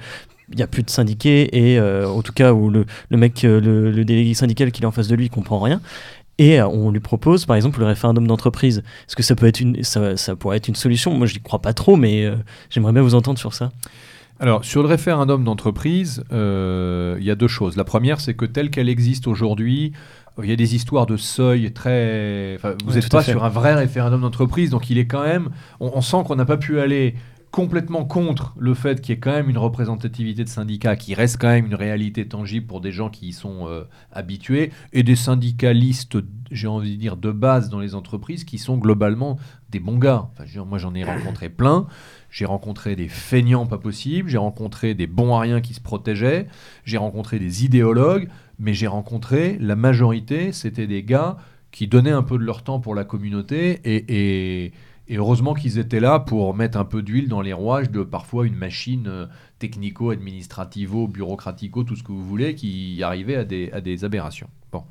il 0.51 0.57
n'y 0.57 0.63
a 0.63 0.67
plus 0.67 0.83
de 0.83 0.89
syndiqués 0.89 1.49
et 1.57 1.79
euh, 1.79 2.07
en 2.07 2.21
tout 2.21 2.33
cas 2.33 2.53
où 2.53 2.69
le, 2.69 2.85
le 3.09 3.17
mec, 3.17 3.43
euh, 3.43 3.59
le, 3.59 4.03
délégué 4.03 4.33
syndical 4.33 4.71
qui 4.71 4.81
est 4.81 4.85
en 4.85 4.91
face 4.91 5.07
de 5.07 5.15
lui 5.15 5.29
comprend 5.29 5.59
rien. 5.59 5.81
Et 6.37 6.59
euh, 6.59 6.67
on 6.67 6.91
lui 6.91 6.99
propose, 6.99 7.45
par 7.45 7.55
exemple, 7.55 7.79
le 7.79 7.85
référendum 7.85 8.25
d'entreprise. 8.25 8.79
Est-ce 9.07 9.15
que 9.15 9.23
ça, 9.23 9.35
peut 9.35 9.47
être 9.47 9.59
une, 9.59 9.83
ça, 9.83 10.17
ça, 10.17 10.35
pourrait 10.35 10.57
être 10.57 10.67
une 10.67 10.75
solution? 10.75 11.13
Moi, 11.13 11.27
je 11.27 11.35
n'y 11.35 11.41
crois 11.41 11.59
pas 11.59 11.73
trop, 11.73 11.95
mais 11.95 12.25
euh, 12.25 12.35
j'aimerais 12.69 12.93
bien 12.93 13.01
vous 13.01 13.15
entendre 13.15 13.37
sur 13.37 13.53
ça. 13.53 13.71
Alors, 14.39 14.65
sur 14.65 14.81
le 14.81 14.87
référendum 14.87 15.43
d'entreprise, 15.43 16.23
euh, 16.31 17.15
il 17.19 17.25
y 17.25 17.31
a 17.31 17.35
deux 17.35 17.47
choses. 17.47 17.75
La 17.75 17.83
première, 17.83 18.19
c'est 18.19 18.33
que 18.33 18.45
telle 18.45 18.71
qu'elle 18.71 18.89
existe 18.89 19.27
aujourd'hui, 19.27 19.91
il 20.41 20.49
y 20.49 20.53
a 20.53 20.55
des 20.55 20.73
histoires 20.73 21.05
de 21.05 21.17
seuil 21.17 21.71
très. 21.73 22.57
vous 22.85 22.93
n'êtes 22.93 23.09
pas 23.09 23.21
sur 23.21 23.43
un 23.43 23.49
vrai 23.49 23.75
référendum 23.75 24.21
d'entreprise, 24.21 24.71
donc 24.71 24.89
il 24.89 24.97
est 24.97 25.05
quand 25.05 25.23
même. 25.23 25.49
on 25.79 26.01
sent 26.01 26.23
qu'on 26.25 26.35
n'a 26.35 26.45
pas 26.45 26.57
pu 26.57 26.79
aller 26.79 27.15
complètement 27.51 28.05
contre 28.05 28.53
le 28.57 28.73
fait 28.73 29.01
qu'il 29.01 29.13
y 29.13 29.17
ait 29.17 29.19
quand 29.19 29.31
même 29.31 29.49
une 29.49 29.57
représentativité 29.57 30.43
de 30.45 30.49
syndicats 30.49 30.95
qui 30.95 31.13
reste 31.13 31.37
quand 31.39 31.49
même 31.49 31.65
une 31.65 31.75
réalité 31.75 32.25
tangible 32.25 32.65
pour 32.65 32.79
des 32.79 32.93
gens 32.93 33.09
qui 33.09 33.27
y 33.27 33.33
sont 33.33 33.67
euh, 33.67 33.83
habitués 34.13 34.71
et 34.93 35.03
des 35.03 35.17
syndicalistes, 35.17 36.17
j'ai 36.49 36.67
envie 36.67 36.95
de 36.95 36.99
dire, 36.99 37.17
de 37.17 37.31
base 37.31 37.69
dans 37.69 37.81
les 37.81 37.93
entreprises 37.93 38.45
qui 38.45 38.57
sont 38.57 38.77
globalement 38.77 39.37
des 39.69 39.79
bons 39.79 39.97
gars. 39.97 40.29
Moi, 40.65 40.77
j'en 40.77 40.95
ai 40.95 41.03
rencontré 41.03 41.49
plein. 41.49 41.87
J'ai 42.29 42.45
rencontré 42.45 42.95
des 42.95 43.09
feignants 43.09 43.65
pas 43.65 43.77
possibles, 43.77 44.29
j'ai 44.29 44.37
rencontré 44.37 44.93
des 44.93 45.07
bons 45.07 45.35
à 45.35 45.41
rien 45.41 45.59
qui 45.59 45.73
se 45.73 45.81
protégeaient, 45.81 46.47
j'ai 46.85 46.97
rencontré 46.97 47.39
des 47.39 47.65
idéologues, 47.65 48.29
mais 48.57 48.73
j'ai 48.73 48.87
rencontré 48.87 49.57
la 49.59 49.75
majorité, 49.75 50.53
c'était 50.53 50.87
des 50.87 51.03
gars 51.03 51.35
qui 51.71 51.87
donnaient 51.87 52.11
un 52.11 52.23
peu 52.23 52.37
de 52.37 52.43
leur 52.43 52.63
temps 52.63 52.79
pour 52.79 52.95
la 52.95 53.03
communauté 53.03 53.81
et 53.83 54.71
et 55.07 55.17
heureusement 55.17 55.53
qu'ils 55.53 55.77
étaient 55.77 55.99
là 55.99 56.19
pour 56.19 56.53
mettre 56.53 56.77
un 56.77 56.85
peu 56.85 57.01
d'huile 57.01 57.27
dans 57.27 57.41
les 57.41 57.53
rouages 57.53 57.89
de 57.91 58.03
parfois 58.03 58.45
une 58.45 58.55
machine 58.55 59.07
euh, 59.07 59.25
technico-administrativo, 59.59 61.07
bureaucratico, 61.07 61.83
tout 61.83 61.95
ce 61.95 62.03
que 62.03 62.11
vous 62.11 62.23
voulez, 62.23 62.55
qui 62.55 63.01
arrivait 63.03 63.35
à 63.35 63.43
des, 63.43 64.05
aberrations. 64.05 64.47
Bon. 64.71 64.83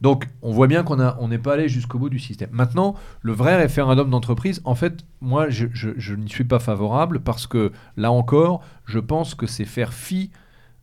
Donc, 0.00 0.26
on 0.42 0.50
voit 0.50 0.66
bien 0.66 0.82
qu'on 0.82 0.98
on 1.00 1.28
n'est 1.28 1.38
pas 1.38 1.54
allé 1.54 1.68
jusqu'au 1.68 1.98
bout 1.98 2.08
du 2.08 2.18
système. 2.18 2.50
Maintenant, 2.50 2.94
le 3.20 3.32
vrai 3.32 3.56
référendum 3.56 4.10
d'entreprise, 4.10 4.60
en 4.64 4.74
fait, 4.74 5.04
moi, 5.20 5.48
je, 5.48 5.66
je, 5.72 6.14
n'y 6.14 6.28
suis 6.28 6.44
pas 6.44 6.58
favorable 6.58 7.20
parce 7.20 7.46
que, 7.46 7.72
là 7.96 8.10
encore, 8.10 8.62
je 8.84 8.98
pense 8.98 9.34
que 9.36 9.46
c'est 9.46 9.64
faire 9.64 9.92
fi 9.92 10.30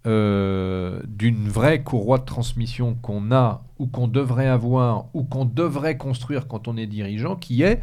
euh, 0.08 1.02
d'une 1.08 1.50
vraie 1.50 1.84
courroie 1.84 2.20
de 2.20 2.24
transmission 2.24 2.96
qu'on 3.02 3.34
a 3.34 3.64
ou 3.80 3.88
qu'on 3.88 4.08
devrait 4.08 4.48
avoir 4.48 5.08
ou 5.14 5.24
qu'on 5.24 5.44
devrait 5.44 5.98
construire 5.98 6.48
quand 6.48 6.70
on 6.70 6.78
est 6.78 6.88
dirigeant, 6.88 7.36
qui 7.36 7.64
est 7.64 7.82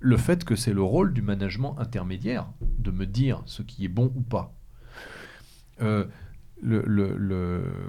le 0.00 0.16
fait 0.16 0.44
que 0.44 0.54
c'est 0.54 0.72
le 0.72 0.82
rôle 0.82 1.12
du 1.12 1.22
management 1.22 1.76
intermédiaire 1.78 2.48
de 2.60 2.90
me 2.90 3.06
dire 3.06 3.42
ce 3.46 3.62
qui 3.62 3.84
est 3.84 3.88
bon 3.88 4.12
ou 4.14 4.20
pas. 4.20 4.54
Euh, 5.80 6.06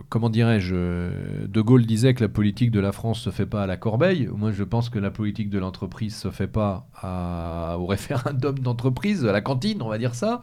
comment 0.10 0.30
dirais-je 0.30 0.76
De 1.48 1.62
Gaulle 1.62 1.86
disait 1.86 2.14
que 2.14 2.24
la 2.24 2.30
politique 2.30 2.72
de 2.72 2.80
la 2.80 2.92
France 2.92 3.20
se 3.20 3.30
fait 3.30 3.46
pas 3.46 3.64
à 3.64 3.68
la 3.68 3.78
corbeille. 3.78 4.30
Moi, 4.36 4.52
je 4.52 4.64
pense 4.64 4.90
que 4.90 5.00
la 5.00 5.12
politique 5.12 5.50
de 5.50 5.60
l'entreprise 5.60 6.16
se 6.16 6.30
fait 6.30 6.48
pas 6.48 6.88
au 7.78 7.86
référendum 7.86 8.60
d'entreprise, 8.60 9.26
à 9.26 9.32
la 9.32 9.42
cantine, 9.42 9.82
on 9.82 9.90
va 9.90 9.98
dire 9.98 10.16
ça. 10.16 10.42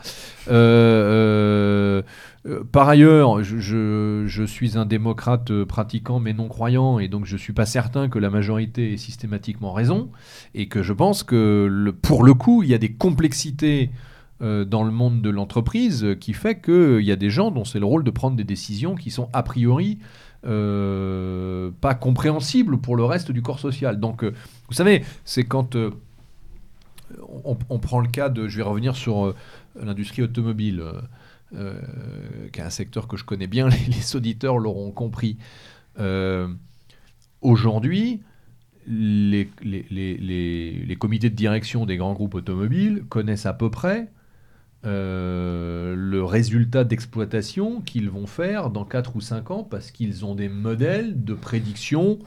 Euh, 0.49 2.03
euh, 2.47 2.65
par 2.65 2.89
ailleurs, 2.89 3.43
je, 3.43 4.45
suis 4.47 4.79
un 4.79 4.87
démocrate 4.87 5.65
pratiquant 5.65 6.19
mais 6.19 6.33
non 6.33 6.49
croyant, 6.49 6.99
et 6.99 7.09
donc 7.09 7.27
je 7.27 7.37
suis 7.37 7.53
pas 7.53 7.67
certain 7.67 8.09
que 8.09 8.19
la 8.19 8.31
majorité 8.31 8.93
ait 8.93 8.97
systématiquement 8.97 9.73
raison, 9.73 10.11
et 10.55 10.69
que 10.69 10.83
je 10.83 10.93
pense 10.93 11.23
que 11.23 11.95
pour 12.03 12.25
le 12.25 12.35
coup, 12.35 12.63
il 12.63 12.69
y 12.69 12.75
a 12.75 12.79
des 12.79 12.93
complexités 12.93 13.91
euh, 13.91 14.16
dans 14.41 14.85
le 14.85 14.91
monde 14.91 15.23
de 15.23 15.31
l'entreprise 15.31 16.05
euh, 16.05 16.15
qui 16.15 16.35
fait 16.35 16.61
qu'il 16.61 16.75
euh, 16.75 17.03
y 17.03 17.11
a 17.11 17.17
des 17.17 17.31
gens 17.31 17.51
dont 17.51 17.65
c'est 17.65 17.79
le 17.79 17.87
rôle 17.87 18.05
de 18.05 18.11
prendre 18.11 18.37
des 18.37 18.45
décisions 18.45 18.95
qui 18.95 19.11
sont 19.11 19.29
a 19.33 19.43
priori 19.43 19.99
pas 20.43 21.95
compréhensibles 21.95 22.79
pour 22.79 22.95
le 22.95 23.03
reste 23.03 23.33
du 23.33 23.43
corps 23.43 23.59
social. 23.59 23.99
Donc, 23.99 24.23
vous 24.23 24.75
savez, 24.75 25.05
c'est 25.25 25.43
quand 25.43 25.77
on, 27.45 27.79
prend 27.81 27.99
le 27.99 28.07
cas 28.07 28.29
de, 28.29 28.47
je 28.47 28.59
vais 28.59 28.63
revenir 28.63 28.95
sur 28.95 29.35
l'industrie 29.75 30.23
automobile, 30.23 30.85
qui 31.51 32.61
est 32.61 32.63
un 32.63 32.71
secteur 32.71 33.09
que 33.09 33.17
je 33.17 33.25
connais 33.25 33.49
bien, 33.49 33.69
les, 33.89 34.15
auditeurs 34.15 34.59
l'auront 34.59 34.93
compris. 34.93 35.37
Aujourd'hui, 37.41 38.21
les, 38.87 39.51
les, 39.65 39.85
les, 39.91 40.85
les 40.87 40.97
comités 40.97 41.29
de 41.29 41.35
direction 41.35 41.87
des 41.87 41.97
grands 41.97 42.15
groupes 42.15 42.37
automobiles 42.37 43.03
connaissent 43.09 43.47
à 43.47 43.53
peu 43.53 43.69
près 43.69 44.13
euh, 44.87 45.95
le 45.97 46.25
résultat 46.25 46.85
d'exploitation 46.85 47.81
qu'ils 47.81 48.09
vont 48.09 48.27
faire 48.27 48.71
dans 48.71 48.85
4 48.85 49.17
ou 49.17 49.21
5 49.21 49.51
ans 49.51 49.63
parce 49.65 49.91
qu'ils 49.91 50.25
ont 50.25 50.35
des 50.35 50.49
modèles 50.49 51.25
de 51.25 51.35
prédiction 51.35 52.19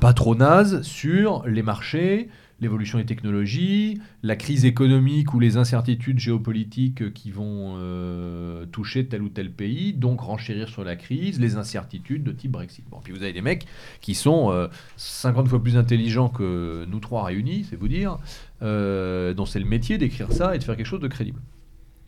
pas 0.00 0.12
trop 0.12 0.34
nazes 0.34 0.82
sur 0.82 1.42
les 1.48 1.62
marchés, 1.62 2.28
l'évolution 2.60 2.98
des 2.98 3.06
technologies, 3.06 3.98
la 4.22 4.36
crise 4.36 4.64
économique 4.64 5.32
ou 5.32 5.40
les 5.40 5.56
incertitudes 5.56 6.18
géopolitiques 6.18 7.12
qui 7.14 7.30
vont 7.30 7.76
euh, 7.78 8.66
toucher 8.66 9.06
tel 9.06 9.22
ou 9.22 9.30
tel 9.30 9.50
pays, 9.50 9.94
donc 9.94 10.20
renchérir 10.20 10.68
sur 10.68 10.84
la 10.84 10.96
crise, 10.96 11.40
les 11.40 11.56
incertitudes 11.56 12.22
de 12.22 12.30
type 12.30 12.52
Brexit. 12.52 12.84
Bon, 12.90 13.00
puis 13.02 13.12
vous 13.12 13.22
avez 13.22 13.32
des 13.32 13.42
mecs 13.42 13.66
qui 14.00 14.14
sont 14.14 14.68
50 14.96 15.48
fois 15.48 15.62
plus 15.62 15.76
intelligents 15.76 16.28
que 16.28 16.84
nous 16.88 17.00
trois 17.00 17.24
réunis, 17.24 17.66
c'est 17.68 17.76
vous 17.76 17.88
dire, 17.88 18.18
euh, 18.62 19.32
dont 19.32 19.46
c'est 19.46 19.60
le 19.60 19.64
métier 19.64 19.96
d'écrire 19.96 20.30
ça 20.30 20.54
et 20.54 20.58
de 20.58 20.62
faire 20.62 20.76
quelque 20.76 20.86
chose 20.86 21.00
de 21.00 21.08
crédible. 21.08 21.40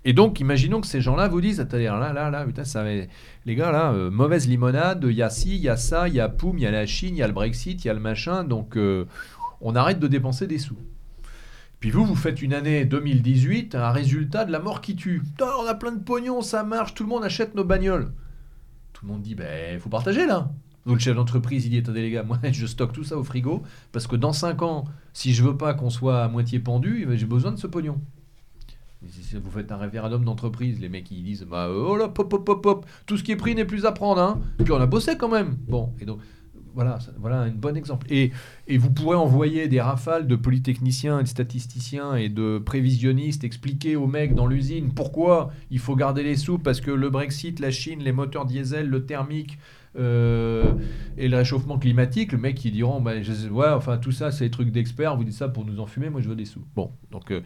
Et 0.04 0.12
donc, 0.12 0.40
imaginons 0.40 0.80
que 0.80 0.86
ces 0.86 1.00
gens-là 1.00 1.28
vous 1.28 1.40
disent, 1.40 1.60
attendez, 1.60 1.84
là, 1.84 2.12
là, 2.12 2.30
là, 2.30 2.44
putain, 2.44 2.64
ça 2.64 2.82
va... 2.82 2.90
les 2.90 3.54
gars, 3.54 3.70
là, 3.70 3.92
euh, 3.92 4.10
mauvaise 4.10 4.48
limonade, 4.48 5.06
il 5.08 5.14
y 5.14 5.22
a 5.22 5.30
ci, 5.30 5.54
il 5.54 5.62
y 5.62 5.68
a 5.68 5.76
ça, 5.76 6.08
il 6.08 6.14
y 6.14 6.20
a 6.20 6.28
Poum, 6.28 6.58
il 6.58 6.62
y 6.62 6.66
a 6.66 6.72
la 6.72 6.86
Chine, 6.86 7.14
il 7.14 7.18
y 7.18 7.22
a 7.22 7.28
le 7.28 7.32
Brexit, 7.32 7.84
il 7.84 7.86
y 7.86 7.90
a 7.90 7.94
le 7.94 8.00
machin, 8.00 8.42
donc 8.42 8.76
euh, 8.76 9.04
on 9.60 9.76
arrête 9.76 10.00
de 10.00 10.08
dépenser 10.08 10.48
des 10.48 10.58
sous. 10.58 10.76
Puis 11.78 11.90
vous, 11.90 12.04
vous 12.04 12.16
faites 12.16 12.42
une 12.42 12.52
année 12.52 12.84
2018, 12.84 13.76
un 13.76 13.90
résultat 13.90 14.44
de 14.44 14.52
la 14.52 14.58
mort 14.58 14.80
qui 14.80 14.96
tue. 14.96 15.20
Putain, 15.20 15.50
on 15.60 15.66
a 15.66 15.74
plein 15.74 15.92
de 15.92 16.02
pognon, 16.02 16.40
ça 16.40 16.64
marche, 16.64 16.94
tout 16.94 17.04
le 17.04 17.08
monde 17.08 17.24
achète 17.24 17.54
nos 17.54 17.64
bagnoles. 17.64 18.12
Tout 18.92 19.06
le 19.06 19.12
monde 19.12 19.22
dit, 19.22 19.36
ben, 19.36 19.78
faut 19.78 19.88
partager 19.88 20.26
là. 20.26 20.50
Donc 20.84 20.96
le 20.96 21.00
chef 21.00 21.14
d'entreprise, 21.14 21.66
il 21.66 21.70
dit, 21.70 21.78
attendez 21.78 22.02
les 22.02 22.10
gars, 22.10 22.24
moi 22.24 22.38
je 22.50 22.66
stocke 22.66 22.92
tout 22.92 23.04
ça 23.04 23.16
au 23.16 23.22
frigo, 23.22 23.62
parce 23.92 24.08
que 24.08 24.16
dans 24.16 24.32
5 24.32 24.62
ans, 24.62 24.84
si 25.12 25.32
je 25.32 25.44
veux 25.44 25.56
pas 25.56 25.74
qu'on 25.74 25.90
soit 25.90 26.24
à 26.24 26.28
moitié 26.28 26.58
pendu, 26.58 27.00
eh 27.02 27.06
ben, 27.06 27.16
j'ai 27.16 27.26
besoin 27.26 27.52
de 27.52 27.58
ce 27.58 27.68
pognon. 27.68 28.00
Vous 29.42 29.50
faites 29.50 29.72
un 29.72 29.76
référendum 29.76 30.24
d'entreprise, 30.24 30.80
les 30.80 30.88
mecs 30.88 31.10
ils 31.10 31.22
disent 31.22 31.46
bah 31.48 31.68
oh 31.70 31.96
là 31.96 32.08
pop 32.08 32.28
pop 32.28 32.44
pop 32.44 32.62
pop, 32.62 32.86
tout 33.06 33.16
ce 33.16 33.22
qui 33.22 33.32
est 33.32 33.36
pris 33.36 33.54
n'est 33.54 33.64
plus 33.64 33.84
à 33.84 33.92
prendre 33.92 34.20
hein. 34.20 34.40
Puis 34.62 34.72
on 34.72 34.80
a 34.80 34.86
bossé 34.86 35.16
quand 35.16 35.28
même. 35.28 35.56
Bon 35.66 35.92
et 36.00 36.04
donc 36.04 36.18
voilà 36.74 36.98
voilà 37.18 37.40
un 37.40 37.50
bon 37.50 37.76
exemple. 37.76 38.06
Et, 38.10 38.30
et 38.68 38.78
vous 38.78 38.90
pourrez 38.90 39.16
envoyer 39.16 39.68
des 39.68 39.80
rafales 39.80 40.26
de 40.26 40.36
polytechniciens, 40.36 41.22
de 41.22 41.28
statisticiens 41.28 42.14
et 42.14 42.28
de 42.28 42.58
prévisionnistes 42.58 43.44
expliquer 43.44 43.96
aux 43.96 44.06
mecs 44.06 44.34
dans 44.34 44.46
l'usine 44.46 44.92
pourquoi 44.94 45.50
il 45.70 45.78
faut 45.78 45.96
garder 45.96 46.22
les 46.22 46.36
sous 46.36 46.58
parce 46.58 46.80
que 46.80 46.90
le 46.90 47.10
Brexit, 47.10 47.60
la 47.60 47.70
Chine, 47.70 48.00
les 48.02 48.12
moteurs 48.12 48.46
diesel, 48.46 48.88
le 48.88 49.04
thermique. 49.04 49.58
Euh, 49.98 50.72
et 51.18 51.28
le 51.28 51.36
réchauffement 51.36 51.78
climatique, 51.78 52.32
le 52.32 52.38
mec 52.38 52.64
ils 52.64 52.72
diront 52.72 53.02
bah, 53.02 53.20
je, 53.20 53.50
ouais 53.50 53.68
enfin 53.68 53.98
tout 53.98 54.10
ça 54.10 54.30
c'est 54.30 54.46
des 54.46 54.50
trucs 54.50 54.70
d'experts, 54.70 55.18
vous 55.18 55.24
dites 55.24 55.34
ça 55.34 55.50
pour 55.50 55.66
nous 55.66 55.80
enfumer, 55.80 56.08
moi 56.08 56.22
je 56.22 56.30
veux 56.30 56.34
des 56.34 56.46
sous. 56.46 56.64
Bon 56.74 56.92
donc 57.10 57.30
euh, 57.30 57.42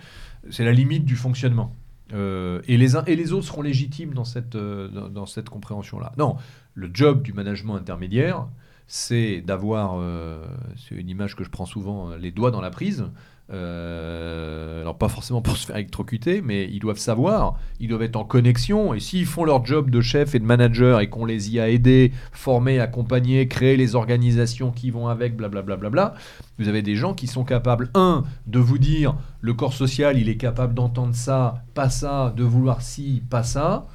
c'est 0.51 0.65
la 0.65 0.73
limite 0.73 1.05
du 1.05 1.17
fonctionnement. 1.17 1.75
Euh, 2.13 2.63
et 2.69 2.77
les 2.77 2.95
uns 2.95 3.05
et 3.07 3.17
les 3.17 3.33
autres 3.33 3.47
seront 3.47 3.63
légitimes 3.63 4.15
dans 4.15 4.25
cette, 4.25 4.55
euh, 4.55 4.89
dans, 4.89 5.09
dans 5.09 5.27
cette 5.27 5.49
compréhension-là. 5.49 6.13
Non, 6.19 6.37
le 6.75 6.91
job 6.93 7.23
du 7.23 7.33
management 7.33 7.75
intermédiaire, 7.75 8.47
c'est 8.87 9.41
d'avoir, 9.41 9.99
euh, 10.01 10.45
c'est 10.77 10.95
une 10.95 11.09
image 11.09 11.37
que 11.37 11.45
je 11.45 11.51
prends 11.51 11.67
souvent, 11.67 12.11
les 12.17 12.31
doigts 12.31 12.51
dans 12.51 12.61
la 12.61 12.71
prise. 12.71 13.07
Euh, 13.53 14.81
alors 14.81 14.99
pas 14.99 15.09
forcément 15.09 15.41
pour 15.41 15.57
se 15.57 15.67
faire 15.67 15.77
électrocuter, 15.77 16.43
mais 16.43 16.69
ils 16.71 16.81
doivent 16.81 16.99
savoir, 16.99 17.59
ils 17.79 17.89
doivent 17.89 18.03
être 18.03 18.17
en 18.17 18.25
connexion, 18.25 18.95
et 18.95 19.01
s'ils 19.01 19.27
font 19.27 19.45
leur 19.45 19.65
job 19.65 19.91
de 19.91 20.01
chef 20.01 20.35
et 20.35 20.39
de 20.39 20.45
manager 20.45 21.01
et 21.01 21.09
qu'on 21.09 21.25
les 21.25 21.55
y 21.55 21.61
a 21.61 21.71
aidés, 21.71 22.13
formés, 22.33 22.81
accompagnés, 22.81 23.47
créer 23.47 23.77
les 23.77 23.95
organisations 23.95 24.73
qui 24.73 24.91
vont 24.91 25.09
avec, 25.09 25.37
blablabla, 25.37 25.77
bla, 25.77 26.15
vous 26.59 26.69
avez 26.69 26.83
des 26.83 26.97
gens 26.97 27.15
qui 27.15 27.27
sont 27.27 27.45
capables, 27.45 27.91
un, 27.95 28.25
de 28.47 28.59
vous 28.59 28.79
dire, 28.79 29.15
le 29.41 29.55
corps 29.55 29.75
social, 29.75 30.19
il 30.19 30.29
est 30.29 30.37
capable 30.37 30.75
d'entendre 30.75 31.15
ça, 31.15 31.63
pas 31.75 31.91
ça, 31.91 32.33
de 32.37 32.43
vouloir 32.43 32.83
ci, 32.83 33.23
pas 33.31 33.45
ça, 33.45 33.87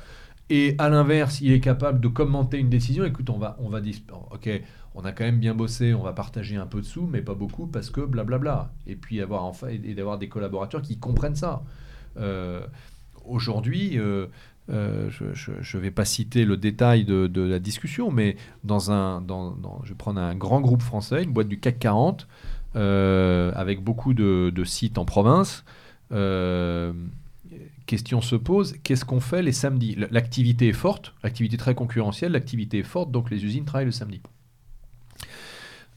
et 0.50 0.76
à 0.80 0.90
l'inverse, 0.90 1.40
il 1.42 1.54
est 1.54 1.62
capable 1.62 2.02
de 2.02 2.08
commenter 2.10 2.58
une 2.58 2.70
décision, 2.70 3.06
écoute, 3.06 3.30
on 3.30 3.38
va, 3.38 3.58
on 3.60 3.70
va 3.70 3.80
ok, 4.32 4.50
on 4.96 5.06
a 5.06 5.12
quand 5.12 5.24
même 5.24 5.40
bien 5.40 5.54
bossé, 5.54 5.94
on 5.94 6.04
va 6.04 6.14
partager 6.14 6.58
un 6.58 6.66
peu 6.66 6.82
de 6.82 6.86
sous, 6.86 7.08
mais 7.08 7.22
pas 7.22 7.34
beaucoup 7.34 7.68
parce 7.68 7.90
que 7.90 8.02
blablabla. 8.02 8.72
Et 8.88 8.96
puis 8.96 9.22
avoir 9.22 9.44
enfin 9.46 9.68
d'avoir 9.96 10.18
des 10.18 10.28
collaborateurs 10.28 10.82
qui 10.82 10.98
comprennent 10.98 11.36
ça. 11.36 11.64
Euh, 12.18 12.62
Aujourd'hui, 13.26 13.98
euh, 13.98 14.28
euh, 14.70 15.10
je 15.10 15.78
ne 15.78 15.82
vais 15.82 15.92
pas 15.92 16.06
citer 16.06 16.46
le 16.46 16.58
détail 16.58 17.06
de, 17.06 17.42
la 17.42 17.60
discussion, 17.60 18.12
mais 18.12 18.36
dans 18.64 18.92
un, 18.92 19.24
je 19.84 19.90
vais 19.90 19.96
prendre 19.96 20.20
un 20.20 20.36
grand 20.36 20.62
groupe 20.62 20.82
français, 20.82 21.24
une 21.24 21.32
boîte 21.32 21.48
du 21.48 21.60
CAC 21.60 21.80
40, 21.80 22.28
euh, 22.76 23.52
avec 23.56 23.84
beaucoup 23.84 24.14
de, 24.14 24.52
de, 24.54 24.64
sites 24.64 24.98
en 24.98 25.06
province. 25.06 25.64
question 27.86 28.22
se 28.22 28.36
pose, 28.36 28.76
qu'est-ce 28.84 29.06
qu'on 29.06 29.20
fait 29.20 29.44
les 29.44 29.52
samedis? 29.52 29.96
L'activité 30.10 30.70
est 30.70 30.74
forte, 30.74 31.14
l'activité 31.24 31.58
très 31.58 31.76
concurrentielle, 31.76 32.32
l'activité 32.32 32.80
est 32.80 32.84
forte, 32.84 33.12
donc 33.12 33.30
les 33.30 33.44
usines 33.46 33.66
travaillent 33.66 33.86
le 33.86 33.92
samedi. 33.92 34.22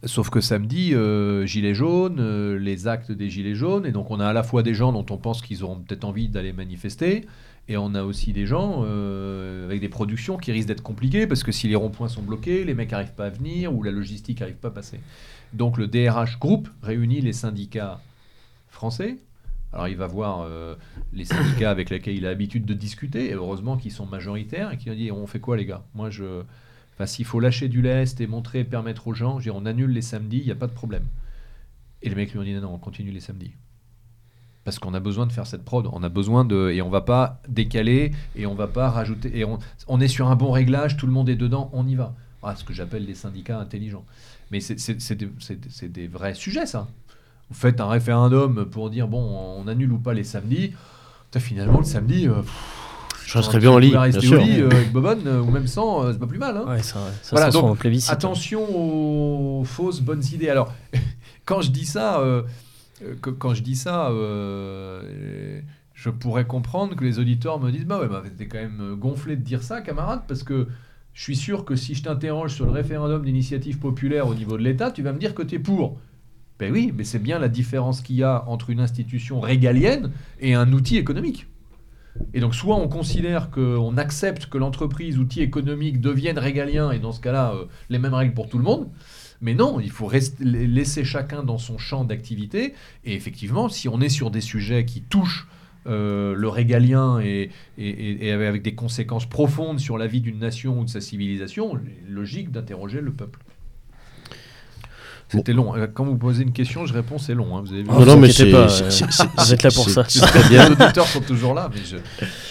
Sauf 0.06 0.28
que 0.28 0.40
samedi, 0.40 0.94
euh, 0.94 1.47
gilets 1.47 1.74
jaunes, 1.74 2.18
euh, 2.18 2.59
les 2.59 2.89
actes 2.89 3.10
des 3.10 3.31
gilets 3.31 3.55
jaunes, 3.55 3.86
et 3.86 3.93
donc 3.93 4.10
on 4.10 4.20
a 4.20 4.26
à 4.26 4.32
la 4.32 4.43
fois 4.43 4.62
des 4.62 4.74
gens 4.74 4.93
dont 4.93 5.06
on 5.09 5.16
pense 5.16 5.40
qu'ils 5.40 5.64
auront 5.64 5.76
peut-être 5.76 6.05
envie 6.05 6.28
d'aller 6.28 6.52
manifester, 6.52 7.26
et 7.68 7.78
on 7.78 7.94
a 7.94 8.02
aussi 8.02 8.35
des 8.35 8.44
gens 8.44 8.82
euh, 8.85 9.64
avec 9.64 9.81
des 9.81 9.89
productions 9.89 10.36
qui 10.36 10.52
risquent 10.52 10.68
d'être 10.68 10.82
compliquées, 10.82 11.26
parce 11.26 11.43
que 11.43 11.52
si 11.52 11.68
les 11.68 11.74
ronds-points 11.74 12.09
sont 12.09 12.22
bloqués, 12.22 12.64
les 12.64 12.74
mecs 12.74 12.90
n'arrivent 12.90 13.14
pas 13.14 13.26
à 13.26 13.31
venir, 13.31 13.74
ou 13.74 13.82
la 13.82 13.93
logistique 13.93 14.40
n'arrive 14.40 14.56
pas 14.56 14.68
à 14.68 14.72
passer. 14.72 15.01
Donc 15.55 15.78
le 15.78 15.86
DRH 15.86 16.39
Group 16.39 16.68
réunit 16.82 17.22
les 17.22 17.32
syndicats 17.32 18.01
français. 18.68 19.16
Alors 19.72 19.89
il 19.89 19.97
va 19.97 20.06
voir 20.06 20.48
les 21.12 21.24
syndicats 21.24 21.70
avec 21.70 21.90
lesquels 21.90 22.16
il 22.16 22.26
a 22.26 22.28
l'habitude 22.28 22.64
de 22.64 22.74
discuter, 22.74 23.31
et 23.31 23.35
heureusement 23.35 23.76
qu'ils 23.76 23.93
sont 23.93 24.06
majoritaires, 24.06 24.72
et 24.72 24.76
qui 24.76 24.90
ont 24.90 24.94
dit 24.94 25.10
on 25.10 25.26
fait 25.26 25.40
quoi 25.40 25.56
les 25.56 25.64
gars? 25.64 25.82
Moi 25.94 26.10
je... 26.10 26.43
Enfin, 26.95 27.07
s'il 27.07 27.25
faut 27.25 27.41
lâcher 27.41 27.69
du 27.69 27.83
lest 27.83 28.21
et 28.21 28.27
montrer, 28.27 28.65
permettre 28.65 29.09
aux 29.09 29.15
gens, 29.15 29.39
on 29.53 29.66
annule 29.66 29.91
les 29.91 30.03
samedis, 30.03 30.39
il 30.39 30.45
n'y 30.45 30.53
a 30.53 30.57
pas 30.57 30.69
de 30.69 30.73
problème. 30.73 31.05
Et 32.03 32.09
les 32.09 32.15
mecs 32.15 32.33
lui 32.33 32.39
ont 32.39 32.45
dit 32.45 32.55
non, 32.55 32.61
non, 32.61 32.75
on 32.75 32.79
continue 32.79 33.11
les 33.11 33.21
samedis. 33.21 33.53
Parce 34.65 34.79
qu'on 34.79 34.95
a 34.95 35.01
besoin 35.01 35.27
de 35.27 35.33
faire 35.33 35.47
cette 35.47 35.65
prod, 35.65 35.89
on 35.93 36.03
a 36.03 36.09
besoin 36.09 36.45
de. 36.45 36.71
Et 36.71 36.81
on 36.81 36.89
va 36.89 37.03
pas 37.03 37.43
décaler, 37.49 38.12
et 38.37 38.47
on 38.47 38.55
va 38.55 38.66
pas 38.66 38.91
rajouter. 38.91 39.39
Et 39.39 39.45
on, 39.45 39.59
on 39.89 40.01
est 40.01 40.09
sur 40.09 40.29
un 40.29 40.37
bon 40.37 40.53
réglage, 40.53 40.97
tout 40.97 41.07
le 41.07 41.12
monde 41.12 41.29
est 41.29 41.37
dedans, 41.37 41.69
on 41.73 41.87
y 41.87 41.95
va. 41.97 42.15
Ah, 42.43 42.55
ce 42.57 42.65
que 42.65 42.73
j'appelle 42.73 43.07
les 43.07 43.15
syndicats 43.15 43.59
intelligents. 43.59 44.05
Mais 44.51 44.61
c'est 44.61 45.15
des, 45.15 45.89
des, 45.89 46.07
vrais 46.07 46.35
sujets, 46.35 46.66
ça. 46.66 46.89
Vous 47.49 47.57
faites 47.57 47.81
un 47.81 47.89
référendum 47.89 48.66
pour 48.66 48.91
dire, 48.91 49.09
bon, 49.09 49.23
on 49.23 49.66
annule 49.66 49.93
ou 49.93 49.99
pas 49.99 50.15
les 50.15 50.25
samedis. 50.25 50.73
Finalement, 51.41 51.79
le 51.79 51.85
samedi. 51.85 52.29
Euh, 52.29 52.43
je 53.27 53.39
resterais 53.39 53.59
bien 53.59 53.71
en 53.71 53.79
lit. 53.79 53.91
Bien 53.91 54.21
sûr. 54.21 54.41
Lit, 54.41 54.61
euh, 54.61 54.71
avec 54.71 54.93
Bobonne, 54.93 55.27
euh, 55.27 55.41
ou 55.41 55.51
même 55.51 55.67
sans, 55.67 56.05
euh, 56.05 56.13
c'est 56.13 56.19
pas 56.19 56.27
plus 56.27 56.39
mal. 56.39 56.57
Hein. 56.57 56.65
Ouais, 56.69 56.83
ça, 56.83 57.01
ça 57.23 57.31
voilà, 57.37 57.51
donc, 57.51 57.83
donc 57.83 58.03
attention 58.09 58.65
aux 58.69 59.65
fausses 59.65 60.01
bonnes 60.01 60.25
idées. 60.33 60.49
Alors, 60.49 60.73
quand 61.45 61.61
je 61.61 61.71
dis 61.71 61.87
ça, 61.87 62.21
euh, 62.21 62.43
que, 63.23 63.31
quand 63.31 63.55
je 63.55 63.63
dis 63.63 63.77
ça, 63.77 64.11
euh, 64.11 65.61
je 65.95 66.11
pourrais 66.11 66.47
comprendre 66.47 66.97
que 66.97 67.05
les 67.05 67.19
auditeurs 67.19 67.61
me 67.61 67.71
disent 67.71 67.87
bah 67.87 68.01
ouais, 68.01 68.09
bah, 68.09 68.23
t'es 68.37 68.47
quand 68.47 68.59
même 68.59 68.97
gonflé 68.97 69.37
de 69.37 69.43
dire 69.43 69.63
ça, 69.63 69.81
camarade, 69.81 70.23
parce 70.29 70.43
que 70.43 70.69
je 71.13 71.23
suis 71.23 71.37
sûr 71.37 71.65
que 71.65 71.77
si 71.77 71.95
je 71.95 72.03
t'interroge 72.03 72.53
sur 72.53 72.67
le 72.67 72.73
référendum 72.73 73.25
d'initiative 73.25 73.79
populaire 73.79 74.27
au 74.27 74.35
niveau 74.35 74.57
de 74.57 74.63
l'État, 74.63 74.91
tu 74.91 75.03
vas 75.03 75.13
me 75.13 75.19
dire 75.19 75.35
que 75.35 75.43
tu 75.43 75.57
es 75.57 75.59
pour. 75.59 75.99
Ben 76.59 76.73
oui, 76.73 76.93
mais 76.97 77.05
c'est 77.05 77.19
bien 77.19 77.39
la 77.39 77.49
différence 77.49 78.01
qu'il 78.01 78.17
y 78.17 78.23
a 78.23 78.45
entre 78.47 78.71
une 78.71 78.79
institution 78.79 79.41
régalienne 79.41 80.13
et 80.41 80.55
un 80.55 80.73
outil 80.73 80.97
économique. 80.99 81.49
Et 82.32 82.41
donc, 82.41 82.55
soit 82.55 82.77
on 82.77 82.89
considère 82.89 83.51
qu'on 83.51 83.97
accepte 83.97 84.47
que 84.47 84.59
l'entreprise, 84.59 85.19
outil 85.19 85.41
économique, 85.41 86.01
devienne 86.01 86.39
régalien, 86.39 86.91
et 86.91 86.99
dans 86.99 87.12
ce 87.12 87.20
cas-là, 87.20 87.55
euh, 87.55 87.65
les 87.91 87.99
mêmes 87.99 88.15
règles 88.15 88.35
pour 88.35 88.49
tout 88.49 88.59
le 88.59 88.65
monde. 88.65 88.89
Mais 89.41 89.55
non, 89.55 89.81
il 89.81 89.91
faut 89.91 90.11
laisser 90.41 91.05
chacun 91.05 91.43
dans 91.43 91.59
son 91.59 91.77
champ 91.77 92.05
d'activité. 92.05 92.74
Et 93.05 93.15
effectivement, 93.15 93.69
si 93.69 93.89
on 93.89 94.01
est 94.01 94.09
sur 94.09 94.31
des 94.31 94.41
sujets 94.41 94.85
qui 94.85 95.03
touchent 95.03 95.49
euh, 95.86 96.35
le 96.35 96.49
régalien 96.49 97.20
et, 97.20 97.51
et, 97.77 98.32
avec 98.32 98.62
des 98.62 98.74
conséquences 98.74 99.28
profondes 99.28 99.81
sur 99.81 99.99
la 99.99 100.07
vie 100.07 100.23
d'une 100.23 100.39
nation 100.39 100.81
ou 100.81 100.85
de 100.85 100.89
sa 100.89 101.03
civilisation, 101.03 101.78
logique 102.09 102.51
d'interroger 102.51 103.03
le 103.03 103.12
peuple. 103.12 103.41
C'était 105.29 105.53
long. 105.53 105.73
Quand 105.93 106.05
vous 106.05 106.17
posez 106.17 106.43
une 106.43 106.53
question, 106.53 106.87
je 106.87 106.93
réponds, 106.93 107.19
c'est 107.19 107.35
long. 107.35 107.57
Hein. 107.57 107.63
Vous 107.65 107.73
avez 107.73 107.83
vu. 107.83 107.89
Non, 107.89 108.05
non, 108.05 108.17
mais 108.17 108.31
c'est. 108.31 108.51
pas, 108.51 108.69
euh, 108.71 108.91
vous 109.39 109.55
êtes 109.55 109.63
là 109.63 109.71
pour 109.71 109.89
ça. 109.89 110.05
Les 110.51 110.59
auditeurs 110.61 111.07
sont 111.07 111.21
toujours 111.21 111.55
là, 111.55 111.71
mais 111.75 111.81
je, 111.85 111.97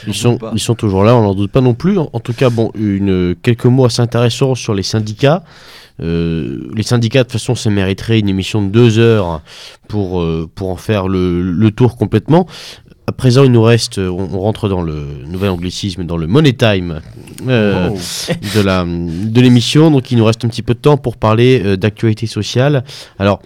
ils, 0.08 0.14
sont, 0.14 0.38
ils 0.54 0.60
sont 0.60 0.76
toujours 0.76 1.04
là, 1.04 1.16
on 1.16 1.22
n'en 1.22 1.36
doute 1.36 1.52
pas 1.52 1.62
non 1.62 1.74
plus. 1.74 1.98
En, 1.98 2.10
en 2.12 2.20
tout 2.20 2.34
cas, 2.34 2.50
bon, 2.50 2.72
une, 2.76 3.36
quelques 3.42 3.66
mots 3.66 3.86
assez 3.86 4.02
intéressants 4.02 4.56
sur 4.56 4.74
les 4.74 4.84
syndicats. 4.84 5.44
Euh, 6.02 6.70
les 6.74 6.84
syndicats, 6.84 7.20
de 7.20 7.24
toute 7.26 7.34
façon, 7.34 7.56
ça 7.56 7.70
mériterait 7.70 8.20
une 8.20 8.30
émission 8.30 8.62
de 8.64 8.70
deux 8.70 8.98
heures 8.98 9.42
pour, 9.88 10.22
euh, 10.22 10.50
pour 10.54 10.70
en 10.70 10.76
faire 10.76 11.08
le, 11.08 11.42
le 11.42 11.72
tour 11.72 11.98
complètement. 11.98 12.48
À 13.06 13.12
présent, 13.12 13.44
il 13.44 13.52
nous 13.52 13.62
reste, 13.62 13.98
on, 13.98 14.30
on, 14.34 14.40
rentre 14.40 14.70
dans 14.70 14.82
le 14.82 15.06
nouvel 15.28 15.50
anglicisme, 15.50 16.06
dans 16.06 16.16
le 16.16 16.26
money 16.26 16.54
time 16.54 17.02
euh, 17.48 17.90
oh. 17.92 17.98
de 18.56 18.62
la 18.62 18.86
de 18.86 19.42
l'émission. 19.42 19.92
Donc, 19.92 20.12
il 20.12 20.18
nous 20.18 20.26
reste 20.26 20.46
un 20.46 20.48
petit 20.48 20.62
peu 20.62 20.74
de 20.74 20.80
temps 20.80 20.98
pour 20.98 21.18
parler 21.18 21.62
euh, 21.66 21.76
d'actualité 21.76 22.28
sociale. 22.28 22.86
Alors, 23.20 23.42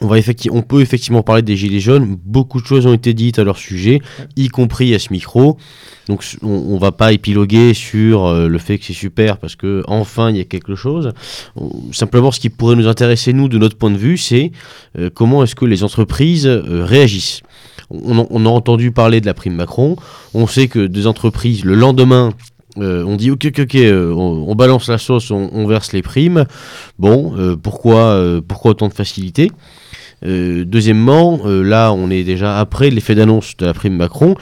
on, 0.00 0.06
va 0.06 0.16
on 0.50 0.62
peut 0.62 0.80
effectivement 0.80 1.22
parler 1.22 1.42
des 1.42 1.56
Gilets 1.56 1.80
jaunes. 1.80 2.16
Beaucoup 2.24 2.60
de 2.60 2.66
choses 2.66 2.86
ont 2.86 2.94
été 2.94 3.14
dites 3.14 3.38
à 3.38 3.44
leur 3.44 3.58
sujet, 3.58 4.00
y 4.36 4.48
compris 4.48 4.94
à 4.94 4.98
ce 4.98 5.12
micro. 5.12 5.56
Donc 6.08 6.24
on, 6.42 6.74
ne 6.74 6.78
va 6.78 6.92
pas 6.92 7.12
épiloguer 7.12 7.74
sur 7.74 8.26
euh, 8.26 8.48
le 8.48 8.58
fait 8.58 8.78
que 8.78 8.84
c'est 8.86 8.94
super 8.94 9.36
parce 9.36 9.56
que 9.56 9.82
enfin 9.86 10.30
il 10.30 10.38
y 10.38 10.40
a 10.40 10.44
quelque 10.44 10.74
chose. 10.74 11.12
simplement, 11.92 12.30
ce 12.30 12.40
qui 12.40 12.48
pourrait 12.48 12.76
nous 12.76 12.88
intéresser 12.88 13.32
nous 13.32 13.48
de 13.48 13.58
notre 13.58 13.76
point 13.76 13.90
de 13.90 13.98
vue, 13.98 14.16
c'est 14.16 14.52
euh, 14.98 15.10
comment 15.12 15.42
est-ce 15.42 15.54
que 15.54 15.66
les 15.66 15.84
entreprises 15.84 16.46
euh, 16.46 16.84
réagissent. 16.84 17.42
On, 17.90 18.46
a 18.46 18.48
entendu 18.48 18.90
parler 18.90 19.20
de 19.20 19.26
la 19.26 19.34
prime 19.34 19.54
Macron. 19.54 19.96
On 20.34 20.46
sait 20.46 20.68
que 20.68 20.86
des 20.86 21.06
entreprises 21.06 21.64
le 21.64 21.74
lendemain 21.74 22.32
euh, 22.76 23.02
on 23.04 23.16
dit 23.16 23.30
ok, 23.30 23.46
ok, 23.46 23.60
ok, 23.60 23.74
euh, 23.76 24.12
on, 24.12 24.54
balance 24.54 24.88
la 24.88 24.98
sauce, 24.98 25.30
on, 25.30 25.66
verse 25.66 25.92
les 25.92 26.02
primes. 26.02 26.44
Bon, 26.98 27.34
euh, 27.36 27.56
pourquoi, 27.56 28.22
pourquoi 28.46 28.72
autant 28.72 28.88
de 28.88 28.94
facilité? 28.94 29.50
Deuxièmement, 30.22 31.40
là, 31.44 31.92
on 31.92 32.10
est 32.10 32.24
déjà 32.24 32.58
après 32.58 32.90
l'effet 32.90 33.14
d'annonce 33.14 33.56
de 33.56 33.66
la 33.66 33.74
prime 33.74 33.96
Macron 33.96 34.34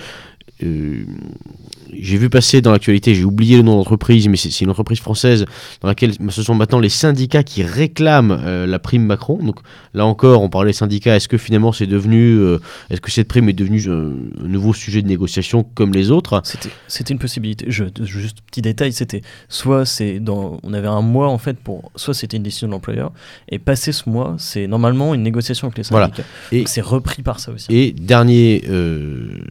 j'ai 1.93 2.17
vu 2.17 2.31
passer 2.31 2.61
dans 2.61 2.73
l'actualité, 2.73 3.15
j'ai 3.15 3.25
oublié 3.25 3.57
le 3.57 3.63
nom 3.63 3.77
d'entreprise, 3.77 4.29
mais 4.29 4.37
c'est 4.37 4.61
une 4.61 4.71
entreprise 4.71 5.01
française 5.01 5.45
dans 5.81 5.89
laquelle 5.89 6.13
ce 6.31 6.43
sont 6.43 6.55
maintenant 6.55 6.79
les 6.79 6.89
syndicats 6.89 7.43
qui 7.43 7.63
réclament 7.63 8.39
euh, 8.45 8.67
la 8.67 8.79
prime 8.79 9.05
Macron. 9.05 9.39
Donc 9.43 9.61
là 9.95 10.07
encore, 10.07 10.43
on 10.43 10.49
parlait 10.49 10.71
des 10.71 10.77
syndicats. 10.77 11.17
Est-ce 11.17 11.29
que 11.29 11.39
finalement 11.39 11.73
c'est 11.73 11.87
devenu, 11.87 12.39
euh, 12.39 12.59
est-ce 12.91 13.01
que 13.01 13.11
cette 13.11 13.29
prime 13.29 13.49
est 13.49 13.55
devenue 13.55 13.83
euh, 13.87 14.13
un 14.45 14.49
nouveau 14.49 14.73
sujet 14.73 15.03
de 15.03 15.09
négociation 15.09 15.65
comme 15.75 15.93
les 15.93 16.11
autres? 16.11 16.43
C'était 16.89 17.13
une 17.13 17.19
possibilité. 17.19 17.67
Je, 17.69 17.85
juste 18.03 18.39
petit 18.47 18.63
détail, 18.63 18.93
c'était 18.93 19.23
soit 19.49 19.85
c'est 19.85 20.21
dans, 20.21 20.59
on 20.63 20.73
avait 20.73 20.89
un 20.89 21.03
mois 21.03 21.29
en 21.29 21.39
fait 21.39 21.59
pour, 21.59 21.91
soit 21.97 22.15
c'était 22.15 22.37
une 22.37 22.43
décision 22.43 22.67
de 22.67 22.73
l'employeur 22.73 23.13
et 23.49 23.59
passer 23.59 23.93
ce 23.93 24.09
mois, 24.09 24.37
c'est 24.39 24.67
normalement 24.67 25.15
une 25.15 25.23
négociation 25.23 25.69
avec 25.69 25.79
les 25.79 25.85
syndicats. 25.85 26.25
Et 26.53 26.65
c'est 26.67 26.81
repris 26.81 27.23
par 27.23 27.41
ça 27.41 27.53
aussi. 27.53 27.67
Et 27.71 27.93
dernier 27.93 28.63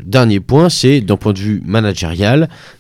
dernier 0.05 0.39
point, 0.39 0.69
c'est 0.69 1.01
d'un 1.01 1.17
point 1.17 1.33
de 1.33 1.39
vue 1.39 1.61
managérial 1.65 2.24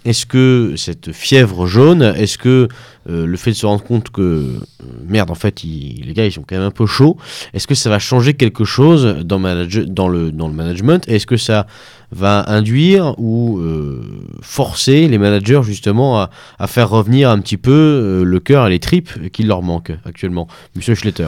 est-ce 0.05 0.25
que 0.25 0.73
cette 0.75 1.11
fièvre 1.11 1.67
jaune, 1.67 2.01
est-ce 2.01 2.37
que 2.37 2.67
euh, 3.07 3.25
le 3.27 3.37
fait 3.37 3.51
de 3.51 3.55
se 3.55 3.65
rendre 3.65 3.83
compte 3.83 4.09
que, 4.09 4.21
euh, 4.21 4.59
merde, 5.07 5.29
en 5.29 5.35
fait, 5.35 5.61
les 5.63 6.13
gars, 6.13 6.25
ils 6.25 6.31
sont 6.31 6.41
quand 6.41 6.55
même 6.55 6.65
un 6.65 6.71
peu 6.71 6.87
chauds, 6.87 7.17
est-ce 7.53 7.67
que 7.67 7.75
ça 7.75 7.89
va 7.89 7.99
changer 7.99 8.33
quelque 8.33 8.65
chose 8.65 9.17
dans, 9.23 9.37
le 9.37 10.31
management? 10.31 11.07
Est-ce 11.07 11.27
que 11.27 11.37
ça 11.37 11.67
va 12.11 12.45
induire 12.47 13.13
ou 13.17 13.59
euh, 13.59 14.01
forcer 14.41 15.07
les 15.07 15.17
managers 15.17 15.61
justement 15.63 16.19
à, 16.19 16.29
à, 16.57 16.67
faire 16.67 16.89
revenir 16.89 17.29
un 17.29 17.39
petit 17.39 17.57
peu 17.57 18.23
le 18.25 18.39
cœur 18.39 18.67
et 18.67 18.69
les 18.71 18.79
tripes 18.79 19.31
qui 19.31 19.43
leur 19.43 19.61
manquent 19.61 19.93
actuellement? 20.05 20.47
Monsieur 20.75 20.95
Schletter. 20.95 21.27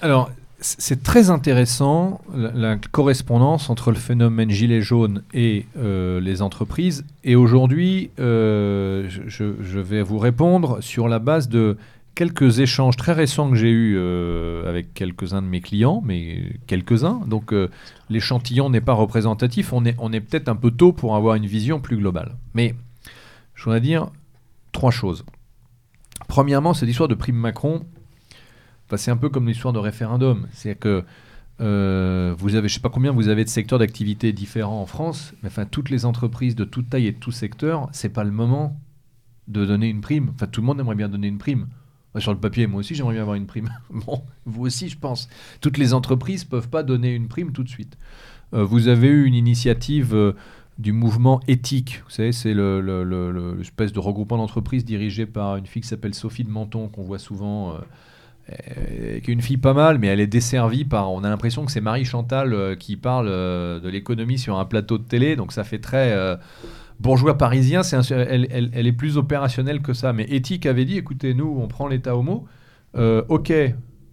Alors, 0.00 0.30
c'est 0.64 1.02
très 1.02 1.28
intéressant 1.28 2.22
la, 2.32 2.76
correspondance 2.76 3.68
entre 3.68 3.90
le 3.90 3.98
phénomène 3.98 4.50
gilet 4.50 4.80
jaune 4.80 5.22
et 5.34 5.66
euh, 5.76 6.20
les 6.20 6.40
entreprises. 6.40 7.04
Et 7.22 7.36
aujourd'hui, 7.36 8.10
euh, 8.18 9.06
je, 9.08 9.78
vais 9.78 10.02
vous 10.02 10.18
répondre 10.18 10.82
sur 10.82 11.06
la 11.06 11.18
base 11.18 11.50
de 11.50 11.76
quelques 12.14 12.60
échanges 12.60 12.96
très 12.96 13.12
récents 13.12 13.50
que 13.50 13.56
j'ai 13.56 13.70
eus 13.70 13.96
euh, 13.98 14.66
avec 14.66 14.94
quelques-uns 14.94 15.42
de 15.42 15.46
mes 15.46 15.60
clients, 15.60 16.02
mais 16.02 16.56
quelques-uns. 16.66 17.20
Donc 17.26 17.52
l'échantillon 18.08 18.70
n'est 18.70 18.80
pas 18.80 18.94
représentatif. 18.94 19.74
On 19.74 19.84
est, 19.84 19.96
on 19.98 20.14
est 20.14 20.20
peut-être 20.20 20.48
un 20.48 20.56
peu 20.56 20.70
tôt 20.70 20.92
pour 20.92 21.14
avoir 21.14 21.34
une 21.34 21.46
vision 21.46 21.78
plus 21.78 21.98
globale. 21.98 22.36
Mais 22.54 22.74
je 23.54 23.64
voudrais 23.64 23.82
dire 23.82 24.08
trois 24.72 24.90
choses. 24.90 25.26
Premièrement, 26.26 26.72
c'est 26.72 26.86
l'histoire 26.86 27.08
de 27.08 27.14
Prime 27.14 27.36
Macron 27.36 27.84
c'est 28.96 29.10
un 29.10 29.16
peu 29.16 29.28
comme 29.28 29.46
l'histoire 29.46 29.72
de 29.72 29.78
référendum. 29.78 30.46
C'est 30.52 30.74
que 30.74 31.04
euh, 31.60 32.34
vous 32.36 32.56
avez, 32.56 32.68
je 32.68 32.74
sais 32.74 32.80
pas 32.80 32.90
combien 32.90 33.12
vous 33.12 33.28
avez 33.28 33.44
de 33.44 33.48
secteurs 33.48 33.78
d'activité 33.78 34.32
différents 34.32 34.80
en 34.80 34.86
France, 34.86 35.34
mais 35.42 35.48
enfin 35.48 35.66
toutes 35.66 35.90
les 35.90 36.04
entreprises 36.04 36.56
de 36.56 36.64
toute 36.64 36.90
taille 36.90 37.06
et 37.06 37.12
de 37.12 37.18
tout 37.18 37.30
secteur, 37.30 37.88
c'est 37.92 38.08
pas 38.08 38.24
le 38.24 38.32
moment 38.32 38.80
de 39.48 39.64
donner 39.64 39.88
une 39.88 40.00
prime. 40.00 40.30
Enfin, 40.34 40.46
tout 40.46 40.60
le 40.60 40.66
monde 40.66 40.80
aimerait 40.80 40.94
bien 40.94 41.08
donner 41.08 41.28
une 41.28 41.38
prime. 41.38 41.68
Sur 42.18 42.32
le 42.32 42.38
papier, 42.38 42.68
moi 42.68 42.80
aussi, 42.80 42.94
j'aimerais 42.94 43.14
bien 43.14 43.22
avoir 43.22 43.36
une 43.36 43.46
prime. 43.46 43.70
bon, 43.90 44.22
vous 44.46 44.66
aussi, 44.66 44.88
je 44.88 44.96
pense. 44.96 45.28
Toutes 45.60 45.78
les 45.78 45.94
entreprises 45.94 46.44
peuvent 46.44 46.68
pas 46.68 46.84
donner 46.84 47.12
une 47.12 47.26
prime 47.26 47.52
tout 47.52 47.64
de 47.64 47.68
suite. 47.68 47.98
Euh, 48.52 48.64
vous 48.64 48.86
avez 48.86 49.08
eu 49.08 49.24
une 49.24 49.34
initiative 49.34 50.14
euh, 50.14 50.32
du 50.78 50.92
mouvement 50.92 51.40
éthique. 51.48 52.02
Vous 52.04 52.10
savez, 52.10 52.30
c'est 52.30 52.54
l'espèce 52.54 53.92
de 53.92 53.98
regroupement 53.98 54.36
d'entreprises 54.36 54.84
dirigé 54.84 55.26
par 55.26 55.56
une 55.56 55.66
fille 55.66 55.82
qui 55.82 55.88
s'appelle 55.88 56.14
Sophie 56.14 56.44
de 56.44 56.50
Menton, 56.50 56.88
qu'on 56.88 57.02
voit 57.02 57.18
souvent 57.18 57.76
euh, 58.50 59.20
qui 59.20 59.30
est 59.30 59.32
une 59.32 59.40
fille 59.40 59.56
pas 59.56 59.72
mal, 59.72 59.98
mais 59.98 60.08
elle 60.08 60.20
est 60.20 60.26
desservie 60.26 60.84
par. 60.84 61.10
On 61.12 61.24
a 61.24 61.30
l'impression 61.30 61.64
que 61.64 61.72
c'est 61.72 61.80
Marie 61.80 62.04
Chantal 62.04 62.52
euh, 62.52 62.76
qui 62.76 62.96
parle 62.96 63.28
euh, 63.30 63.80
de 63.80 63.88
l'économie 63.88 64.38
sur 64.38 64.58
un 64.58 64.66
plateau 64.66 64.98
de 64.98 65.02
télé, 65.02 65.34
donc 65.34 65.50
ça 65.52 65.64
fait 65.64 65.78
très 65.78 66.14
bourgeois 67.00 67.38
parisien. 67.38 67.80
Elle, 68.10 68.86
est 68.86 68.92
plus 68.92 69.16
opérationnelle 69.16 69.80
que 69.80 69.94
ça. 69.94 70.12
Mais 70.12 70.24
Éthique 70.24 70.66
avait 70.66 70.84
dit 70.84 70.98
écoutez, 70.98 71.32
nous, 71.32 71.56
on 71.58 71.68
prend 71.68 71.86
l'État 71.88 72.16
au 72.16 72.22
mot. 72.22 72.46
ok 72.94 73.52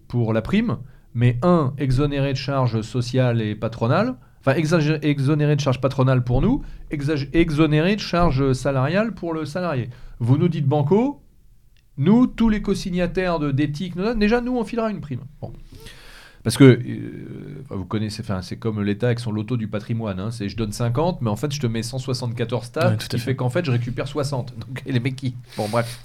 pour 0.08 0.34
la 0.34 0.42
prime, 0.42 0.76
mais 1.14 1.38
un, 1.42 1.72
exonéré 1.78 2.32
de 2.32 2.38
charges 2.38 2.82
sociales 2.82 3.40
et 3.40 3.54
patronales. 3.54 4.14
Enfin, 4.40 4.54
exonéré 4.56 5.56
de 5.56 5.60
charges 5.60 5.80
patronales 5.80 6.24
pour 6.24 6.42
nous, 6.42 6.62
exonéré 6.90 7.96
de 7.96 8.00
charges 8.00 8.52
salariales 8.52 9.14
pour 9.14 9.32
le 9.32 9.44
salarié. 9.44 9.88
Vous 10.18 10.36
nous 10.36 10.48
dites 10.48 10.66
banco, 10.66 11.22
nous, 11.98 12.26
tous 12.26 12.48
les 12.48 12.62
co-signataires 12.62 13.38
d'éthique, 13.52 13.94
déjà, 14.16 14.40
nous, 14.40 14.56
on 14.56 14.64
filera 14.64 14.90
une 14.90 15.00
prime. 15.00 15.20
Parce 16.42 16.56
que, 16.56 16.64
euh, 16.64 17.58
vous 17.70 17.84
connaissez, 17.84 18.22
c'est 18.42 18.56
comme 18.56 18.82
l'État 18.82 19.06
avec 19.06 19.20
son 19.20 19.30
loto 19.30 19.56
du 19.56 19.68
patrimoine. 19.68 20.18
Hein, 20.18 20.30
c'est 20.32 20.48
je 20.48 20.56
donne 20.56 20.72
50, 20.72 21.22
mais 21.22 21.30
en 21.30 21.36
fait, 21.36 21.52
je 21.52 21.60
te 21.60 21.68
mets 21.68 21.84
174 21.84 22.64
stats, 22.64 22.96
ce 22.98 23.08
qui 23.08 23.18
fait, 23.20 23.36
qu'en 23.36 23.48
fait, 23.48 23.64
je 23.64 23.70
récupère 23.70 24.08
60. 24.08 24.54
Donc, 24.58 24.82
les 24.84 24.98
mecs 24.98 25.14
qui. 25.14 25.36
Bon, 25.56 25.68
bref. 25.68 26.00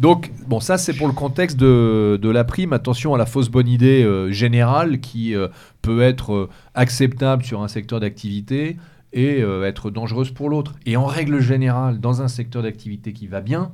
Donc, 0.00 0.32
bon, 0.48 0.58
ça, 0.58 0.76
c'est 0.76 0.92
pour 0.92 1.06
le 1.06 1.12
contexte 1.12 1.56
de, 1.56 2.18
la 2.28 2.44
prime. 2.44 2.72
Attention 2.72 3.14
à 3.14 3.18
la 3.18 3.26
fausse 3.26 3.48
bonne 3.48 3.68
idée 3.68 4.02
euh, 4.02 4.32
générale 4.32 4.98
qui 4.98 5.36
euh, 5.36 5.46
peut 5.82 6.02
être 6.02 6.48
acceptable 6.74 7.44
sur 7.44 7.62
un 7.62 7.68
secteur 7.68 8.00
d'activité 8.00 8.76
et 9.12 9.38
être 9.38 9.92
dangereuse 9.92 10.32
pour 10.32 10.50
l'autre. 10.50 10.74
Et 10.86 10.96
en 10.96 11.06
règle 11.06 11.38
générale, 11.38 12.00
dans 12.00 12.20
un 12.20 12.26
secteur 12.26 12.64
d'activité 12.64 13.12
qui 13.12 13.28
va 13.28 13.40
bien, 13.40 13.72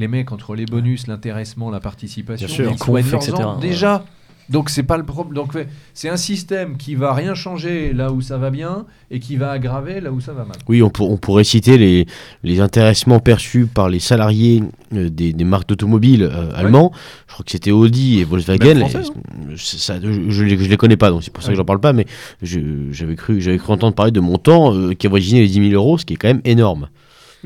les 0.00 0.08
mecs 0.08 0.32
entre 0.32 0.56
les 0.56 0.66
bonus, 0.66 1.06
l'intéressement, 1.06 1.70
la 1.70 1.78
participation, 1.78 2.48
les 2.48 3.02
ils 3.02 3.14
etc. 3.14 3.34
déjà. 3.60 4.04
Donc 4.48 4.68
c'est 4.68 4.82
pas 4.82 4.96
le 4.96 5.04
problème. 5.04 5.34
Donc 5.34 5.52
c'est 5.94 6.08
un 6.08 6.16
système 6.16 6.76
qui 6.76 6.96
va 6.96 7.14
rien 7.14 7.34
changer 7.34 7.92
là 7.92 8.10
où 8.10 8.20
ça 8.20 8.36
va 8.36 8.50
bien 8.50 8.84
et 9.12 9.20
qui 9.20 9.36
va 9.36 9.52
aggraver 9.52 10.00
là 10.00 10.10
où 10.10 10.20
ça 10.20 10.32
va 10.32 10.44
mal. 10.44 10.56
Oui, 10.68 10.82
on, 10.82 10.90
on 10.98 11.16
pourrait 11.18 11.44
citer 11.44 11.78
les, 11.78 12.06
les 12.42 12.60
intéressements 12.60 13.20
perçus 13.20 13.66
par 13.66 13.88
les 13.88 14.00
salariés 14.00 14.64
euh, 14.92 15.08
des, 15.08 15.32
marques 15.44 15.68
d'automobiles 15.68 16.24
euh, 16.24 16.50
allemands. 16.56 16.90
Je 17.28 17.34
crois 17.34 17.44
que 17.44 17.52
c'était 17.52 17.70
Audi 17.70 18.18
et 18.18 18.24
Volkswagen. 18.24 18.82
Hein. 18.82 19.54
ça, 19.56 20.00
je, 20.02 20.30
je, 20.30 20.44
les 20.44 20.76
connais 20.76 20.96
pas, 20.96 21.10
donc 21.10 21.22
c'est 21.22 21.32
pour 21.32 21.44
ça 21.44 21.50
que 21.50 21.56
j'en 21.56 21.64
parle 21.64 21.80
pas. 21.80 21.92
Mais 21.92 22.06
j'avais 22.42 23.14
cru, 23.14 23.40
j'avais 23.40 23.58
cru 23.58 23.72
entendre 23.72 23.94
parler 23.94 24.10
de 24.10 24.20
montants 24.20 24.74
euh, 24.74 24.94
qui 24.94 25.06
avoisinaient 25.06 25.42
les 25.42 25.48
10 25.48 25.70
000 25.70 25.80
euros, 25.80 25.96
ce 25.96 26.04
qui 26.04 26.14
est 26.14 26.16
quand 26.16 26.28
même 26.28 26.42
énorme 26.44 26.88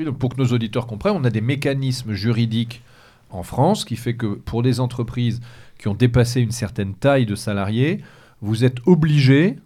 donc 0.03 0.19
pour 0.19 0.31
que 0.31 0.41
nos 0.41 0.49
auditeurs 0.49 0.87
comprennent, 0.87 1.15
on 1.17 1.25
a 1.25 1.31
des 1.31 1.41
mécanismes 1.41 2.15
juridiques 2.15 2.83
en 3.31 3.43
France 3.43 3.85
qui 3.85 3.97
fait 3.97 4.15
que 4.15 4.27
pour 4.27 4.63
des 4.63 4.81
entreprises 4.81 5.41
qui 5.79 5.89
ont 5.89 5.95
dépassé 5.95 6.41
une 6.41 6.51
certaine 6.51 6.95
taille 6.95 7.27
de 7.27 7.35
salariés, 7.35 8.01
vous 8.41 8.65
êtes 8.65 8.79
obligé, 8.87 9.57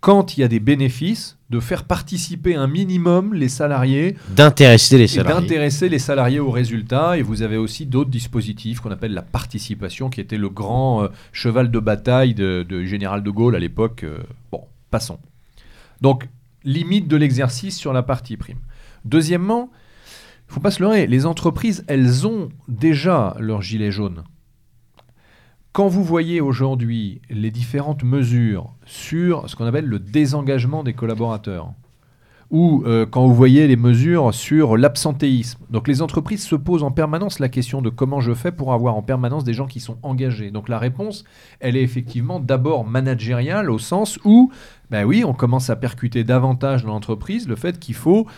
quand 0.00 0.36
il 0.36 0.40
y 0.40 0.44
a 0.44 0.48
des 0.48 0.60
bénéfices, 0.60 1.38
de 1.50 1.60
faire 1.60 1.84
participer 1.84 2.56
un 2.56 2.66
minimum 2.66 3.32
les 3.32 3.48
salariés. 3.48 4.16
D'intéresser 4.30 4.98
les 4.98 5.06
salariés. 5.06 5.40
D'intéresser 5.40 5.88
les 5.88 5.98
salariés 5.98 6.40
aux 6.40 6.50
résultats. 6.50 7.16
Et 7.16 7.22
vous 7.22 7.42
avez 7.42 7.56
aussi 7.56 7.86
d'autres 7.86 8.10
dispositifs 8.10 8.80
qu'on 8.80 8.90
appelle 8.90 9.14
la 9.14 9.22
participation, 9.22 10.10
qui 10.10 10.20
était 10.20 10.36
le 10.36 10.48
grand 10.48 11.04
euh, 11.04 11.08
cheval 11.32 11.70
de 11.70 11.78
bataille 11.78 12.34
de, 12.34 12.84
Général 12.84 13.22
de 13.22 13.30
Gaulle 13.30 13.54
à 13.54 13.60
l'époque. 13.60 14.02
Euh, 14.04 14.18
bon, 14.50 14.62
passons. 14.90 15.18
Donc, 16.00 16.28
limite 16.64 17.06
de 17.06 17.16
l'exercice 17.16 17.76
sur 17.76 17.92
la 17.92 18.02
partie 18.02 18.36
prime. 18.36 18.58
Deuxièmement, 19.04 19.70
il 19.72 20.50
ne 20.50 20.54
faut 20.54 20.60
pas 20.60 20.70
se 20.70 20.82
leurrer, 20.82 21.06
les 21.06 21.26
entreprises, 21.26 21.84
elles 21.88 22.26
ont 22.26 22.50
déjà 22.68 23.36
leur 23.38 23.62
gilet 23.62 23.90
jaune. 23.90 24.24
Quand 25.72 25.88
vous 25.88 26.04
voyez 26.04 26.40
aujourd'hui 26.40 27.20
les 27.30 27.50
différentes 27.50 28.04
mesures 28.04 28.72
sur 28.86 29.48
ce 29.48 29.56
qu'on 29.56 29.66
appelle 29.66 29.86
le 29.86 29.98
désengagement 29.98 30.84
des 30.84 30.92
collaborateurs, 30.92 31.72
ou 32.50 32.84
euh, 32.86 33.06
quand 33.06 33.26
vous 33.26 33.34
voyez 33.34 33.66
les 33.66 33.76
mesures 33.76 34.32
sur 34.32 34.76
l'absentéisme. 34.76 35.58
Donc 35.70 35.88
les 35.88 36.02
entreprises 36.02 36.46
se 36.46 36.54
posent 36.54 36.84
en 36.84 36.92
permanence 36.92 37.40
la 37.40 37.48
question 37.48 37.82
de 37.82 37.90
comment 37.90 38.20
je 38.20 38.32
fais 38.32 38.52
pour 38.52 38.72
avoir 38.72 38.96
en 38.96 39.02
permanence 39.02 39.42
des 39.42 39.54
gens 39.54 39.66
qui 39.66 39.80
sont 39.80 39.98
engagés. 40.04 40.52
Donc 40.52 40.68
la 40.68 40.78
réponse, 40.78 41.24
elle 41.58 41.76
est 41.76 41.82
effectivement 41.82 42.38
d'abord 42.38 42.84
managériale 42.84 43.70
au 43.70 43.78
sens 43.78 44.20
où, 44.24 44.52
ben 44.90 45.04
oui, 45.04 45.24
on 45.24 45.32
commence 45.32 45.70
à 45.70 45.74
percuter 45.74 46.22
davantage 46.22 46.84
dans 46.84 46.92
l'entreprise 46.92 47.48
le 47.48 47.56
fait 47.56 47.80
qu'il 47.80 47.96
faut 47.96 48.28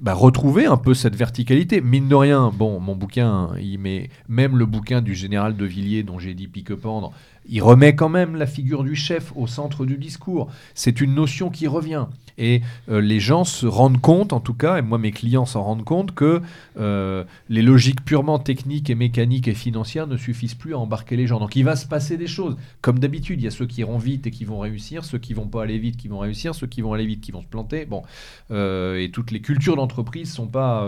bah, 0.00 0.14
retrouver 0.14 0.66
un 0.66 0.76
peu 0.76 0.94
cette 0.94 1.16
verticalité. 1.16 1.80
Mine 1.80 2.08
de 2.08 2.14
rien, 2.14 2.52
bon, 2.54 2.80
mon 2.80 2.94
bouquin, 2.94 3.50
il 3.60 3.78
met 3.78 4.10
même 4.28 4.56
le 4.56 4.66
bouquin 4.66 5.00
du 5.00 5.14
général 5.14 5.56
de 5.56 5.64
Villiers 5.64 6.02
dont 6.02 6.18
j'ai 6.18 6.34
dit 6.34 6.48
pique-pendre, 6.48 7.12
il 7.48 7.62
remet 7.62 7.94
quand 7.94 8.08
même 8.08 8.36
la 8.36 8.46
figure 8.46 8.84
du 8.84 8.94
chef 8.94 9.32
au 9.36 9.46
centre 9.46 9.86
du 9.86 9.96
discours. 9.96 10.48
C'est 10.74 11.00
une 11.00 11.14
notion 11.14 11.50
qui 11.50 11.66
revient. 11.66 12.06
Et 12.38 12.62
euh, 12.88 13.00
les 13.00 13.18
gens 13.18 13.44
se 13.44 13.66
rendent 13.66 14.00
compte, 14.00 14.32
en 14.32 14.40
tout 14.40 14.54
cas, 14.54 14.78
et 14.78 14.82
moi 14.82 14.96
mes 14.96 15.10
clients 15.10 15.44
s'en 15.44 15.64
rendent 15.64 15.84
compte, 15.84 16.14
que 16.14 16.40
euh, 16.78 17.24
les 17.48 17.62
logiques 17.62 18.04
purement 18.04 18.38
techniques 18.38 18.90
et 18.90 18.94
mécaniques 18.94 19.48
et 19.48 19.54
financières 19.54 20.06
ne 20.06 20.16
suffisent 20.16 20.54
plus 20.54 20.74
à 20.74 20.78
embarquer 20.78 21.16
les 21.16 21.26
gens. 21.26 21.40
Donc 21.40 21.56
il 21.56 21.64
va 21.64 21.74
se 21.74 21.86
passer 21.86 22.16
des 22.16 22.28
choses. 22.28 22.56
Comme 22.80 23.00
d'habitude, 23.00 23.40
il 23.40 23.44
y 23.44 23.48
a 23.48 23.50
ceux 23.50 23.66
qui 23.66 23.80
iront 23.80 23.98
vite 23.98 24.26
et 24.28 24.30
qui 24.30 24.44
vont 24.44 24.60
réussir, 24.60 25.04
ceux 25.04 25.18
qui 25.18 25.34
vont 25.34 25.48
pas 25.48 25.64
aller 25.64 25.78
vite 25.78 25.96
qui 25.96 26.06
vont 26.06 26.18
réussir, 26.18 26.54
ceux 26.54 26.68
qui 26.68 26.80
vont 26.80 26.92
aller 26.92 27.06
vite 27.06 27.20
qui 27.20 27.32
vont 27.32 27.42
se 27.42 27.48
planter. 27.48 27.86
Bon, 27.86 28.04
euh, 28.52 29.00
et 29.00 29.10
toutes 29.10 29.32
les 29.32 29.40
cultures 29.40 29.74
d'entreprise 29.74 30.32
sont 30.32 30.46
pas. 30.46 30.86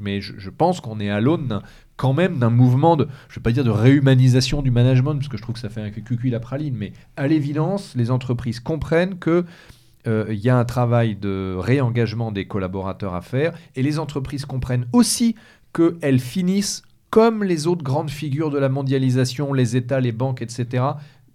mais, 0.00 0.20
je, 0.22 0.34
je 0.38 0.50
pense 0.50 0.80
qu'on 0.80 1.00
est 1.00 1.10
à 1.10 1.20
l'aune 1.20 1.60
quand 1.96 2.12
même 2.12 2.38
d'un 2.38 2.50
mouvement 2.50 2.96
de, 2.96 3.08
je 3.28 3.36
vais 3.36 3.42
pas 3.42 3.52
dire 3.52 3.64
de 3.64 3.70
réhumanisation 3.70 4.62
du 4.62 4.70
management, 4.70 5.14
parce 5.14 5.28
que 5.28 5.36
je 5.36 5.42
trouve 5.42 5.54
que 5.54 5.60
ça 5.60 5.68
fait 5.68 5.80
un 5.80 5.90
cucui 5.90 6.30
la 6.30 6.40
praline, 6.40 6.74
mais 6.76 6.92
à 7.16 7.26
l'évidence, 7.26 7.94
les 7.96 8.10
entreprises 8.10 8.60
comprennent 8.60 9.18
que 9.18 9.44
euh, 10.06 10.26
il 10.28 10.38
y 10.38 10.50
a 10.50 10.58
un 10.58 10.64
travail 10.64 11.16
de 11.16 11.56
réengagement 11.58 12.32
des 12.32 12.46
collaborateurs 12.46 13.14
à 13.14 13.22
faire, 13.22 13.54
et 13.74 13.82
les 13.82 13.98
entreprises 13.98 14.44
comprennent 14.44 14.86
aussi 14.92 15.34
qu'elles 15.72 16.20
finissent, 16.20 16.82
comme 17.10 17.42
les 17.42 17.66
autres 17.66 17.82
grandes 17.82 18.10
figures 18.10 18.50
de 18.50 18.58
la 18.58 18.68
mondialisation, 18.68 19.52
les 19.52 19.76
États, 19.76 20.00
les 20.00 20.12
banques, 20.12 20.42
etc., 20.42 20.84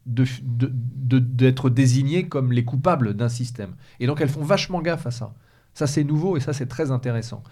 d'être 0.06 1.70
désignées 1.70 2.28
comme 2.28 2.52
les 2.52 2.66
coupables 2.66 3.14
d'un 3.14 3.30
système. 3.30 3.76
Et 4.00 4.08
donc 4.08 4.20
elles 4.20 4.30
font 4.30 4.44
vachement 4.44 4.82
gaffe 4.82 5.06
à 5.06 5.12
ça. 5.12 5.34
Ça 5.74 5.86
c'est 5.86 6.04
nouveau 6.04 6.38
et 6.38 6.40
ça 6.40 6.54
c'est 6.54 6.66
très 6.66 6.90
intéressant. 6.92 7.44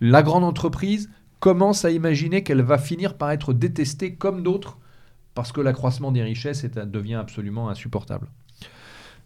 la 0.00 0.22
grande 0.22 0.42
entreprise 0.42 1.08
commence 1.44 1.84
à 1.84 1.90
imaginer 1.90 2.42
qu'elle 2.42 2.62
va 2.62 2.78
finir 2.78 3.18
par 3.18 3.30
être 3.30 3.52
détestée 3.52 4.14
comme 4.14 4.42
d'autres 4.42 4.78
parce 5.34 5.52
que 5.52 5.60
l'accroissement 5.60 6.10
des 6.10 6.22
richesses 6.22 6.64
devient 6.64 7.16
absolument 7.16 7.68
insupportable. 7.68 8.28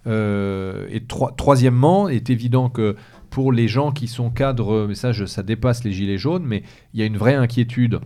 Euh, 0.09 0.89
et 0.91 1.05
troisièmement, 1.07 2.09
il 2.09 2.17
est 2.17 2.29
évident 2.29 2.71
que 2.71 2.97
pour 3.31 3.53
les 3.53 3.69
gens 3.69 3.93
qui 3.93 4.09
sont 4.09 4.31
cadres, 4.31 4.87
mais 4.89 4.97
ça, 4.97 5.13
ça 5.29 5.45
dépasse 5.45 5.85
les 5.85 5.93
gilets 5.93 6.19
jaunes, 6.19 6.43
mais 6.45 6.65
il 6.93 6.99
y 6.99 7.05
a 7.05 7.07
une 7.07 7.17
vraie 7.17 7.37
inquiétude 7.37 8.01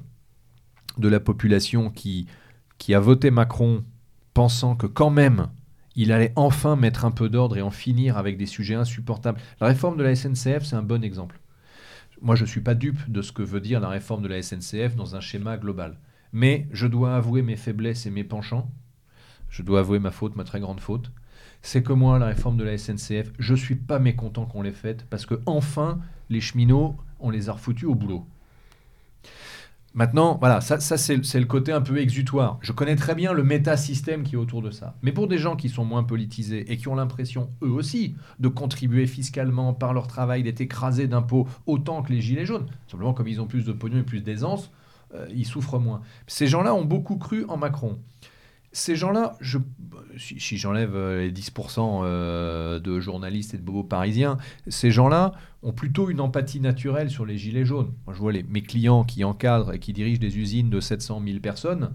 de 0.98 1.08
la 1.08 1.18
population 1.18 1.88
qui, 1.88 2.26
qui 2.76 2.92
a 2.94 3.00
voté 3.00 3.30
Macron 3.30 3.82
pensant 4.34 4.76
que 4.76 4.86
quand 4.86 5.08
même 5.08 5.48
il 5.96 6.12
allait 6.12 6.34
enfin 6.36 6.76
mettre 6.76 7.06
un 7.06 7.12
peu 7.12 7.30
d'ordre 7.30 7.56
et 7.56 7.62
en 7.62 7.70
finir 7.70 8.18
avec 8.18 8.36
des 8.36 8.44
sujets 8.44 8.74
insupportables. 8.74 9.40
La 9.58 9.68
réforme 9.68 9.96
de 9.96 10.02
la 10.02 10.14
SNCF, 10.14 10.64
c'est 10.64 10.76
un 10.76 10.82
bon 10.82 11.02
exemple. 11.02 11.40
Moi, 12.22 12.36
je 12.36 12.42
ne 12.42 12.48
suis 12.48 12.60
pas 12.60 12.74
dupe 12.74 13.10
de 13.10 13.20
ce 13.20 13.32
que 13.32 13.42
veut 13.42 13.60
dire 13.60 13.80
la 13.80 13.88
réforme 13.88 14.22
de 14.22 14.28
la 14.28 14.40
SNCF 14.40 14.96
dans 14.96 15.16
un 15.16 15.20
schéma 15.20 15.58
global. 15.58 15.98
Mais 16.32 16.66
je 16.72 16.86
dois 16.86 17.16
avouer 17.16 17.42
mes 17.42 17.56
faiblesses 17.56 18.06
et 18.06 18.10
mes 18.10 18.24
penchants. 18.24 18.70
Je 19.50 19.62
dois 19.62 19.80
avouer 19.80 19.98
ma 19.98 20.10
faute, 20.10 20.36
ma 20.36 20.44
très 20.44 20.60
grande 20.60 20.80
faute 20.80 21.12
c'est 21.62 21.82
que 21.82 21.92
moi, 21.92 22.18
la 22.18 22.26
réforme 22.26 22.56
de 22.56 22.64
la 22.64 22.76
SNCF, 22.76 23.32
je 23.38 23.54
suis 23.54 23.76
pas 23.76 24.00
mécontent 24.00 24.44
qu'on 24.44 24.62
l'ait 24.62 24.72
faite 24.72 25.06
parce 25.08 25.26
que 25.26 25.40
enfin, 25.46 26.00
les 26.28 26.40
cheminots, 26.40 26.96
on 27.20 27.30
les 27.30 27.48
a 27.48 27.52
refoutus 27.52 27.88
au 27.88 27.94
boulot. 27.94 28.26
Maintenant, 29.94 30.38
voilà, 30.40 30.62
ça, 30.62 30.80
ça 30.80 30.96
c'est 30.96 31.16
le 31.16 31.44
côté 31.44 31.70
un 31.70 31.82
peu 31.82 31.98
exutoire. 31.98 32.58
Je 32.62 32.72
connais 32.72 32.96
très 32.96 33.14
bien 33.14 33.34
le 33.34 33.44
métasystème 33.44 34.22
qui 34.22 34.36
est 34.36 34.38
autour 34.38 34.62
de 34.62 34.70
ça. 34.70 34.94
Mais 35.02 35.12
pour 35.12 35.28
des 35.28 35.36
gens 35.36 35.54
qui 35.54 35.68
sont 35.68 35.84
moins 35.84 36.02
politisés 36.02 36.72
et 36.72 36.78
qui 36.78 36.88
ont 36.88 36.94
l'impression, 36.94 37.50
eux 37.62 37.70
aussi, 37.70 38.14
de 38.38 38.48
contribuer 38.48 39.06
fiscalement 39.06 39.74
par 39.74 39.92
leur 39.92 40.06
travail, 40.06 40.42
d'être 40.42 40.62
écrasés 40.62 41.08
d'impôts 41.08 41.46
autant 41.66 42.02
que 42.02 42.12
les 42.12 42.22
gilets 42.22 42.46
jaunes, 42.46 42.66
simplement 42.86 43.12
comme 43.12 43.28
ils 43.28 43.40
ont 43.40 43.46
plus 43.46 43.64
de 43.64 43.72
pognon 43.72 43.98
et 43.98 44.02
plus 44.02 44.20
d'aisance, 44.20 44.70
euh, 45.14 45.26
ils 45.34 45.46
souffrent 45.46 45.78
moins. 45.78 46.00
Ces 46.26 46.46
gens-là 46.46 46.74
ont 46.74 46.84
beaucoup 46.84 47.16
cru 47.16 47.44
en 47.48 47.58
Macron. 47.58 47.98
Ces 48.72 48.96
gens-là, 48.96 49.36
si, 50.16 50.56
j'enlève 50.56 50.96
euh, 50.96 51.20
les 51.20 51.32
10% 51.32 52.02
euh, 52.04 52.80
de 52.80 53.00
journalistes 53.00 53.52
et 53.52 53.58
de 53.58 53.62
bobos 53.62 53.84
parisiens, 53.84 54.38
ces 54.66 54.90
gens-là 54.90 55.32
ont 55.62 55.72
plutôt 55.72 56.08
une 56.08 56.20
empathie 56.20 56.60
naturelle 56.60 57.10
sur 57.10 57.26
les 57.26 57.36
gilets 57.36 57.66
jaunes. 57.66 57.92
Moi, 58.06 58.14
je 58.14 58.18
vois 58.18 58.32
les, 58.32 58.42
mes 58.42 58.62
clients 58.62 59.04
qui 59.04 59.24
encadrent 59.24 59.74
et 59.74 59.78
qui 59.78 59.92
dirigent 59.92 60.20
des 60.20 60.38
usines 60.38 60.70
de 60.70 60.80
700 60.80 61.22
000 61.24 61.40
personnes. 61.40 61.90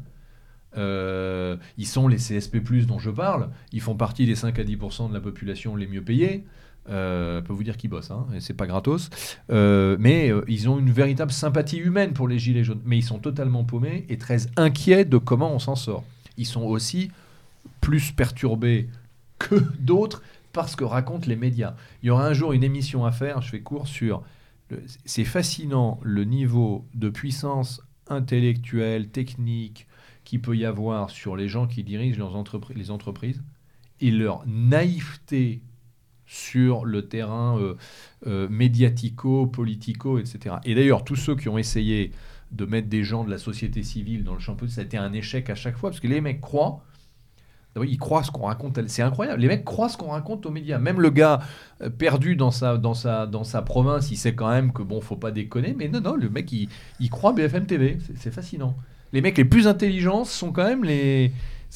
Euh, 0.77 1.57
ils 1.77 1.87
sont 1.87 2.07
les 2.07 2.17
CSP+, 2.17 2.59
dont 2.85 2.99
je 2.99 3.09
parle. 3.09 3.49
Ils 3.71 3.81
font 3.81 3.95
partie 3.95 4.27
des 4.27 4.35
5 4.35 4.59
à 4.59 4.63
10% 4.63 5.09
de 5.09 5.13
la 5.15 5.19
population 5.19 5.75
les 5.75 5.87
mieux 5.87 6.03
payés. 6.03 6.45
Euh, 6.89 7.41
peut 7.41 7.51
vous 7.51 7.63
dire 7.63 7.75
qu'ils 7.75 7.89
bossent, 7.89 8.11
hein, 8.11 8.27
et 8.33 8.39
c'est 8.39 8.53
pas 8.53 8.65
gratos. 8.65 9.09
mais 9.49 10.31
ils 10.47 10.69
ont 10.69 10.79
une 10.79 10.91
véritable 10.91 11.31
sympathie 11.31 11.79
humaine 11.79 12.13
pour 12.13 12.27
les 12.27 12.37
gilets 12.37 12.63
jaunes. 12.63 12.81
Mais 12.85 12.99
ils 12.99 13.03
sont 13.03 13.17
totalement 13.17 13.63
paumés 13.63 14.05
et 14.09 14.17
très 14.17 14.47
inquiets 14.55 15.05
de 15.05 15.17
comment 15.17 15.51
on 15.51 15.59
s'en 15.59 15.75
sort 15.75 16.03
ils 16.37 16.45
sont 16.45 16.63
aussi 16.63 17.11
plus 17.81 18.11
perturbés 18.11 18.89
que 19.39 19.55
d'autres 19.79 20.21
parce 20.53 20.75
que 20.75 20.83
racontent 20.83 21.27
les 21.27 21.35
médias. 21.35 21.75
Il 22.01 22.07
y 22.07 22.09
aura 22.09 22.25
un 22.25 22.33
jour 22.33 22.53
une 22.53 22.63
émission 22.63 23.05
à 23.05 23.11
faire, 23.11 23.41
je 23.41 23.49
fais 23.49 23.61
court 23.61 23.87
sur... 23.87 24.23
C'est 25.05 25.23
fascinant 25.23 25.99
le 26.03 26.25
niveau 26.25 26.85
de 26.93 27.09
puissance 27.09 27.81
intellectuelle, 28.09 29.09
technique 29.09 29.87
qu'il 30.25 30.41
peut 30.41 30.57
y 30.57 30.65
avoir 30.65 31.09
sur 31.09 31.37
les 31.37 31.47
gens 31.47 31.67
qui 31.67 31.83
dirigent 31.83 32.17
leurs 32.17 32.43
les 32.75 32.91
entreprises 32.91 33.41
et 34.01 34.11
leur 34.11 34.45
naïveté 34.45 35.61
sur 36.25 36.83
le 36.83 37.07
terrain 37.07 37.57
euh, 37.57 37.75
euh, 38.27 38.49
médiatico, 38.49 39.47
politico, 39.47 40.19
etc. 40.19 40.55
Et 40.65 40.75
d'ailleurs, 40.75 41.05
tous 41.05 41.15
ceux 41.15 41.35
qui 41.35 41.47
ont 41.47 41.57
essayé 41.57 42.11
de 42.51 42.65
mettre 42.65 42.87
des 42.87 43.03
gens 43.03 43.23
de 43.23 43.29
la 43.29 43.37
société 43.37 43.83
civile 43.83 44.23
dans 44.23 44.33
le 44.33 44.39
champ 44.39 44.55
ça 44.67 44.81
a 44.81 44.83
été 44.83 44.97
un 44.97 45.13
échec 45.13 45.49
à 45.49 45.55
chaque 45.55 45.77
fois, 45.77 45.89
parce 45.89 45.99
que 45.99 46.07
les 46.07 46.21
mecs 46.21 46.41
croient. 46.41 46.83
Ils 47.83 47.97
croient 47.97 48.23
ce 48.23 48.31
qu'on 48.31 48.47
raconte, 48.47 48.79
c'est 48.87 49.03
incroyable. 49.03 49.39
Les 49.39 49.47
mecs 49.47 49.63
croient 49.63 49.89
ce 49.89 49.97
qu'on 49.97 50.09
raconte 50.09 50.47
aux 50.47 50.51
médias. 50.51 50.79
Même 50.79 50.99
le 50.99 51.11
gars 51.11 51.41
euh, 51.83 51.91
perdu 51.91 52.35
dans 52.35 52.49
sa, 52.49 52.77
dans, 52.77 52.95
sa, 52.95 53.27
dans 53.27 53.43
sa 53.43 53.61
province, 53.61 54.09
il 54.09 54.17
sait 54.17 54.33
quand 54.33 54.49
même 54.49 54.73
que 54.73 54.81
bon, 54.81 54.99
faut 54.99 55.15
pas 55.15 55.29
déconner. 55.29 55.75
Mais 55.77 55.87
non, 55.87 56.01
non, 56.01 56.15
le 56.15 56.27
mec, 56.27 56.51
il, 56.51 56.69
il 56.99 57.11
croit 57.11 57.33
BFM 57.33 57.67
TV. 57.67 57.99
C'est 58.15 58.33
fascinant. 58.33 58.75
Les 59.13 59.21
mecs 59.21 59.37
les 59.37 59.45
plus 59.45 59.67
intelligents 59.67 60.25
sont 60.25 60.51
quand 60.51 60.65
même 60.65 60.83
les. 60.83 61.31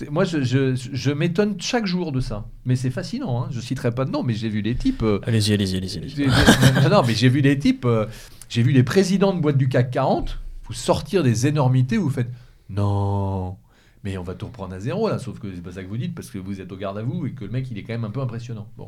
Moi, 0.10 0.24
je, 0.24 0.42
je, 0.42 0.74
je 0.76 1.12
m'étonne 1.12 1.56
chaque 1.60 1.86
jour 1.86 2.12
de 2.12 2.20
ça. 2.20 2.48
Mais 2.66 2.76
c'est 2.76 2.90
fascinant. 2.90 3.44
Hein. 3.44 3.50
Je 3.52 3.60
citerai 3.60 3.92
pas 3.92 4.06
de 4.06 4.12
nom, 4.12 4.24
mais 4.24 4.34
j'ai 4.34 4.50
vu 4.50 4.62
des 4.62 4.74
types. 4.74 5.04
Euh, 5.04 5.20
allez-y, 5.24 5.54
allez-y, 5.54 5.78
allez-y. 5.78 6.28
non, 6.90 7.04
mais 7.06 7.14
j'ai 7.14 7.30
vu 7.30 7.42
des 7.42 7.60
types. 7.60 7.86
Euh, 7.86 8.08
j'ai 8.50 8.64
vu 8.64 8.74
des 8.74 8.84
présidents 8.84 9.34
de 9.34 9.40
boîtes 9.40 9.58
du 9.58 9.70
CAC 9.70 9.92
40 9.92 10.40
sortir 10.72 11.24
des 11.24 11.48
énormités 11.48 11.98
vous 11.98 12.10
faites 12.10 12.30
non, 12.70 13.58
mais 14.04 14.18
on 14.18 14.24
va 14.24 14.34
tout 14.34 14.46
reprendre 14.48 14.74
à 14.74 14.80
zéro 14.80 15.10
là, 15.10 15.20
sauf 15.20 15.40
que 15.40 15.54
c'est 15.54 15.62
pas 15.62 15.74
ça 15.74 15.84
que 15.84 15.90
vous 15.90 15.98
dites 15.98 16.16
parce 16.16 16.30
que 16.30 16.38
vous 16.38 16.62
êtes 16.62 16.72
au 16.72 16.78
garde 16.78 16.98
à 16.98 17.04
vous 17.04 17.26
et 17.26 17.34
que 17.34 17.44
le 17.44 17.52
mec 17.52 17.70
il 17.70 17.78
est 17.78 17.84
quand 17.84 17.94
même 17.94 18.06
un 18.06 18.12
peu 18.12 18.22
impressionnant. 18.22 18.68
Bon, 18.78 18.88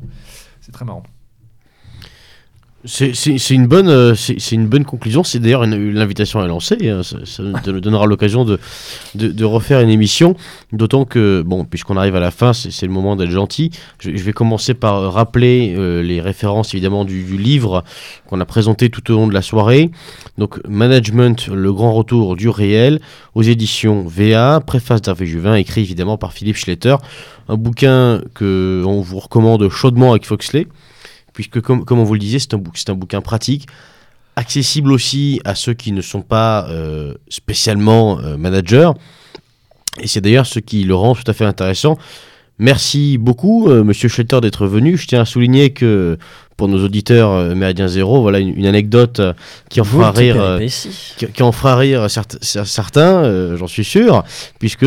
c'est 0.60 0.72
très 0.72 0.84
marrant. 0.84 1.02
C'est 2.86 3.50
une 3.50 3.66
bonne, 3.66 3.88
euh, 3.88 4.14
c'est 4.14 4.52
une 4.52 4.66
bonne 4.66 4.84
conclusion. 4.84 5.24
C'est 5.24 5.38
d'ailleurs 5.38 5.64
l'invitation 5.64 6.44
est 6.44 6.48
lancée. 6.48 6.90
Hein. 6.90 7.00
Ça, 7.02 7.42
nous 7.42 7.80
donnera 7.80 8.04
l'occasion 8.04 8.44
de, 8.44 8.58
de, 9.14 9.44
refaire 9.44 9.80
une 9.80 9.88
émission. 9.88 10.36
D'autant 10.72 11.06
que, 11.06 11.42
bon, 11.42 11.64
puisqu'on 11.64 11.96
arrive 11.96 12.14
à 12.14 12.20
la 12.20 12.30
fin, 12.30 12.52
c'est 12.52 12.86
le 12.86 12.92
moment 12.92 13.16
d'être 13.16 13.30
gentil. 13.30 13.70
Je, 14.00 14.10
vais 14.10 14.34
commencer 14.34 14.74
par 14.74 15.12
rappeler 15.12 15.74
euh, 15.76 16.02
les 16.02 16.20
références 16.20 16.74
évidemment 16.74 17.06
du, 17.06 17.24
livre 17.38 17.84
qu'on 18.28 18.40
a 18.40 18.44
présenté 18.44 18.90
tout 18.90 19.10
au 19.10 19.16
long 19.16 19.26
de 19.28 19.34
la 19.34 19.42
soirée. 19.42 19.90
Donc, 20.36 20.60
Management, 20.68 21.48
le 21.48 21.72
grand 21.72 21.94
retour 21.94 22.36
du 22.36 22.50
réel, 22.50 23.00
aux 23.34 23.42
éditions 23.42 24.04
VA, 24.06 24.60
préface 24.60 25.00
d'Hervé 25.00 25.26
Juvin, 25.26 25.54
écrit 25.54 25.80
évidemment 25.80 26.18
par 26.18 26.34
Philippe 26.34 26.56
Schletter. 26.56 26.96
Un 27.48 27.56
bouquin 27.56 28.20
que 28.34 28.82
on 28.86 29.00
vous 29.00 29.20
recommande 29.20 29.68
chaudement 29.70 30.10
avec 30.10 30.26
Foxley 30.26 30.66
puisque 31.34 31.60
comme, 31.60 31.84
on 31.90 32.04
vous 32.04 32.14
le 32.14 32.20
disait, 32.20 32.38
c'est 32.38 32.54
un, 32.54 32.62
un, 32.88 32.94
bouquin 32.94 33.20
pratique, 33.20 33.66
accessible 34.36 34.90
aussi 34.92 35.40
à 35.44 35.54
ceux 35.54 35.74
qui 35.74 35.92
ne 35.92 36.00
sont 36.00 36.22
pas 36.22 36.66
euh, 36.70 37.14
spécialement 37.28 38.18
euh, 38.20 38.38
managers, 38.38 38.92
et 40.00 40.06
c'est 40.06 40.20
d'ailleurs 40.20 40.46
ce 40.46 40.60
qui 40.60 40.84
le 40.84 40.94
rend 40.94 41.14
tout 41.14 41.24
à 41.26 41.34
fait 41.34 41.44
intéressant. 41.44 41.98
Merci 42.58 43.18
beaucoup, 43.18 43.68
euh, 43.68 43.82
Monsieur 43.82 44.08
Schetter, 44.08 44.40
d'être 44.40 44.66
venu. 44.66 44.96
Je 44.96 45.08
tiens 45.08 45.22
à 45.22 45.24
souligner 45.24 45.70
que 45.70 46.18
pour 46.56 46.68
nos 46.68 46.84
auditeurs 46.84 47.30
euh, 47.30 47.54
Méridien 47.54 47.88
Zéro, 47.88 48.20
voilà 48.22 48.38
une, 48.38 48.66
anecdote 48.66 49.20
euh, 49.20 49.32
qui 49.68 49.80
en 49.80 49.84
fera 49.84 50.12
rire, 50.12 50.36
euh, 50.40 50.66
qui, 51.16 51.42
en 51.42 51.52
fera 51.52 51.76
rire 51.76 52.06
certains, 52.40 53.56
j'en 53.56 53.66
suis 53.66 53.84
sûr, 53.84 54.22
puisque 54.58 54.86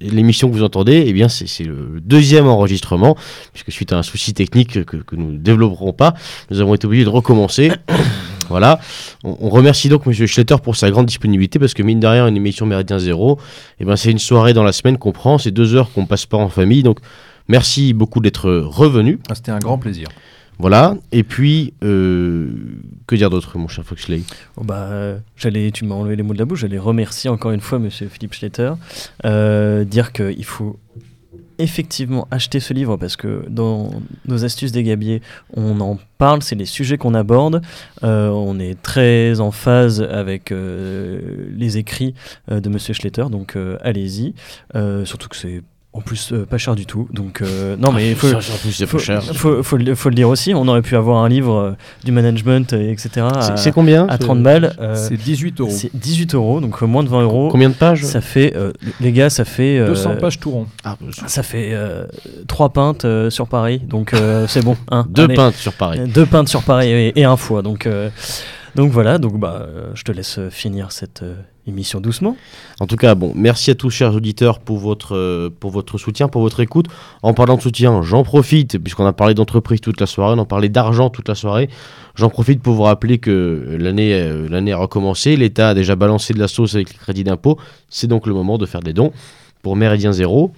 l'émission 0.00 0.48
que 0.48 0.54
vous 0.54 0.62
entendez, 0.62 1.04
eh 1.06 1.12
bien 1.12 1.28
c'est 1.28 1.64
le 1.64 2.00
deuxième 2.02 2.46
enregistrement, 2.46 3.16
puisque 3.52 3.72
suite 3.72 3.92
à 3.92 3.98
un 3.98 4.02
souci 4.02 4.34
technique 4.34 4.84
que, 4.84 4.96
nous 5.12 5.32
ne 5.32 5.38
développerons 5.38 5.92
pas, 5.92 6.14
nous 6.50 6.60
avons 6.60 6.74
été 6.74 6.86
obligés 6.86 7.04
de 7.04 7.10
recommencer. 7.10 7.70
voilà. 8.48 8.80
On, 9.22 9.50
remercie 9.50 9.88
donc 9.88 10.06
Monsieur 10.06 10.26
Schletter 10.26 10.56
pour 10.62 10.76
sa 10.76 10.90
grande 10.90 11.06
disponibilité, 11.06 11.58
parce 11.58 11.74
que 11.74 11.82
mine 11.82 12.00
de 12.00 12.06
rien, 12.06 12.26
une 12.26 12.36
émission 12.36 12.66
Méridien 12.66 12.98
Zéro, 12.98 13.38
eh 13.78 13.84
ben 13.84 13.96
c'est 13.96 14.10
une 14.10 14.18
soirée 14.18 14.54
dans 14.54 14.64
la 14.64 14.72
semaine 14.72 14.98
qu'on 14.98 15.12
prend, 15.12 15.38
c'est 15.38 15.50
deux 15.50 15.74
heures 15.74 15.92
qu'on 15.92 16.06
passe 16.06 16.26
pas 16.26 16.38
en 16.38 16.48
famille, 16.48 16.82
donc 16.82 16.98
merci 17.48 17.92
beaucoup 17.92 18.20
d'être 18.20 18.50
revenu. 18.50 19.18
Ah, 19.28 19.34
c'était 19.34 19.52
un 19.52 19.58
grand 19.58 19.78
plaisir. 19.78 20.08
Voilà. 20.58 20.96
Et 21.12 21.22
puis, 21.22 21.74
euh, 21.82 22.48
Que 23.06 23.16
dire 23.16 23.30
d'autre, 23.30 23.58
mon 23.58 23.68
cher 23.68 23.84
Foxley? 23.84 24.22
Oh 24.56 24.64
bah, 24.64 24.88
euh, 24.90 25.18
j'allais, 25.36 25.70
tu 25.70 25.84
m'as 25.84 25.94
enlevé 25.94 26.16
les 26.16 26.22
mots 26.22 26.32
de 26.32 26.38
la 26.38 26.44
bouche. 26.44 26.60
J'allais 26.60 26.78
remercier 26.78 27.28
encore 27.28 27.50
une 27.50 27.60
fois 27.60 27.78
Monsieur 27.78 28.08
Philippe 28.08 28.34
Schletter, 28.34 28.72
euh, 29.24 29.84
dire 29.84 30.12
qu'il 30.12 30.44
faut 30.44 30.78
effectivement 31.58 32.26
acheter 32.32 32.58
ce 32.58 32.72
livre 32.74 32.96
parce 32.96 33.14
que 33.16 33.44
dans 33.48 33.90
nos 34.26 34.44
astuces 34.44 34.72
des 34.72 34.82
gabiers, 34.82 35.22
on 35.54 35.80
en 35.80 35.98
parle, 36.18 36.42
c'est 36.42 36.56
les 36.56 36.64
sujets 36.64 36.98
qu'on 36.98 37.14
aborde. 37.14 37.62
On 38.02 38.58
est 38.58 38.80
très 38.80 39.40
en 39.40 39.52
phase 39.52 40.02
avec 40.02 40.50
les 40.50 41.78
écrits 41.78 42.14
de 42.50 42.68
Monsieur 42.68 42.92
Schletter, 42.92 43.26
donc 43.30 43.56
allez-y. 43.82 44.34
Surtout 45.04 45.28
que 45.28 45.36
c'est 45.36 45.62
en 45.96 46.00
plus 46.00 46.32
euh, 46.32 46.44
pas 46.44 46.58
cher 46.58 46.74
du 46.74 46.86
tout. 46.86 47.08
Donc 47.12 47.40
euh, 47.40 47.76
non 47.78 47.92
mais 47.92 48.10
il 48.10 48.16
faut, 48.16 48.26
en 48.32 48.38
plus, 48.40 48.72
c'est 48.72 48.84
faut, 48.86 48.98
faut, 48.98 49.62
faut 49.62 49.76
le, 49.76 49.94
faut 49.94 50.08
le 50.08 50.14
dire 50.16 50.28
aussi. 50.28 50.52
On 50.54 50.66
aurait 50.66 50.82
pu 50.82 50.96
avoir 50.96 51.22
un 51.24 51.28
livre 51.28 51.54
euh, 51.54 51.70
du 52.04 52.10
management, 52.10 52.72
euh, 52.72 52.90
etc. 52.92 53.26
C'est- 53.56 53.70
combien 53.72 54.06
à 54.08 54.14
ce- 54.16 54.22
30 54.22 54.42
balles. 54.42 54.74
euh, 54.80 54.96
C'est 54.96 55.16
18 55.16 55.60
euros. 55.60 55.70
c'est 55.70 55.94
18 55.94 56.34
euros, 56.34 56.60
donc 56.60 56.82
euh, 56.82 56.86
moins 56.86 57.04
de 57.04 57.08
20 57.08 57.22
euros. 57.22 57.48
Combien 57.50 57.70
de 57.70 57.74
pages? 57.74 58.02
Ça 58.04 58.20
fait, 58.20 58.54
euh, 58.56 58.72
les 59.00 59.12
gars, 59.12 59.30
ça 59.30 59.44
fait. 59.44 59.78
euh, 59.78 59.86
200 59.86 60.16
pages 60.16 60.40
tout 60.40 60.50
rond. 60.50 60.66
Ah, 60.82 60.96
bah, 61.00 61.06
Ça 61.26 61.42
fait 61.44 61.72
3 62.48 62.70
pintes 62.70 63.04
euh, 63.04 63.30
sur 63.30 63.46
Paris, 63.46 63.78
donc 63.78 64.14
euh, 64.14 64.46
c'est 64.48 64.64
bon. 64.64 64.76
hein. 64.90 65.06
Deux 65.08 65.24
Allez. 65.24 65.34
pintes 65.34 65.54
sur 65.54 65.72
Paris. 65.74 66.00
Deux 66.12 66.26
pintes 66.26 66.48
sur 66.48 66.62
Paris 66.62 66.88
et, 66.90 67.20
et 67.20 67.24
un 67.24 67.36
foie. 67.36 67.62
Donc, 67.62 67.86
euh, 67.86 68.10
donc 68.74 68.90
voilà, 68.90 69.18
donc 69.18 69.38
bah, 69.38 69.60
euh, 69.68 69.90
je 69.94 70.02
te 70.02 70.10
laisse 70.10 70.40
finir 70.50 70.90
cette 70.90 71.22
euh, 71.22 71.34
émission 71.66 72.00
doucement. 72.00 72.36
En 72.80 72.86
tout 72.86 72.96
cas, 72.96 73.14
bon, 73.14 73.32
merci 73.34 73.70
à 73.70 73.74
tous, 73.74 73.90
chers 73.90 74.14
auditeurs, 74.14 74.58
pour 74.58 74.78
votre, 74.78 75.16
euh, 75.16 75.50
pour 75.60 75.70
votre 75.70 75.98
soutien, 75.98 76.28
pour 76.28 76.42
votre 76.42 76.60
écoute. 76.60 76.86
En 77.22 77.34
parlant 77.34 77.56
de 77.56 77.62
soutien, 77.62 78.02
j'en 78.02 78.22
profite, 78.22 78.78
puisqu'on 78.78 79.06
a 79.06 79.12
parlé 79.12 79.34
d'entreprise 79.34 79.80
toute 79.80 80.00
la 80.00 80.06
soirée, 80.06 80.34
on 80.38 80.42
a 80.42 80.46
parlé 80.46 80.68
d'argent 80.68 81.10
toute 81.10 81.28
la 81.28 81.34
soirée. 81.34 81.68
J'en 82.14 82.28
profite 82.28 82.62
pour 82.62 82.74
vous 82.74 82.82
rappeler 82.82 83.18
que 83.18 83.76
l'année 83.80 84.14
euh, 84.14 84.48
l'année 84.48 84.72
a 84.72 84.76
recommencé. 84.76 85.36
L'État 85.36 85.70
a 85.70 85.74
déjà 85.74 85.96
balancé 85.96 86.34
de 86.34 86.38
la 86.38 86.48
sauce 86.48 86.74
avec 86.74 86.90
les 86.92 86.98
crédits 86.98 87.24
d'impôt. 87.24 87.58
C'est 87.88 88.06
donc 88.06 88.26
le 88.26 88.34
moment 88.34 88.58
de 88.58 88.66
faire 88.66 88.80
des 88.80 88.92
dons 88.92 89.12
pour 89.62 89.74
Méridien 89.74 90.12
Zéro. 90.12 90.52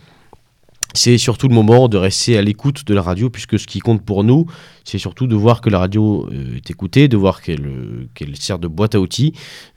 C'est 0.97 1.19
surtout 1.19 1.49
le 1.49 1.55
moment 1.55 1.89
de 1.89 1.97
rester 1.97 2.37
à 2.39 2.43
l'écoute 2.43 2.87
de 2.87 2.95
la 2.95 3.03
radio, 3.03 3.31
puisque 3.31 3.59
ce 3.59 3.67
qui 3.67 3.81
compte 3.81 4.03
pour 4.03 4.25
nous, 4.25 4.47
c'est 4.85 4.99
surtout 4.99 5.27
de 5.27 5.37
voir 5.37 5.61
que 5.61 5.71
la 5.71 5.79
radio 5.79 6.27
euh, 6.33 6.57
est 6.57 6.71
écoutée, 6.71 7.07
de 7.07 7.17
voir 7.17 7.43
qu'elle 7.43 7.67
euh, 7.67 8.35
sert 8.35 8.59
de 8.59 8.67
boîte 8.67 8.95
à 8.95 9.01
outils 9.01 9.33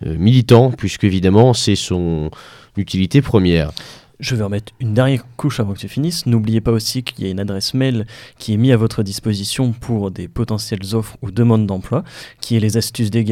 euh, 0.05 0.17
militant, 0.17 0.71
puisque 0.71 1.03
évidemment 1.03 1.53
c'est 1.53 1.75
son 1.75 2.31
utilité 2.77 3.21
première. 3.21 3.71
Je 4.19 4.35
vais 4.35 4.43
remettre 4.43 4.73
une 4.81 4.93
dernière 4.93 5.25
couche 5.37 5.61
avant 5.61 5.73
que 5.73 5.79
tu 5.79 5.87
finisses. 5.87 6.25
N'oubliez 6.25 6.59
pas 6.59 6.71
aussi 6.71 7.03
qu'il 7.03 7.23
y 7.23 7.27
a 7.27 7.31
une 7.31 7.39
adresse 7.39 7.73
mail 7.73 8.05
qui 8.37 8.53
est 8.53 8.57
mise 8.57 8.73
à 8.73 8.77
votre 8.77 9.01
disposition 9.01 9.71
pour 9.71 10.11
des 10.11 10.27
potentielles 10.27 10.93
offres 10.93 11.17
ou 11.21 11.31
demandes 11.31 11.65
d'emploi, 11.65 12.03
qui 12.41 12.57
est 12.57 12.59
les 12.59 12.75
astuces 12.75 13.11
des 13.11 13.23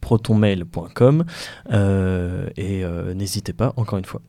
protonmail.com. 0.00 1.24
Euh, 1.72 2.48
et 2.56 2.84
euh, 2.84 3.12
n'hésitez 3.12 3.52
pas, 3.52 3.74
encore 3.76 3.98
une 3.98 4.06
fois. 4.06 4.22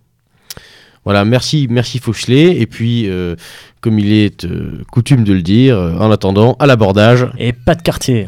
Voilà, 1.05 1.25
merci, 1.25 1.67
merci 1.69 1.99
Fauchelet. 1.99 2.59
Et 2.59 2.65
puis, 2.65 3.09
euh, 3.09 3.35
comme 3.81 3.99
il 3.99 4.11
est 4.11 4.45
euh, 4.45 4.83
coutume 4.91 5.23
de 5.23 5.33
le 5.33 5.41
dire, 5.41 5.77
euh, 5.77 5.97
en 5.97 6.11
attendant, 6.11 6.55
à 6.59 6.65
l'abordage. 6.65 7.27
Et 7.37 7.53
pas 7.53 7.75
de 7.75 7.81
quartier. 7.81 8.27